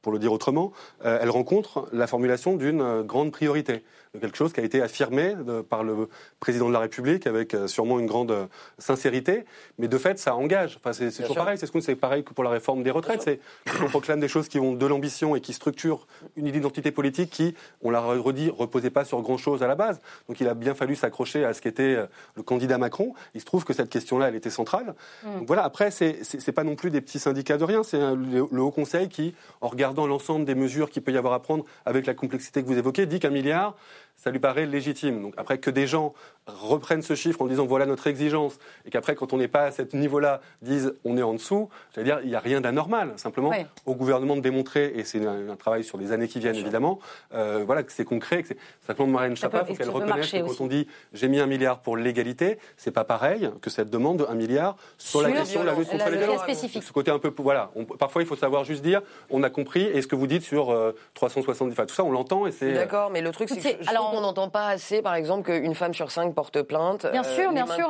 pour 0.00 0.12
le 0.12 0.20
dire 0.20 0.32
autrement, 0.32 0.72
elle 1.02 1.30
rencontre 1.30 1.88
la 1.92 2.06
formulation 2.06 2.56
d'une 2.56 3.02
grande 3.02 3.32
priorité 3.32 3.82
quelque 4.20 4.36
chose 4.36 4.52
qui 4.52 4.60
a 4.60 4.64
été 4.64 4.82
affirmé 4.82 5.34
par 5.68 5.84
le 5.84 6.08
président 6.40 6.68
de 6.68 6.72
la 6.72 6.80
République 6.80 7.26
avec 7.26 7.54
euh, 7.54 7.66
sûrement 7.66 7.98
une 7.98 8.06
grande 8.06 8.30
euh, 8.30 8.46
sincérité, 8.78 9.44
mais 9.78 9.88
de 9.88 9.98
fait, 9.98 10.18
ça 10.18 10.34
engage. 10.34 10.78
Enfin, 10.78 10.92
c'est 10.92 11.10
toujours 11.10 11.36
pareil. 11.36 11.58
C'est 11.58 11.66
ce 11.66 11.92
pareil 11.92 12.24
que 12.24 12.32
pour 12.32 12.44
la 12.44 12.50
réforme 12.50 12.82
des 12.82 12.90
retraites. 12.90 13.22
C'est 13.22 13.40
qu'on 13.78 13.88
proclame 13.88 14.20
des 14.20 14.28
choses 14.28 14.48
qui 14.48 14.58
ont 14.58 14.74
de 14.74 14.86
l'ambition 14.86 15.36
et 15.36 15.40
qui 15.40 15.52
structurent 15.52 16.06
une 16.36 16.46
identité 16.46 16.90
politique 16.90 17.30
qui, 17.30 17.54
on 17.82 17.90
l'a 17.90 18.00
redit, 18.00 18.50
reposait 18.50 18.90
pas 18.90 19.04
sur 19.04 19.20
grand 19.22 19.36
chose 19.36 19.62
à 19.62 19.68
la 19.68 19.74
base. 19.74 20.00
Donc, 20.28 20.40
il 20.40 20.48
a 20.48 20.54
bien 20.54 20.74
fallu 20.74 20.96
s'accrocher 20.96 21.44
à 21.44 21.54
ce 21.54 21.60
qu'était 21.60 21.94
euh, 21.94 22.06
le 22.34 22.42
candidat 22.42 22.78
Macron. 22.78 23.14
Il 23.34 23.40
se 23.40 23.46
trouve 23.46 23.64
que 23.64 23.72
cette 23.72 23.90
question-là, 23.90 24.28
elle 24.28 24.36
était 24.36 24.50
centrale. 24.50 24.94
Mm. 25.22 25.38
Donc, 25.38 25.46
voilà. 25.46 25.64
Après, 25.64 25.90
c'est 25.90 26.18
c'est 26.22 26.52
pas 26.52 26.64
non 26.64 26.76
plus 26.76 26.90
des 26.90 27.00
petits 27.00 27.18
syndicats 27.18 27.58
de 27.58 27.64
rien. 27.64 27.82
C'est 27.82 27.98
le, 27.98 28.48
le 28.50 28.62
Haut 28.62 28.70
Conseil 28.70 29.08
qui, 29.08 29.34
en 29.60 29.68
regardant 29.68 30.06
l'ensemble 30.06 30.44
des 30.44 30.54
mesures 30.54 30.90
qu'il 30.90 31.02
peut 31.02 31.12
y 31.12 31.16
avoir 31.16 31.34
à 31.34 31.40
prendre 31.40 31.64
avec 31.84 32.06
la 32.06 32.14
complexité 32.14 32.62
que 32.62 32.66
vous 32.66 32.78
évoquez, 32.78 33.06
dit 33.06 33.20
qu'un 33.20 33.30
milliard 33.30 33.74
ça 34.18 34.30
lui 34.30 34.40
paraît 34.40 34.66
légitime. 34.66 35.22
Donc 35.22 35.34
après 35.36 35.58
que 35.58 35.70
des 35.70 35.86
gens 35.86 36.12
reprennent 36.46 37.02
ce 37.02 37.14
chiffre 37.14 37.40
en 37.40 37.46
disant 37.46 37.66
voilà 37.66 37.86
notre 37.86 38.06
exigence, 38.08 38.58
et 38.84 38.90
qu'après 38.90 39.14
quand 39.14 39.32
on 39.32 39.38
n'est 39.38 39.48
pas 39.48 39.64
à 39.64 39.70
ce 39.70 39.82
niveau-là 39.96 40.40
disent 40.60 40.92
on 41.04 41.16
est 41.16 41.22
en 41.22 41.34
dessous, 41.34 41.68
cest 41.94 41.98
à 41.98 42.02
dire 42.02 42.20
il 42.24 42.28
n'y 42.28 42.34
a 42.34 42.40
rien 42.40 42.60
d'anormal. 42.60 43.12
Simplement 43.16 43.52
au 43.86 43.94
gouvernement 43.94 44.36
de 44.36 44.40
démontrer, 44.40 44.92
et 44.96 45.04
c'est 45.04 45.24
un, 45.24 45.56
travail 45.56 45.84
sur 45.84 45.98
les 45.98 46.12
années 46.12 46.28
qui 46.28 46.40
viennent 46.40 46.56
évidemment, 46.56 46.98
euh, 47.34 47.62
voilà 47.64 47.82
que 47.82 47.92
c'est 47.92 48.04
concret, 48.04 48.42
que 48.42 48.48
c'est 48.48 48.58
simplement 48.86 49.12
Marine 49.12 49.36
Chapa, 49.36 49.64
il 49.68 49.74
faut 49.74 49.78
qu'elle 49.78 49.90
reconnaisse 49.90 50.30
que 50.30 50.38
quand 50.38 50.64
on 50.64 50.66
dit 50.66 50.88
j'ai 51.12 51.28
mis 51.28 51.38
un 51.38 51.46
milliard 51.46 51.80
pour 51.80 51.96
l'égalité, 51.96 52.58
c'est 52.76 52.90
pas 52.90 53.04
pareil 53.04 53.50
que 53.62 53.70
cette 53.70 53.90
demande 53.90 54.18
de 54.18 54.24
un 54.24 54.34
milliard 54.34 54.76
sur, 54.98 55.22
la 55.22 55.30
question 55.30 55.62
de 55.62 55.66
la 55.66 55.74
lutte 55.74 55.88
contre 55.88 56.10
les 56.10 56.18
violences. 56.18 56.42
Ce 56.44 56.92
côté 56.92 57.10
un 57.10 57.18
peu 57.18 57.32
voilà, 57.38 57.70
parfois 57.98 58.22
il 58.22 58.26
faut 58.26 58.36
savoir 58.36 58.64
juste 58.64 58.82
dire 58.82 59.00
on 59.30 59.44
a 59.44 59.50
compris 59.50 59.82
et 59.82 60.02
ce 60.02 60.08
que 60.08 60.16
vous 60.16 60.26
dites 60.26 60.42
sur 60.42 60.76
370, 61.14 61.70
euh, 61.70 61.72
enfin 61.72 61.86
tout 61.86 61.94
ça 61.94 62.04
on 62.04 62.10
l'entend 62.10 62.46
et 62.46 62.52
c'est. 62.52 62.72
D'accord, 62.72 63.10
mais 63.10 63.20
le 63.20 63.30
truc 63.30 63.48
c'est 63.48 63.78
que 64.10 64.16
on 64.16 64.20
n'entend 64.20 64.48
pas 64.48 64.68
assez, 64.68 65.02
par 65.02 65.14
exemple, 65.14 65.50
qu'une 65.50 65.74
femme 65.74 65.94
sur 65.94 66.10
cinq 66.10 66.34
porte 66.34 66.62
plainte. 66.62 67.06
Bien 67.10 67.24
euh, 67.24 67.34
sûr, 67.34 67.52
bien 67.52 67.66
sûr. 67.66 67.88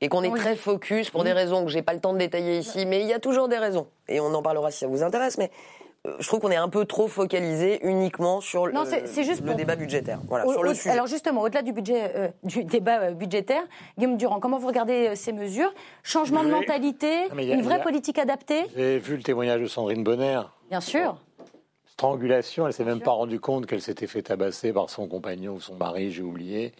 Et, 0.00 0.08
qu'on 0.08 0.22
est 0.22 0.34
très 0.34 0.56
focus 0.56 1.10
pour 1.10 1.24
des 1.24 1.32
raisons 1.32 1.64
que 1.64 1.70
j'ai 1.70 1.82
pas 1.82 1.94
le 1.94 2.00
temps 2.00 2.12
de 2.12 2.18
détailler 2.18 2.58
ici, 2.58 2.86
mais 2.86 3.00
il 3.00 3.06
y 3.06 3.12
a 3.12 3.18
toujours 3.18 3.48
des 3.48 3.58
raisons. 3.58 3.86
Et 4.08 4.20
on 4.20 4.32
en 4.34 4.42
parlera 4.42 4.70
si 4.70 4.78
ça 4.78 4.86
vous 4.86 5.02
intéresse, 5.02 5.38
mais 5.38 5.50
euh, 6.06 6.12
je 6.18 6.26
trouve 6.26 6.40
qu'on 6.40 6.50
est 6.50 6.56
un 6.56 6.68
peu 6.68 6.84
trop 6.84 7.08
focalisé 7.08 7.80
uniquement 7.86 8.40
sur 8.40 8.66
le, 8.66 8.74
juste 9.22 9.44
le 9.44 9.54
débat 9.54 9.76
budgétaire. 9.76 10.20
Voilà, 10.28 10.46
sur 10.46 10.62
le 10.62 10.74
sujet. 10.74 10.90
Alors 10.90 11.06
justement, 11.06 11.42
au-delà 11.42 11.62
du 11.62 11.72
budget, 11.72 12.12
euh, 12.14 12.28
du 12.42 12.64
débat 12.64 13.10
budgétaire, 13.12 13.62
Guillaume 13.98 14.16
Durand, 14.16 14.40
comment 14.40 14.58
vous 14.58 14.68
regardez 14.68 15.16
ces 15.16 15.32
mesures? 15.32 15.72
Changement 16.02 16.44
de 16.44 16.50
mentalité, 16.50 17.28
une 17.36 17.62
vraie 17.62 17.82
politique 17.82 18.18
adaptée? 18.18 18.64
J'ai 18.76 18.98
vu 18.98 19.16
le 19.16 19.22
témoignage 19.22 19.60
de 19.60 19.66
Sandrine 19.66 20.04
Bonner. 20.04 20.40
Bien 20.70 20.80
sûr 20.80 21.16
strangulation. 21.96 22.66
Elle 22.66 22.72
s'est 22.72 22.84
même 22.84 23.00
pas 23.00 23.12
rendue 23.12 23.40
compte 23.40 23.66
qu'elle 23.66 23.80
s'était 23.80 24.06
fait 24.06 24.22
tabasser 24.22 24.72
par 24.72 24.90
son 24.90 25.06
compagnon 25.06 25.54
ou 25.54 25.60
son 25.60 25.76
mari, 25.76 26.10
j'ai 26.10 26.22
oublié. 26.22 26.72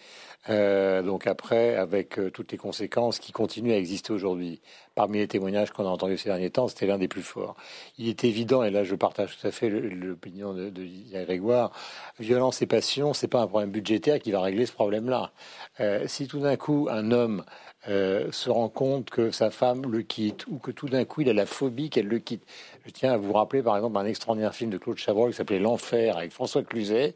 Euh, 0.50 1.02
donc 1.02 1.26
après, 1.26 1.74
avec 1.76 2.18
euh, 2.18 2.30
toutes 2.30 2.52
les 2.52 2.58
conséquences 2.58 3.18
qui 3.18 3.32
continuent 3.32 3.72
à 3.72 3.78
exister 3.78 4.12
aujourd'hui. 4.12 4.60
Parmi 4.94 5.18
les 5.18 5.26
témoignages 5.26 5.70
qu'on 5.70 5.86
a 5.86 5.88
entendus 5.88 6.18
ces 6.18 6.28
derniers 6.28 6.50
temps, 6.50 6.68
c'était 6.68 6.86
l'un 6.86 6.98
des 6.98 7.08
plus 7.08 7.22
forts. 7.22 7.56
Il 7.96 8.08
est 8.08 8.24
évident, 8.24 8.62
et 8.62 8.70
là 8.70 8.84
je 8.84 8.94
partage 8.94 9.38
tout 9.38 9.46
à 9.46 9.50
fait 9.50 9.70
l'opinion 9.70 10.52
de, 10.52 10.68
de 10.68 10.84
Grégoire, 11.24 11.72
violence 12.20 12.60
et 12.60 12.66
passion, 12.66 13.14
c'est 13.14 13.28
pas 13.28 13.40
un 13.40 13.46
problème 13.46 13.70
budgétaire 13.70 14.18
qui 14.20 14.32
va 14.32 14.40
régler 14.40 14.66
ce 14.66 14.72
problème-là. 14.72 15.32
Euh, 15.80 16.04
si 16.06 16.28
tout 16.28 16.40
d'un 16.40 16.56
coup 16.56 16.88
un 16.90 17.10
homme 17.10 17.44
euh, 17.88 18.32
se 18.32 18.48
rend 18.48 18.70
compte 18.70 19.10
que 19.10 19.30
sa 19.30 19.50
femme 19.50 19.82
le 19.90 20.00
quitte 20.00 20.46
ou 20.46 20.58
que 20.58 20.70
tout 20.70 20.88
d'un 20.88 21.04
coup 21.04 21.20
il 21.20 21.28
a 21.28 21.34
la 21.34 21.44
phobie 21.44 21.90
qu'elle 21.90 22.08
le 22.08 22.18
quitte. 22.18 22.42
Je 22.86 22.90
tiens 22.90 23.12
à 23.12 23.16
vous 23.18 23.32
rappeler 23.32 23.62
par 23.62 23.76
exemple 23.76 23.98
un 23.98 24.06
extraordinaire 24.06 24.54
film 24.54 24.70
de 24.70 24.78
Claude 24.78 24.96
Chabrol 24.96 25.30
qui 25.30 25.36
s'appelait 25.36 25.58
L'Enfer 25.58 26.16
avec 26.16 26.32
François 26.32 26.62
Cluzet 26.62 27.12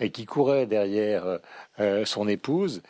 et 0.00 0.10
qui 0.10 0.24
courait 0.26 0.66
derrière 0.66 1.24
euh, 1.24 1.38
euh, 1.78 2.04
son 2.04 2.26
épouse. 2.26 2.82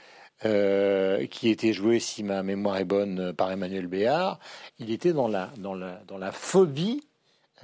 qui 0.43 1.49
était 1.49 1.73
joué, 1.73 1.99
si 1.99 2.23
ma 2.23 2.43
mémoire 2.43 2.79
est 2.79 2.85
bonne, 2.85 3.33
par 3.33 3.51
Emmanuel 3.51 3.89
Béard, 3.89 4.39
il 4.79 4.91
était 4.93 5.13
dans 5.13 5.29
la, 5.29 5.51
dans 5.59 5.75
la, 5.75 6.01
dans 6.07 6.17
la 6.17 6.31
phobie 6.31 7.03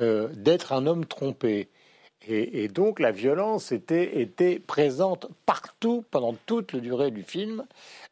d'être 0.01 0.73
un 0.73 0.87
homme 0.87 1.07
trompé. 1.07 1.69
Et, 2.27 2.65
et, 2.65 2.69
donc 2.69 3.01
la 3.01 3.13
violence 3.13 3.71
était, 3.71 4.21
était 4.21 4.59
présente 4.59 5.29
partout 5.47 6.05
pendant 6.11 6.35
toute 6.47 6.73
la 6.73 6.81
durée 6.81 7.11
du 7.11 7.23
film. 7.23 7.65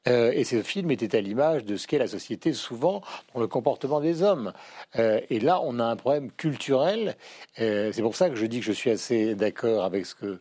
Euh, 0.09 0.33
et 0.33 0.45
ce 0.45 0.63
film 0.63 0.91
était 0.91 1.17
à 1.17 1.21
l'image 1.21 1.65
de 1.65 1.77
ce 1.77 1.87
qu'est 1.87 1.99
la 1.99 2.09
société 2.09 2.53
souvent 2.53 3.03
dans 3.35 3.41
le 3.41 3.47
comportement 3.47 4.01
des 4.01 4.23
hommes. 4.23 4.53
Euh, 4.99 5.21
et 5.31 5.39
là, 5.41 5.61
on 5.63 5.79
a 5.79 5.85
un 5.85 5.97
problème 5.97 6.31
culturel. 6.33 7.17
Euh, 7.61 7.93
c'est 7.93 8.03
pour 8.03 8.17
ça 8.17 8.29
que 8.29 8.37
je 8.37 8.47
dis 8.47 8.61
que 8.61 8.67
je 8.67 8.73
suis 8.73 8.91
assez 8.91 9.35
d'accord 9.35 9.85
avec 9.85 10.07
ce 10.07 10.15
que 10.15 10.41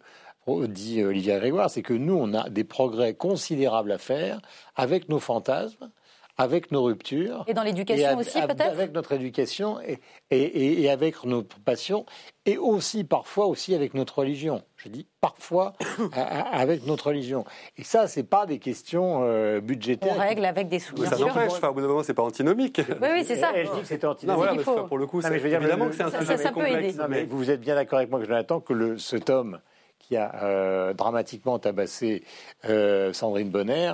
dit 0.68 1.04
Olivia 1.04 1.40
Grégoire, 1.40 1.70
c'est 1.70 1.84
que 1.84 1.94
nous, 1.94 2.16
on 2.16 2.34
a 2.34 2.50
des 2.50 2.64
progrès 2.64 3.14
considérables 3.14 3.92
à 3.92 3.98
faire 3.98 4.42
avec 4.76 5.08
nos 5.08 5.20
fantasmes, 5.20 5.90
avec 6.38 6.72
nos 6.72 6.84
ruptures. 6.84 7.44
Et 7.48 7.54
dans 7.54 7.64
l'éducation 7.64 8.18
aussi, 8.18 8.40
peut-être 8.42 8.62
Avec 8.62 8.94
notre 8.94 9.12
éducation 9.14 9.80
et, 9.82 10.00
et, 10.30 10.82
et, 10.82 10.90
avec 10.90 11.24
nos 11.24 11.44
passions, 11.44 12.06
et 12.46 12.58
aussi 12.58 13.04
parfois 13.04 13.46
aussi 13.48 13.76
avec 13.76 13.94
notre 13.94 14.20
religion. 14.20 14.64
Je 14.78 14.90
dis 14.90 15.08
parfois 15.20 15.74
avec 16.52 16.86
notre 16.88 17.08
religion. 17.08 17.46
Et 17.78 17.84
ça, 17.84 18.08
c'est 18.08 18.24
pas 18.24 18.46
des 18.46 18.60
questions 18.60 19.22
euh, 19.24 19.62
budgétaires. 19.62 20.16
On 20.16 20.20
règle 20.20 20.46
avec 20.46 20.68
des 20.68 20.80
sous. 20.80 20.98
ça 20.98 21.18
n'empêche, 21.18 21.52
au 21.64 21.74
bout 21.74 21.82
d'un 21.82 21.88
moment, 21.88 22.04
c'est 22.04 22.14
pas 22.14 22.24
antinomique. 22.24 22.82
Oui, 23.02 23.08
oui, 23.14 23.24
c'est 23.26 23.36
ça. 23.36 23.56
Et, 23.56 23.66
je 23.66 23.72
dis 23.72 23.82
que 23.82 23.88
c'était 23.88 24.08
antinomique. 24.08 24.44
Non, 24.44 24.64
voilà, 24.64 24.84
pour 24.88 24.98
le 24.98 25.06
coup, 25.06 25.22
c'est 25.22 25.36
évidemment 25.36 25.90
que 25.90 25.96
c'est 25.96 26.04
un 26.04 26.22
sujet 26.22 26.52
complexe. 26.52 26.98
mais 27.10 27.26
vous 27.26 27.52
êtes 27.52 27.62
bien 27.62 27.76
d'accord 27.76 28.00
avec 28.00 28.10
moi, 28.10 28.24
Jonathan, 28.24 28.60
que 28.60 28.74
le, 28.74 28.98
cet 28.98 29.30
homme 29.30 29.60
qui 30.02 30.18
a 30.18 30.44
euh, 30.44 30.94
dramatiquement 30.94 31.60
tabassé 31.60 32.24
euh, 32.66 33.14
Sandrine 33.14 33.50
Bonner, 33.50 33.94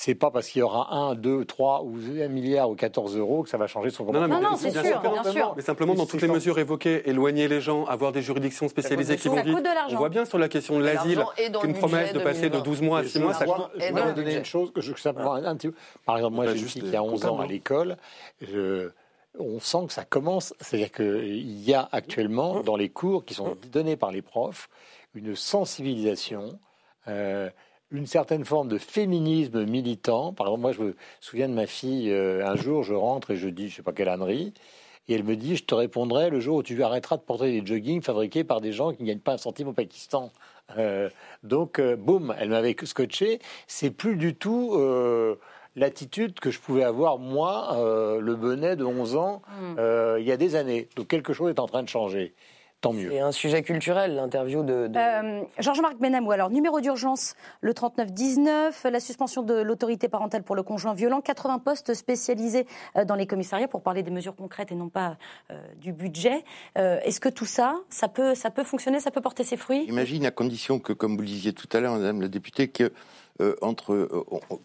c'est 0.00 0.14
pas 0.14 0.30
parce 0.30 0.48
qu'il 0.48 0.60
y 0.60 0.62
aura 0.62 0.94
1, 0.94 1.16
2, 1.16 1.44
3 1.44 1.82
ou 1.82 1.96
1 1.96 2.28
milliard 2.28 2.70
ou 2.70 2.76
14 2.76 3.16
euros 3.16 3.42
que 3.42 3.48
ça 3.48 3.58
va 3.58 3.66
changer 3.66 3.90
son 3.90 4.04
comportement. 4.04 4.40
Non, 4.40 4.50
non, 4.50 4.56
c'est 4.56 4.70
sûr, 4.70 5.00
bien 5.00 5.24
sûr. 5.24 5.54
Mais 5.56 5.62
simplement, 5.62 5.94
dans 5.94 6.06
toutes 6.06 6.22
les 6.22 6.28
mesures 6.28 6.56
évoquées, 6.60 7.10
éloigner 7.10 7.48
les 7.48 7.60
gens, 7.60 7.84
avoir 7.84 8.12
des 8.12 8.22
juridictions 8.22 8.68
spécialisées 8.68 9.16
qui 9.16 9.26
vont 9.26 9.42
vite. 9.42 9.58
On 9.90 9.96
voit 9.96 10.08
bien 10.08 10.24
sur 10.24 10.38
la 10.38 10.48
question 10.48 10.78
de 10.78 10.84
l'asile 10.84 11.24
qu'une 11.60 11.74
promesse 11.74 12.12
de 12.12 12.20
passer 12.20 12.48
de 12.48 12.60
12 12.60 12.80
mois 12.82 13.00
à 13.00 13.04
6 13.04 13.18
mois, 13.18 13.34
ça 13.34 13.44
coûte. 13.44 13.70
Je 13.76 13.92
vais 13.92 14.12
donner 14.14 14.36
une 14.36 14.44
chose 14.44 14.72
que 14.72 14.80
je 14.80 14.94
simplement 14.94 15.34
un 15.34 15.56
petit 15.56 15.68
peu. 15.68 15.74
Par 16.06 16.16
exemple, 16.16 16.36
moi, 16.36 16.46
j'ai 16.46 16.58
juste 16.58 16.76
il 16.76 16.88
y 16.88 16.96
a 16.96 17.02
11 17.02 17.26
ans 17.26 17.40
à 17.40 17.46
l'école. 17.46 17.96
On 19.40 19.58
sent 19.58 19.86
que 19.88 19.92
ça 19.92 20.04
commence, 20.04 20.54
c'est-à-dire 20.60 20.92
qu'il 20.92 21.60
y 21.60 21.74
a 21.74 21.88
actuellement 21.90 22.60
dans 22.60 22.76
les 22.76 22.88
cours 22.88 23.24
qui 23.24 23.34
sont 23.34 23.56
donnés 23.72 23.96
par 23.96 24.12
les 24.12 24.22
profs 24.22 24.68
une 25.14 25.34
sensibilisation. 25.34 26.58
Euh, 27.08 27.50
une 27.90 28.06
certaine 28.06 28.44
forme 28.44 28.68
de 28.68 28.78
féminisme 28.78 29.64
militant. 29.64 30.32
Par 30.32 30.46
exemple, 30.46 30.60
moi, 30.60 30.72
je 30.72 30.82
me 30.82 30.96
souviens 31.20 31.48
de 31.48 31.54
ma 31.54 31.66
fille, 31.66 32.10
euh, 32.10 32.46
un 32.46 32.56
jour, 32.56 32.82
je 32.82 32.94
rentre 32.94 33.30
et 33.30 33.36
je 33.36 33.48
dis, 33.48 33.68
je 33.68 33.76
sais 33.76 33.82
pas 33.82 33.92
quelle 33.92 34.08
ânerie, 34.08 34.52
et 35.08 35.14
elle 35.14 35.24
me 35.24 35.36
dit, 35.36 35.56
je 35.56 35.64
te 35.64 35.74
répondrai 35.74 36.30
le 36.30 36.40
jour 36.40 36.58
où 36.58 36.62
tu 36.62 36.82
arrêteras 36.82 37.16
de 37.16 37.22
porter 37.22 37.60
des 37.60 37.66
joggings 37.66 38.02
fabriqués 38.02 38.44
par 38.44 38.60
des 38.60 38.72
gens 38.72 38.92
qui 38.92 39.02
ne 39.02 39.08
gagnent 39.08 39.20
pas 39.20 39.34
un 39.34 39.38
centime 39.38 39.68
au 39.68 39.72
Pakistan. 39.72 40.30
Euh, 40.76 41.08
donc, 41.42 41.78
euh, 41.78 41.96
boum, 41.96 42.34
elle 42.38 42.50
m'avait 42.50 42.76
scotché. 42.84 43.40
C'est 43.66 43.90
plus 43.90 44.16
du 44.16 44.34
tout 44.34 44.78
l'attitude 45.76 46.40
que 46.40 46.50
je 46.50 46.58
pouvais 46.58 46.82
avoir, 46.82 47.18
moi, 47.18 48.18
le 48.20 48.34
bonnet 48.34 48.76
de 48.76 48.84
11 48.84 49.16
ans, 49.16 49.42
hmm. 49.48 50.18
il 50.18 50.24
y 50.24 50.32
a 50.32 50.36
des 50.36 50.56
années. 50.56 50.88
Donc, 50.96 51.06
quelque 51.06 51.32
chose 51.32 51.50
est 51.50 51.60
en 51.60 51.66
train 51.66 51.82
de 51.82 51.88
changer 51.88 52.34
tant 52.80 52.92
mieux. 52.92 53.10
C'est 53.10 53.20
un 53.20 53.32
sujet 53.32 53.62
culturel, 53.62 54.14
l'interview 54.14 54.62
de... 54.62 54.90
Euh, 54.94 55.42
Georges-Marc 55.58 55.98
Benamou, 55.98 56.30
alors 56.30 56.50
numéro 56.50 56.80
d'urgence, 56.80 57.34
le 57.60 57.74
3919, 57.74 58.86
la 58.90 59.00
suspension 59.00 59.42
de 59.42 59.54
l'autorité 59.54 60.08
parentale 60.08 60.42
pour 60.44 60.54
le 60.54 60.62
conjoint 60.62 60.94
violent, 60.94 61.20
80 61.20 61.58
postes 61.58 61.94
spécialisés 61.94 62.66
euh, 62.96 63.04
dans 63.04 63.16
les 63.16 63.26
commissariats 63.26 63.68
pour 63.68 63.82
parler 63.82 64.02
des 64.02 64.10
mesures 64.10 64.36
concrètes 64.36 64.70
et 64.70 64.76
non 64.76 64.88
pas 64.88 65.16
euh, 65.50 65.60
du 65.76 65.92
budget. 65.92 66.44
Est-ce 66.76 67.20
que 67.20 67.28
tout 67.28 67.44
ça, 67.44 67.76
ça 67.88 68.08
peut, 68.08 68.34
ça 68.34 68.50
peut 68.50 68.62
fonctionner, 68.62 69.00
ça 69.00 69.10
peut 69.10 69.20
porter 69.20 69.42
ses 69.44 69.56
fruits? 69.56 69.84
Imagine 69.88 70.26
à 70.26 70.30
condition 70.30 70.78
que, 70.78 70.92
comme 70.92 71.16
vous 71.16 71.22
le 71.22 71.26
disiez 71.26 71.52
tout 71.52 71.68
à 71.72 71.80
l'heure, 71.80 71.94
Madame 71.94 72.20
la 72.20 72.28
députée, 72.28 72.68
qu'il 72.68 72.90
entre, 73.60 74.08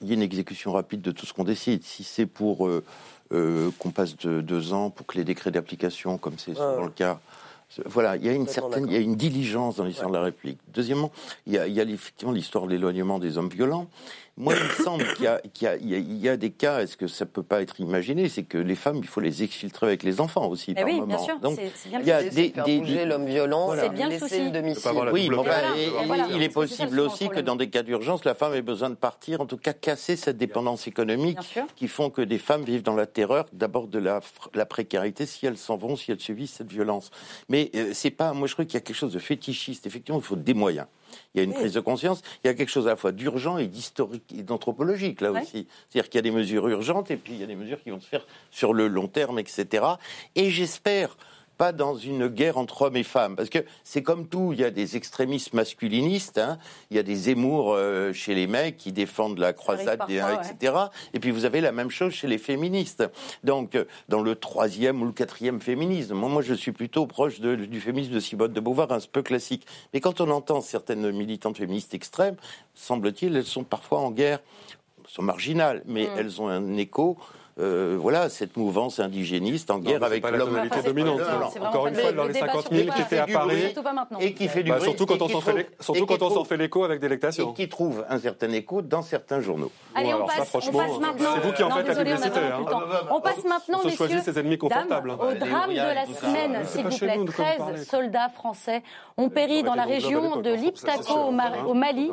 il 0.01 0.07
y 0.07 0.11
ait 0.11 0.15
une 0.15 0.21
exécution 0.21 0.71
rapide 0.71 1.01
de 1.01 1.11
tout 1.11 1.25
ce 1.25 1.33
qu'on 1.33 1.43
décide. 1.43 1.83
Si 1.83 2.03
c'est 2.03 2.25
pour 2.25 2.69
qu'on 3.29 3.91
passe 3.93 4.15
de 4.17 4.41
deux 4.41 4.73
ans 4.73 4.89
pour 4.89 5.05
que 5.05 5.17
les 5.17 5.23
décrets 5.23 5.51
d'application, 5.51 6.17
comme 6.17 6.37
c'est 6.37 6.53
souvent 6.53 6.83
le 6.83 6.89
cas, 6.89 7.19
voilà, 7.85 8.15
il 8.15 8.25
y 8.25 8.29
a 8.29 8.33
une 8.33 8.47
certaine, 8.47 8.85
il 8.87 8.93
y 8.93 8.95
a 8.95 8.99
une 8.99 9.15
diligence 9.15 9.77
dans 9.77 9.83
l'histoire 9.83 10.09
de 10.09 10.15
la 10.15 10.23
République. 10.23 10.59
Deuxièmement, 10.73 11.11
il 11.47 11.53
y 11.53 11.57
a, 11.57 11.67
il 11.67 11.73
y 11.73 11.79
a 11.79 11.83
effectivement 11.83 12.33
l'histoire 12.33 12.65
de 12.65 12.71
l'éloignement 12.71 13.19
des 13.19 13.37
hommes 13.37 13.49
violents. 13.49 13.87
Moi, 14.35 14.55
il 14.55 14.63
me 14.63 14.83
semble 14.83 15.05
qu'il 15.13 15.29
y, 15.61 15.93
y, 15.93 16.21
y, 16.21 16.29
a 16.29 16.37
des 16.37 16.49
cas, 16.49 16.81
est-ce 16.81 16.97
que 16.97 17.05
ça 17.05 17.27
peut 17.27 17.43
pas 17.43 17.61
être 17.61 17.79
imaginé, 17.79 18.29
c'est 18.29 18.41
que 18.41 18.57
les 18.57 18.73
femmes, 18.73 18.97
il 18.97 19.07
faut 19.07 19.19
les 19.19 19.43
exfiltrer 19.43 19.85
avec 19.85 20.01
les 20.01 20.19
enfants 20.21 20.47
aussi 20.47 20.71
eh 20.71 20.73
par 20.73 20.85
oui, 20.85 20.93
moment. 20.93 21.05
Bien 21.05 21.17
sûr, 21.19 21.39
Donc, 21.39 21.57
bien 21.57 21.99
il 21.99 22.07
y 22.07 22.11
a 22.11 22.23
des, 22.23 22.49
des, 22.49 22.79
des 22.79 23.05
l'homme 23.05 23.27
violent, 23.27 23.75
c'est 23.75 23.89
bien 23.89 24.09
le 24.09 24.17
souci. 24.17 24.43
le 24.45 24.49
domicile. 24.49 24.91
Oui, 25.11 25.29
mais 25.29 25.37
enfin, 25.37 25.75
il 26.31 26.41
est 26.41 26.49
possible 26.49 26.99
aussi 26.99 27.29
que 27.29 27.41
dans 27.41 27.55
des 27.55 27.69
cas 27.69 27.83
d'urgence, 27.83 28.25
la 28.25 28.33
femme 28.33 28.55
ait 28.55 28.63
besoin 28.63 28.89
de 28.89 28.95
partir, 28.95 29.39
en 29.39 29.45
tout 29.45 29.57
cas 29.57 29.73
casser 29.73 30.15
cette 30.15 30.37
dépendance 30.37 30.87
économique 30.87 31.37
qui 31.75 31.87
font 31.87 32.09
que 32.09 32.23
des 32.23 32.39
femmes 32.39 32.63
vivent 32.63 32.83
dans 32.83 32.95
la 32.95 33.05
terreur, 33.05 33.45
d'abord 33.53 33.87
de 33.87 33.99
la, 33.99 34.19
la, 34.55 34.65
précarité, 34.65 35.27
si 35.27 35.45
elles 35.45 35.57
s'en 35.59 35.77
vont, 35.77 35.95
si 35.95 36.11
elles 36.11 36.19
subissent 36.19 36.53
cette 36.53 36.71
violence. 36.71 37.11
Mais 37.49 37.69
euh, 37.75 37.91
c'est 37.93 38.09
pas, 38.09 38.33
moi 38.33 38.47
je 38.47 38.53
crois 38.53 38.65
qu'il 38.65 38.73
y 38.73 38.77
a 38.77 38.81
quelque 38.81 38.95
chose 38.95 39.13
de 39.13 39.19
fétichiste. 39.19 39.85
Effectivement, 39.85 40.19
il 40.19 40.25
faut 40.25 40.35
des 40.35 40.55
moyens. 40.55 40.87
Il 41.33 41.39
y 41.39 41.41
a 41.41 41.43
une 41.43 41.53
prise 41.53 41.73
de 41.73 41.79
conscience. 41.79 42.21
Il 42.43 42.47
y 42.47 42.49
a 42.49 42.53
quelque 42.53 42.69
chose 42.69 42.87
à 42.87 42.91
la 42.91 42.95
fois 42.95 43.11
d'urgent 43.11 43.57
et 43.57 43.67
d'historique 43.67 44.33
et 44.37 44.43
d'anthropologique 44.43 45.21
là 45.21 45.31
aussi. 45.31 45.67
C'est-à-dire 45.89 46.09
qu'il 46.09 46.17
y 46.17 46.19
a 46.19 46.21
des 46.23 46.31
mesures 46.31 46.67
urgentes 46.67 47.11
et 47.11 47.17
puis 47.17 47.33
il 47.33 47.39
y 47.39 47.43
a 47.43 47.47
des 47.47 47.55
mesures 47.55 47.81
qui 47.81 47.89
vont 47.89 47.99
se 47.99 48.07
faire 48.07 48.25
sur 48.51 48.73
le 48.73 48.87
long 48.87 49.07
terme, 49.07 49.39
etc. 49.39 49.85
Et 50.35 50.49
j'espère 50.49 51.15
pas 51.57 51.71
dans 51.71 51.95
une 51.95 52.27
guerre 52.27 52.57
entre 52.57 52.83
hommes 52.83 52.95
et 52.95 53.03
femmes, 53.03 53.35
parce 53.35 53.49
que 53.49 53.59
c'est 53.83 54.03
comme 54.03 54.27
tout, 54.27 54.53
il 54.53 54.59
y 54.59 54.63
a 54.63 54.71
des 54.71 54.97
extrémistes 54.97 55.53
masculinistes, 55.53 56.37
hein. 56.37 56.57
il 56.89 56.97
y 56.97 56.99
a 56.99 57.03
des 57.03 57.15
Zemmour 57.15 57.73
euh, 57.73 58.13
chez 58.13 58.35
les 58.35 58.47
mecs 58.47 58.77
qui 58.77 58.91
défendent 58.91 59.39
la 59.39 59.53
croisade, 59.53 60.01
etc. 60.09 60.73
Et 61.13 61.19
puis 61.19 61.31
vous 61.31 61.45
avez 61.45 61.61
la 61.61 61.71
même 61.71 61.89
chose 61.89 62.13
chez 62.13 62.27
les 62.27 62.37
féministes. 62.37 63.03
Donc 63.43 63.75
euh, 63.75 63.85
dans 64.09 64.21
le 64.21 64.35
troisième 64.35 65.01
ou 65.01 65.05
le 65.05 65.11
quatrième 65.11 65.61
féminisme, 65.61 66.13
moi, 66.13 66.29
moi 66.29 66.41
je 66.41 66.53
suis 66.53 66.71
plutôt 66.71 67.05
proche 67.05 67.39
du 67.39 67.81
féminisme 67.81 68.13
de 68.13 68.19
Simone 68.19 68.53
de 68.53 68.59
Beauvoir, 68.59 68.91
un 68.91 68.99
peu 69.11 69.21
classique. 69.21 69.65
Mais 69.93 69.99
quand 69.99 70.21
on 70.21 70.29
entend 70.29 70.61
certaines 70.61 71.11
militantes 71.11 71.57
féministes 71.57 71.93
extrêmes, 71.93 72.35
semble-t-il, 72.73 73.35
elles 73.35 73.45
sont 73.45 73.63
parfois 73.63 73.99
en 73.99 74.11
guerre, 74.11 74.39
sont 75.07 75.21
marginales, 75.21 75.83
mais 75.85 76.05
mm. 76.05 76.17
elles 76.17 76.41
ont 76.41 76.47
un 76.47 76.77
écho 76.77 77.17
euh, 77.59 77.97
voilà, 77.99 78.29
cette 78.29 78.57
mouvance 78.57 78.99
indigéniste 78.99 79.69
en 79.69 79.77
guerre 79.77 80.03
avec 80.03 80.27
l'homme. 80.27 80.55
La 80.55 80.81
dominante. 80.81 81.21
Encore 81.61 81.87
une 81.87 81.95
fois, 81.95 82.11
dans 82.11 82.25
les 82.25 82.33
50 82.33 82.69
000 82.71 82.91
qui 82.95 83.01
fait 83.03 83.19
apparaître 83.19 83.79
et 84.19 84.33
qui 84.33 84.47
fait 84.47 84.63
du 84.63 84.71
bah, 84.71 84.77
bruit. 84.77 84.89
Surtout 84.89 85.05
quand 85.05 85.21
on 85.21 85.29
s'en 85.29 85.41
fait, 85.41 85.69
surtout 85.79 86.05
quand 86.07 86.21
on 86.23 86.31
s'en 86.31 86.43
fait 86.45 86.57
l'écho 86.57 86.83
avec 86.83 86.99
délectation. 86.99 87.51
Et 87.51 87.53
qui 87.53 87.69
trouve 87.69 88.05
un 88.09 88.17
certain 88.17 88.51
écho 88.51 88.81
dans 88.81 89.03
certains 89.03 89.39
journaux. 89.39 89.71
Allez, 89.93 90.13
on 90.13 90.25
passe, 90.25 90.53
maintenant. 90.99 91.35
C'est 91.35 91.47
vous 91.47 91.53
qui 91.53 91.63
en 91.63 91.69
faites 91.69 91.87
la 91.87 91.95
publicité. 91.95 92.39
On 93.11 93.21
passe 93.21 93.43
maintenant, 93.43 93.81
on 93.83 93.89
choisit 93.89 94.23
ses 94.23 94.39
ennemis 94.39 94.57
confortables. 94.57 95.11
Au 95.11 95.33
drame 95.33 95.69
de 95.69 95.75
la 95.75 96.05
semaine, 96.05 96.65
s'il 96.65 96.87
vous 96.87 96.97
plaît. 96.97 97.19
13 97.25 97.87
soldats 97.87 98.29
français 98.29 98.83
ont 99.17 99.29
péri 99.29 99.63
dans 99.63 99.75
la 99.75 99.83
région 99.85 100.41
de 100.41 100.53
Liptako 100.53 101.31
au 101.67 101.73
Mali 101.73 102.11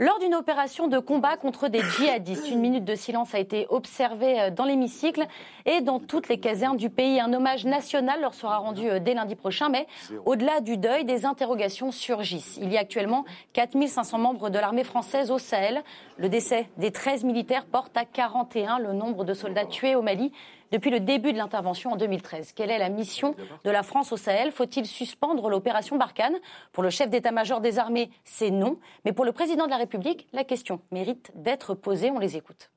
lors 0.00 0.18
d'une 0.18 0.34
opération 0.34 0.88
de 0.88 0.98
combat 0.98 1.36
contre 1.36 1.68
des 1.68 1.82
djihadistes. 1.82 2.48
Une 2.48 2.60
minute 2.60 2.86
de 2.86 2.94
silence 2.94 3.34
a 3.34 3.38
été 3.38 3.66
observée 3.68 4.40
euh, 4.40 4.50
dans 4.50 4.64
l'hémicycle 4.64 5.26
et 5.66 5.82
dans 5.82 6.00
toutes 6.00 6.28
les 6.28 6.40
casernes 6.40 6.78
du 6.78 6.88
pays. 6.88 7.20
Un 7.20 7.32
hommage 7.34 7.66
national 7.66 8.22
leur 8.22 8.32
sera 8.32 8.56
rendu 8.56 8.88
euh, 8.88 8.98
dès 8.98 9.12
lundi 9.12 9.36
prochain, 9.36 9.68
mais 9.68 9.86
au-delà 10.24 10.60
du 10.60 10.78
deuil, 10.78 11.04
des 11.04 11.26
interrogations 11.26 11.92
surgissent. 11.92 12.58
Il 12.62 12.72
y 12.72 12.78
a 12.78 12.80
actuellement 12.80 13.26
4500 13.52 14.18
membres 14.18 14.48
de 14.48 14.58
l'armée 14.58 14.84
française 14.84 15.30
au 15.30 15.38
Sahel. 15.38 15.82
Le 16.16 16.30
décès 16.30 16.70
des 16.78 16.92
13 16.92 17.24
militaires 17.24 17.66
porte 17.66 17.94
à 17.94 18.06
41 18.06 18.78
le 18.78 18.94
nombre 18.94 19.24
de 19.24 19.34
soldats 19.34 19.66
tués 19.66 19.94
au 19.94 20.02
Mali 20.02 20.32
depuis 20.70 20.90
le 20.90 21.00
début 21.00 21.32
de 21.32 21.38
l'intervention 21.38 21.92
en 21.92 21.96
2013. 21.96 22.52
Quelle 22.52 22.70
est 22.70 22.78
la 22.78 22.88
mission 22.88 23.34
de 23.64 23.70
la 23.70 23.82
France 23.82 24.12
au 24.12 24.16
Sahel? 24.16 24.52
Faut-il 24.52 24.86
suspendre 24.86 25.48
l'opération 25.48 25.96
Barkhane? 25.96 26.36
Pour 26.72 26.82
le 26.82 26.90
chef 26.90 27.10
d'état-major 27.10 27.60
des 27.60 27.78
armées, 27.78 28.10
c'est 28.24 28.50
non. 28.50 28.78
Mais 29.04 29.12
pour 29.12 29.24
le 29.24 29.32
président 29.32 29.66
de 29.66 29.70
la 29.70 29.76
République, 29.76 30.28
la 30.32 30.44
question 30.44 30.80
mérite 30.90 31.30
d'être 31.34 31.74
posée. 31.74 32.10
On 32.10 32.18
les 32.18 32.36
écoute. 32.36 32.70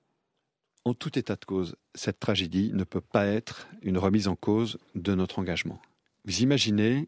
En 0.86 0.94
tout 0.94 1.18
état 1.18 1.36
de 1.36 1.46
cause, 1.46 1.76
cette 1.96 2.20
tragédie 2.20 2.72
ne 2.74 2.84
peut 2.84 3.02
pas 3.02 3.26
être 3.26 3.68
une 3.82 3.98
remise 3.98 4.28
en 4.28 4.36
cause 4.36 4.80
de 4.96 5.16
notre 5.16 5.40
engagement. 5.40 5.80
Vous 6.26 6.42
imaginez 6.42 7.08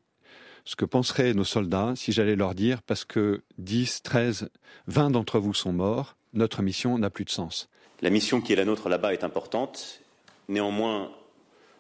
ce 0.64 0.76
que 0.76 0.86
penseraient 0.86 1.34
nos 1.34 1.44
soldats 1.44 1.94
si 1.96 2.12
j'allais 2.12 2.36
leur 2.36 2.56
dire 2.56 2.82
parce 2.84 3.04
que 3.04 3.44
10, 3.58 4.02
13, 4.02 4.50
20 4.88 5.12
d'entre 5.12 5.40
vous 5.40 5.54
sont 5.54 5.74
morts, 5.74 6.16
notre 6.34 6.62
mission 6.62 6.98
n'a 6.98 7.10
plus 7.10 7.26
de 7.26 7.30
sens. 7.30 7.70
La 8.02 8.10
mission 8.10 8.42
qui 8.42 8.54
est 8.54 8.58
la 8.58 8.66
nôtre 8.66 8.90
là-bas 8.90 9.14
est 9.14 9.24
importante. 9.24 10.02
Néanmoins, 10.48 11.12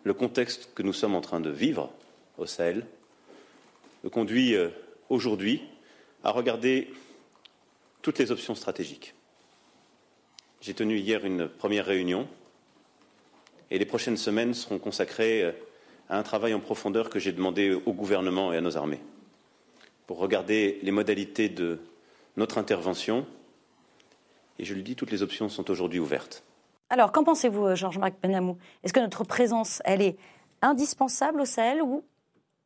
le 0.03 0.13
contexte 0.13 0.73
que 0.73 0.83
nous 0.83 0.93
sommes 0.93 1.15
en 1.15 1.21
train 1.21 1.39
de 1.39 1.49
vivre 1.49 1.91
au 2.37 2.45
Sahel 2.45 2.85
me 4.03 4.09
conduit 4.09 4.55
euh, 4.55 4.69
aujourd'hui 5.09 5.61
à 6.23 6.31
regarder 6.31 6.91
toutes 8.01 8.19
les 8.19 8.31
options 8.31 8.55
stratégiques. 8.55 9.13
J'ai 10.61 10.73
tenu 10.73 10.97
hier 10.97 11.25
une 11.25 11.47
première 11.47 11.85
réunion 11.85 12.27
et 13.71 13.79
les 13.79 13.85
prochaines 13.85 14.17
semaines 14.17 14.53
seront 14.53 14.79
consacrées 14.79 15.43
euh, 15.43 15.51
à 16.09 16.17
un 16.17 16.23
travail 16.23 16.53
en 16.53 16.59
profondeur 16.59 17.09
que 17.09 17.19
j'ai 17.19 17.31
demandé 17.31 17.73
au 17.73 17.93
gouvernement 17.93 18.53
et 18.53 18.57
à 18.57 18.61
nos 18.61 18.77
armées 18.77 19.01
pour 20.07 20.19
regarder 20.19 20.79
les 20.83 20.91
modalités 20.91 21.49
de 21.49 21.79
notre 22.37 22.57
intervention. 22.57 23.25
Et 24.59 24.65
je 24.65 24.75
le 24.75 24.81
dis, 24.81 24.95
toutes 24.95 25.11
les 25.11 25.23
options 25.23 25.49
sont 25.49 25.69
aujourd'hui 25.71 25.99
ouvertes. 25.99 26.43
Alors, 26.89 27.11
qu'en 27.11 27.23
pensez-vous, 27.23 27.65
euh, 27.65 27.75
Georges-Marc 27.75 28.15
Benamou? 28.21 28.57
Est-ce 28.83 28.93
que 28.93 28.99
notre 28.99 29.23
présence, 29.23 29.81
elle 29.85 30.01
est 30.01 30.17
indispensable 30.61 31.41
au 31.41 31.45
Sahel 31.45 31.81
ou 31.81 32.03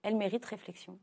elle 0.04 0.16
mérite 0.16 0.46
réflexion? 0.46 0.98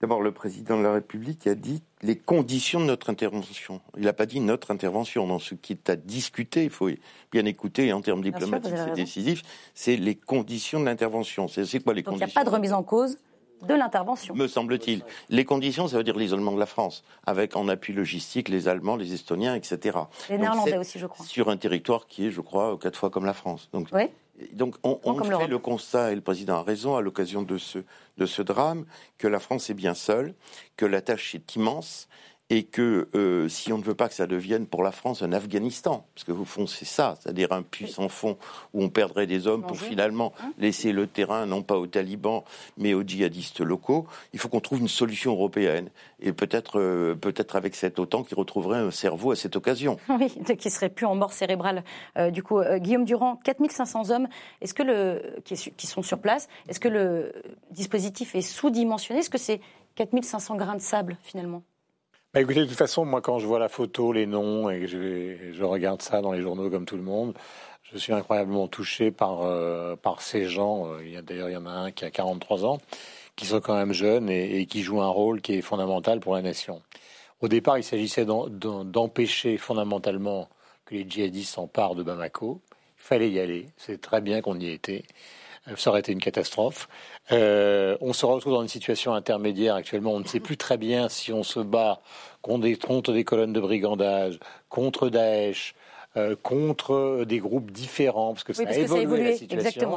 D'abord, 0.00 0.22
le 0.22 0.32
président 0.32 0.78
de 0.78 0.82
la 0.82 0.94
République 0.94 1.46
a 1.46 1.54
dit 1.54 1.82
les 2.00 2.16
conditions 2.16 2.80
de 2.80 2.86
notre 2.86 3.10
intervention. 3.10 3.82
Il 3.98 4.04
n'a 4.04 4.14
pas 4.14 4.24
dit 4.24 4.40
notre 4.40 4.70
intervention. 4.70 5.26
Dans 5.26 5.38
ce 5.38 5.54
qui 5.54 5.74
est 5.74 5.90
à 5.90 5.96
discuter, 5.96 6.64
il 6.64 6.70
faut 6.70 6.88
bien 7.30 7.44
écouter, 7.44 7.92
en 7.92 8.00
termes 8.00 8.22
diplomatiques, 8.22 8.72
c'est 8.76 8.94
décisif, 8.94 9.42
c'est 9.74 9.96
les 9.96 10.14
conditions 10.14 10.80
de 10.80 10.86
l'intervention. 10.86 11.48
C'est 11.48 11.64
quoi 11.84 11.92
les 11.92 12.02
Donc 12.02 12.14
conditions 12.14 12.26
il 12.28 12.32
n'y 12.32 12.32
a 12.32 12.40
pas 12.40 12.48
de 12.48 12.54
remise 12.54 12.72
en 12.72 12.82
cause 12.82 13.18
de 13.62 13.74
l'intervention. 13.74 14.34
Me 14.34 14.46
semble-t-il. 14.46 15.02
Les 15.28 15.44
conditions, 15.44 15.88
ça 15.88 15.96
veut 15.96 16.04
dire 16.04 16.16
l'isolement 16.16 16.52
de 16.52 16.58
la 16.58 16.66
France, 16.66 17.04
avec 17.26 17.56
en 17.56 17.68
appui 17.68 17.92
logistique 17.92 18.48
les 18.48 18.68
Allemands, 18.68 18.96
les 18.96 19.12
Estoniens, 19.14 19.54
etc. 19.54 19.98
Les 20.28 20.38
Néerlandais 20.38 20.78
aussi, 20.78 20.98
je 20.98 21.06
crois. 21.06 21.24
Sur 21.26 21.48
un 21.50 21.56
territoire 21.56 22.06
qui 22.06 22.26
est, 22.26 22.30
je 22.30 22.40
crois, 22.40 22.78
quatre 22.80 22.98
fois 22.98 23.10
comme 23.10 23.24
la 23.24 23.34
France. 23.34 23.68
Donc, 23.72 23.88
oui. 23.92 24.08
Donc 24.52 24.76
on, 24.82 24.98
on 25.04 25.22
fait 25.22 25.46
le 25.46 25.58
constat, 25.58 26.12
et 26.12 26.14
le 26.14 26.22
président 26.22 26.56
a 26.56 26.62
raison, 26.62 26.96
à 26.96 27.02
l'occasion 27.02 27.42
de 27.42 27.58
ce, 27.58 27.78
de 28.16 28.24
ce 28.24 28.40
drame, 28.40 28.86
que 29.18 29.28
la 29.28 29.38
France 29.38 29.68
est 29.68 29.74
bien 29.74 29.92
seule, 29.92 30.34
que 30.78 30.86
la 30.86 31.02
tâche 31.02 31.34
est 31.34 31.56
immense, 31.56 32.08
et 32.50 32.64
que 32.64 33.08
euh, 33.14 33.48
si 33.48 33.72
on 33.72 33.78
ne 33.78 33.82
veut 33.82 33.94
pas 33.94 34.08
que 34.08 34.14
ça 34.14 34.26
devienne 34.26 34.66
pour 34.66 34.82
la 34.82 34.90
France 34.90 35.22
un 35.22 35.32
Afghanistan, 35.32 36.04
parce 36.14 36.24
que 36.24 36.32
au 36.32 36.44
fond 36.44 36.66
c'est 36.66 36.84
ça, 36.84 37.16
c'est-à-dire 37.20 37.52
un 37.52 37.62
puits 37.62 37.88
sans 37.88 38.08
fond 38.08 38.36
où 38.74 38.82
on 38.82 38.88
perdrait 38.88 39.28
des 39.28 39.46
hommes 39.46 39.62
pour 39.62 39.78
finalement 39.78 40.32
hein 40.42 40.52
laisser 40.58 40.92
le 40.92 41.06
terrain 41.06 41.46
non 41.46 41.62
pas 41.62 41.76
aux 41.76 41.86
talibans 41.86 42.42
mais 42.76 42.92
aux 42.92 43.02
djihadistes 43.02 43.60
locaux, 43.60 44.06
il 44.32 44.40
faut 44.40 44.48
qu'on 44.48 44.60
trouve 44.60 44.80
une 44.80 44.88
solution 44.88 45.32
européenne. 45.32 45.90
Et 46.20 46.32
peut-être 46.32 46.80
euh, 46.80 47.14
peut-être 47.14 47.54
avec 47.54 47.76
cette 47.76 47.98
OTAN 47.98 48.24
qui 48.24 48.34
retrouverait 48.34 48.80
un 48.80 48.90
cerveau 48.90 49.30
à 49.30 49.36
cette 49.36 49.56
occasion. 49.56 49.98
Oui, 50.20 50.30
qui 50.58 50.70
serait 50.70 50.90
plus 50.90 51.06
en 51.06 51.14
mort 51.14 51.32
cérébrale. 51.32 51.82
Euh, 52.18 52.30
du 52.30 52.42
coup, 52.42 52.60
Guillaume 52.76 53.04
Durand, 53.04 53.36
4500 53.36 54.10
hommes, 54.10 54.28
est-ce 54.60 54.74
que 54.74 54.82
le 54.82 55.36
qui, 55.44 55.54
qui 55.54 55.86
sont 55.86 56.02
sur 56.02 56.18
place, 56.18 56.48
est-ce 56.68 56.80
que 56.80 56.88
le 56.88 57.32
dispositif 57.70 58.34
est 58.34 58.42
sous-dimensionné? 58.42 59.20
Est-ce 59.20 59.30
que 59.30 59.38
c'est 59.38 59.60
4500 59.94 60.56
grains 60.56 60.74
de 60.74 60.80
sable 60.80 61.16
finalement? 61.22 61.62
Bah 62.32 62.40
écoutez, 62.40 62.60
de 62.60 62.66
toute 62.66 62.76
façon, 62.76 63.04
moi, 63.04 63.20
quand 63.20 63.40
je 63.40 63.46
vois 63.46 63.58
la 63.58 63.68
photo, 63.68 64.12
les 64.12 64.26
noms, 64.26 64.70
et 64.70 64.80
que 64.80 64.86
je, 64.86 65.64
regarde 65.64 66.00
ça 66.00 66.20
dans 66.20 66.30
les 66.30 66.40
journaux 66.42 66.70
comme 66.70 66.86
tout 66.86 66.96
le 66.96 67.02
monde, 67.02 67.36
je 67.92 67.98
suis 67.98 68.12
incroyablement 68.12 68.68
touché 68.68 69.10
par, 69.10 69.42
euh, 69.42 69.96
par 69.96 70.22
ces 70.22 70.44
gens. 70.46 70.86
Euh, 70.86 71.22
d'ailleurs, 71.22 71.48
il 71.48 71.54
y 71.54 71.56
en 71.56 71.66
a 71.66 71.70
un 71.70 71.90
qui 71.90 72.04
a 72.04 72.10
43 72.12 72.64
ans, 72.64 72.78
qui 73.34 73.46
sont 73.46 73.60
quand 73.60 73.74
même 73.74 73.92
jeunes 73.92 74.30
et, 74.30 74.60
et, 74.60 74.66
qui 74.66 74.82
jouent 74.82 75.02
un 75.02 75.08
rôle 75.08 75.40
qui 75.40 75.54
est 75.54 75.60
fondamental 75.60 76.20
pour 76.20 76.34
la 76.34 76.42
nation. 76.42 76.82
Au 77.40 77.48
départ, 77.48 77.78
il 77.78 77.84
s'agissait 77.84 78.26
d'empêcher 78.26 79.56
fondamentalement 79.56 80.48
que 80.84 80.94
les 80.94 81.08
djihadistes 81.08 81.54
s'emparent 81.54 81.96
de 81.96 82.04
Bamako. 82.04 82.60
Il 82.98 83.02
fallait 83.02 83.30
y 83.30 83.40
aller. 83.40 83.66
C'est 83.76 84.00
très 84.00 84.20
bien 84.20 84.40
qu'on 84.40 84.58
y 84.60 84.68
ait 84.68 84.74
été. 84.74 85.04
Euh, 85.68 85.76
ça 85.76 85.90
aurait 85.90 86.00
été 86.00 86.12
une 86.12 86.20
catastrophe. 86.20 86.88
Euh, 87.32 87.96
on 88.00 88.12
se 88.12 88.26
retrouve 88.26 88.54
dans 88.54 88.62
une 88.62 88.68
situation 88.68 89.14
intermédiaire 89.14 89.74
actuellement. 89.74 90.12
On 90.12 90.20
ne 90.20 90.26
sait 90.26 90.40
plus 90.40 90.56
très 90.56 90.76
bien 90.76 91.08
si 91.08 91.32
on 91.32 91.42
se 91.42 91.60
bat 91.60 92.00
contre 92.42 92.62
des, 92.62 92.76
contre 92.76 93.12
des 93.12 93.24
colonnes 93.24 93.52
de 93.52 93.60
brigandage, 93.60 94.38
contre 94.68 95.08
Daesh, 95.10 95.74
euh, 96.16 96.34
contre 96.42 97.24
des 97.24 97.38
groupes 97.38 97.70
différents, 97.70 98.32
parce 98.32 98.42
que 98.42 98.52
ça 98.52 98.64
a 98.66 98.72
évolué, 98.72 99.24
la 99.24 99.36
situation. 99.36 99.96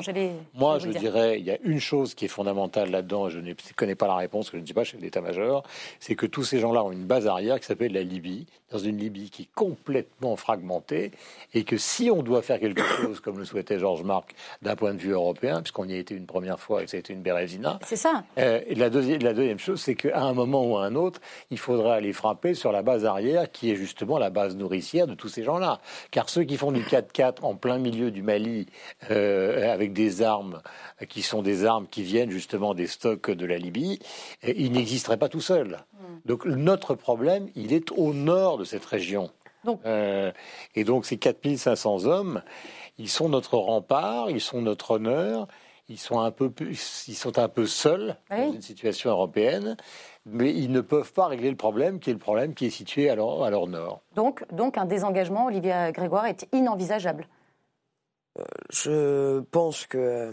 Moi, 0.54 0.78
je 0.78 0.90
dirais, 0.90 1.40
il 1.40 1.46
y 1.46 1.52
a 1.52 1.58
une 1.64 1.80
chose 1.80 2.14
qui 2.14 2.26
est 2.26 2.28
fondamentale 2.28 2.92
là-dedans, 2.92 3.30
je 3.30 3.40
ne 3.40 3.54
connais 3.76 3.96
pas 3.96 4.08
la 4.08 4.16
réponse, 4.18 4.52
que 4.52 4.58
je 4.58 4.62
ne 4.62 4.66
suis 4.66 4.76
pas 4.76 4.84
chef 4.84 5.00
d'état-major, 5.00 5.64
c'est 6.00 6.16
que 6.16 6.28
tous 6.28 6.44
ces 6.44 6.60
gens-là 6.60 6.84
ont 6.84 6.92
une 6.92 7.06
base 7.06 7.26
arrière 7.26 7.60
qui 7.60 7.66
s'appelle 7.66 7.94
la 7.94 8.04
Libye, 8.04 8.46
dans 8.72 8.78
une 8.78 8.98
Libye 8.98 9.30
qui 9.30 9.44
est 9.44 9.50
complètement 9.56 10.36
fragmentée, 10.36 11.12
et 11.54 11.64
que 11.64 11.78
si 11.78 12.12
on 12.12 12.22
doit 12.22 12.42
faire 12.42 12.60
quelque 12.60 12.84
chose, 13.02 13.20
comme 13.20 13.40
le 13.40 13.46
souhaitait 13.46 13.80
Georges 13.80 14.04
Marc, 14.04 14.36
d'un 14.62 14.76
point 14.76 14.94
de 14.94 15.00
vue 15.00 15.14
européen, 15.14 15.62
puisqu'on 15.62 15.88
y 15.88 15.94
a 15.94 15.98
été 15.98 16.16
une 16.16 16.26
première 16.26 16.60
fois 16.60 16.82
et 16.82 16.86
que 16.86 16.92
ça 16.92 16.98
a 16.98 17.00
été 17.00 17.14
une 17.14 17.22
bérésina. 17.22 17.80
C'est 17.84 17.96
ça. 17.96 18.24
Euh, 18.38 18.62
la, 18.70 18.90
la 18.90 19.34
deuxième 19.34 19.60
chose, 19.60 19.82
c'est 19.82 19.96
qu'à 19.96 20.22
un 20.22 20.34
moment 20.34 20.64
ou 20.66 20.78
à 20.78 20.86
un 20.86 20.96
autre, 20.96 21.22
il 21.50 21.58
faudra 21.58 21.96
aller 21.96 22.14
frapper 22.14 22.54
sur 22.54 22.72
la 22.72 22.82
base 22.84 23.06
arrière, 23.06 23.52
qui 23.52 23.72
est 23.72 23.76
justement 23.76 24.18
la 24.20 24.30
base 24.30 24.56
nourricière 24.56 25.08
de 25.08 25.16
tous 25.16 25.30
ces 25.30 25.44
gens-là. 25.44 25.80
Car 26.12 26.30
ceux 26.30 26.44
qui 26.44 26.58
font 26.58 26.72
du 26.72 26.82
4x4 26.82 27.42
en 27.42 27.56
plein 27.56 27.78
milieu 27.78 28.12
du 28.12 28.22
Mali 28.22 28.68
euh, 29.12 29.72
avec 29.72 29.94
des 29.94 30.22
armes 30.22 30.62
qui 31.10 31.22
sont 31.22 31.42
des 31.42 31.66
armes 31.66 31.88
qui 31.90 32.04
viennent 32.04 32.32
justement 32.32 32.74
des 32.74 32.88
stocks 32.88 33.32
de 33.32 33.46
la 33.46 33.58
Libye, 33.58 34.00
euh, 34.46 34.54
ils 34.56 34.72
n'existeraient 34.72 35.18
pas 35.18 35.30
tout 35.30 35.42
seuls. 35.42 35.80
Hmm. 35.94 36.20
Donc 36.26 36.46
notre 36.46 36.96
problème, 36.96 37.50
il 37.56 37.74
est 37.74 37.92
au 37.92 38.14
nord 38.14 38.58
de 38.58 38.64
cette 38.64 38.86
région. 38.86 39.32
Euh, 39.86 40.32
et 40.76 40.84
donc 40.84 41.06
ces 41.06 41.18
4500 41.18 42.06
hommes, 42.06 42.42
ils 42.98 43.10
sont 43.10 43.30
notre 43.30 43.58
rempart, 43.58 44.30
ils 44.30 44.42
sont 44.42 44.62
notre 44.62 44.92
honneur, 44.92 45.48
ils 45.90 46.00
sont 46.00 46.20
un 46.20 46.32
peu, 46.32 46.52
ils 46.60 47.16
sont 47.16 47.38
un 47.38 47.48
peu 47.48 47.66
seuls 47.66 48.18
dans 48.30 48.54
une 48.54 48.62
situation 48.62 49.10
européenne 49.10 49.78
mais 50.26 50.54
ils 50.54 50.72
ne 50.72 50.82
peuvent 50.82 51.12
pas 51.12 51.28
régler 51.28 51.50
le 51.50 51.56
problème, 51.56 52.00
qui 52.00 52.10
est 52.10 52.14
le 52.14 52.20
problème 52.20 52.54
qui 52.54 52.66
est 52.66 52.70
situé 52.70 53.10
à 53.10 53.16
leur, 53.16 53.44
à 53.44 53.50
leur 53.50 53.68
nord. 53.68 54.02
Donc, 54.16 54.46
donc 54.52 54.78
un 54.78 54.86
désengagement, 54.86 55.48
Olivia 55.48 55.92
Grégoire, 55.92 56.26
est 56.26 56.48
inenvisageable? 56.54 57.28
Euh, 58.40 58.44
Je 58.70 59.40
pense 59.52 59.86
que 59.86 59.98
euh, 59.98 60.32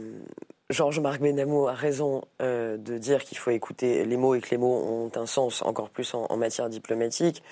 Georges-Marc 0.70 1.20
Benamou 1.20 1.66
a 1.66 1.74
raison 1.74 2.22
euh, 2.40 2.76
de 2.76 2.98
dire 2.98 3.24
qu'il 3.24 3.38
faut 3.38 3.50
écouter 3.50 4.04
les 4.04 4.16
mots 4.16 4.34
et 4.34 4.40
que 4.40 4.50
les 4.50 4.58
mots 4.58 4.76
ont 4.76 5.10
un 5.14 5.26
sens 5.26 5.62
encore 5.62 5.90
plus 5.90 6.14
en, 6.14 6.36
matière 6.36 6.68
diplomatique. 6.68 7.42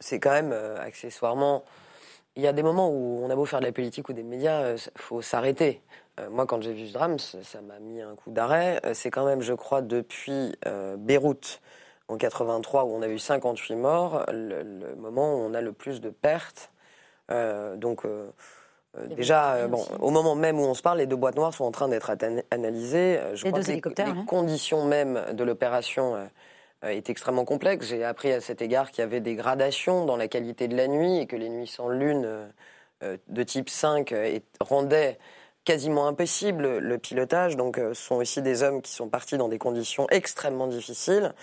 C'est 0.00 0.18
quand 0.18 0.32
même 0.32 0.54
accessoirement... 0.80 1.62
Il 2.36 2.42
y 2.42 2.46
a 2.46 2.52
des 2.52 2.62
moments 2.62 2.90
où 2.90 3.20
on 3.24 3.30
a 3.30 3.34
beau 3.34 3.46
faire 3.46 3.60
de 3.60 3.64
la 3.64 3.72
politique 3.72 4.08
ou 4.08 4.12
des 4.12 4.22
médias, 4.22 4.74
il 4.74 5.00
faut 5.00 5.22
s'arrêter. 5.22 5.82
Euh, 6.20 6.30
moi, 6.30 6.46
quand 6.46 6.62
j'ai 6.62 6.72
vu 6.72 6.86
ce 6.86 6.92
drame, 6.92 7.18
ça 7.18 7.60
m'a 7.60 7.78
mis 7.78 8.00
un 8.00 8.14
coup 8.14 8.30
d'arrêt. 8.30 8.80
Euh, 8.84 8.94
c'est 8.94 9.10
quand 9.10 9.24
même, 9.24 9.42
je 9.42 9.52
crois, 9.52 9.82
depuis 9.82 10.54
euh, 10.66 10.96
Beyrouth 10.96 11.60
en 12.08 12.16
83 12.16 12.84
où 12.84 12.88
on 12.88 13.02
a 13.02 13.08
eu 13.08 13.18
58 13.18 13.76
morts, 13.76 14.24
le, 14.32 14.94
moment 14.96 15.34
où 15.34 15.38
on 15.38 15.54
a 15.54 15.60
le 15.60 15.72
plus 15.72 16.00
de 16.00 16.10
pertes. 16.10 16.70
donc 17.28 18.06
déjà, 19.16 19.66
bon, 19.66 19.84
au 19.98 20.10
moment 20.10 20.36
même 20.36 20.60
où 20.60 20.62
on 20.62 20.74
se 20.74 20.82
parle, 20.82 20.98
les 20.98 21.06
deux 21.06 21.16
boîtes 21.16 21.34
noires 21.34 21.52
sont 21.52 21.64
en 21.64 21.72
train 21.72 21.88
d'être 21.88 22.12
analysées. 22.52 23.18
Je 23.34 23.44
crois 23.44 23.60
que 23.60 23.66
les, 23.66 24.24
conditions 24.24 24.84
même 24.84 25.20
de 25.32 25.42
l'opération 25.42 26.28
est 26.82 27.10
extrêmement 27.10 27.44
complexe. 27.44 27.86
J'ai 27.86 28.04
appris 28.04 28.32
à 28.32 28.40
cet 28.40 28.62
égard 28.62 28.90
qu'il 28.90 29.00
y 29.00 29.04
avait 29.04 29.20
des 29.20 29.34
gradations 29.34 30.04
dans 30.04 30.16
la 30.16 30.28
qualité 30.28 30.68
de 30.68 30.76
la 30.76 30.88
nuit 30.88 31.18
et 31.18 31.26
que 31.26 31.36
les 31.36 31.48
nuits 31.48 31.66
sans 31.66 31.88
lune 31.88 32.48
de 33.02 33.42
type 33.42 33.68
5 33.68 34.14
rendaient 34.60 35.18
quasiment 35.66 36.06
impossible 36.06 36.78
le 36.78 36.98
pilotage. 36.98 37.56
Donc, 37.56 37.76
euh, 37.76 37.92
ce 37.92 38.02
sont 38.02 38.14
aussi 38.14 38.40
des 38.40 38.62
hommes 38.62 38.80
qui 38.80 38.92
sont 38.92 39.10
partis 39.10 39.36
dans 39.36 39.48
des 39.48 39.58
conditions 39.58 40.06
extrêmement 40.10 40.68
difficiles. 40.68 41.34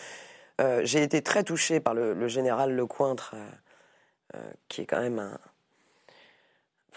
Euh, 0.61 0.81
j'ai 0.83 1.03
été 1.03 1.21
très 1.21 1.43
touché 1.43 1.79
par 1.79 1.93
le, 1.93 2.27
général 2.27 2.73
Lecointre, 2.73 3.35
euh, 4.33 4.39
qui 4.69 4.81
est 4.81 4.85
quand 4.85 5.01
même 5.01 5.19
un, 5.19 5.37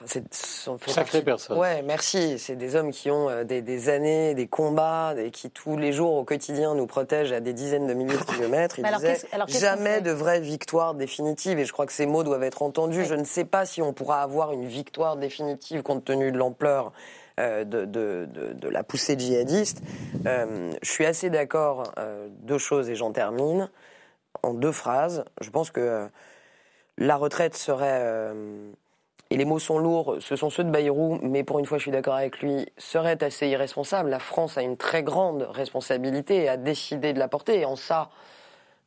c'est 0.05 0.25
Sacrée 0.33 1.23
personne. 1.23 1.59
Ouais, 1.59 1.83
merci. 1.83 2.39
C'est 2.39 2.57
des 2.57 2.77
hommes 2.77 2.91
qui 2.91 3.11
ont 3.11 3.45
des, 3.45 3.89
années, 3.89 4.35
des 4.35 4.47
combats, 4.47 5.15
et 5.17 5.31
qui 5.31 5.51
tous 5.51 5.77
les 5.77 5.93
jours 5.93 6.15
au 6.15 6.25
quotidien 6.25 6.75
nous 6.75 6.87
protègent 6.87 7.33
à 7.33 7.41
des 7.41 7.53
dizaines 7.53 7.87
de 7.87 7.95
milliers 7.95 8.19
de 8.19 8.25
kilomètres. 8.35 8.79
Ils 8.79 8.85
disaient 8.85 9.19
jamais 9.49 10.01
de 10.01 10.11
vraie 10.11 10.41
victoire 10.41 10.95
définitive. 10.95 11.59
Et 11.59 11.65
je 11.65 11.73
crois 11.73 11.87
que 11.87 11.93
ces 11.93 12.07
mots 12.07 12.23
doivent 12.23 12.43
être 12.43 12.63
entendus. 12.63 13.05
Je 13.05 13.15
ne 13.15 13.25
sais 13.25 13.45
pas 13.45 13.65
si 13.65 13.81
on 13.81 13.93
pourra 13.93 14.23
avoir 14.23 14.53
une 14.53 14.67
victoire 14.67 15.17
définitive 15.17 15.83
compte 15.83 16.05
tenu 16.05 16.33
de 16.33 16.39
l'ampleur 16.39 16.93
de, 17.39 17.65
de, 17.65 18.27
de, 18.27 18.69
la 18.69 18.83
poussée 18.83 19.19
djihadiste. 19.19 19.83
je 20.25 20.91
suis 20.91 21.05
assez 21.05 21.29
d'accord, 21.31 21.93
deux 22.41 22.59
choses 22.59 22.89
et 22.89 22.95
j'en 22.95 23.13
termine, 23.13 23.71
en 24.43 24.55
deux 24.55 24.73
phrases. 24.73 25.25
Je 25.43 25.51
pense 25.51 25.71
que 25.71 26.09
la 26.99 27.17
retraite 27.17 27.55
serait 27.55 28.33
et 29.31 29.37
les 29.37 29.45
mots 29.45 29.59
sont 29.59 29.79
lourds, 29.79 30.17
ce 30.21 30.37
sont 30.37 30.51
ceux 30.51 30.65
de 30.65 30.71
Bayrou, 30.71 31.19
mais 31.23 31.43
pour 31.43 31.59
une 31.59 31.67
fois 31.67 31.79
je 31.79 31.83
suis 31.83 31.91
d'accord 31.91 32.15
avec 32.15 32.41
lui, 32.41 32.67
serait 32.79 33.23
assez 33.25 33.49
irresponsable. 33.49 34.11
La 34.11 34.21
France 34.21 34.57
a 34.57 34.63
une 34.63 34.77
très 34.77 35.03
grande 35.03 35.49
responsabilité 35.51 36.45
et 36.45 36.49
a 36.49 36.57
décidé 36.57 37.13
de 37.13 37.19
la 37.19 37.29
porter. 37.29 37.61
Et 37.61 37.65
en 37.65 37.77
ça, 37.77 38.11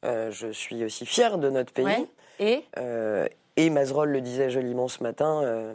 euh, 0.05 0.31
je 0.31 0.47
suis 0.47 0.85
aussi 0.85 1.05
fier 1.05 1.37
de 1.37 1.49
notre 1.49 1.73
pays. 1.73 2.07
Et? 2.39 2.63
Euh, 2.77 3.27
Et 3.57 3.69
Mazerolle 3.69 4.11
le 4.11 4.21
disait 4.21 4.49
joliment 4.49 4.87
ce 4.87 5.03
matin, 5.03 5.41
euh, 5.43 5.73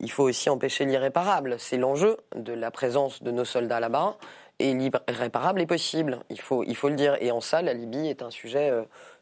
il 0.00 0.10
faut 0.10 0.22
aussi 0.22 0.48
empêcher 0.48 0.86
l'irréparable. 0.86 1.56
C'est 1.58 1.76
l'enjeu 1.76 2.16
de 2.34 2.54
la 2.54 2.70
présence 2.70 3.22
de 3.22 3.30
nos 3.30 3.44
soldats 3.44 3.80
là-bas. 3.80 4.16
Et 4.58 4.72
l'irréparable 4.72 5.60
est 5.60 5.66
possible, 5.66 6.20
il 6.30 6.40
faut, 6.40 6.64
il 6.64 6.74
faut 6.74 6.88
le 6.88 6.94
dire. 6.94 7.18
Et 7.20 7.30
en 7.30 7.42
ça, 7.42 7.60
la 7.60 7.74
Libye 7.74 8.08
est 8.08 8.22
un 8.22 8.30
sujet 8.30 8.72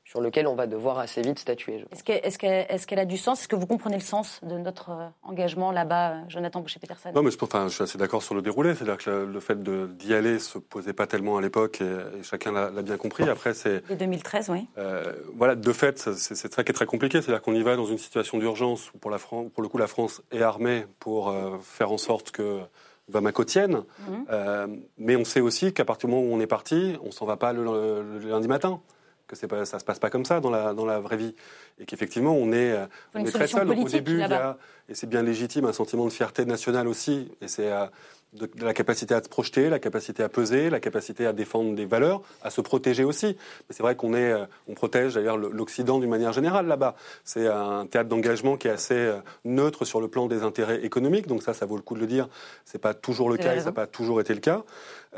sur 0.05 0.21
lequel 0.21 0.47
on 0.47 0.55
va 0.55 0.67
devoir 0.67 0.99
assez 0.99 1.23
vite 1.23 1.39
statuer. 1.39 1.85
Est-ce 1.91 2.87
qu'elle 2.87 2.99
a 2.99 3.05
du 3.05 3.17
sens? 3.17 3.41
Est-ce 3.41 3.49
que 3.49 3.57
vous 3.57 3.67
comprenez 3.67 3.97
le 3.97 4.03
sens 4.03 4.41
de 4.43 4.59
notre 4.59 4.91
euh, 4.91 5.09
engagement 5.23 5.73
là-bas, 5.73 6.11
euh, 6.11 6.21
Jonathan 6.29 6.61
Boucher-Peterson 6.61 7.11
Non, 7.15 7.23
mais 7.23 7.31
je, 7.31 7.39
enfin, 7.41 7.69
je 7.69 7.75
suis 7.75 7.83
assez 7.83 7.97
d'accord 7.97 8.23
sur 8.23 8.35
le 8.35 8.43
déroulé. 8.43 8.75
C'est-à-dire 8.75 8.99
que 8.99 9.11
le, 9.11 9.41
fait 9.41 9.63
d'y 9.63 10.15
aller 10.15 10.39
se 10.39 10.59
posait 10.59 10.93
pas 10.93 11.07
tellement 11.07 11.39
à 11.39 11.41
l'époque 11.41 11.81
et, 11.81 12.23
chacun 12.23 12.53
l'a 12.53 12.83
bien 12.83 12.99
compris. 12.99 13.29
Après, 13.29 13.55
c'est. 13.55 13.87
Dès 13.89 13.97
2013, 13.97 14.51
oui. 14.51 14.67
Euh, 14.77 15.15
voilà, 15.35 15.55
de 15.55 15.73
fait, 15.73 15.99
c'est 15.99 16.49
très, 16.51 16.65
très 16.65 16.87
compliqué. 16.87 17.23
C'est-à-dire 17.23 17.43
qu'on 17.43 17.55
y 17.55 17.63
va 17.63 17.77
dans 17.77 17.87
une 17.87 17.99
situation 17.99 18.39
d'urgence 18.39 18.93
où, 18.93 18.99
pour, 18.99 19.11
la 19.11 19.19
France, 19.19 19.47
pour 19.55 19.63
le 19.63 19.69
coup, 19.69 19.79
la 19.79 19.87
France 19.87 20.23
est 20.33 20.43
armée 20.43 20.87
pour 21.01 21.35
faire 21.63 21.91
en 21.91 21.99
sorte 21.99 22.31
que 22.31 22.61
Bamako 23.09 23.45
tienne. 23.45 23.85
Mhm. 24.07 24.81
mais 24.99 25.17
on 25.17 25.25
sait 25.25 25.41
aussi 25.41 25.73
qu'à 25.73 25.85
partir 25.85 26.09
du 26.09 26.15
moment 26.15 26.27
où 26.27 26.35
on 26.35 26.41
est 26.41 26.47
parti, 26.47 26.97
on 27.03 27.11
s'en 27.11 27.25
va 27.25 27.37
pas 27.37 27.53
le 27.53 28.19
lundi 28.29 28.49
matin 28.49 28.81
que 29.27 29.47
pas, 29.47 29.65
ça 29.65 29.79
se 29.79 29.85
passe 29.85 29.99
pas 29.99 30.11
comme 30.11 30.25
ça 30.25 30.41
dans 30.41 30.51
la, 30.51 30.75
dans 30.75 30.85
la 30.85 31.01
vraie 31.01 31.17
vie. 31.17 31.35
Et 31.79 31.87
qu'effectivement, 31.87 32.35
on 32.35 32.53
est, 32.53 32.73
euh, 32.73 32.87
on 33.15 33.25
est 33.25 33.31
très 33.31 33.47
seul. 33.47 33.69
Au 33.69 33.89
début, 33.89 34.21
il 34.21 34.29
y 34.29 34.33
a, 34.33 34.57
et 34.89 34.95
c'est 34.95 35.09
bien 35.09 35.23
légitime, 35.23 35.65
un 35.65 35.73
sentiment 35.73 36.05
de 36.05 36.13
fierté 36.13 36.45
nationale 36.45 36.89
aussi. 36.89 37.31
Et 37.41 37.49
c'est 37.49 37.73
euh, 37.73 37.87
de, 38.35 38.49
la 38.63 38.75
capacité 38.75 39.15
à 39.15 39.23
se 39.23 39.29
projeter, 39.29 39.71
la 39.71 39.79
capacité 39.79 40.23
à 40.23 40.29
peser, 40.29 40.69
la 40.69 40.81
capacité 40.81 41.27
à 41.27 41.33
défendre 41.33 41.75
des 41.75 41.87
valeurs, 41.87 42.23
à 42.43 42.51
se 42.51 42.61
protéger 42.61 43.05
aussi. 43.05 43.27
Mais 43.27 43.75
c'est 43.75 43.83
vrai 43.83 43.97
qu'on 43.97 44.15
est, 44.15 44.33
euh, 44.33 44.45
on 44.69 44.75
protège 44.75 45.15
d'ailleurs 45.15 45.39
l'Occident 45.39 45.99
d'une 45.99 46.11
manière 46.11 46.33
générale 46.33 46.67
là-bas. 46.67 46.95
C'est 47.25 47.47
un 47.47 47.87
théâtre 47.87 48.09
d'engagement 48.09 48.57
qui 48.57 48.69
est 48.69 48.73
assez 48.73 49.13
neutre 49.45 49.85
sur 49.85 50.01
le 50.01 50.09
plan 50.09 50.27
des 50.27 50.43
intérêts 50.43 50.85
économiques. 50.85 51.27
Donc 51.27 51.43
ça, 51.43 51.55
ça 51.55 51.67
vaut 51.67 51.77
le 51.77 51.83
coup 51.83 51.95
de 51.95 52.01
le 52.01 52.07
dire. 52.07 52.29
C'est 52.65 52.81
pas 52.81 52.95
toujours 52.95 53.31
le 53.31 53.37
cas 53.37 53.55
et 53.55 53.61
ça 53.61 53.67
n'a 53.67 53.73
pas 53.73 53.87
toujours 53.87 54.21
été 54.21 54.35
le 54.35 54.41
cas. 54.41 54.65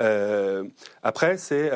Euh, 0.01 0.65
après, 1.03 1.39
c'est 1.39 1.70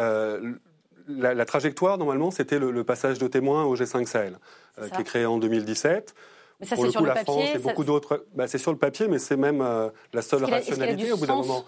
la, 1.18 1.44
trajectoire, 1.44 1.98
normalement, 1.98 2.30
c'était 2.30 2.58
le, 2.58 2.84
passage 2.84 3.18
de 3.18 3.26
témoin 3.26 3.64
au 3.64 3.76
G5 3.76 4.06
Sahel, 4.06 4.38
euh, 4.80 4.88
qui 4.88 5.00
est 5.00 5.04
créé 5.04 5.26
en 5.26 5.38
202017. 5.38 6.14
Mais 6.60 6.66
ça, 6.66 6.76
c'est 6.76 6.90
sur 6.90 7.02
le 7.02 7.12
papier. 7.14 7.58
beaucoup 7.58 7.84
d'autres. 7.84 8.26
Bah, 8.34 8.46
c'est 8.46 8.58
sur 8.58 8.72
le 8.72 8.78
papier, 8.78 9.08
mais 9.08 9.18
c'est 9.18 9.36
même 9.36 9.60
euh, 9.60 9.88
la 10.12 10.22
seule 10.22 10.44
rationalité 10.44 11.12
au 11.12 11.16
bout 11.16 11.26
d'un 11.26 11.36
moment. 11.36 11.64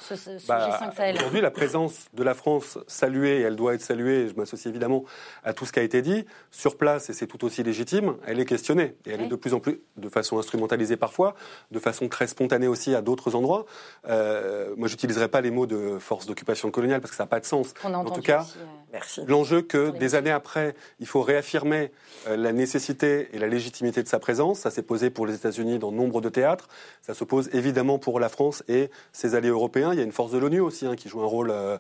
Bah, 0.49 0.81
aujourd'hui, 1.15 1.41
la 1.41 1.51
présence 1.51 2.07
de 2.13 2.23
la 2.23 2.35
France 2.35 2.79
saluée, 2.87 3.39
et 3.39 3.43
elle 3.43 3.57
doit 3.57 3.75
être 3.75 3.81
saluée, 3.81 4.29
je 4.29 4.35
m'associe 4.35 4.67
évidemment 4.67 5.05
à 5.45 5.53
tout 5.53 5.65
ce 5.67 5.73
qui 5.73 5.79
a 5.79 5.83
été 5.83 6.03
dit, 6.03 6.27
sur 6.51 6.77
place, 6.77 7.11
et 7.11 7.13
c'est 7.13 7.27
tout 7.27 7.45
aussi 7.45 7.63
légitime, 7.63 8.17
elle 8.27 8.41
est 8.41 8.45
questionnée. 8.45 8.97
Et 9.07 9.13
elle 9.13 9.23
est 9.23 9.29
de 9.29 9.37
plus 9.37 9.55
en 9.55 9.61
plus, 9.61 9.81
de 9.97 10.09
façon 10.09 10.39
instrumentalisée 10.39 10.97
parfois, 10.97 11.35
de 11.71 11.79
façon 11.79 12.09
très 12.09 12.27
spontanée 12.27 12.69
aussi 12.69 12.95
à 12.95 13.01
d'autres 13.01 13.35
endroits. 13.35 13.65
Euh, 14.09 14.75
moi, 14.77 14.89
j'utiliserai 14.89 15.29
pas 15.29 15.41
les 15.41 15.51
mots 15.51 15.67
de 15.67 15.99
force 15.99 16.27
d'occupation 16.27 16.71
coloniale 16.71 17.01
parce 17.01 17.11
que 17.11 17.17
ça 17.17 17.25
n'a 17.25 17.29
pas 17.29 17.41
de 17.41 17.47
sens. 17.47 17.75
en 17.85 18.05
tout 18.05 18.21
cas, 18.21 18.47
euh, 18.95 18.99
l'enjeu 19.27 19.63
que 19.63 19.91
des 19.91 20.15
années 20.15 20.31
après, 20.31 20.75
il 21.01 21.07
faut 21.07 21.23
réaffirmer 21.23 21.93
euh, 22.27 22.37
la 22.37 22.53
nécessité 22.53 23.29
et 23.33 23.39
la 23.39 23.47
légitimité 23.47 24.03
de 24.03 24.09
sa 24.09 24.19
présence, 24.19 24.61
ça 24.61 24.71
s'est 24.83 24.87
posé 24.87 25.11
pour 25.11 25.27
les 25.27 25.35
États-Unis 25.35 25.79
dans 25.79 25.93
nombre 25.93 26.21
de 26.21 26.29
théâtres. 26.29 26.69
Ça 27.03 27.15
se 27.15 27.25
pose 27.25 27.49
évidemment 27.53 27.99
pour 27.99 28.19
la 28.19 28.29
France 28.29 28.65
et 28.69 28.91
ses 29.13 29.35
alliés 29.35 29.49
européens. 29.49 29.93
Il 29.93 29.99
y 29.99 30.01
a 30.01 30.05
une 30.05 30.13
force 30.13 30.33
de 30.33 30.39
l'ONU 30.39 30.61
aussi 30.61 30.87
hein, 30.87 30.97
qui 30.97 31.09
joue 31.09 31.21
un 31.23 31.27
rôle 31.27 31.51
euh, 31.51 31.79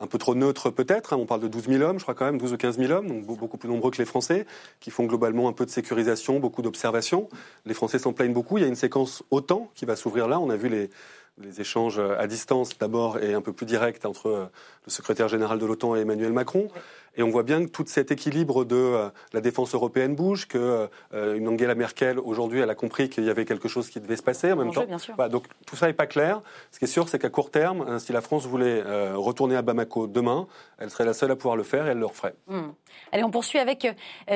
un 0.00 0.06
peu 0.06 0.18
trop 0.18 0.34
neutre 0.34 0.70
peut-être. 0.70 1.12
Hein. 1.12 1.18
On 1.20 1.26
parle 1.26 1.40
de 1.40 1.48
12 1.48 1.68
000 1.68 1.82
hommes, 1.82 1.98
je 1.98 2.04
crois 2.04 2.14
quand 2.14 2.24
même, 2.24 2.38
12 2.38 2.52
ou 2.52 2.56
15 2.56 2.78
000 2.78 2.92
hommes, 2.92 3.06
donc 3.06 3.24
beaucoup 3.24 3.58
plus 3.58 3.68
nombreux 3.68 3.90
que 3.90 3.98
les 3.98 4.04
Français, 4.04 4.46
qui 4.80 4.90
font 4.90 5.04
globalement 5.04 5.48
un 5.48 5.52
peu 5.52 5.64
de 5.64 5.70
sécurisation, 5.70 6.40
beaucoup 6.40 6.62
d'observation. 6.62 7.28
Les 7.66 7.74
Français 7.74 7.98
s'en 7.98 8.12
plaignent 8.12 8.32
beaucoup. 8.32 8.58
Il 8.58 8.62
y 8.62 8.64
a 8.64 8.68
une 8.68 8.74
séquence 8.74 9.22
OTAN 9.30 9.70
qui 9.74 9.84
va 9.84 9.94
s'ouvrir 9.94 10.26
là. 10.26 10.40
On 10.40 10.50
a 10.50 10.56
vu 10.56 10.68
les, 10.68 10.90
les 11.38 11.60
échanges 11.60 11.98
à 11.98 12.26
distance 12.26 12.78
d'abord 12.78 13.18
et 13.22 13.34
un 13.34 13.40
peu 13.40 13.52
plus 13.52 13.66
directs 13.66 14.04
entre 14.04 14.26
euh, 14.28 14.46
le 14.86 14.90
secrétaire 14.90 15.28
général 15.28 15.58
de 15.58 15.66
l'OTAN 15.66 15.96
et 15.96 16.00
Emmanuel 16.00 16.32
Macron. 16.32 16.68
Et 17.16 17.22
on 17.22 17.30
voit 17.30 17.42
bien 17.42 17.64
que 17.64 17.70
tout 17.70 17.84
cet 17.86 18.10
équilibre 18.10 18.64
de 18.64 18.76
euh, 18.76 19.08
la 19.32 19.40
défense 19.40 19.74
européenne 19.74 20.14
bouge, 20.14 20.46
que 20.48 20.88
euh, 21.12 21.36
une 21.36 21.48
Angela 21.48 21.74
Merkel 21.74 22.18
aujourd'hui, 22.18 22.60
elle 22.60 22.70
a 22.70 22.74
compris 22.74 23.08
qu'il 23.08 23.24
y 23.24 23.30
avait 23.30 23.44
quelque 23.44 23.68
chose 23.68 23.88
qui 23.88 24.00
devait 24.00 24.16
se 24.16 24.22
passer 24.22 24.52
en 24.52 24.56
même 24.56 24.72
temps. 24.72 24.84
donc 25.28 25.44
tout 25.66 25.76
ça 25.76 25.86
n'est 25.86 25.92
pas 25.92 26.06
clair. 26.06 26.40
Ce 26.72 26.78
qui 26.78 26.86
est 26.86 26.88
sûr, 26.88 27.08
c'est 27.08 27.18
qu'à 27.18 27.30
court 27.30 27.50
terme, 27.50 27.84
hein, 27.88 27.98
si 27.98 28.12
la 28.12 28.20
France 28.20 28.46
voulait 28.46 28.82
retourner 29.14 29.56
à 29.56 29.62
Bamako 29.62 30.06
demain, 30.06 30.46
elle 30.78 30.90
serait 30.90 31.04
la 31.04 31.14
seule 31.14 31.30
à 31.30 31.36
pouvoir 31.36 31.56
le 31.56 31.62
faire 31.62 31.86
et 31.86 31.90
elle 31.90 31.98
le 31.98 32.06
referait. 32.06 32.34
Hmm. 32.48 32.70
Allez, 33.12 33.24
on 33.24 33.30
poursuit 33.30 33.58
avec 33.58 33.86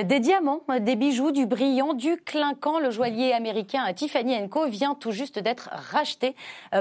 des 0.05 0.21
diamants, 0.21 0.63
des 0.81 0.97
bijoux, 0.97 1.33
du 1.33 1.47
brillant, 1.47 1.95
du 1.95 2.17
clinquant. 2.17 2.79
Le 2.79 2.91
joaillier 2.91 3.33
américain 3.33 3.93
Tiffany 3.93 4.49
Co 4.49 4.67
vient 4.69 4.95
tout 4.95 5.11
juste 5.11 5.39
d'être 5.39 5.71
racheté 5.73 6.35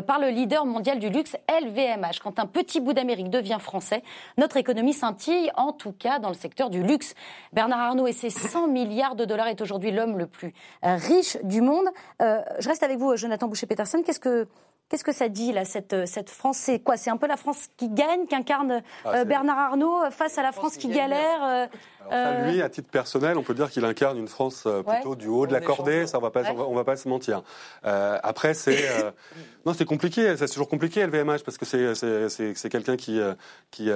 par 0.06 0.20
le 0.20 0.30
leader 0.30 0.66
mondial 0.66 1.00
du 1.00 1.10
luxe 1.10 1.36
LVMH. 1.50 2.20
Quand 2.24 2.40
un 2.40 2.46
petit 2.46 2.80
bout 2.80 2.94
d'Amérique 2.94 3.30
devient 3.30 3.58
français, 3.60 4.04
notre 4.38 4.58
économie 4.58 4.94
scintille, 4.94 5.52
en 5.56 5.74
tout 5.74 5.87
cas 5.92 6.20
dans 6.20 6.30
le 6.30 6.36
secteur 6.36 6.70
du 6.70 6.84
luxe. 6.84 7.14
Bernard 7.54 7.80
Arnault 7.80 8.08
et 8.08 8.14
ses 8.14 8.30
100 8.30 8.68
milliards 8.68 9.16
de 9.16 9.26
dollars 9.26 9.48
est 9.48 9.62
aujourd'hui 9.62 9.92
l'homme 9.92 10.18
le 10.18 10.28
plus 10.28 10.54
euh, 10.84 10.96
riche 10.96 11.38
du 11.44 11.62
monde. 11.62 11.88
Euh, 12.22 12.42
je 12.60 12.68
reste 12.70 12.84
avec 12.84 12.98
vous, 12.98 13.16
Jonathan 13.16 13.48
Boucher-Peterson. 13.48 14.02
Qu'est-ce 14.06 14.20
que 14.20 14.48
Qu'est-ce 14.90 15.04
que 15.04 15.12
ça 15.12 15.28
dit 15.28 15.52
là, 15.52 15.66
cette, 15.66 16.08
cette 16.08 16.30
France? 16.30 16.60
C'est 16.60 16.80
quoi? 16.80 16.96
C'est 16.96 17.10
un 17.10 17.18
peu 17.18 17.28
la 17.28 17.36
France 17.36 17.68
qui 17.76 17.90
gagne, 17.90 18.26
qu'incarne 18.26 18.82
ah, 19.04 19.16
euh, 19.16 19.26
Bernard 19.26 19.60
Arnault 19.60 20.10
face 20.12 20.38
à 20.38 20.44
la 20.44 20.54
France, 20.54 20.78
qui 20.78 20.88
galère 20.88 21.68
Lui, 22.46 22.62
à 22.62 22.70
titre 22.70 22.90
personnel, 22.90 23.38
on 23.38 23.44
peut 23.44 23.54
dire 23.54 23.70
qu'il 23.70 23.84
incarne 23.84 24.18
une 24.18 24.30
France 24.30 24.66
plutôt 24.88 25.18
du 25.18 25.28
haut 25.28 25.46
de 25.46 25.52
la 25.52 25.60
cordée. 25.60 26.08
Ça, 26.08 26.20
on 26.20 26.22
va 26.22 26.32
on, 26.70 26.74
va, 26.74 26.86
pas 26.86 26.96
se 26.96 27.10
mentir. 27.10 27.44
après, 27.84 28.54
c'est 28.54 28.88
non, 29.66 29.74
c'est 29.74 29.84
compliqué. 29.84 30.38
C'est 30.38 30.48
toujours 30.48 30.70
compliqué 30.70 31.06
LVMH 31.06 31.44
parce 31.44 31.58
que 31.58 31.66
c'est 31.66 32.70
quelqu'un 32.70 32.96
qui 32.96 33.20
qui 33.72 33.92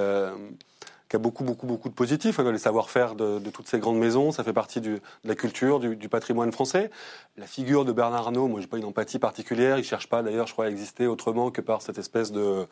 qui 1.12 1.16
a 1.16 1.18
beaucoup, 1.18 1.44
beaucoup, 1.44 1.66
beaucoup 1.66 1.90
de 1.90 1.94
positifs. 1.94 2.38
Les 2.38 2.56
savoir-faire 2.56 3.14
de, 3.14 3.38
toutes 3.50 3.68
ces 3.68 3.78
grandes 3.78 3.98
maisons, 3.98 4.32
ça 4.32 4.44
fait 4.44 4.54
partie 4.54 4.80
de 4.80 4.98
la 5.24 5.34
culture, 5.34 5.78
du, 5.78 6.08
patrimoine 6.08 6.52
français. 6.52 6.90
La 7.36 7.46
figure 7.46 7.84
de 7.84 7.92
Bernard 7.92 8.28
Arnault, 8.28 8.48
moi, 8.48 8.62
j'ai 8.62 8.66
pas 8.66 8.78
une 8.78 8.86
empathie 8.86 9.18
particulière. 9.18 9.76
Il 9.76 9.84
cherche 9.84 10.08
pas, 10.08 10.22
d'ailleurs, 10.22 10.46
je 10.46 10.54
crois, 10.54 10.64
à 10.64 10.68
exister 10.70 11.06
autrement 11.06 11.50
que 11.50 11.60
par 11.60 11.82
cette 11.82 11.98
espèce 11.98 12.32
de 12.32 12.66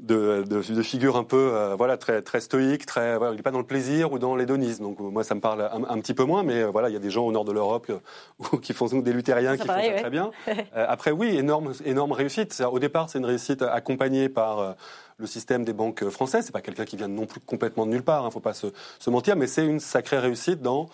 de, 0.00 0.42
de, 0.42 0.82
figure 0.82 1.16
un 1.16 1.22
peu 1.22 1.52
euh, 1.54 1.76
voilà 1.76 1.96
très 1.96 2.20
très 2.20 2.40
stoïque 2.40 2.84
très 2.84 3.16
voilà, 3.16 3.32
il 3.32 3.36
n'est 3.36 3.42
pas 3.42 3.52
dans 3.52 3.58
le 3.58 3.66
plaisir 3.66 4.12
ou 4.12 4.18
dans 4.18 4.34
l'hédonisme. 4.34 4.82
Donc 4.82 4.98
moi 4.98 5.22
ça 5.22 5.34
me 5.34 5.40
parle 5.40 5.70
un, 5.88 5.98
petit 6.00 6.14
peu 6.14 6.24
moins 6.24 6.42
mais 6.42 6.62
euh, 6.62 6.70
voilà 6.70 6.88
il 6.88 6.92
y 6.92 6.96
a 6.96 7.00
des 7.00 7.10
gens 7.10 7.24
au 7.24 7.32
nord 7.32 7.44
de 7.44 7.52
l'Europe 7.52 7.90
euh, 7.90 8.56
qui 8.62 8.72
font 8.72 8.86
des 8.86 9.12
luthériens 9.12 9.56
qui 9.56 9.66
font 9.66 9.72
ça 9.72 9.80
très 9.80 10.10
bien. 10.10 10.32
Après 10.74 11.12
oui 11.12 11.36
énorme 11.36 11.72
énorme 11.84 12.12
réussite. 12.12 12.60
Au 12.70 12.78
départ 12.78 13.08
c'est 13.08 13.18
une 13.18 13.24
réussite 13.24 13.62
accompagnée 13.62 14.28
par 14.28 14.74
le 15.18 15.26
système 15.26 15.64
des 15.64 15.72
banques 15.72 16.08
françaises. 16.08 16.46
C'est 16.46 16.52
pas 16.52 16.60
quelqu'un 16.60 16.84
qui 16.84 16.96
vient 16.96 17.08
non 17.08 17.26
plus 17.26 17.40
complètement 17.40 17.86
de 17.86 17.92
nulle 17.92 18.02
part, 18.02 18.22
il 18.22 18.24
hein, 18.24 18.28
ne 18.28 18.32
faut 18.32 18.40
pas 18.40 18.54
se, 18.54 19.10
mentir, 19.10 19.36
mais 19.36 19.46
c'est 19.46 19.64
une 19.64 19.80
sacrée 19.80 20.18
réussite 20.18 20.60
dans 20.60 20.88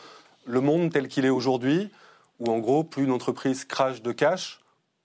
le 0.47 0.61
monde 0.61 0.93
tel 0.93 1.09
qu'il 1.09 1.25
est 1.25 1.31
aujourd'hui, 1.31 1.91
où 2.39 2.51
en 2.51 2.59
gros, 2.59 2.85
plus 2.85 3.05
une 3.05 3.13
entreprise 3.13 3.65
crache 3.65 4.03
de 4.03 4.13
cash, 4.13 4.60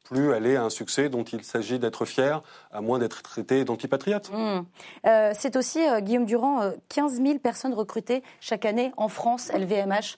plus 0.06 0.32
elle 0.32 0.45
est 0.45 0.56
un 0.56 0.69
succès 0.69 1.10
dont 1.10 1.23
il 1.23 1.44
s'agit 1.44 1.80
d'être 1.80 2.06
fier, 2.06 2.41
à 2.72 2.80
moins 2.82 2.99
d'être 2.99 3.22
traité 3.22 3.65
d'antipatriote. 3.65 4.32
c'est 5.03 5.56
aussi, 5.56 5.86
euh, 5.86 5.99
Guillaume 5.99 6.26
Durand, 6.26 6.72
15 6.90 7.22
000 7.22 7.40
personnes 7.40 7.73
recrutées 7.73 8.23
chaque 8.40 8.65
année 8.65 8.91
en 8.98 9.10
France, 9.10 9.52
LVMH. 9.53 10.18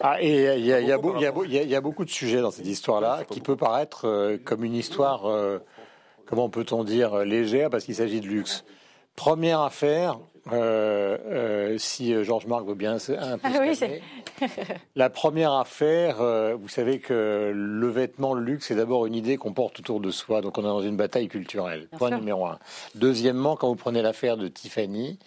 Ah, 0.00 0.20
et 0.20 0.56
il 0.58 0.64
y, 0.66 0.72
a 0.72 1.80
beaucoup 1.80 2.04
de 2.04 2.10
sujets 2.10 2.40
dans 2.40 2.50
cette 2.50 2.66
histoire-là 2.66 3.24
qui 3.28 3.40
peut 3.40 3.56
paraître 3.56 4.06
euh, 4.06 4.38
comme 4.42 4.64
une 4.64 4.74
histoire 4.74 5.26
euh, 5.26 5.58
comment 6.26 6.48
peut-on 6.48 6.84
dire, 6.84 7.18
légère 7.24 7.70
parce 7.70 7.84
qu'il 7.84 7.94
s'agit 7.94 8.20
de 8.20 8.26
luxe. 8.26 8.64
Première 9.16 9.60
affaire, 9.60 10.18
euh, 10.52 11.18
euh, 11.26 11.78
si 11.78 12.22
Georges 12.24 12.46
Marc 12.46 12.64
veut 12.66 12.74
bien 12.74 12.94
un 12.94 13.38
peu 13.38 13.48
ah, 13.52 13.60
oui, 13.60 13.78
La 14.94 15.10
première 15.10 15.52
affaire, 15.52 16.16
vous 16.56 16.68
savez 16.68 16.98
que 16.98 17.52
le 17.54 17.88
vêtement, 17.88 18.34
le 18.34 18.42
luxe, 18.42 18.66
c'est 18.68 18.74
d'abord 18.74 19.06
une 19.06 19.14
idée 19.14 19.36
qu'on 19.36 19.52
porte 19.52 19.78
autour 19.80 20.00
de 20.00 20.10
soi. 20.10 20.40
Donc 20.40 20.58
on 20.58 20.62
est 20.62 20.64
dans 20.64 20.82
une 20.82 20.96
bataille 20.96 21.28
culturelle. 21.28 21.88
point 21.98 22.10
numéro 22.10 22.46
un. 22.46 22.58
Deuxièmement, 22.94 23.56
quand 23.56 23.68
vous 23.68 23.76
prenez 23.76 24.02
l'affaire 24.02 24.36
de 24.36 24.48
Tiffany, 24.48 25.18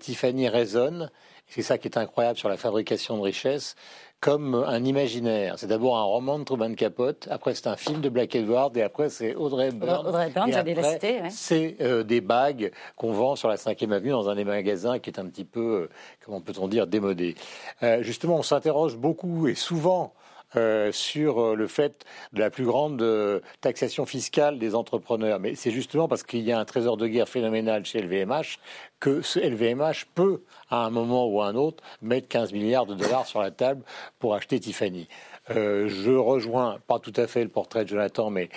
Tiffany 0.00 0.48
raisonne. 0.48 1.10
C'est 1.48 1.62
ça 1.62 1.76
qui 1.76 1.86
est 1.86 1.98
incroyable 1.98 2.38
sur 2.38 2.48
la 2.48 2.56
fabrication 2.56 3.18
de 3.18 3.22
richesses 3.22 3.76
comme 4.22 4.54
un 4.54 4.84
imaginaire. 4.84 5.54
C'est 5.58 5.66
d'abord 5.66 5.98
un 5.98 6.04
roman 6.04 6.38
de 6.38 6.44
Truman 6.44 6.74
Capote, 6.74 7.26
après 7.28 7.54
c'est 7.54 7.66
un 7.66 7.76
film 7.76 8.00
de 8.00 8.08
Black 8.08 8.36
Edward, 8.36 8.74
et 8.76 8.82
après 8.82 9.08
c'est 9.08 9.34
Audrey 9.34 9.68
Hepburn. 9.68 10.06
Audrey 10.06 10.32
j'avais 10.46 10.74
la 10.74 10.92
cité. 10.92 11.20
C'est 11.28 11.76
euh, 11.80 12.04
des 12.04 12.20
bagues 12.20 12.70
qu'on 12.94 13.12
vend 13.12 13.34
sur 13.34 13.48
la 13.48 13.56
5e 13.56 13.90
avenue 13.90 14.10
dans 14.10 14.30
un 14.30 14.36
des 14.36 14.44
magasins 14.44 15.00
qui 15.00 15.10
est 15.10 15.18
un 15.18 15.26
petit 15.26 15.44
peu, 15.44 15.60
euh, 15.60 15.90
comment 16.24 16.40
peut-on 16.40 16.68
dire, 16.68 16.86
démodé. 16.86 17.34
Euh, 17.82 18.04
justement, 18.04 18.36
on 18.36 18.44
s'interroge 18.44 18.96
beaucoup 18.96 19.48
et 19.48 19.56
souvent 19.56 20.14
euh, 20.56 20.92
sur 20.92 21.40
euh, 21.40 21.54
le 21.54 21.66
fait 21.66 22.04
de 22.34 22.40
la 22.40 22.50
plus 22.50 22.66
grande 22.66 23.00
euh, 23.00 23.40
taxation 23.62 24.04
fiscale 24.04 24.58
des 24.58 24.74
entrepreneurs. 24.74 25.40
Mais 25.40 25.54
c'est 25.54 25.70
justement 25.70 26.08
parce 26.08 26.22
qu'il 26.22 26.40
y 26.40 26.52
a 26.52 26.58
un 26.58 26.66
trésor 26.66 26.98
de 26.98 27.06
guerre 27.06 27.28
phénoménal 27.28 27.86
chez 27.86 28.02
LVMH 28.02 28.58
que 29.00 29.22
ce 29.22 29.40
LVMH 29.40 30.06
peut, 30.14 30.42
à 30.68 30.84
un 30.84 30.90
moment 30.90 31.26
ou 31.26 31.40
à 31.40 31.46
un 31.46 31.54
autre, 31.54 31.82
mettre 32.02 32.28
15 32.28 32.52
milliards 32.52 32.84
de 32.84 32.94
dollars 32.94 33.26
sur 33.26 33.40
la 33.40 33.50
table 33.50 33.82
pour 34.18 34.34
acheter 34.34 34.60
Tiffany. 34.60 35.08
je 35.48 36.12
rejoins 36.12 36.78
pas 36.86 37.00
tout 37.00 37.12
à 37.16 37.26
fait 37.26 37.42
le 37.42 37.48
portrait 37.48 37.84
de 37.84 37.88
Jonathan, 37.88 38.30
mais 38.30 38.48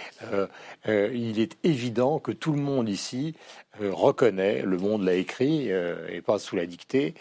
il 0.87 1.39
est 1.39 1.57
évident 1.63 2.19
que 2.19 2.31
tout 2.31 2.51
le 2.51 2.61
monde 2.61 2.89
ici 2.89 3.33
reconnaît, 3.79 4.61
le 4.61 4.77
monde 4.77 5.03
l'a 5.03 5.15
écrit 5.15 5.69
et 5.69 6.21
pas 6.21 6.37
sous 6.37 6.55
la 6.55 6.67
dictée, 6.67 7.15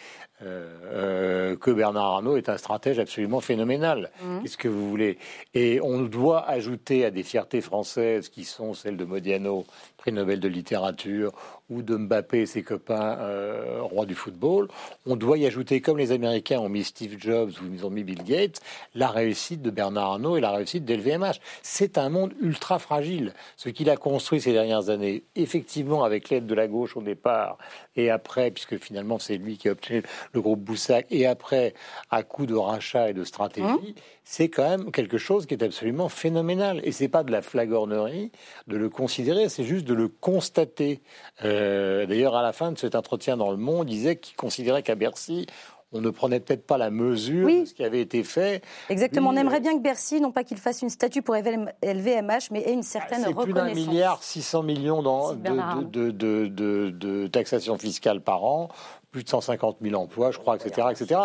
euh, 0.45 0.67
euh, 0.85 1.57
que 1.57 1.71
Bernard 1.71 2.05
Arnault 2.05 2.37
est 2.37 2.49
un 2.49 2.57
stratège 2.57 2.99
absolument 2.99 3.41
phénoménal. 3.41 4.11
Mmh. 4.23 4.43
Qu'est-ce 4.43 4.57
que 4.57 4.69
vous 4.69 4.89
voulez? 4.89 5.19
Et 5.55 5.81
on 5.83 6.03
doit 6.03 6.49
ajouter 6.49 7.05
à 7.05 7.11
des 7.11 7.23
fiertés 7.23 7.61
françaises 7.61 8.29
qui 8.29 8.45
sont 8.45 8.75
celles 8.75 8.97
de 8.97 9.05
Modiano, 9.05 9.65
prix 10.05 10.13
Nobel 10.13 10.39
de 10.39 10.49
littérature, 10.49 11.33
ou 11.71 11.81
de 11.81 11.97
Mbappé 11.97 12.43
et 12.43 12.47
ses 12.47 12.63
copains 12.63 13.17
euh, 13.21 13.79
rois 13.81 14.05
du 14.05 14.15
football, 14.15 14.69
on 15.07 15.17
doit 15.17 15.39
y 15.39 15.47
ajouter, 15.47 15.81
comme 15.81 15.97
les 15.97 16.13
Américains 16.13 16.59
ont 16.59 16.69
mis 16.69 16.85
Steve 16.85 17.17
Jobs 17.19 17.53
ou 17.63 17.73
ils 17.73 17.87
ont 17.87 17.91
mis 17.91 18.05
Bill 18.05 18.23
Gates, 18.23 18.61
la 18.95 19.09
réussite 19.09 19.63
de 19.63 19.71
Bernard 19.71 20.13
Arnault 20.13 20.37
et 20.37 20.43
la 20.43 20.51
réussite 20.51 20.85
d'LVMH. 20.85 21.41
C'est 21.63 21.97
un 21.97 22.11
monde 22.11 22.35
ultra 22.43 22.79
fragile. 22.79 23.33
Ce 23.57 23.71
qu'il 23.71 23.89
a 23.89 23.97
construit 23.97 24.43
ces 24.43 24.53
dernières 24.53 24.91
années, 24.91 25.25
effectivement 25.37 26.05
avec 26.05 26.29
l'aide 26.29 26.45
de 26.45 26.55
la 26.55 26.69
gauche 26.69 26.99
au 26.99 27.03
départ, 27.03 27.57
et 27.97 28.11
après, 28.11 28.51
puisque 28.51 28.77
finalement 28.77 29.19
c'est 29.19 29.39
lui 29.39 29.57
qui 29.57 29.71
a 29.71 29.73
obtenu 29.73 30.03
le 30.35 30.41
groupe 30.43 30.61
Boussac, 30.61 31.07
et 31.11 31.27
après, 31.27 31.73
à 32.11 32.23
coup 32.25 32.45
de 32.45 32.55
rachat 32.55 33.09
et 33.09 33.15
de 33.15 33.25
stratégie, 33.25 33.67
hein 33.67 33.95
c'est 34.25 34.49
quand 34.49 34.69
même 34.69 34.91
quelque 34.91 35.19
chose 35.19 35.47
qui 35.47 35.55
est 35.55 35.63
absolument 35.63 36.09
phénoménal. 36.09 36.81
Et 36.83 36.93
c'est 36.93 37.09
pas 37.09 37.23
de 37.23 37.31
la 37.31 37.43
flagornerie 37.43 38.33
de 38.67 38.77
le 38.77 38.89
considérer, 38.89 39.49
c'est 39.49 39.65
juste 39.65 39.85
de 39.87 39.94
le 39.95 40.09
constater. 40.09 41.03
Euh, 41.45 42.07
d'ailleurs, 42.07 42.37
à 42.37 42.43
la 42.43 42.53
fin 42.53 42.73
de 42.73 42.79
cet 42.79 42.95
entretien 42.95 43.37
dans 43.37 43.51
Le 43.51 43.57
Monde, 43.57 43.91
il 43.91 43.97
disait 43.97 44.17
qu'il 44.17 44.37
considérait 44.37 44.83
qu'à 44.83 44.95
Bercy, 44.95 45.47
on 45.95 46.01
ne 46.01 46.11
prenait 46.11 46.41
peut-être 46.41 46.67
pas 46.67 46.77
la 46.77 46.91
mesure 46.91 47.47
de 47.47 47.65
ce 47.65 47.73
qui 47.73 47.85
avait 47.85 48.01
été 48.01 48.25
fait. 48.25 48.63
Exactement. 48.91 49.31
on 49.31 49.37
aimerait 49.37 49.61
bien 49.61 49.77
que 49.77 49.83
Bercy, 49.83 50.21
non 50.21 50.33
pas 50.33 50.43
qu'il 50.43 50.57
fasse 50.57 50.83
une 50.83 50.91
statue 50.91 51.23
pour 51.23 51.37
LVMH, 51.37 52.51
mais 52.51 52.63
ait 52.63 52.73
une 52.73 52.83
certaine 52.83 53.23
ah, 53.25 53.29
reconnaissance. 53.29 53.37
C'est 53.37 53.45
plus 53.45 53.53
d'un 53.53 53.93
milliard 53.93 54.23
600 54.23 54.63
millions 54.65 55.03
de, 55.03 56.11
de, 56.11 57.27
taxation 57.29 57.79
fiscale 57.79 58.21
par 58.21 58.45
an 58.45 58.69
plus 59.13 59.23
de 59.23 59.29
150 59.29 59.77
000 59.81 59.95
emplois, 59.95 60.33
je 60.33 60.39
crois, 60.39 60.57
etc. 60.57 60.89
etc. 60.91 61.21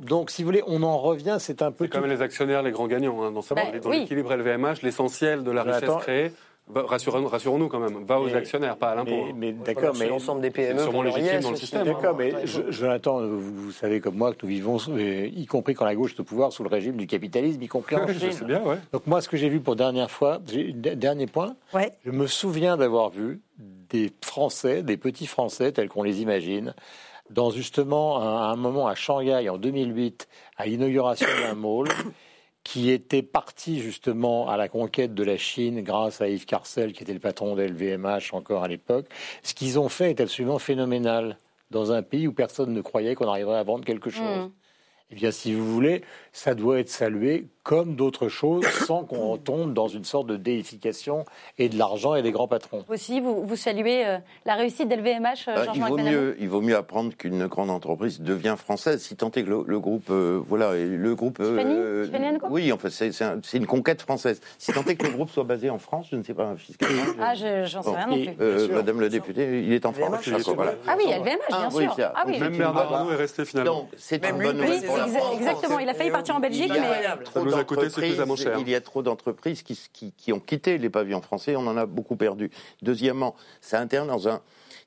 Donc, 0.00 0.32
si 0.32 0.42
vous 0.42 0.46
voulez, 0.46 0.64
on 0.66 0.82
en 0.82 0.98
revient, 0.98 1.36
c'est 1.38 1.62
un 1.62 1.70
peu... 1.70 1.84
C'est 1.84 1.90
quand 1.90 2.00
même 2.00 2.10
les 2.10 2.20
actionnaires 2.20 2.64
les 2.64 2.72
grands 2.72 2.88
gagnants, 2.88 3.22
hein, 3.22 3.30
dans, 3.30 3.42
ben, 3.54 3.78
dans 3.80 3.90
l'équilibre 3.90 4.34
LVMH, 4.34 4.82
l'essentiel 4.82 5.44
de 5.44 5.52
la 5.52 5.62
richesse 5.62 5.88
créée 6.00 6.32
Rassurons-nous 6.74 7.68
quand 7.68 7.78
même, 7.78 8.04
va 8.04 8.20
aux 8.20 8.34
actionnaires, 8.34 8.76
pas 8.76 8.90
à 8.90 8.94
l'impôt. 8.94 9.28
Mais, 9.34 9.50
hein. 9.50 9.54
d'accord, 9.64 9.94
mais 9.98 10.08
l'ensemble 10.08 10.40
des 10.40 10.50
PME 10.50 10.80
sûrement 10.80 11.02
légitime 11.02 11.40
dans 11.40 11.50
le 11.50 11.56
système. 11.56 11.84
D'accord, 11.84 12.16
mais 12.16 12.32
Jonathan, 12.46 13.20
vous, 13.26 13.72
savez 13.72 14.00
comme 14.00 14.16
moi 14.16 14.32
que 14.32 14.38
nous 14.42 14.48
vivons, 14.48 14.78
y 14.96 15.46
compris 15.46 15.74
quand 15.74 15.84
la 15.84 15.94
gauche 15.94 16.14
est 16.14 16.20
au 16.20 16.24
pouvoir, 16.24 16.52
sous 16.52 16.62
le 16.62 16.68
régime 16.68 16.96
du 16.96 17.06
capitalisme, 17.06 17.62
y 17.62 17.68
compris 17.68 17.96
en 17.96 18.06
Chine. 18.12 18.46
bien, 18.46 18.62
ouais. 18.62 18.76
Donc 18.92 19.06
moi, 19.06 19.20
ce 19.20 19.28
que 19.28 19.36
j'ai 19.36 19.48
vu 19.48 19.60
pour 19.60 19.76
dernière 19.76 20.10
fois, 20.10 20.38
dernier 20.74 21.26
point, 21.26 21.54
je 22.04 22.10
me 22.10 22.26
souviens 22.26 22.76
d'avoir 22.76 23.10
vu 23.10 23.40
des 23.58 24.12
Français, 24.24 24.82
des 24.82 24.96
petits 24.96 25.26
Français 25.26 25.72
tels 25.72 25.88
qu'on 25.88 26.02
les 26.02 26.22
imagine, 26.22 26.74
dans 27.30 27.50
justement 27.50 28.20
un, 28.20 28.50
un 28.50 28.56
moment 28.56 28.86
à 28.86 28.94
Shanghai 28.94 29.48
en 29.48 29.58
2008, 29.58 30.28
à 30.56 30.66
l'inauguration 30.66 31.26
d'un 31.42 31.54
mall 31.54 31.88
qui 32.64 32.90
était 32.90 33.22
parti 33.22 33.80
justement 33.80 34.48
à 34.48 34.56
la 34.56 34.68
conquête 34.68 35.14
de 35.14 35.24
la 35.24 35.36
Chine 35.36 35.82
grâce 35.82 36.20
à 36.20 36.28
Yves 36.28 36.46
Carcel, 36.46 36.92
qui 36.92 37.02
était 37.02 37.12
le 37.12 37.18
patron 37.18 37.56
de 37.56 37.62
LVMH 37.62 38.32
encore 38.32 38.62
à 38.62 38.68
l'époque. 38.68 39.06
Ce 39.42 39.54
qu'ils 39.54 39.78
ont 39.78 39.88
fait 39.88 40.10
est 40.10 40.20
absolument 40.20 40.58
phénoménal 40.58 41.38
dans 41.70 41.92
un 41.92 42.02
pays 42.02 42.28
où 42.28 42.32
personne 42.32 42.72
ne 42.72 42.80
croyait 42.80 43.14
qu'on 43.14 43.28
arriverait 43.28 43.58
à 43.58 43.62
vendre 43.62 43.84
quelque 43.84 44.10
chose. 44.10 44.46
Mmh. 44.46 44.50
Eh 45.10 45.14
bien, 45.14 45.30
si 45.30 45.54
vous 45.54 45.70
voulez, 45.72 46.02
ça 46.32 46.54
doit 46.54 46.80
être 46.80 46.88
salué 46.88 47.48
comme 47.62 47.94
d'autres 47.94 48.28
choses, 48.28 48.66
sans 48.86 49.04
qu'on 49.04 49.36
tombe 49.36 49.72
dans 49.72 49.88
une 49.88 50.04
sorte 50.04 50.26
de 50.26 50.36
déification 50.36 51.24
et 51.58 51.68
de 51.68 51.78
l'argent 51.78 52.14
et 52.14 52.22
des 52.22 52.32
grands 52.32 52.48
patrons. 52.48 52.84
Aussi, 52.88 53.20
vous, 53.20 53.44
vous 53.44 53.56
saluez 53.56 54.04
euh, 54.04 54.18
la 54.46 54.54
réussite 54.54 54.88
d'LVMH, 54.88 55.48
euh, 55.48 55.66
bah, 55.66 55.72
il, 55.74 55.82
vaut 55.82 55.96
mieux, 55.96 56.36
il 56.40 56.48
vaut 56.48 56.60
mieux 56.60 56.76
apprendre 56.76 57.14
qu'une 57.16 57.46
grande 57.46 57.70
entreprise 57.70 58.20
devient 58.20 58.56
française, 58.58 59.00
si 59.02 59.16
tant 59.16 59.30
est 59.30 59.44
que 59.44 59.50
le, 59.50 59.80
groupe, 59.80 60.08
euh, 60.10 60.40
voilà, 60.46 60.74
le 60.74 61.14
groupe... 61.14 61.40
oui, 62.50 62.72
en 62.72 62.78
fait, 62.78 62.90
c'est 62.90 63.56
une 63.56 63.66
conquête 63.66 64.02
française. 64.02 64.40
Si 64.58 64.72
tant 64.72 64.84
est 64.84 64.96
que 64.96 65.06
le 65.06 65.12
groupe 65.12 65.30
soit 65.30 65.44
basé 65.44 65.70
en 65.70 65.78
France, 65.78 66.08
je 66.10 66.16
ne 66.16 66.22
sais 66.22 66.34
pas 66.34 66.54
fiscalement. 66.56 67.02
Ah, 67.20 67.34
j'en 67.34 67.82
sais 67.82 67.90
rien 67.90 68.06
non 68.06 68.24
plus. 68.34 68.72
Madame 68.72 69.00
la 69.00 69.08
députée, 69.08 69.62
il 69.62 69.72
est 69.72 69.86
en 69.86 69.92
France. 69.92 70.28
Ah 70.86 70.96
oui, 70.98 71.04
LVMH, 71.06 71.24
bien 71.24 71.38
ah, 71.50 71.70
sûr. 71.70 71.94
Ah, 71.98 72.24
oui, 72.26 72.40
Même 72.40 72.56
Bernard 72.56 72.92
Arnault 72.92 73.12
est 73.12 73.16
resté 73.16 73.44
finalement. 73.44 73.88
C'est 73.96 74.24
une 74.26 74.38
bonne 74.38 74.56
nouvelle 74.56 74.82
pour 74.82 74.96
la 74.96 75.06
France. 75.06 75.34
Exactement, 75.36 75.78
il 75.78 75.88
a 75.88 75.94
failli 75.94 76.10
partir 76.10 76.36
en 76.36 76.40
Belgique, 76.40 76.72
mais 76.72 77.51
cher. 78.36 78.58
Il 78.58 78.68
y 78.68 78.74
a 78.74 78.80
trop 78.80 79.02
d'entreprises 79.02 79.62
qui, 79.62 80.32
ont 80.32 80.40
quitté 80.40 80.78
les 80.78 80.90
pavillons 80.90 81.22
français, 81.22 81.56
on 81.56 81.66
en 81.66 81.76
a 81.76 81.86
beaucoup 81.86 82.16
perdu. 82.16 82.50
Deuxièmement, 82.82 83.34
ça 83.60 83.80
interne 83.80 84.08
dans 84.08 84.28
un 84.28 84.40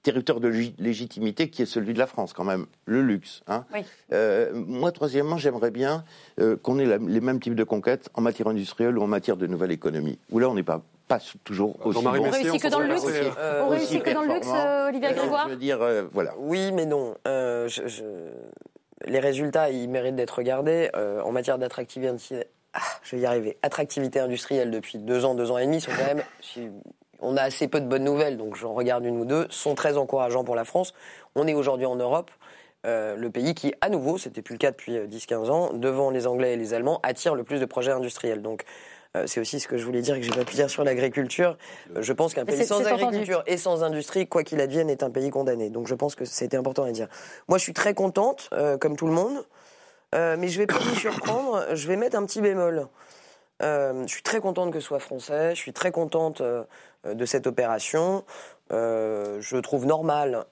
territoire 0.04 0.40
de 0.40 0.50
légitimité 0.78 1.50
qui 1.50 1.64
est 1.64 1.66
celui 1.66 1.94
de 1.94 2.00
la 2.00 2.06
France, 2.06 2.32
quand 2.34 2.44
même, 2.44 2.68
le 2.86 3.02
luxe. 3.02 3.42
Hein. 3.48 3.66
Euh, 4.14 4.52
moi, 4.54 4.92
troisièmement, 4.92 5.38
j'aimerais 5.38 5.72
bien 5.72 6.04
euh, 6.40 6.56
qu'on 6.58 6.78
ait 6.78 6.86
les 6.86 7.22
mêmes 7.22 7.40
types 7.40 7.56
de 7.56 7.64
conquêtes 7.64 8.10
en 8.14 8.22
matière 8.22 8.48
industrielle 8.48 8.98
ou 9.00 9.02
en 9.02 9.08
matière 9.08 9.36
de 9.36 9.48
nouvelle 9.48 9.72
économie, 9.72 10.20
où 10.30 10.40
là, 10.40 10.48
on 10.50 10.54
n'est 10.54 10.64
pas 10.64 10.82
pas 11.08 11.20
toujours 11.44 11.76
aussi 11.86 12.04
bon. 12.04 12.10
On 12.10 12.32
réussit 12.32 12.60
que 12.60 12.68
dans 12.68 12.80
le 12.80 12.88
luxe 12.88 13.06
On 13.62 13.70
réussit 13.70 14.02
que 14.02 14.10
dans 14.12 14.24
le 14.24 14.34
luxe, 14.34 14.48
Olivier 14.88 15.14
Grégoire 15.14 15.46
Je 15.46 15.54
veux 15.54 15.60
dire, 15.60 15.80
voilà. 16.12 16.34
Oui, 16.40 16.72
mais 16.72 16.86
non. 16.86 17.16
je, 17.26 18.02
Les 19.06 19.20
résultats, 19.20 19.70
ils 19.70 19.90
méritent 19.90 20.16
d'être 20.16 20.38
regardés. 20.38 20.90
en 20.96 21.32
matière 21.32 21.58
d'attractivité 21.58 22.10
ah, 22.74 22.82
je 23.04 23.16
vais 23.16 23.26
arriver, 23.26 23.58
attractivité 23.62 24.20
industrielle 24.20 24.70
depuis 24.70 24.98
deux 24.98 25.24
ans, 25.24 25.34
deux 25.34 25.50
ans 25.50 25.58
et 25.58 25.66
demi 25.66 25.80
sont 25.80 25.92
quand 25.98 26.14
même, 26.14 26.24
on 27.22 27.38
a 27.38 27.42
assez 27.42 27.70
peu 27.70 27.80
de 27.80 27.88
bonnes 27.88 28.04
nouvelles, 28.04 28.36
donc 28.36 28.56
j'en 28.56 28.74
regarde 28.74 29.06
une 29.06 29.18
ou 29.18 29.26
deux, 29.26 29.48
sont 29.50 29.76
très 29.76 29.98
encourageants 29.98 30.44
pour 30.44 30.56
la 30.56 30.66
France. 30.66 30.94
On 31.36 31.48
est 31.48 31.54
aujourd'hui 31.54 31.86
en 31.86 31.96
Europe, 31.96 32.32
euh, 32.86 33.16
le 33.16 33.30
pays 33.30 33.56
qui, 33.56 33.74
à 33.82 33.90
nouveau, 33.90 34.18
c'était 34.18 34.42
plus 34.42 34.54
le 34.54 34.60
cas 34.60 34.72
depuis 34.72 34.94
10-15 34.94 35.34
euh, 35.34 35.50
ans, 35.50 35.74
devant 35.74 36.12
les 36.12 36.28
Anglais 36.28 36.54
et 36.54 36.58
les 36.58 36.74
Allemands, 36.74 37.00
attire 37.04 37.34
le 37.34 37.44
plus 37.44 37.60
de 37.60 37.66
projets 37.66 37.92
industriels. 37.92 38.42
Donc 38.42 38.64
euh, 38.64 38.66
c'est 39.26 39.40
aussi 39.40 39.60
ce 39.60 39.68
que 39.68 39.78
je 39.78 39.86
voulais 39.86 40.02
dire 40.02 40.16
que 40.16 40.22
j'ai 40.22 40.32
pas 40.32 40.46
pu 40.46 40.56
dire 40.56 40.70
sur 40.70 40.84
l'agriculture. 40.84 41.58
je 41.96 42.14
pense 42.14 42.34
qu'un 42.34 42.46
pays 42.46 42.66
sans 42.66 42.86
agriculture 42.86 43.44
et 43.48 43.58
sans 43.58 43.84
industrie, 43.84 44.28
quoi 44.28 44.44
qu'il 44.44 44.62
advienne, 44.62 44.90
est 44.90 45.04
un 45.04 45.10
pays 45.10 45.30
condamné. 45.30 45.70
Donc 45.70 45.88
je 45.88 45.96
pense 45.96 46.16
que 46.16 46.26
c'était 46.26 46.58
important 46.58 46.84
à 46.84 46.92
dire. 46.92 47.08
Moi, 47.48 47.58
je 47.58 47.64
suis 47.64 47.74
très 47.74 47.94
contente, 47.94 48.50
comme 48.80 48.96
tout 48.96 49.08
le 49.08 49.14
monde. 49.14 49.46
Euh, 50.16 50.36
mais 50.40 50.48
je 50.48 50.60
vais 50.60 50.68
pas 50.68 50.78
vous 50.80 50.96
surprendre, 50.96 51.66
je 51.74 51.88
vais 51.88 51.98
mettre 51.98 52.18
un 52.18 52.26
petit 52.26 52.42
bémol. 52.42 52.88
Euh, 53.64 54.04
je 54.06 54.12
suis 54.12 54.24
très 54.24 54.40
contente 54.40 54.72
que 54.72 54.80
ce 54.80 54.88
soit 54.88 55.00
français, 55.00 55.56
je 55.56 55.60
suis 55.60 55.74
très 55.74 55.92
contente 55.92 56.42
euh, 56.42 56.64
de 57.06 57.26
cette 57.26 57.48
opération. 57.48 58.24
je 58.70 59.60
trouve 59.60 59.86
normal, 59.86 60.46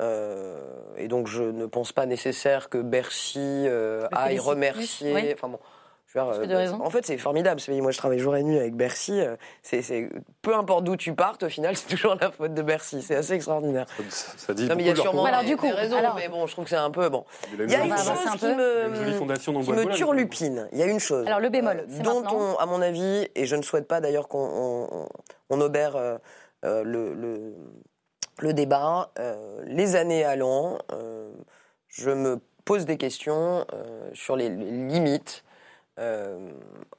et 0.97 1.07
donc 1.07 1.27
je 1.27 1.43
ne 1.43 1.65
pense 1.65 1.91
pas 1.91 2.05
nécessaire 2.05 2.69
que 2.69 2.77
Bercy 2.77 3.67
aille 4.11 4.39
remercier. 4.39 5.33
Enfin 5.33 5.49
bon, 5.49 5.59
euh, 6.15 6.71
en 6.79 6.89
fait, 6.89 7.05
c'est 7.05 7.17
formidable 7.17 7.59
Moi, 7.81 7.91
je 7.91 7.97
travaille 7.97 8.19
jour 8.19 8.35
et 8.35 8.43
nuit 8.43 8.59
avec 8.59 8.75
Bercy. 8.75 9.19
Euh, 9.19 9.35
c'est, 9.61 10.09
peu 10.41 10.55
importe 10.55 10.83
d'où 10.83 10.95
tu 10.95 11.13
partes, 11.13 11.43
au 11.43 11.49
final, 11.49 11.75
c'est 11.77 11.87
toujours 11.87 12.15
la 12.19 12.31
faute 12.31 12.53
de 12.53 12.61
Bercy. 12.61 13.01
C'est 13.01 13.15
assez 13.15 13.33
extraordinaire. 13.33 13.85
Ça, 14.09 14.53
dit 14.53 14.67
non, 14.67 14.75
mais 14.75 14.83
il 14.83 14.87
y 14.87 14.91
a 14.91 14.95
sûrement 14.95 15.25
alors, 15.25 15.43
du 15.43 15.57
coup, 15.57 15.65
des 15.65 15.71
raisons, 15.71 15.97
mais 16.15 16.27
bon, 16.27 16.45
je 16.45 16.51
trouve 16.51 16.65
que 16.65 16.69
c'est 16.69 16.75
un 16.75 16.91
peu 16.91 17.09
bon. 17.09 17.25
Il 17.59 17.69
y 17.69 17.75
a 17.75 17.83
une 17.83 17.97
chose 17.97 18.19
qui 18.39 18.45
me, 18.47 19.37
qui 19.37 19.71
me 19.71 19.93
turlupine. 19.93 20.69
Il 20.71 20.77
y 20.77 20.83
a 20.83 20.87
une 20.87 20.99
chose. 20.99 21.25
Alors 21.25 21.39
le 21.39 21.49
bémol, 21.49 21.85
euh, 21.89 22.03
dont 22.03 22.23
on, 22.31 22.57
à 22.57 22.65
mon 22.65 22.81
avis, 22.81 23.27
et 23.35 23.45
je 23.45 23.55
ne 23.55 23.61
souhaite 23.61 23.87
pas 23.87 24.01
d'ailleurs 24.01 24.27
qu'on 24.27 25.09
on, 25.49 25.61
obère 25.61 25.97
le, 26.63 27.53
le 28.39 28.53
débat, 28.53 29.11
les 29.65 29.95
années 29.95 30.23
allant, 30.23 30.77
je 31.87 32.11
me 32.11 32.39
pose 32.65 32.85
des 32.85 32.97
questions 32.97 33.65
sur 34.13 34.35
les, 34.35 34.49
limites 34.49 35.43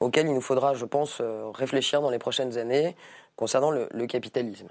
auxquelles 0.00 0.26
il 0.26 0.34
nous 0.34 0.40
faudra, 0.40 0.74
je 0.74 0.84
pense, 0.84 1.20
réfléchir 1.54 2.00
dans 2.00 2.10
les 2.10 2.18
prochaines 2.18 2.58
années 2.58 2.96
concernant 3.36 3.70
le 3.70 4.06
capitalisme. 4.06 4.68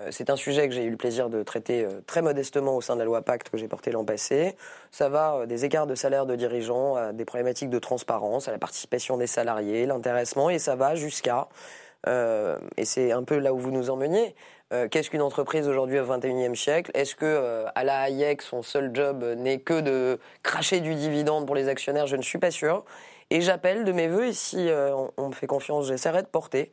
Euh, 0.00 0.08
c'est 0.10 0.30
un 0.30 0.36
sujet 0.36 0.68
que 0.68 0.74
j'ai 0.74 0.84
eu 0.84 0.90
le 0.90 0.96
plaisir 0.96 1.28
de 1.28 1.42
traiter 1.42 1.84
euh, 1.84 2.00
très 2.06 2.22
modestement 2.22 2.76
au 2.76 2.80
sein 2.80 2.94
de 2.94 3.00
la 3.00 3.04
loi 3.04 3.22
Pacte 3.22 3.50
que 3.50 3.58
j'ai 3.58 3.68
portée 3.68 3.90
l'an 3.90 4.04
passé. 4.04 4.56
Ça 4.90 5.08
va 5.08 5.34
euh, 5.34 5.46
des 5.46 5.64
écarts 5.64 5.86
de 5.86 5.94
salaire 5.94 6.24
de 6.24 6.34
dirigeants 6.34 6.96
à 6.96 7.12
des 7.12 7.24
problématiques 7.24 7.68
de 7.68 7.78
transparence, 7.78 8.48
à 8.48 8.52
la 8.52 8.58
participation 8.58 9.18
des 9.18 9.26
salariés, 9.26 9.84
l'intéressement, 9.86 10.48
et 10.48 10.58
ça 10.58 10.76
va 10.76 10.94
jusqu'à, 10.94 11.48
et 12.06 12.84
c'est 12.84 13.12
un 13.12 13.22
peu 13.22 13.38
là 13.38 13.54
où 13.54 13.58
vous 13.58 13.70
nous 13.70 13.88
emmeniez, 13.88 14.34
qu'est-ce 14.90 15.08
qu'une 15.08 15.22
entreprise 15.22 15.68
aujourd'hui 15.68 16.00
au 16.00 16.04
XXIe 16.04 16.56
siècle? 16.56 16.90
Est-ce 16.94 17.14
que 17.14 17.64
à 17.76 17.84
la 17.84 18.00
Hayek, 18.00 18.42
son 18.42 18.62
seul 18.62 18.90
job 18.92 19.22
n'est 19.36 19.60
que 19.60 19.80
de 19.80 20.18
cracher 20.42 20.80
du 20.80 20.96
dividende 20.96 21.46
pour 21.46 21.54
les 21.54 21.68
actionnaires? 21.68 22.08
Je 22.08 22.16
ne 22.16 22.22
suis 22.22 22.38
pas 22.38 22.50
sûr. 22.50 22.84
Et 23.34 23.40
j'appelle 23.40 23.84
de 23.84 23.92
mes 23.92 24.08
voeux, 24.08 24.26
et 24.26 24.32
si 24.32 24.68
on 25.16 25.28
me 25.28 25.32
fait 25.32 25.46
confiance, 25.46 25.86
j'essaierai 25.86 26.22
de 26.22 26.26
porter 26.26 26.70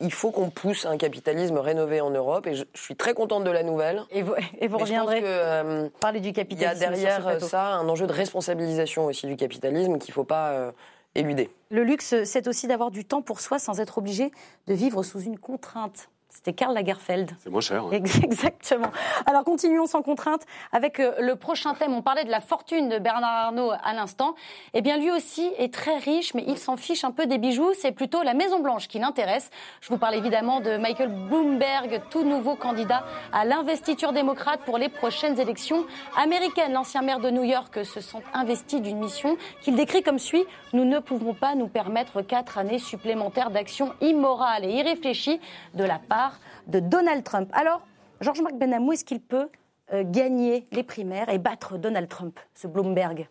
il 0.00 0.12
faut 0.12 0.30
qu'on 0.30 0.50
pousse 0.50 0.84
un 0.84 0.96
capitalisme 0.98 1.58
rénové 1.58 2.00
en 2.00 2.10
Europe 2.10 2.46
et 2.46 2.54
je, 2.54 2.64
suis 2.74 2.94
très 2.94 3.14
contente 3.14 3.44
de 3.44 3.50
la 3.50 3.62
nouvelle. 3.62 4.02
Et 4.10 4.22
vous, 4.22 4.34
et 4.58 4.68
vous 4.68 4.78
reviendrez 4.78 5.22
euh, 5.24 5.88
parler 6.00 6.20
du 6.20 6.32
capitalisme. 6.32 6.76
Il 6.76 6.82
y 6.82 7.06
a 7.06 7.18
derrière 7.18 7.40
ça 7.42 7.74
un 7.74 7.88
enjeu 7.88 8.06
de 8.06 8.12
responsabilisation 8.12 9.06
aussi 9.06 9.26
du 9.26 9.36
capitalisme 9.36 9.98
qu'il 9.98 10.12
ne 10.12 10.14
faut 10.14 10.24
pas 10.24 10.50
euh, 10.50 10.72
éluder. 11.14 11.50
Le 11.70 11.84
luxe, 11.84 12.22
c'est 12.24 12.48
aussi 12.48 12.66
d'avoir 12.66 12.90
du 12.90 13.04
temps 13.04 13.22
pour 13.22 13.40
soi 13.40 13.58
sans 13.58 13.80
être 13.80 13.98
obligé 13.98 14.30
de 14.66 14.74
vivre 14.74 15.02
sous 15.02 15.20
une 15.20 15.38
contrainte. 15.38 16.10
C'était 16.36 16.52
Karl 16.52 16.74
Lagerfeld. 16.74 17.30
C'est 17.38 17.48
moins 17.48 17.62
cher. 17.62 17.82
Exactement. 17.92 18.90
Alors 19.24 19.42
continuons 19.42 19.86
sans 19.86 20.02
contrainte 20.02 20.42
avec 20.70 21.00
euh, 21.00 21.14
le 21.18 21.34
prochain 21.34 21.72
thème. 21.72 21.94
On 21.94 22.02
parlait 22.02 22.24
de 22.24 22.30
la 22.30 22.42
fortune 22.42 22.90
de 22.90 22.98
Bernard 22.98 23.46
Arnault 23.46 23.72
à 23.82 23.94
l'instant. 23.94 24.34
Eh 24.74 24.82
bien, 24.82 24.98
lui 24.98 25.10
aussi 25.10 25.50
est 25.56 25.72
très 25.72 25.96
riche, 25.96 26.34
mais 26.34 26.44
il 26.46 26.58
s'en 26.58 26.76
fiche 26.76 27.04
un 27.04 27.10
peu 27.10 27.26
des 27.26 27.38
bijoux. 27.38 27.72
C'est 27.80 27.92
plutôt 27.92 28.22
la 28.22 28.34
Maison 28.34 28.60
Blanche 28.60 28.86
qui 28.86 28.98
l'intéresse. 28.98 29.50
Je 29.80 29.88
vous 29.88 29.96
parle 29.96 30.14
évidemment 30.14 30.60
de 30.60 30.76
Michael 30.76 31.08
Bloomberg, 31.08 32.02
tout 32.10 32.22
nouveau 32.22 32.54
candidat 32.54 33.06
à 33.32 33.46
l'investiture 33.46 34.12
démocrate 34.12 34.60
pour 34.66 34.76
les 34.76 34.90
prochaines 34.90 35.40
élections 35.40 35.86
américaines. 36.18 36.74
L'ancien 36.74 37.00
maire 37.00 37.20
de 37.20 37.30
New 37.30 37.44
York 37.44 37.82
se 37.82 38.02
sent 38.02 38.22
investi 38.34 38.82
d'une 38.82 38.98
mission 38.98 39.38
qu'il 39.62 39.74
décrit 39.74 40.02
comme 40.02 40.18
suit 40.18 40.44
nous 40.76 40.84
ne 40.84 40.98
pouvons 40.98 41.32
pas 41.32 41.54
nous 41.54 41.68
permettre 41.68 42.20
quatre 42.20 42.58
années 42.58 42.78
supplémentaires 42.78 43.50
d'action 43.50 43.94
immorale 44.02 44.64
et 44.66 44.72
irréfléchie 44.72 45.40
de 45.72 45.84
la 45.84 45.98
part 45.98 46.25
de 46.66 46.80
Donald 46.80 47.24
Trump. 47.24 47.50
Alors, 47.52 47.86
Georges-Marc 48.20 48.56
Benamou, 48.56 48.92
est-ce 48.92 49.04
qu'il 49.04 49.20
peut 49.20 49.48
euh, 49.92 50.02
gagner 50.04 50.66
les 50.72 50.82
primaires 50.82 51.28
et 51.28 51.38
battre 51.38 51.78
Donald 51.78 52.08
Trump, 52.08 52.38
ce 52.54 52.66
Bloomberg? 52.66 53.28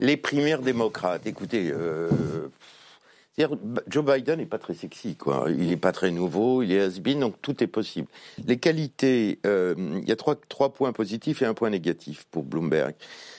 Les 0.00 0.16
primaires 0.16 0.62
démocrates, 0.62 1.26
écoutez, 1.26 1.72
euh, 1.72 2.08
Joe 3.88 4.04
Biden 4.04 4.38
n'est 4.38 4.46
pas 4.46 4.58
très 4.58 4.74
sexy, 4.74 5.16
quoi. 5.16 5.46
Il 5.48 5.68
n'est 5.68 5.76
pas 5.76 5.92
très 5.92 6.10
nouveau, 6.10 6.62
il 6.62 6.72
est 6.72 6.80
has-been, 6.80 7.20
donc 7.20 7.40
tout 7.40 7.62
est 7.62 7.68
possible. 7.68 8.08
Les 8.44 8.58
qualités, 8.58 9.38
euh, 9.46 9.74
il 9.78 10.08
y 10.08 10.12
a 10.12 10.16
trois, 10.16 10.36
trois 10.48 10.72
points 10.72 10.92
positifs 10.92 11.42
et 11.42 11.46
un 11.46 11.54
point 11.54 11.70
négatif 11.70 12.26
pour 12.30 12.42
Bloomberg. 12.42 12.94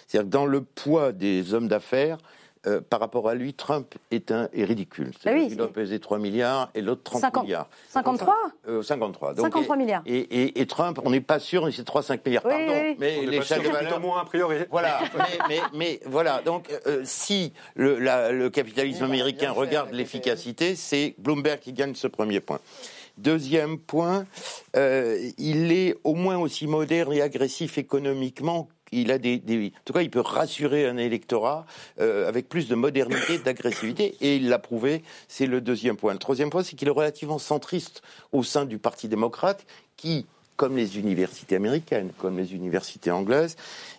C'est-à-dire 0.08 0.30
dans 0.30 0.46
le 0.46 0.62
poids 0.62 1.12
des 1.12 1.54
hommes 1.54 1.68
d'affaires, 1.68 2.18
euh, 2.68 2.82
par 2.82 3.00
rapport 3.00 3.30
à 3.30 3.36
lui, 3.36 3.54
Trump 3.54 3.96
est, 4.12 4.32
un, 4.32 4.50
est 4.54 4.66
ridicule. 4.66 5.12
Bah 5.24 5.32
il 5.32 5.56
doit 5.56 5.72
peser 5.72 6.00
3 6.00 6.20
milliards 6.20 6.70
et 6.76 6.82
l'autre 6.82 7.04
30 7.04 7.44
milliards. 7.44 7.70
53 7.88 8.36
53. 8.84 9.36
53 9.36 9.76
milliards. 9.78 10.04
Et, 10.06 10.66
Trump, 10.68 11.00
on 11.06 11.10
n'est 11.10 11.22
pas 11.22 11.40
sûr, 11.40 11.68
c'est 11.74 11.88
3-5 11.88 12.20
milliards, 12.26 12.44
pardon. 12.44 12.96
Mais 13.00 13.26
les 13.26 13.42
chats 13.44 13.60
de 13.60 13.70
valeur. 13.70 14.02
moins 14.02 14.22
a 14.22 14.26
priori. 14.26 14.58
Voilà, 14.70 15.00
mais, 15.74 16.02
voilà. 16.06 16.42
Donc, 16.42 16.70
euh, 16.86 17.02
si 17.06 17.54
le, 17.76 18.50
capitalisme 18.50 19.06
américain 19.06 19.52
regarde 19.52 19.92
l'efficacité, 19.94 20.76
c'est 20.76 21.16
Bloomberg 21.18 21.60
qui 21.60 21.72
gagne 21.72 21.96
ce 21.96 22.08
premier 22.08 22.42
point. 22.42 22.60
Deuxième 23.20 23.78
point, 23.78 24.26
euh, 24.78 25.18
il 25.38 25.74
est 25.74 25.98
au 26.06 26.14
moins 26.14 26.38
aussi 26.38 26.68
moderne 26.68 27.12
et 27.12 27.22
agressif 27.22 27.78
économiquement 27.78 28.70
il 28.92 29.12
a 29.12 29.18
des, 29.18 29.42
en 29.76 29.82
tout 29.86 29.94
cas, 29.94 30.02
il 30.02 30.10
peut 30.10 30.20
rassurer 30.20 30.88
un 30.88 30.98
électorat 30.98 31.66
euh, 32.00 32.28
avec 32.28 32.50
plus 32.50 32.68
de 32.68 32.76
modernité, 32.76 33.38
d'agressivité, 33.46 34.16
et 34.22 34.36
il 34.36 34.50
l'a 34.50 34.60
prouvé. 34.60 35.04
C'est 35.28 35.46
le 35.46 35.62
deuxième 35.62 35.98
point. 35.98 36.14
Le 36.14 36.20
troisième 36.20 36.50
point, 36.50 36.64
c'est 36.64 36.76
qu'il 36.76 36.88
est 36.88 36.92
relativement 36.92 37.40
centriste 37.40 38.02
au 38.32 38.44
sein 38.44 38.66
du 38.66 38.78
Parti 38.78 39.08
démocrate, 39.08 39.66
qui, 39.98 40.26
comme 40.56 40.76
les 40.76 40.98
universités 40.98 41.56
américaines, 41.56 42.12
comme 42.18 42.38
les 42.38 42.54
universités 42.54 43.12
anglaises, 43.12 43.56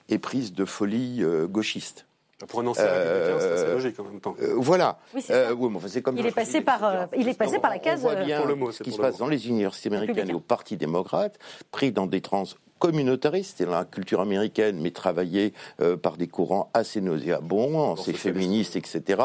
est 0.08 0.18
prise 0.18 0.52
de 0.52 0.64
folie 0.64 1.18
euh, 1.20 1.46
gauchiste. 1.46 2.06
Pour 2.48 2.60
un 2.60 2.66
ancien 2.68 2.86
républicain, 2.86 3.36
c'est 3.38 3.52
assez 3.52 3.66
logique 3.66 4.00
en 4.00 4.04
même 4.04 4.20
temps. 4.20 4.34
Euh, 4.40 4.54
voilà. 4.56 4.98
Oui, 5.14 5.20
c'est 5.22 6.02
comme 6.02 6.16
il 6.16 6.24
est 6.24 6.32
passé 6.32 6.62
par, 6.62 7.08
il 7.14 7.28
est 7.28 7.38
passé 7.38 7.58
par 7.58 7.70
la 7.70 7.78
case. 7.78 8.00
On 8.02 8.12
voit 8.12 8.14
bien 8.14 8.42
ce 8.72 8.82
qui 8.82 8.92
se 8.92 8.96
passe 8.96 9.18
dans 9.18 9.28
les 9.28 9.48
universités 9.48 9.94
américaines 9.94 10.30
et 10.30 10.34
au 10.34 10.40
Parti 10.40 10.78
démocrate, 10.78 11.38
pris 11.70 11.92
dans 11.92 12.06
des 12.06 12.22
trans 12.22 12.44
communautariste, 12.80 13.58
c'est 13.58 13.68
la 13.68 13.84
culture 13.84 14.20
américaine, 14.20 14.80
mais 14.80 14.90
travaillée 14.90 15.52
euh, 15.80 15.96
par 15.96 16.16
des 16.16 16.26
courants 16.26 16.70
assez 16.74 17.00
nauséabonds, 17.00 17.92
assez 17.92 18.14
féministes, 18.14 18.74
etc., 18.74 19.22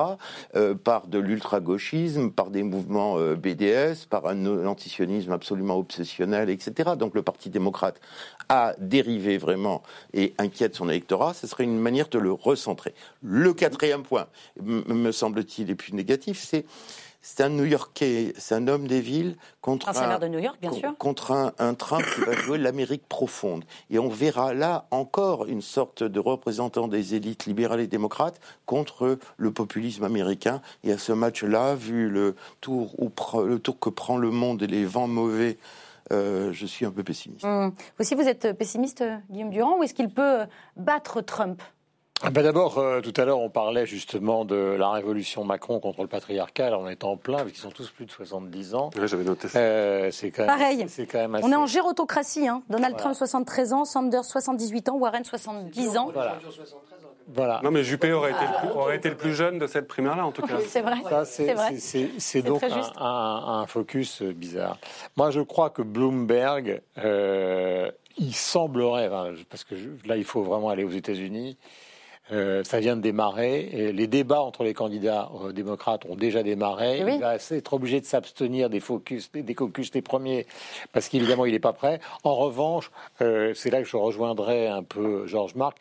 euh, 0.56 0.76
par 0.76 1.07
de 1.07 1.18
l'ultra-gauchisme, 1.18 2.32
par 2.32 2.52
des 2.52 2.64
mouvements 2.64 3.18
euh, 3.18 3.36
BDS, 3.36 4.06
par 4.10 4.27
un 4.27 4.68
antisionisme 4.68 5.32
absolument 5.32 5.77
obsessionnel, 5.77 6.49
etc. 6.49 6.91
Donc 6.99 7.15
le 7.15 7.23
Parti 7.23 7.49
démocrate 7.49 7.99
a 8.49 8.76
dérivé 8.77 9.38
vraiment 9.38 9.82
et 10.14 10.36
inquiète 10.38 10.76
son 10.76 10.90
électorat, 10.90 11.34
ce 11.34 11.48
serait 11.48 11.64
une 11.64 11.80
manière 11.80 12.10
de 12.10 12.19
le 12.19 12.34
recentrer. 12.34 12.94
Le 13.23 13.53
quatrième 13.53 14.03
point, 14.03 14.27
me 14.61 15.11
semble-t-il, 15.11 15.69
et 15.69 15.76
plus 15.76 15.94
négatif, 15.94 16.44
c'est 16.45 16.65
c'est 17.27 17.41
un 17.41 17.49
New-Yorkais, 17.49 18.34
c'est 18.38 18.53
un 18.53 18.68
homme 18.68 18.88
des 18.88 19.02
villes 19.02 19.35
contre 19.60 19.89
un, 19.97 20.19
de 20.19 20.27
New 20.27 20.38
York, 20.38 20.57
bien 20.61 20.72
sûr. 20.72 20.95
contre 20.99 21.52
un, 21.57 21.73
Trump 21.73 22.06
qui 22.14 22.22
va 22.22 22.34
jouer 22.34 22.60
l'Amérique 22.60 23.07
profonde. 23.10 23.65
Et 23.89 23.97
on 23.97 24.10
verra 24.10 24.53
là 24.53 24.85
encore 24.91 25.47
une 25.47 25.64
sorte 25.64 26.03
de 26.03 26.19
représentant 26.19 26.88
des 26.88 27.15
élites 27.15 27.47
libérales 27.47 27.80
et 27.80 27.88
démocrates 27.88 28.39
contre 28.68 29.18
le 29.38 29.52
populisme 29.52 30.03
américain. 30.03 30.61
Et 30.84 30.91
à 30.91 30.99
ce 30.99 31.14
match-là, 31.14 31.73
vu 31.73 32.10
le 32.10 32.35
tour, 32.61 32.93
le 33.43 33.57
tour 33.57 33.80
que 33.80 33.89
prend 33.89 34.18
le 34.18 34.30
monde 34.30 34.61
et 34.61 34.68
les 34.68 34.85
vents 34.85 35.07
mauvais 35.07 35.57
euh, 36.11 36.53
je 36.53 36.68
suis 36.68 36.85
un 36.85 36.91
peu 36.91 37.03
pessimiste. 37.03 37.43
Hum. 37.43 37.72
Vous 37.72 38.02
aussi, 38.02 38.14
vous 38.14 38.27
êtes 38.27 38.53
pessimiste, 38.53 39.03
Guillaume 39.31 39.49
Durand, 39.49 39.80
ou 39.80 39.84
est-ce 39.84 39.95
qu'il 39.95 40.10
peut 40.10 40.41
battre 40.76 41.22
Trump? 41.22 41.60
Ben 42.31 42.43
D'abord, 42.43 42.77
euh, 42.77 43.01
tout 43.01 43.13
à 43.17 43.25
l'heure, 43.25 43.39
on 43.39 43.49
parlait 43.49 43.85
justement 43.85 44.45
de 44.45 44.55
la 44.55 44.89
révolution 44.91 45.43
Macron 45.43 45.79
contre 45.79 46.01
le 46.01 46.07
patriarcat. 46.07 46.77
on 46.77 46.87
est 46.87 47.03
en 47.03 47.17
plein, 47.17 47.37
parce 47.37 47.51
qu'ils 47.51 47.61
sont 47.61 47.71
tous 47.71 47.89
plus 47.89 48.05
de 48.05 48.11
70 48.11 48.75
ans. 48.75 48.89
Oui, 48.95 49.07
j'avais 49.07 49.23
noté 49.23 49.47
ça. 49.47 49.59
Euh, 49.59 50.09
c'est 50.11 50.31
quand 50.31 50.45
même, 50.45 50.57
Pareil. 50.57 50.85
C'est 50.87 51.05
quand 51.05 51.19
même 51.19 51.35
assez... 51.35 51.45
On 51.45 51.51
est 51.51 51.55
en 51.55 51.65
gérotocratie. 51.65 52.47
Hein. 52.47 52.63
Donald 52.69 52.95
Trump, 52.97 53.15
73 53.15 53.73
ans, 53.73 53.85
Sanders, 53.85 54.23
78 54.23 54.89
ans, 54.89 54.97
Warren, 54.97 55.23
70 55.23 55.97
ans. 55.97 56.09
Voilà. 56.13 56.39
Voilà. 57.27 57.59
Non, 57.63 57.71
mais 57.71 57.83
Juppé 57.83 58.13
aurait, 58.13 58.31
été, 58.31 58.41
le 58.41 58.59
plus, 58.59 58.79
aurait 58.79 58.95
été 58.95 59.09
le 59.09 59.17
plus 59.17 59.33
jeune 59.33 59.57
de 59.57 59.65
cette 59.65 59.87
primaire-là, 59.87 60.25
en 60.25 60.31
tout 60.31 60.43
cas. 60.43 60.59
C'est 60.67 60.81
vrai. 60.81 60.97
C'est 62.19 62.41
donc 62.43 62.63
un, 62.63 63.01
un, 63.01 63.65
focus 63.65 64.21
bizarre. 64.21 64.77
Moi, 65.17 65.31
je 65.31 65.41
crois 65.41 65.69
que 65.69 65.81
Bloomberg, 65.81 66.81
euh, 66.99 67.91
il 68.17 68.35
semblerait, 68.35 69.09
parce 69.49 69.63
que 69.63 69.75
là, 70.05 70.17
il 70.17 70.23
faut 70.23 70.43
vraiment 70.43 70.69
aller 70.69 70.83
aux 70.83 70.91
États-Unis. 70.91 71.57
Euh, 72.31 72.64
ça 72.64 72.80
vient 72.80 72.95
de 72.95 73.02
démarrer. 73.02 73.69
Et 73.72 73.91
les 73.91 74.07
débats 74.07 74.41
entre 74.41 74.64
les 74.64 74.73
candidats 74.73 75.30
euh, 75.43 75.52
démocrates 75.52 76.06
ont 76.06 76.15
déjà 76.15 76.41
démarré. 76.41 76.99
Il 76.99 77.19
va 77.19 77.35
être 77.35 77.73
obligé 77.73 78.02
de 78.02 78.06
s'abstenir 78.06 78.69
des 78.69 78.80
focus, 78.80 79.31
des, 79.31 79.56
caucus 79.56 79.91
des 79.91 80.02
premiers, 80.02 80.47
parce 80.91 81.07
qu'évidemment, 81.07 81.45
il 81.45 81.52
n'est 81.53 81.60
pas 81.60 81.73
prêt. 81.73 81.99
En 82.23 82.35
revanche, 82.35 82.91
euh, 83.22 83.53
c'est 83.53 83.69
là 83.69 83.81
que 83.81 83.88
je 83.88 83.97
rejoindrai 83.97 84.68
un 84.68 84.84
peu 84.84 85.27
Georges 85.27 85.56
Marc. 85.56 85.77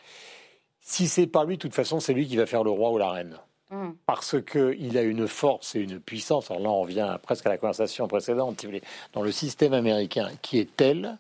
Si 0.81 1.09
c'est 1.09 1.27
pas 1.27 1.45
lui, 1.45 1.57
de 1.57 1.63
toute 1.63 1.75
façon, 1.75 1.99
c'est 1.99 2.13
lui 2.13 2.27
qui 2.27 2.37
va 2.37 2.45
faire 2.45 2.63
le 2.63 2.71
roi 2.71 2.91
ou 2.91 2.99
la 2.99 3.11
reine. 3.11 3.39
Hmm. 3.71 3.93
Parce 4.05 4.37
qu'il 4.43 4.99
a 4.99 5.03
une 5.03 5.27
force 5.27 5.75
et 5.75 5.81
une 5.81 5.99
puissance. 5.99 6.51
Alors 6.51 6.63
là, 6.63 6.69
on 6.69 6.83
revient 6.83 7.17
presque 7.23 7.47
à 7.47 7.49
la 7.49 7.57
conversation 7.57 8.07
précédente, 8.07 8.67
dans 9.15 9.23
le 9.23 9.33
système 9.33 9.73
américain, 9.73 10.29
qui 10.43 10.59
est 10.59 10.77
tel 10.77 11.17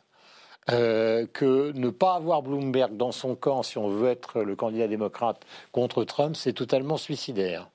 euh, 0.70 1.26
que 1.32 1.72
ne 1.72 1.90
pas 1.90 2.14
avoir 2.14 2.42
Bloomberg 2.42 2.96
dans 2.96 3.12
son 3.12 3.34
camp, 3.34 3.62
si 3.62 3.78
on 3.78 3.88
veut 3.88 4.08
être 4.08 4.42
le 4.42 4.56
candidat 4.56 4.88
démocrate 4.88 5.42
contre 5.72 6.04
Trump, 6.04 6.36
c'est 6.36 6.54
totalement 6.54 6.96
suicidaire. 6.96 7.68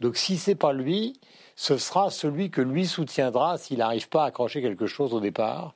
Donc 0.00 0.16
si 0.16 0.36
c'est 0.36 0.54
pas 0.54 0.72
lui, 0.72 1.18
ce 1.56 1.78
sera 1.78 2.10
celui 2.10 2.50
que 2.50 2.60
lui 2.60 2.86
soutiendra 2.86 3.58
s'il 3.58 3.78
n'arrive 3.78 4.08
pas 4.08 4.24
à 4.24 4.26
accrocher 4.26 4.62
quelque 4.62 4.86
chose 4.86 5.14
au 5.14 5.20
départ. 5.20 5.74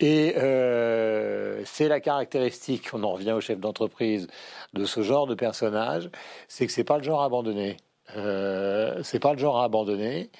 Et 0.00 0.34
euh, 0.36 1.62
c'est 1.64 1.88
la 1.88 2.00
caractéristique, 2.00 2.90
on 2.92 3.02
en 3.02 3.12
revient 3.12 3.32
au 3.32 3.40
chef 3.40 3.58
d'entreprise, 3.60 4.26
de 4.74 4.84
ce 4.84 5.02
genre 5.02 5.26
de 5.26 5.34
personnage, 5.34 6.10
c'est 6.48 6.66
que 6.66 6.72
c'est 6.72 6.84
pas 6.84 6.98
le 6.98 7.04
genre 7.04 7.22
abandonné. 7.22 7.78
Euh, 8.16 9.02
c'est 9.02 9.18
pas 9.18 9.32
le 9.32 9.38
genre 9.38 9.58
à 9.58 9.64
abandonner. 9.64 10.30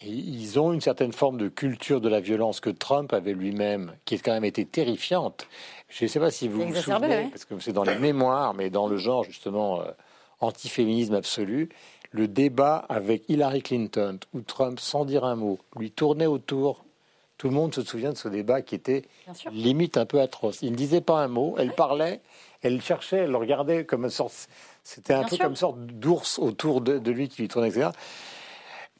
Ils 0.00 0.60
ont 0.60 0.72
une 0.72 0.80
certaine 0.80 1.12
forme 1.12 1.38
de 1.38 1.48
culture 1.48 2.00
de 2.00 2.08
la 2.08 2.20
violence 2.20 2.60
que 2.60 2.70
Trump 2.70 3.12
avait 3.12 3.32
lui-même, 3.32 3.92
qui 4.04 4.14
a 4.14 4.18
quand 4.18 4.32
même 4.32 4.44
été 4.44 4.64
terrifiante. 4.64 5.48
Je 5.88 6.04
ne 6.04 6.08
sais 6.08 6.20
pas 6.20 6.30
si 6.30 6.46
vous 6.46 6.64
vous 6.64 6.74
souvenez, 6.74 7.28
parce 7.30 7.44
que 7.44 7.58
c'est 7.58 7.72
dans 7.72 7.82
les 7.82 7.98
mémoires, 7.98 8.54
mais 8.54 8.70
dans 8.70 8.86
le 8.86 8.96
genre 8.96 9.24
justement 9.24 9.80
euh, 9.80 9.86
antiféminisme 10.40 11.14
absolu, 11.14 11.68
le 12.10 12.28
débat 12.28 12.84
avec 12.88 13.24
Hillary 13.28 13.62
Clinton, 13.62 14.18
où 14.34 14.40
Trump, 14.40 14.78
sans 14.78 15.04
dire 15.04 15.24
un 15.24 15.34
mot, 15.34 15.58
lui 15.76 15.90
tournait 15.90 16.26
autour. 16.26 16.84
Tout 17.36 17.48
le 17.48 17.54
monde 17.54 17.74
se 17.74 17.82
souvient 17.82 18.12
de 18.12 18.16
ce 18.16 18.28
débat 18.28 18.62
qui 18.62 18.74
était 18.74 19.02
limite 19.52 19.96
un 19.96 20.06
peu 20.06 20.20
atroce. 20.20 20.58
Il 20.62 20.72
ne 20.72 20.76
disait 20.76 21.00
pas 21.00 21.20
un 21.20 21.28
mot, 21.28 21.54
elle 21.58 21.72
parlait, 21.72 22.20
elle 22.62 22.80
cherchait, 22.82 23.18
elle 23.18 23.30
le 23.30 23.36
regardait 23.36 23.84
comme 23.84 24.04
une 24.04 24.10
sorte. 24.10 24.48
C'était 24.82 25.14
un 25.14 25.24
peu 25.24 25.36
comme 25.36 25.50
une 25.50 25.56
sorte 25.56 25.78
d'ours 25.78 26.38
autour 26.38 26.80
de, 26.80 26.98
de, 26.98 27.10
lui 27.12 27.28
qui 27.28 27.42
lui 27.42 27.48
tournait, 27.48 27.68
etc 27.68 27.90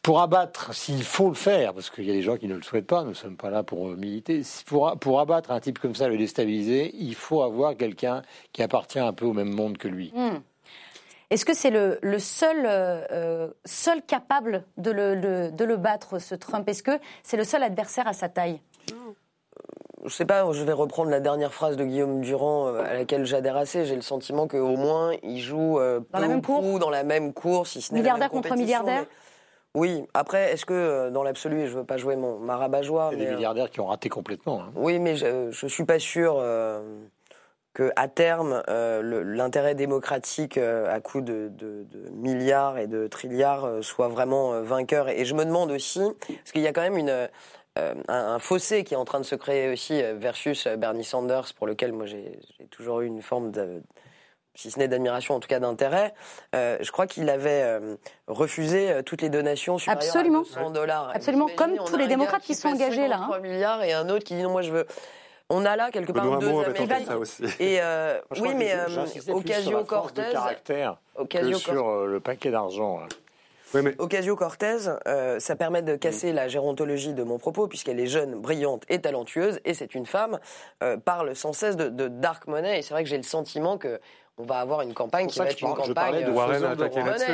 pour 0.03 0.21
abattre, 0.21 0.75
s'il 0.75 1.03
faut 1.03 1.29
le 1.29 1.35
faire, 1.35 1.75
parce 1.75 1.91
qu'il 1.91 2.05
y 2.05 2.11
a 2.11 2.15
des 2.15 2.23
gens 2.23 2.37
qui 2.37 2.47
ne 2.47 2.55
le 2.55 2.63
souhaitent 2.63 2.87
pas, 2.87 3.03
nous 3.03 3.11
ne 3.11 3.15
sommes 3.15 3.37
pas 3.37 3.51
là 3.51 3.63
pour 3.63 3.89
militer, 3.89 4.43
pour, 4.67 4.97
pour 4.99 5.21
abattre 5.21 5.51
un 5.51 5.61
type 5.61 5.79
comme 5.79 5.95
ça, 5.95 6.09
le 6.09 6.17
déstabiliser, 6.17 6.95
il 6.95 7.15
faut 7.15 7.43
avoir 7.43 7.77
quelqu'un 7.77 8.23
qui 8.53 8.63
appartient 8.63 8.99
un 8.99 9.13
peu 9.13 9.27
au 9.27 9.33
même 9.33 9.53
monde 9.53 9.77
que 9.77 9.89
lui. 9.89 10.13
Hmm. 10.15 10.39
Est-ce 11.31 11.45
que 11.45 11.53
c'est 11.53 11.71
le, 11.71 11.99
le, 12.01 12.19
seul, 12.19 12.63
euh, 12.65 13.49
seul 13.67 14.01
capable 14.03 14.65
de 14.79 14.91
le, 14.91 15.51
de 15.51 15.65
le 15.65 15.77
battre, 15.77 16.19
ce 16.19 16.35
Trump? 16.35 16.67
Est-ce 16.69 16.83
que 16.83 16.99
c'est 17.23 17.37
le 17.37 17.45
seul 17.45 17.63
adversaire 17.63 18.07
à 18.07 18.15
sa 18.15 18.31
taille? 18.31 18.61
Je 20.05 20.15
sais 20.15 20.25
pas, 20.25 20.51
je 20.53 20.63
vais 20.63 20.73
reprendre 20.73 21.11
la 21.11 21.21
dernière 21.21 21.53
phrase 21.53 21.77
de 21.77 21.85
Guillaume 21.85 22.23
Durand 22.23 22.69
euh, 22.69 22.83
à 22.83 22.95
laquelle 22.95 23.27
j'adhère 23.27 23.57
assez. 23.57 23.85
J'ai 23.85 23.97
le 23.97 24.01
sentiment 24.01 24.47
qu'au 24.47 24.77
moins 24.77 25.13
il 25.23 25.41
joue 25.41 25.79
euh, 25.79 26.01
dans, 26.13 26.21
la 26.21 26.29
même 26.29 26.41
cour? 26.41 26.79
dans 26.79 26.89
la 26.89 27.03
même 27.03 27.35
course, 27.35 27.73
si 27.73 27.83
ce 27.83 27.93
n'est 27.93 28.01
milliardaire 28.01 28.31
contre 28.31 28.55
milliardaire? 28.55 29.05
Oui, 29.75 30.05
après, 30.15 30.53
est-ce 30.53 30.65
que 30.65 30.73
euh, 30.73 31.11
dans 31.11 31.23
l'absolu, 31.23 31.67
je 31.67 31.73
ne 31.73 31.81
veux 31.81 31.85
pas 31.85 31.99
jouer 31.99 32.17
mon 32.17 32.39
marabat-joie. 32.39 33.11
Il 33.13 33.19
y 33.19 33.23
a 33.23 33.31
des 33.31 33.35
milliardaires 33.37 33.71
qui 33.71 33.81
ont 33.81 33.87
raté 33.87 34.09
complètement. 34.09 34.63
Hein. 34.63 34.73
Oui, 34.75 34.99
mais 34.99 35.17
je 35.17 35.49
ne 35.51 35.69
suis 35.69 35.85
pas 35.85 35.99
sûr 35.99 36.37
euh, 36.39 36.83
qu'à 37.75 38.09
terme, 38.09 38.63
euh, 38.69 39.25
l'intérêt 39.25 39.75
démocratique 39.75 40.59
à 40.59 41.01
coup 41.01 41.21
de, 41.21 41.53
milliards 42.13 42.79
et 42.79 42.87
de 42.87 43.07
trilliards 43.07 43.85
soit 43.85 44.09
vraiment 44.09 44.61
vainqueur. 44.63 45.09
Et 45.09 45.25
je 45.25 45.35
me 45.35 45.45
demande 45.45 45.71
aussi, 45.71 46.03
parce 46.27 46.53
qu'il 46.53 46.63
y 46.63 46.67
a 46.67 46.73
quand 46.73 46.83
même 46.83 46.99
une, 46.99 47.29
un, 48.09 48.39
fossé 48.39 48.85
qui 48.85 48.95
est 48.95 48.97
en 48.97 49.05
train 49.05 49.21
de 49.21 49.27
se 49.27 49.35
créer 49.35 49.71
aussi 49.71 50.03
versus 50.17 50.67
Bernie 50.67 51.05
Sanders, 51.05 51.53
pour 51.57 51.67
lequel 51.67 51.93
moi 51.93 52.07
j'ai 52.07 52.41
toujours 52.71 53.03
eu 53.03 53.07
une 53.07 53.23
forme 53.23 53.53
de 53.53 53.83
si 54.59 54.73
ce 54.73 54.79
n'est 54.81 54.89
d'admiration, 54.89 55.37
en 55.37 55.41
tout 55.41 55.47
cas 55.47 55.61
d'intérêt. 55.61 56.13
Euh, 56.57 56.79
je 56.81 56.91
crois 56.91 57.07
qu'il 57.07 57.31
avait 57.31 57.63
euh, 57.63 57.95
refusé 58.27 58.91
euh, 58.91 59.03
toutes 59.03 59.23
les 59.23 59.29
donations 59.29 59.79
supérieures 59.79 60.03
Absolument. 60.03 60.41
à 60.41 60.61
200 60.61 60.71
dollars. 60.71 61.13
Absolument, 61.15 61.47
comme 61.55 61.77
tous 61.77 61.97
les 61.97 62.09
démocrates 62.09 62.43
qui, 62.43 62.57
sont 62.57 62.69
engagés 62.69 63.07
là. 63.07 63.21
3 63.23 63.37
hein. 63.37 63.39
milliards 63.39 63.85
et 63.85 63.93
un 63.93 64.09
autre 64.09 64.25
qui 64.25 64.35
dit 64.35 64.43
non, 64.43 64.51
moi 64.51 64.63
je 64.63 64.73
veux. 64.73 64.87
On 65.49 65.65
a 65.65 65.77
là 65.77 65.91
quelque 65.91 66.13
part 66.13 66.39
deux 66.39 66.53
Ça 67.07 67.17
aussi. 67.17 67.45
Et 67.61 67.81
oui, 68.41 68.55
mais 68.57 68.75
Ocasio 69.29 69.85
Cortez. 69.85 70.33
Ocasio 71.15 71.59
sur 71.59 72.07
le 72.07 72.21
paquet 72.21 72.51
d'argent. 72.51 73.01
Oui, 73.75 73.83
mais... 73.83 73.95
Ocasio 73.99 74.35
Cortez, 74.35 74.79
ça 75.39 75.57
permet 75.57 75.83
de 75.83 75.95
casser 75.95 76.33
la 76.33 76.49
gérontologie 76.49 77.15
de 77.15 77.23
mon 77.23 77.39
propos, 77.39 77.67
puisqu'elle 77.67 78.01
est 78.01 78.07
jeune, 78.07 78.35
brillante 78.35 78.83
et 78.89 79.01
talentueuse, 79.01 79.61
et 79.65 79.73
c'est 79.73 79.95
une 79.95 80.05
femme, 80.05 80.39
parle 81.07 81.35
sans 81.35 81.55
cesse 81.55 81.77
de, 81.77 81.89
de 81.89 82.09
dark 82.09 82.47
money, 82.47 82.81
et 82.81 82.83
c'est 82.83 82.93
vrai 82.93 83.05
que 83.05 83.09
j'ai 83.09 83.17
le 83.17 83.23
sentiment 83.23 83.79
que 83.79 84.01
on 84.39 84.45
va 84.45 84.61
avoir 84.61 84.83
une 84.83 84.95
campagne 84.95 85.27
qui 85.27 85.39
va 85.39 85.47
être 85.47 85.61
une 85.61 85.75
campagne 85.75 86.25
de 86.25 86.31
Warren 86.31 86.65
à 86.65 86.71
attaquer 86.71 87.03
là-dessus. 87.03 87.33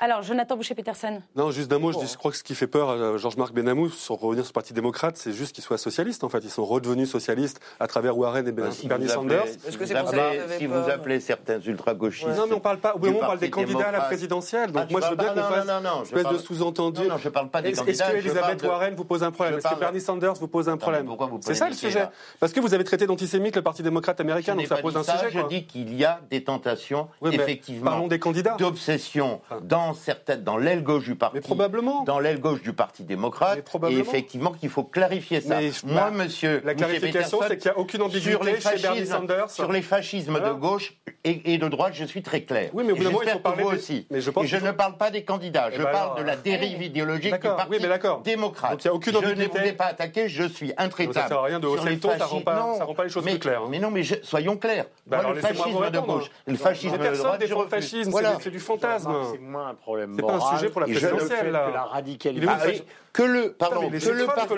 Alors, 0.00 0.22
Jonathan 0.22 0.56
Boucher-Peterson. 0.56 1.22
Non, 1.34 1.50
juste 1.50 1.70
d'un 1.70 1.78
mot, 1.78 1.92
je, 1.92 2.06
je, 2.06 2.16
crois 2.16 2.30
que 2.30 2.36
ce 2.36 2.42
qui 2.42 2.54
fait 2.54 2.66
peur 2.66 2.90
à 2.90 3.16
Georges-Marc 3.16 3.54
Benamou, 3.54 3.88
sur 3.88 4.16
revenir 4.16 4.44
sur 4.44 4.50
le 4.50 4.54
Parti 4.54 4.72
démocrate, 4.72 5.16
c'est 5.16 5.32
juste 5.32 5.54
qu'ils 5.54 5.64
soient 5.64 5.78
socialistes. 5.78 6.24
En 6.24 6.28
fait, 6.28 6.40
ils 6.44 6.50
sont 6.50 6.64
redevenus 6.64 7.10
socialistes 7.10 7.60
à 7.80 7.86
travers 7.86 8.16
Warren 8.16 8.46
et 8.46 8.52
ben, 8.52 8.70
si 8.70 8.86
Bernie 8.86 9.08
Sanders. 9.08 9.44
Est-ce 9.66 9.78
que 9.78 9.86
c'est 9.86 9.98
pour 9.98 10.10
ça 10.10 10.30
Si 10.58 10.66
vous 10.66 10.74
appelez 10.74 11.20
certains 11.20 11.60
ultra-gauchistes. 11.60 12.36
Non, 12.36 12.46
mais 12.46 12.54
on 12.54 12.60
parle 12.60 12.78
pas. 12.78 12.94
Au 12.94 12.98
bout 12.98 13.08
on 13.08 13.18
parle 13.18 13.38
des 13.38 13.50
candidats 13.50 13.88
à 13.88 13.92
la 13.92 14.00
présidentielle. 14.02 14.70
Donc, 14.72 14.84
ah, 14.88 14.92
moi, 14.92 15.00
je 15.00 15.10
veux 15.10 15.16
bien 15.16 15.34
qu'on 15.34 15.42
fasse 15.42 15.68
une 15.68 16.02
espèce 16.02 16.32
de 16.32 16.38
sous-entendu. 16.38 17.08
Non, 17.08 17.18
je 17.18 17.28
parle 17.28 17.48
pas 17.48 17.62
des 17.62 17.72
candidats. 17.72 18.04
Est-ce 18.04 18.12
que 18.12 18.18
Elisabeth 18.18 18.62
Warren 18.62 18.94
vous 18.94 19.04
pose 19.04 19.22
un 19.22 19.30
problème 19.30 19.58
Est-ce 19.58 19.68
que 19.68 19.80
Bernie 19.80 20.00
Sanders 20.00 20.34
vous 20.34 20.48
pose 20.48 20.68
un 20.68 20.76
problème 20.76 21.08
C'est 21.40 21.54
ça 21.54 21.68
le 21.68 21.74
sujet. 21.74 22.06
Parce 22.38 22.52
que 22.52 22.60
vous 22.60 22.74
avez 22.74 22.84
traité 22.84 23.06
d'antisémite 23.06 23.56
le 23.56 23.62
Parti 23.62 23.82
démocrate 23.82 24.20
américain, 24.20 24.54
donc 24.54 24.66
ça 24.66 24.76
pose 24.76 24.96
un 24.96 25.02
sujet. 25.02 25.30
Je 25.30 25.40
dis 25.48 25.66
qu'il 25.66 25.94
y 25.94 26.04
a 26.04 26.20
des 26.30 26.43
tentations 26.44 27.08
effectivement, 27.24 27.90
parlons 27.90 28.08
des 28.08 28.18
candidats. 28.18 28.56
d'obsession 28.58 29.40
dans 29.62 29.94
certaines, 29.94 30.42
dans 30.42 30.56
l'aile 30.56 30.82
gauche 30.82 31.04
du 31.04 31.14
parti, 31.14 31.36
mais 31.36 31.40
probablement, 31.40 32.04
dans 32.04 32.18
l'aile 32.18 32.40
gauche 32.40 32.62
du 32.62 32.72
parti 32.72 33.02
démocrate, 33.04 33.64
et 33.90 33.98
effectivement 33.98 34.52
qu'il 34.52 34.70
faut 34.70 34.84
clarifier 34.84 35.40
ça. 35.40 35.58
Moi, 35.84 36.10
monsieur, 36.10 36.62
la 36.64 36.74
clarification, 36.74 37.40
c'est 37.46 37.58
qu'il 37.58 37.70
n'y 37.70 37.76
a 37.76 37.80
aucune 37.80 38.02
ambiguïté 38.02 38.60
chez 38.60 38.82
Bernie 38.82 39.06
Sanders 39.06 39.50
sur 39.50 39.72
les 39.72 39.82
fascismes 39.82 40.40
de 40.40 40.52
gauche 40.52 40.94
et, 41.24 41.58
de 41.58 41.68
droite. 41.68 41.94
Je 41.94 42.04
suis 42.04 42.22
très 42.22 42.42
clair. 42.42 42.70
Oui, 42.72 42.84
mais 42.86 42.92
au 42.92 42.96
bout 42.96 43.04
moment, 43.04 43.22
il 43.22 43.30
faut 43.30 43.38
parler 43.38 43.62
vous 43.62 43.70
aussi. 43.70 44.06
Mais 44.10 44.20
je 44.20 44.30
pense 44.30 44.44
et 44.44 44.48
je 44.48 44.56
ne 44.56 44.72
parle 44.72 44.96
pas 44.96 45.10
des 45.10 45.24
candidats. 45.24 45.70
Je 45.70 45.80
eh 45.80 45.84
ben 45.84 45.90
parle 45.90 46.18
de 46.18 46.24
la 46.24 46.36
dérive 46.36 46.82
idéologique 46.82 47.34
du 47.34 47.40
parti 47.40 47.66
oui, 47.70 47.78
mais 47.80 47.98
démocrate. 48.24 48.72
Donc 48.72 48.84
il 48.84 48.88
n'y 48.88 48.90
a 48.90 48.94
aucune 48.94 49.16
ambiguïté. 49.16 49.42
Je 49.52 49.58
ne 49.58 49.62
vous 49.62 49.68
ai 49.68 49.72
pas 49.72 49.86
attaqué. 49.86 50.28
Je 50.28 50.44
suis 50.44 50.72
intraitable. 50.76 51.14
Ça 51.14 51.24
ne 51.24 51.28
sert 51.28 51.38
à 51.38 51.44
rien 51.44 51.60
de 51.60 51.66
hausser 51.66 51.90
le 51.90 52.00
ton. 52.00 52.10
Ça 52.10 52.18
ne 52.18 52.84
rend 52.84 52.94
pas 52.94 53.04
les 53.04 53.10
choses 53.10 53.24
plus 53.24 53.38
claires. 53.38 53.62
Mais 53.68 53.78
non, 53.78 53.90
mais 53.90 54.02
soyons 54.22 54.56
clairs. 54.56 54.86
Bah 55.06 55.22
le 55.28 55.40
fascisme 55.40 55.90
de 55.90 55.98
gauche, 55.98 56.30
le 56.46 56.56
fascisme 56.56 56.98
de 56.98 57.16
droite, 57.16 57.40
le 57.40 57.66
fascisme, 57.66 58.12
c'est 58.40 58.50
du 58.50 58.60
fantasme. 58.60 59.12
C'est 59.32 59.38
moins 59.38 59.68
un 59.68 59.74
problème 59.74 60.14
C'est 60.16 60.26
pas 60.26 60.34
un 60.34 60.56
sujet 60.56 60.70
pour 60.70 60.80
la 60.80 60.86
présidentielle. 60.86 61.50
Là. 61.50 61.70
la 61.72 61.84
radicalisation. 61.84 62.84
Ah 62.86 62.92
que 63.12 63.22
le, 63.22 63.52
pardon, 63.52 63.88
que 63.88 64.10
le 64.10 64.26
parti, 64.26 64.54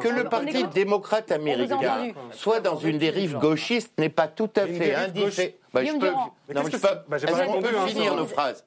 que 0.00 0.08
le 0.08 0.24
parti 0.24 0.64
démocrate 0.68 1.32
américain 1.32 2.12
soit 2.30 2.60
dans 2.60 2.76
une 2.76 2.98
dérive 2.98 3.38
gauchiste 3.38 3.92
n'est 3.98 4.08
pas 4.08 4.28
tout 4.28 4.50
à 4.54 4.66
fait 4.66 4.94
indifférent. 4.94 5.52
Bah, 5.74 5.84
je 5.84 5.92
peux, 5.92 6.10
non, 6.54 6.62
je 6.64 6.70
peux, 6.70 6.78
bah, 7.08 7.18
on 7.48 7.60
peut 7.60 7.68
hein, 7.76 7.86
finir 7.86 8.14
nos 8.14 8.24
phrases. 8.24 8.64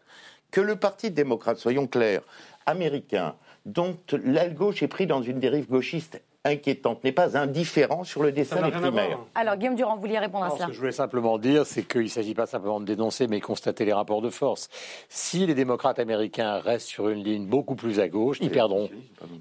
Que 0.52 0.62
le 0.62 0.76
parti 0.76 1.12
démocrate, 1.12 1.58
soyons 1.58 1.88
clairs, 1.88 2.22
américain, 2.66 3.36
dont 3.66 3.98
l'aile 4.12 4.54
gauche 4.54 4.84
est 4.84 4.88
pris 4.88 5.08
dans 5.08 5.22
une 5.22 5.40
dérive 5.40 5.68
gauchiste 5.68 6.22
inquiétante, 6.50 7.04
n'est 7.04 7.12
pas 7.12 7.38
indifférent 7.38 8.04
sur 8.04 8.24
le 8.24 8.32
dessin 8.32 8.62
des 8.62 8.72
primaires. 8.72 9.20
Alors, 9.36 9.56
Guillaume 9.56 9.76
Durand, 9.76 9.96
vous 9.96 10.02
vouliez 10.02 10.20
répondre 10.20 10.46
à 10.46 10.50
cela 10.50 10.66
Ce 10.66 10.68
que 10.68 10.74
je 10.74 10.80
voulais 10.80 10.92
simplement 10.92 11.38
dire, 11.38 11.66
c'est 11.66 11.84
qu'il 11.84 12.04
ne 12.04 12.08
s'agit 12.08 12.34
pas 12.34 12.46
simplement 12.46 12.80
de 12.80 12.86
dénoncer, 12.86 13.28
mais 13.28 13.40
constater 13.40 13.86
les 13.86 13.94
rapports 13.94 14.22
de 14.22 14.30
force. 14.30 14.70
Si 15.08 15.46
les 15.46 15.54
démocrates 15.54 16.00
américains 16.00 16.60
restent 16.60 16.88
sur 16.88 17.10
une 17.10 17.24
ligne 17.24 17.46
beaucoup 17.46 17.76
plus 17.76 18.00
à 18.00 18.08
gauche, 18.08 18.38
ils 18.42 18.52
perdront. 18.52 18.90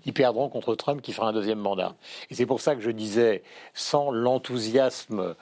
Ils 0.05 0.13
perdront 0.13 0.49
contre 0.49 0.75
Trump 0.75 1.03
qui 1.03 1.13
fera 1.13 1.29
un 1.29 1.33
deuxième 1.33 1.59
mandat. 1.59 1.95
Et 2.31 2.35
c'est 2.35 2.47
pour 2.47 2.61
ça 2.61 2.75
que 2.75 2.81
je 2.81 2.91
disais, 2.91 3.43
sans 3.75 4.11
l'enthousiasme 4.11 5.35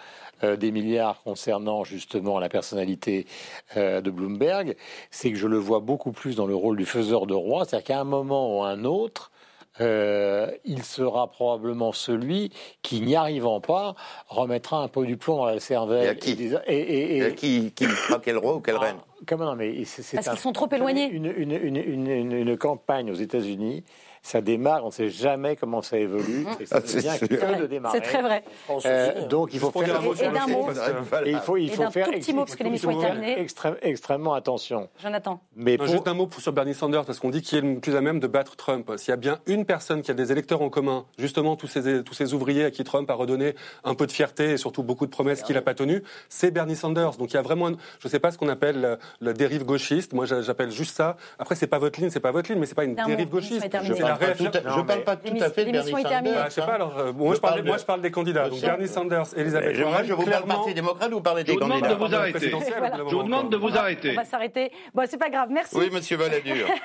euh, 0.45 0.57
des 0.57 0.71
milliards 0.71 1.23
concernant 1.23 1.83
justement 1.85 2.39
la 2.39 2.51
personnalité 2.51 3.27
euh, 3.79 4.03
de 4.03 4.11
Bloomberg, 4.11 4.77
c'est 5.11 5.31
que 5.31 5.39
je 5.39 5.47
le 5.47 5.57
vois 5.57 5.81
beaucoup 5.81 6.13
plus 6.13 6.37
dans 6.37 6.47
le 6.47 6.55
rôle 6.55 6.77
du 6.77 6.85
faiseur 6.85 7.27
de 7.27 7.33
roi, 7.33 7.65
c'est-à-dire 7.65 7.87
qu'à 7.87 8.01
un 8.01 8.05
moment 8.05 8.59
ou 8.59 8.63
à 8.63 8.69
un 8.69 8.85
autre, 8.85 9.31
euh, 9.81 10.51
il 10.65 10.83
sera 10.83 11.31
probablement 11.31 11.93
celui 11.93 12.51
qui, 12.83 13.01
n'y 13.01 13.17
arrivant 13.17 13.61
pas, 13.61 13.95
remettra 14.29 14.83
un 14.83 14.89
peu 14.89 15.05
du 15.07 15.17
plomb 15.17 15.37
dans 15.37 15.47
la 15.47 15.61
cervelle. 15.61 16.05
Et 16.05 16.09
à 16.09 16.15
qui 16.15 16.33
et, 16.67 17.19
et, 17.19 17.35
qui, 17.35 17.73
qui 17.73 17.85
fera 17.85 18.21
quel 18.21 18.39
roi 18.39 18.57
ou 18.57 18.61
quelle 18.61 18.77
ah, 18.77 18.85
reine? 18.85 18.97
Comment 19.27 19.47
non, 19.47 19.57
mais 19.57 19.73
Parce 20.15 20.29
qu'ils 20.29 20.39
sont 20.39 20.53
trop 20.53 20.69
éloignés. 20.71 21.09
Une, 21.09 21.27
une, 21.27 21.53
une, 21.53 22.33
une 22.33 22.57
campagne 22.57 23.11
aux 23.11 23.15
États-Unis 23.15 23.85
ça 24.27 24.41
démarre, 24.41 24.83
on 24.83 24.89
ne 24.89 24.93
sait 24.93 25.09
jamais 25.09 25.55
comment 25.55 25.83
ça 25.83 25.97
évolue, 25.99 26.45
mhm. 26.45 26.57
et 26.59 26.67
ça 26.67 26.81
ne 26.81 27.01
vient 27.01 27.17
que 27.17 27.61
de 27.61 27.67
démarrer. 27.67 27.99
C'est 27.99 28.05
très 28.05 28.23
vrai. 28.23 28.43
Euh, 28.85 29.29
donc 29.29 29.55
il 29.55 29.61
faut 29.61 29.71
faire... 29.71 29.85
Et 29.85 30.29
d'un 30.29 30.47
mot, 30.49 30.69
il 31.25 31.39
faut, 31.39 31.57
il 31.57 31.71
faut 31.71 31.89
faire 31.93 32.11
petit 32.11 32.33
mot, 32.33 32.45
parce 32.45 32.57
que 32.57 32.65
l'émission 32.65 32.91
est 32.91 33.05
terminée. 33.05 33.39
Extrême, 33.39 33.77
extrêmement 33.83 34.35
attention. 34.35 34.89
Jonathan. 35.01 35.41
Mais 35.55 35.79
pour... 35.79 35.87
Juste 35.87 36.09
un 36.09 36.15
mot 36.15 36.29
sur 36.39 36.53
Bernie 36.53 36.75
Sanders, 36.75 37.05
parce 37.05 37.21
qu'on 37.21 37.31
dit 37.31 37.41
qu'il 37.41 37.59
est 37.59 37.61
le 37.61 37.79
plus 37.79 37.95
à 37.95 38.01
même 38.01 38.19
de 38.19 38.27
battre 38.27 38.57
Trump. 38.57 38.91
S'il 38.97 39.11
y 39.11 39.13
a 39.13 39.17
bien 39.17 39.39
une 39.47 39.65
personne 39.65 40.03
qui 40.03 40.11
a 40.11 40.15
des 40.15 40.33
électeurs 40.33 40.61
en 40.61 40.71
commun, 40.71 41.05
justement 41.19 41.55
tous 41.55 41.69
ces, 41.69 42.03
tous 42.03 42.15
ces 42.15 42.35
ouvriers 42.35 42.65
à 42.65 42.71
qui 42.73 42.83
Trump 42.83 43.09
a 43.09 43.15
redonné 43.15 43.55
un 43.85 43.95
peu 43.95 44.09
de 44.09 44.13
fierté 44.13 44.53
et 44.53 44.57
surtout 44.57 44.83
beaucoup 44.83 45.07
de 45.07 45.13
promesses 45.13 45.43
qu'il 45.43 45.55
n'a 45.55 45.63
pas 45.63 45.75
tenues, 45.75 46.03
c'est 46.29 46.51
Bernie 46.51 46.75
Sanders. 46.75 47.17
Donc 47.17 47.31
il 47.31 47.35
y 47.35 47.39
a 47.39 47.43
vraiment, 47.43 47.69
je 47.69 48.09
ne 48.09 48.11
sais 48.11 48.19
pas 48.19 48.33
ce 48.33 48.39
qu'on 48.39 48.49
appelle 48.49 48.99
la, 49.21 49.33
dérive 49.33 49.65
gauchiste, 49.65 50.15
moi 50.15 50.27
j'appelle 50.27 50.73
juste 50.73 50.97
ça. 50.97 51.17
Après, 51.39 51.55
c'est 51.55 51.69
pas 51.69 51.79
votre 51.79 52.01
ligne, 52.01 52.11
c'est 52.11 52.19
pas 52.19 52.33
votre 52.33 52.51
ligne, 52.51 52.59
mais 52.59 52.67
c'est 52.67 52.75
pas 52.75 52.85
une 52.85 52.97
dérive 52.97 53.29
gauchiste. 53.29 53.65
Je 54.21 54.81
parle 54.83 55.05
pas 55.05 55.17
tout 55.17 55.35
à 55.41 55.51
fait 55.51 55.65
de 55.65 55.73
Bernie 55.73 55.91
Sanders. 55.91 56.23
Bah, 56.23 56.45
je 56.47 56.51
sais 56.51 56.61
pas, 56.61 56.75
alors, 56.75 56.99
euh, 56.99 57.13
moi, 57.13 57.35
je 57.35 57.41
parle, 57.41 57.63
moi, 57.63 57.77
je 57.79 57.85
parle 57.85 58.01
des 58.01 58.11
candidats. 58.11 58.49
Donc, 58.49 58.61
Bernie 58.61 58.89
Sanders, 58.89 59.27
Elisabeth 59.37 59.77
Warren. 59.79 59.93
Moi, 59.93 60.03
je 60.05 60.13
vous 60.13 60.25
parle 60.25 60.45
Parti 60.47 60.75
démocrate, 60.75 61.11
vous 61.11 61.21
parlez 61.21 61.45
des 61.45 61.57
candidats. 61.57 61.89
Je 61.89 61.95
vous 61.95 62.09
demande 62.09 62.11
de 62.11 62.15
vous 62.15 62.15
arrêter. 62.15 62.51
Je 63.09 63.15
vous 63.15 63.23
demande 63.23 63.51
de 63.51 63.57
vous 63.57 63.77
arrêter. 63.77 64.13
On 64.13 64.17
va 64.17 64.25
s'arrêter. 64.25 64.73
Bon, 64.95 65.05
c'est 65.09 65.19
pas 65.19 65.31
grave, 65.31 65.49
merci. 65.51 65.77
Oui, 65.77 65.91
monsieur 65.93 66.17
Balladur. 66.17 66.67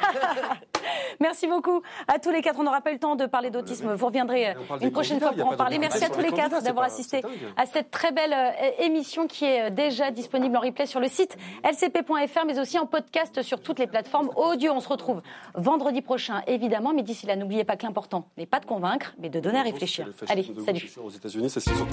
Merci 1.19 1.47
beaucoup 1.47 1.81
à 2.07 2.17
tous 2.19 2.31
les 2.31 2.41
quatre. 2.41 2.59
On 2.59 2.63
n'aura 2.63 2.81
pas 2.81 2.89
eu 2.89 2.93
le 2.93 2.99
temps 2.99 3.15
de 3.15 3.25
parler 3.25 3.51
d'autisme. 3.51 3.93
Vous 3.93 4.05
reviendrez 4.07 4.55
une 4.81 4.91
prochaine 4.91 5.19
fois 5.19 5.31
pour 5.31 5.47
en 5.47 5.55
parler. 5.55 5.77
Merci 5.77 6.03
à 6.03 6.09
tous 6.09 6.21
les 6.21 6.31
quatre 6.31 6.63
d'avoir 6.63 6.85
assisté 6.85 7.21
à 7.57 7.65
cette 7.65 7.91
très 7.91 8.11
belle 8.11 8.35
émission 8.79 9.27
qui 9.27 9.45
est 9.45 9.69
déjà 9.69 10.09
disponible 10.11 10.57
en 10.57 10.61
replay 10.61 10.85
sur 10.85 10.99
le 10.99 11.07
site 11.07 11.37
lcp.fr, 11.63 12.45
mais 12.47 12.59
aussi 12.59 12.79
en 12.79 12.85
podcast 12.87 13.41
sur 13.41 13.61
toutes 13.61 13.79
les 13.79 13.87
plateformes 13.87 14.31
audio. 14.35 14.71
On 14.73 14.79
se 14.79 14.89
retrouve 14.89 15.21
vendredi 15.53 16.01
prochain, 16.01 16.41
évidemment. 16.47 16.93
Mais 16.93 17.03
d'ici 17.03 17.20
là, 17.27 17.35
n'oubliez 17.35 17.63
pas 17.63 17.77
que 17.77 17.85
l'important 17.85 18.27
n'est 18.37 18.45
pas 18.45 18.59
de 18.59 18.65
convaincre, 18.65 19.13
mais 19.19 19.29
de 19.29 19.39
donner 19.39 19.59
à 19.59 19.63
réfléchir. 19.63 20.07
Allez, 20.27 20.45
salut. 20.65 20.89
Aux 21.03 21.09
États-Unis, 21.09 21.49
c'est 21.49 21.59
surtout. 21.59 21.85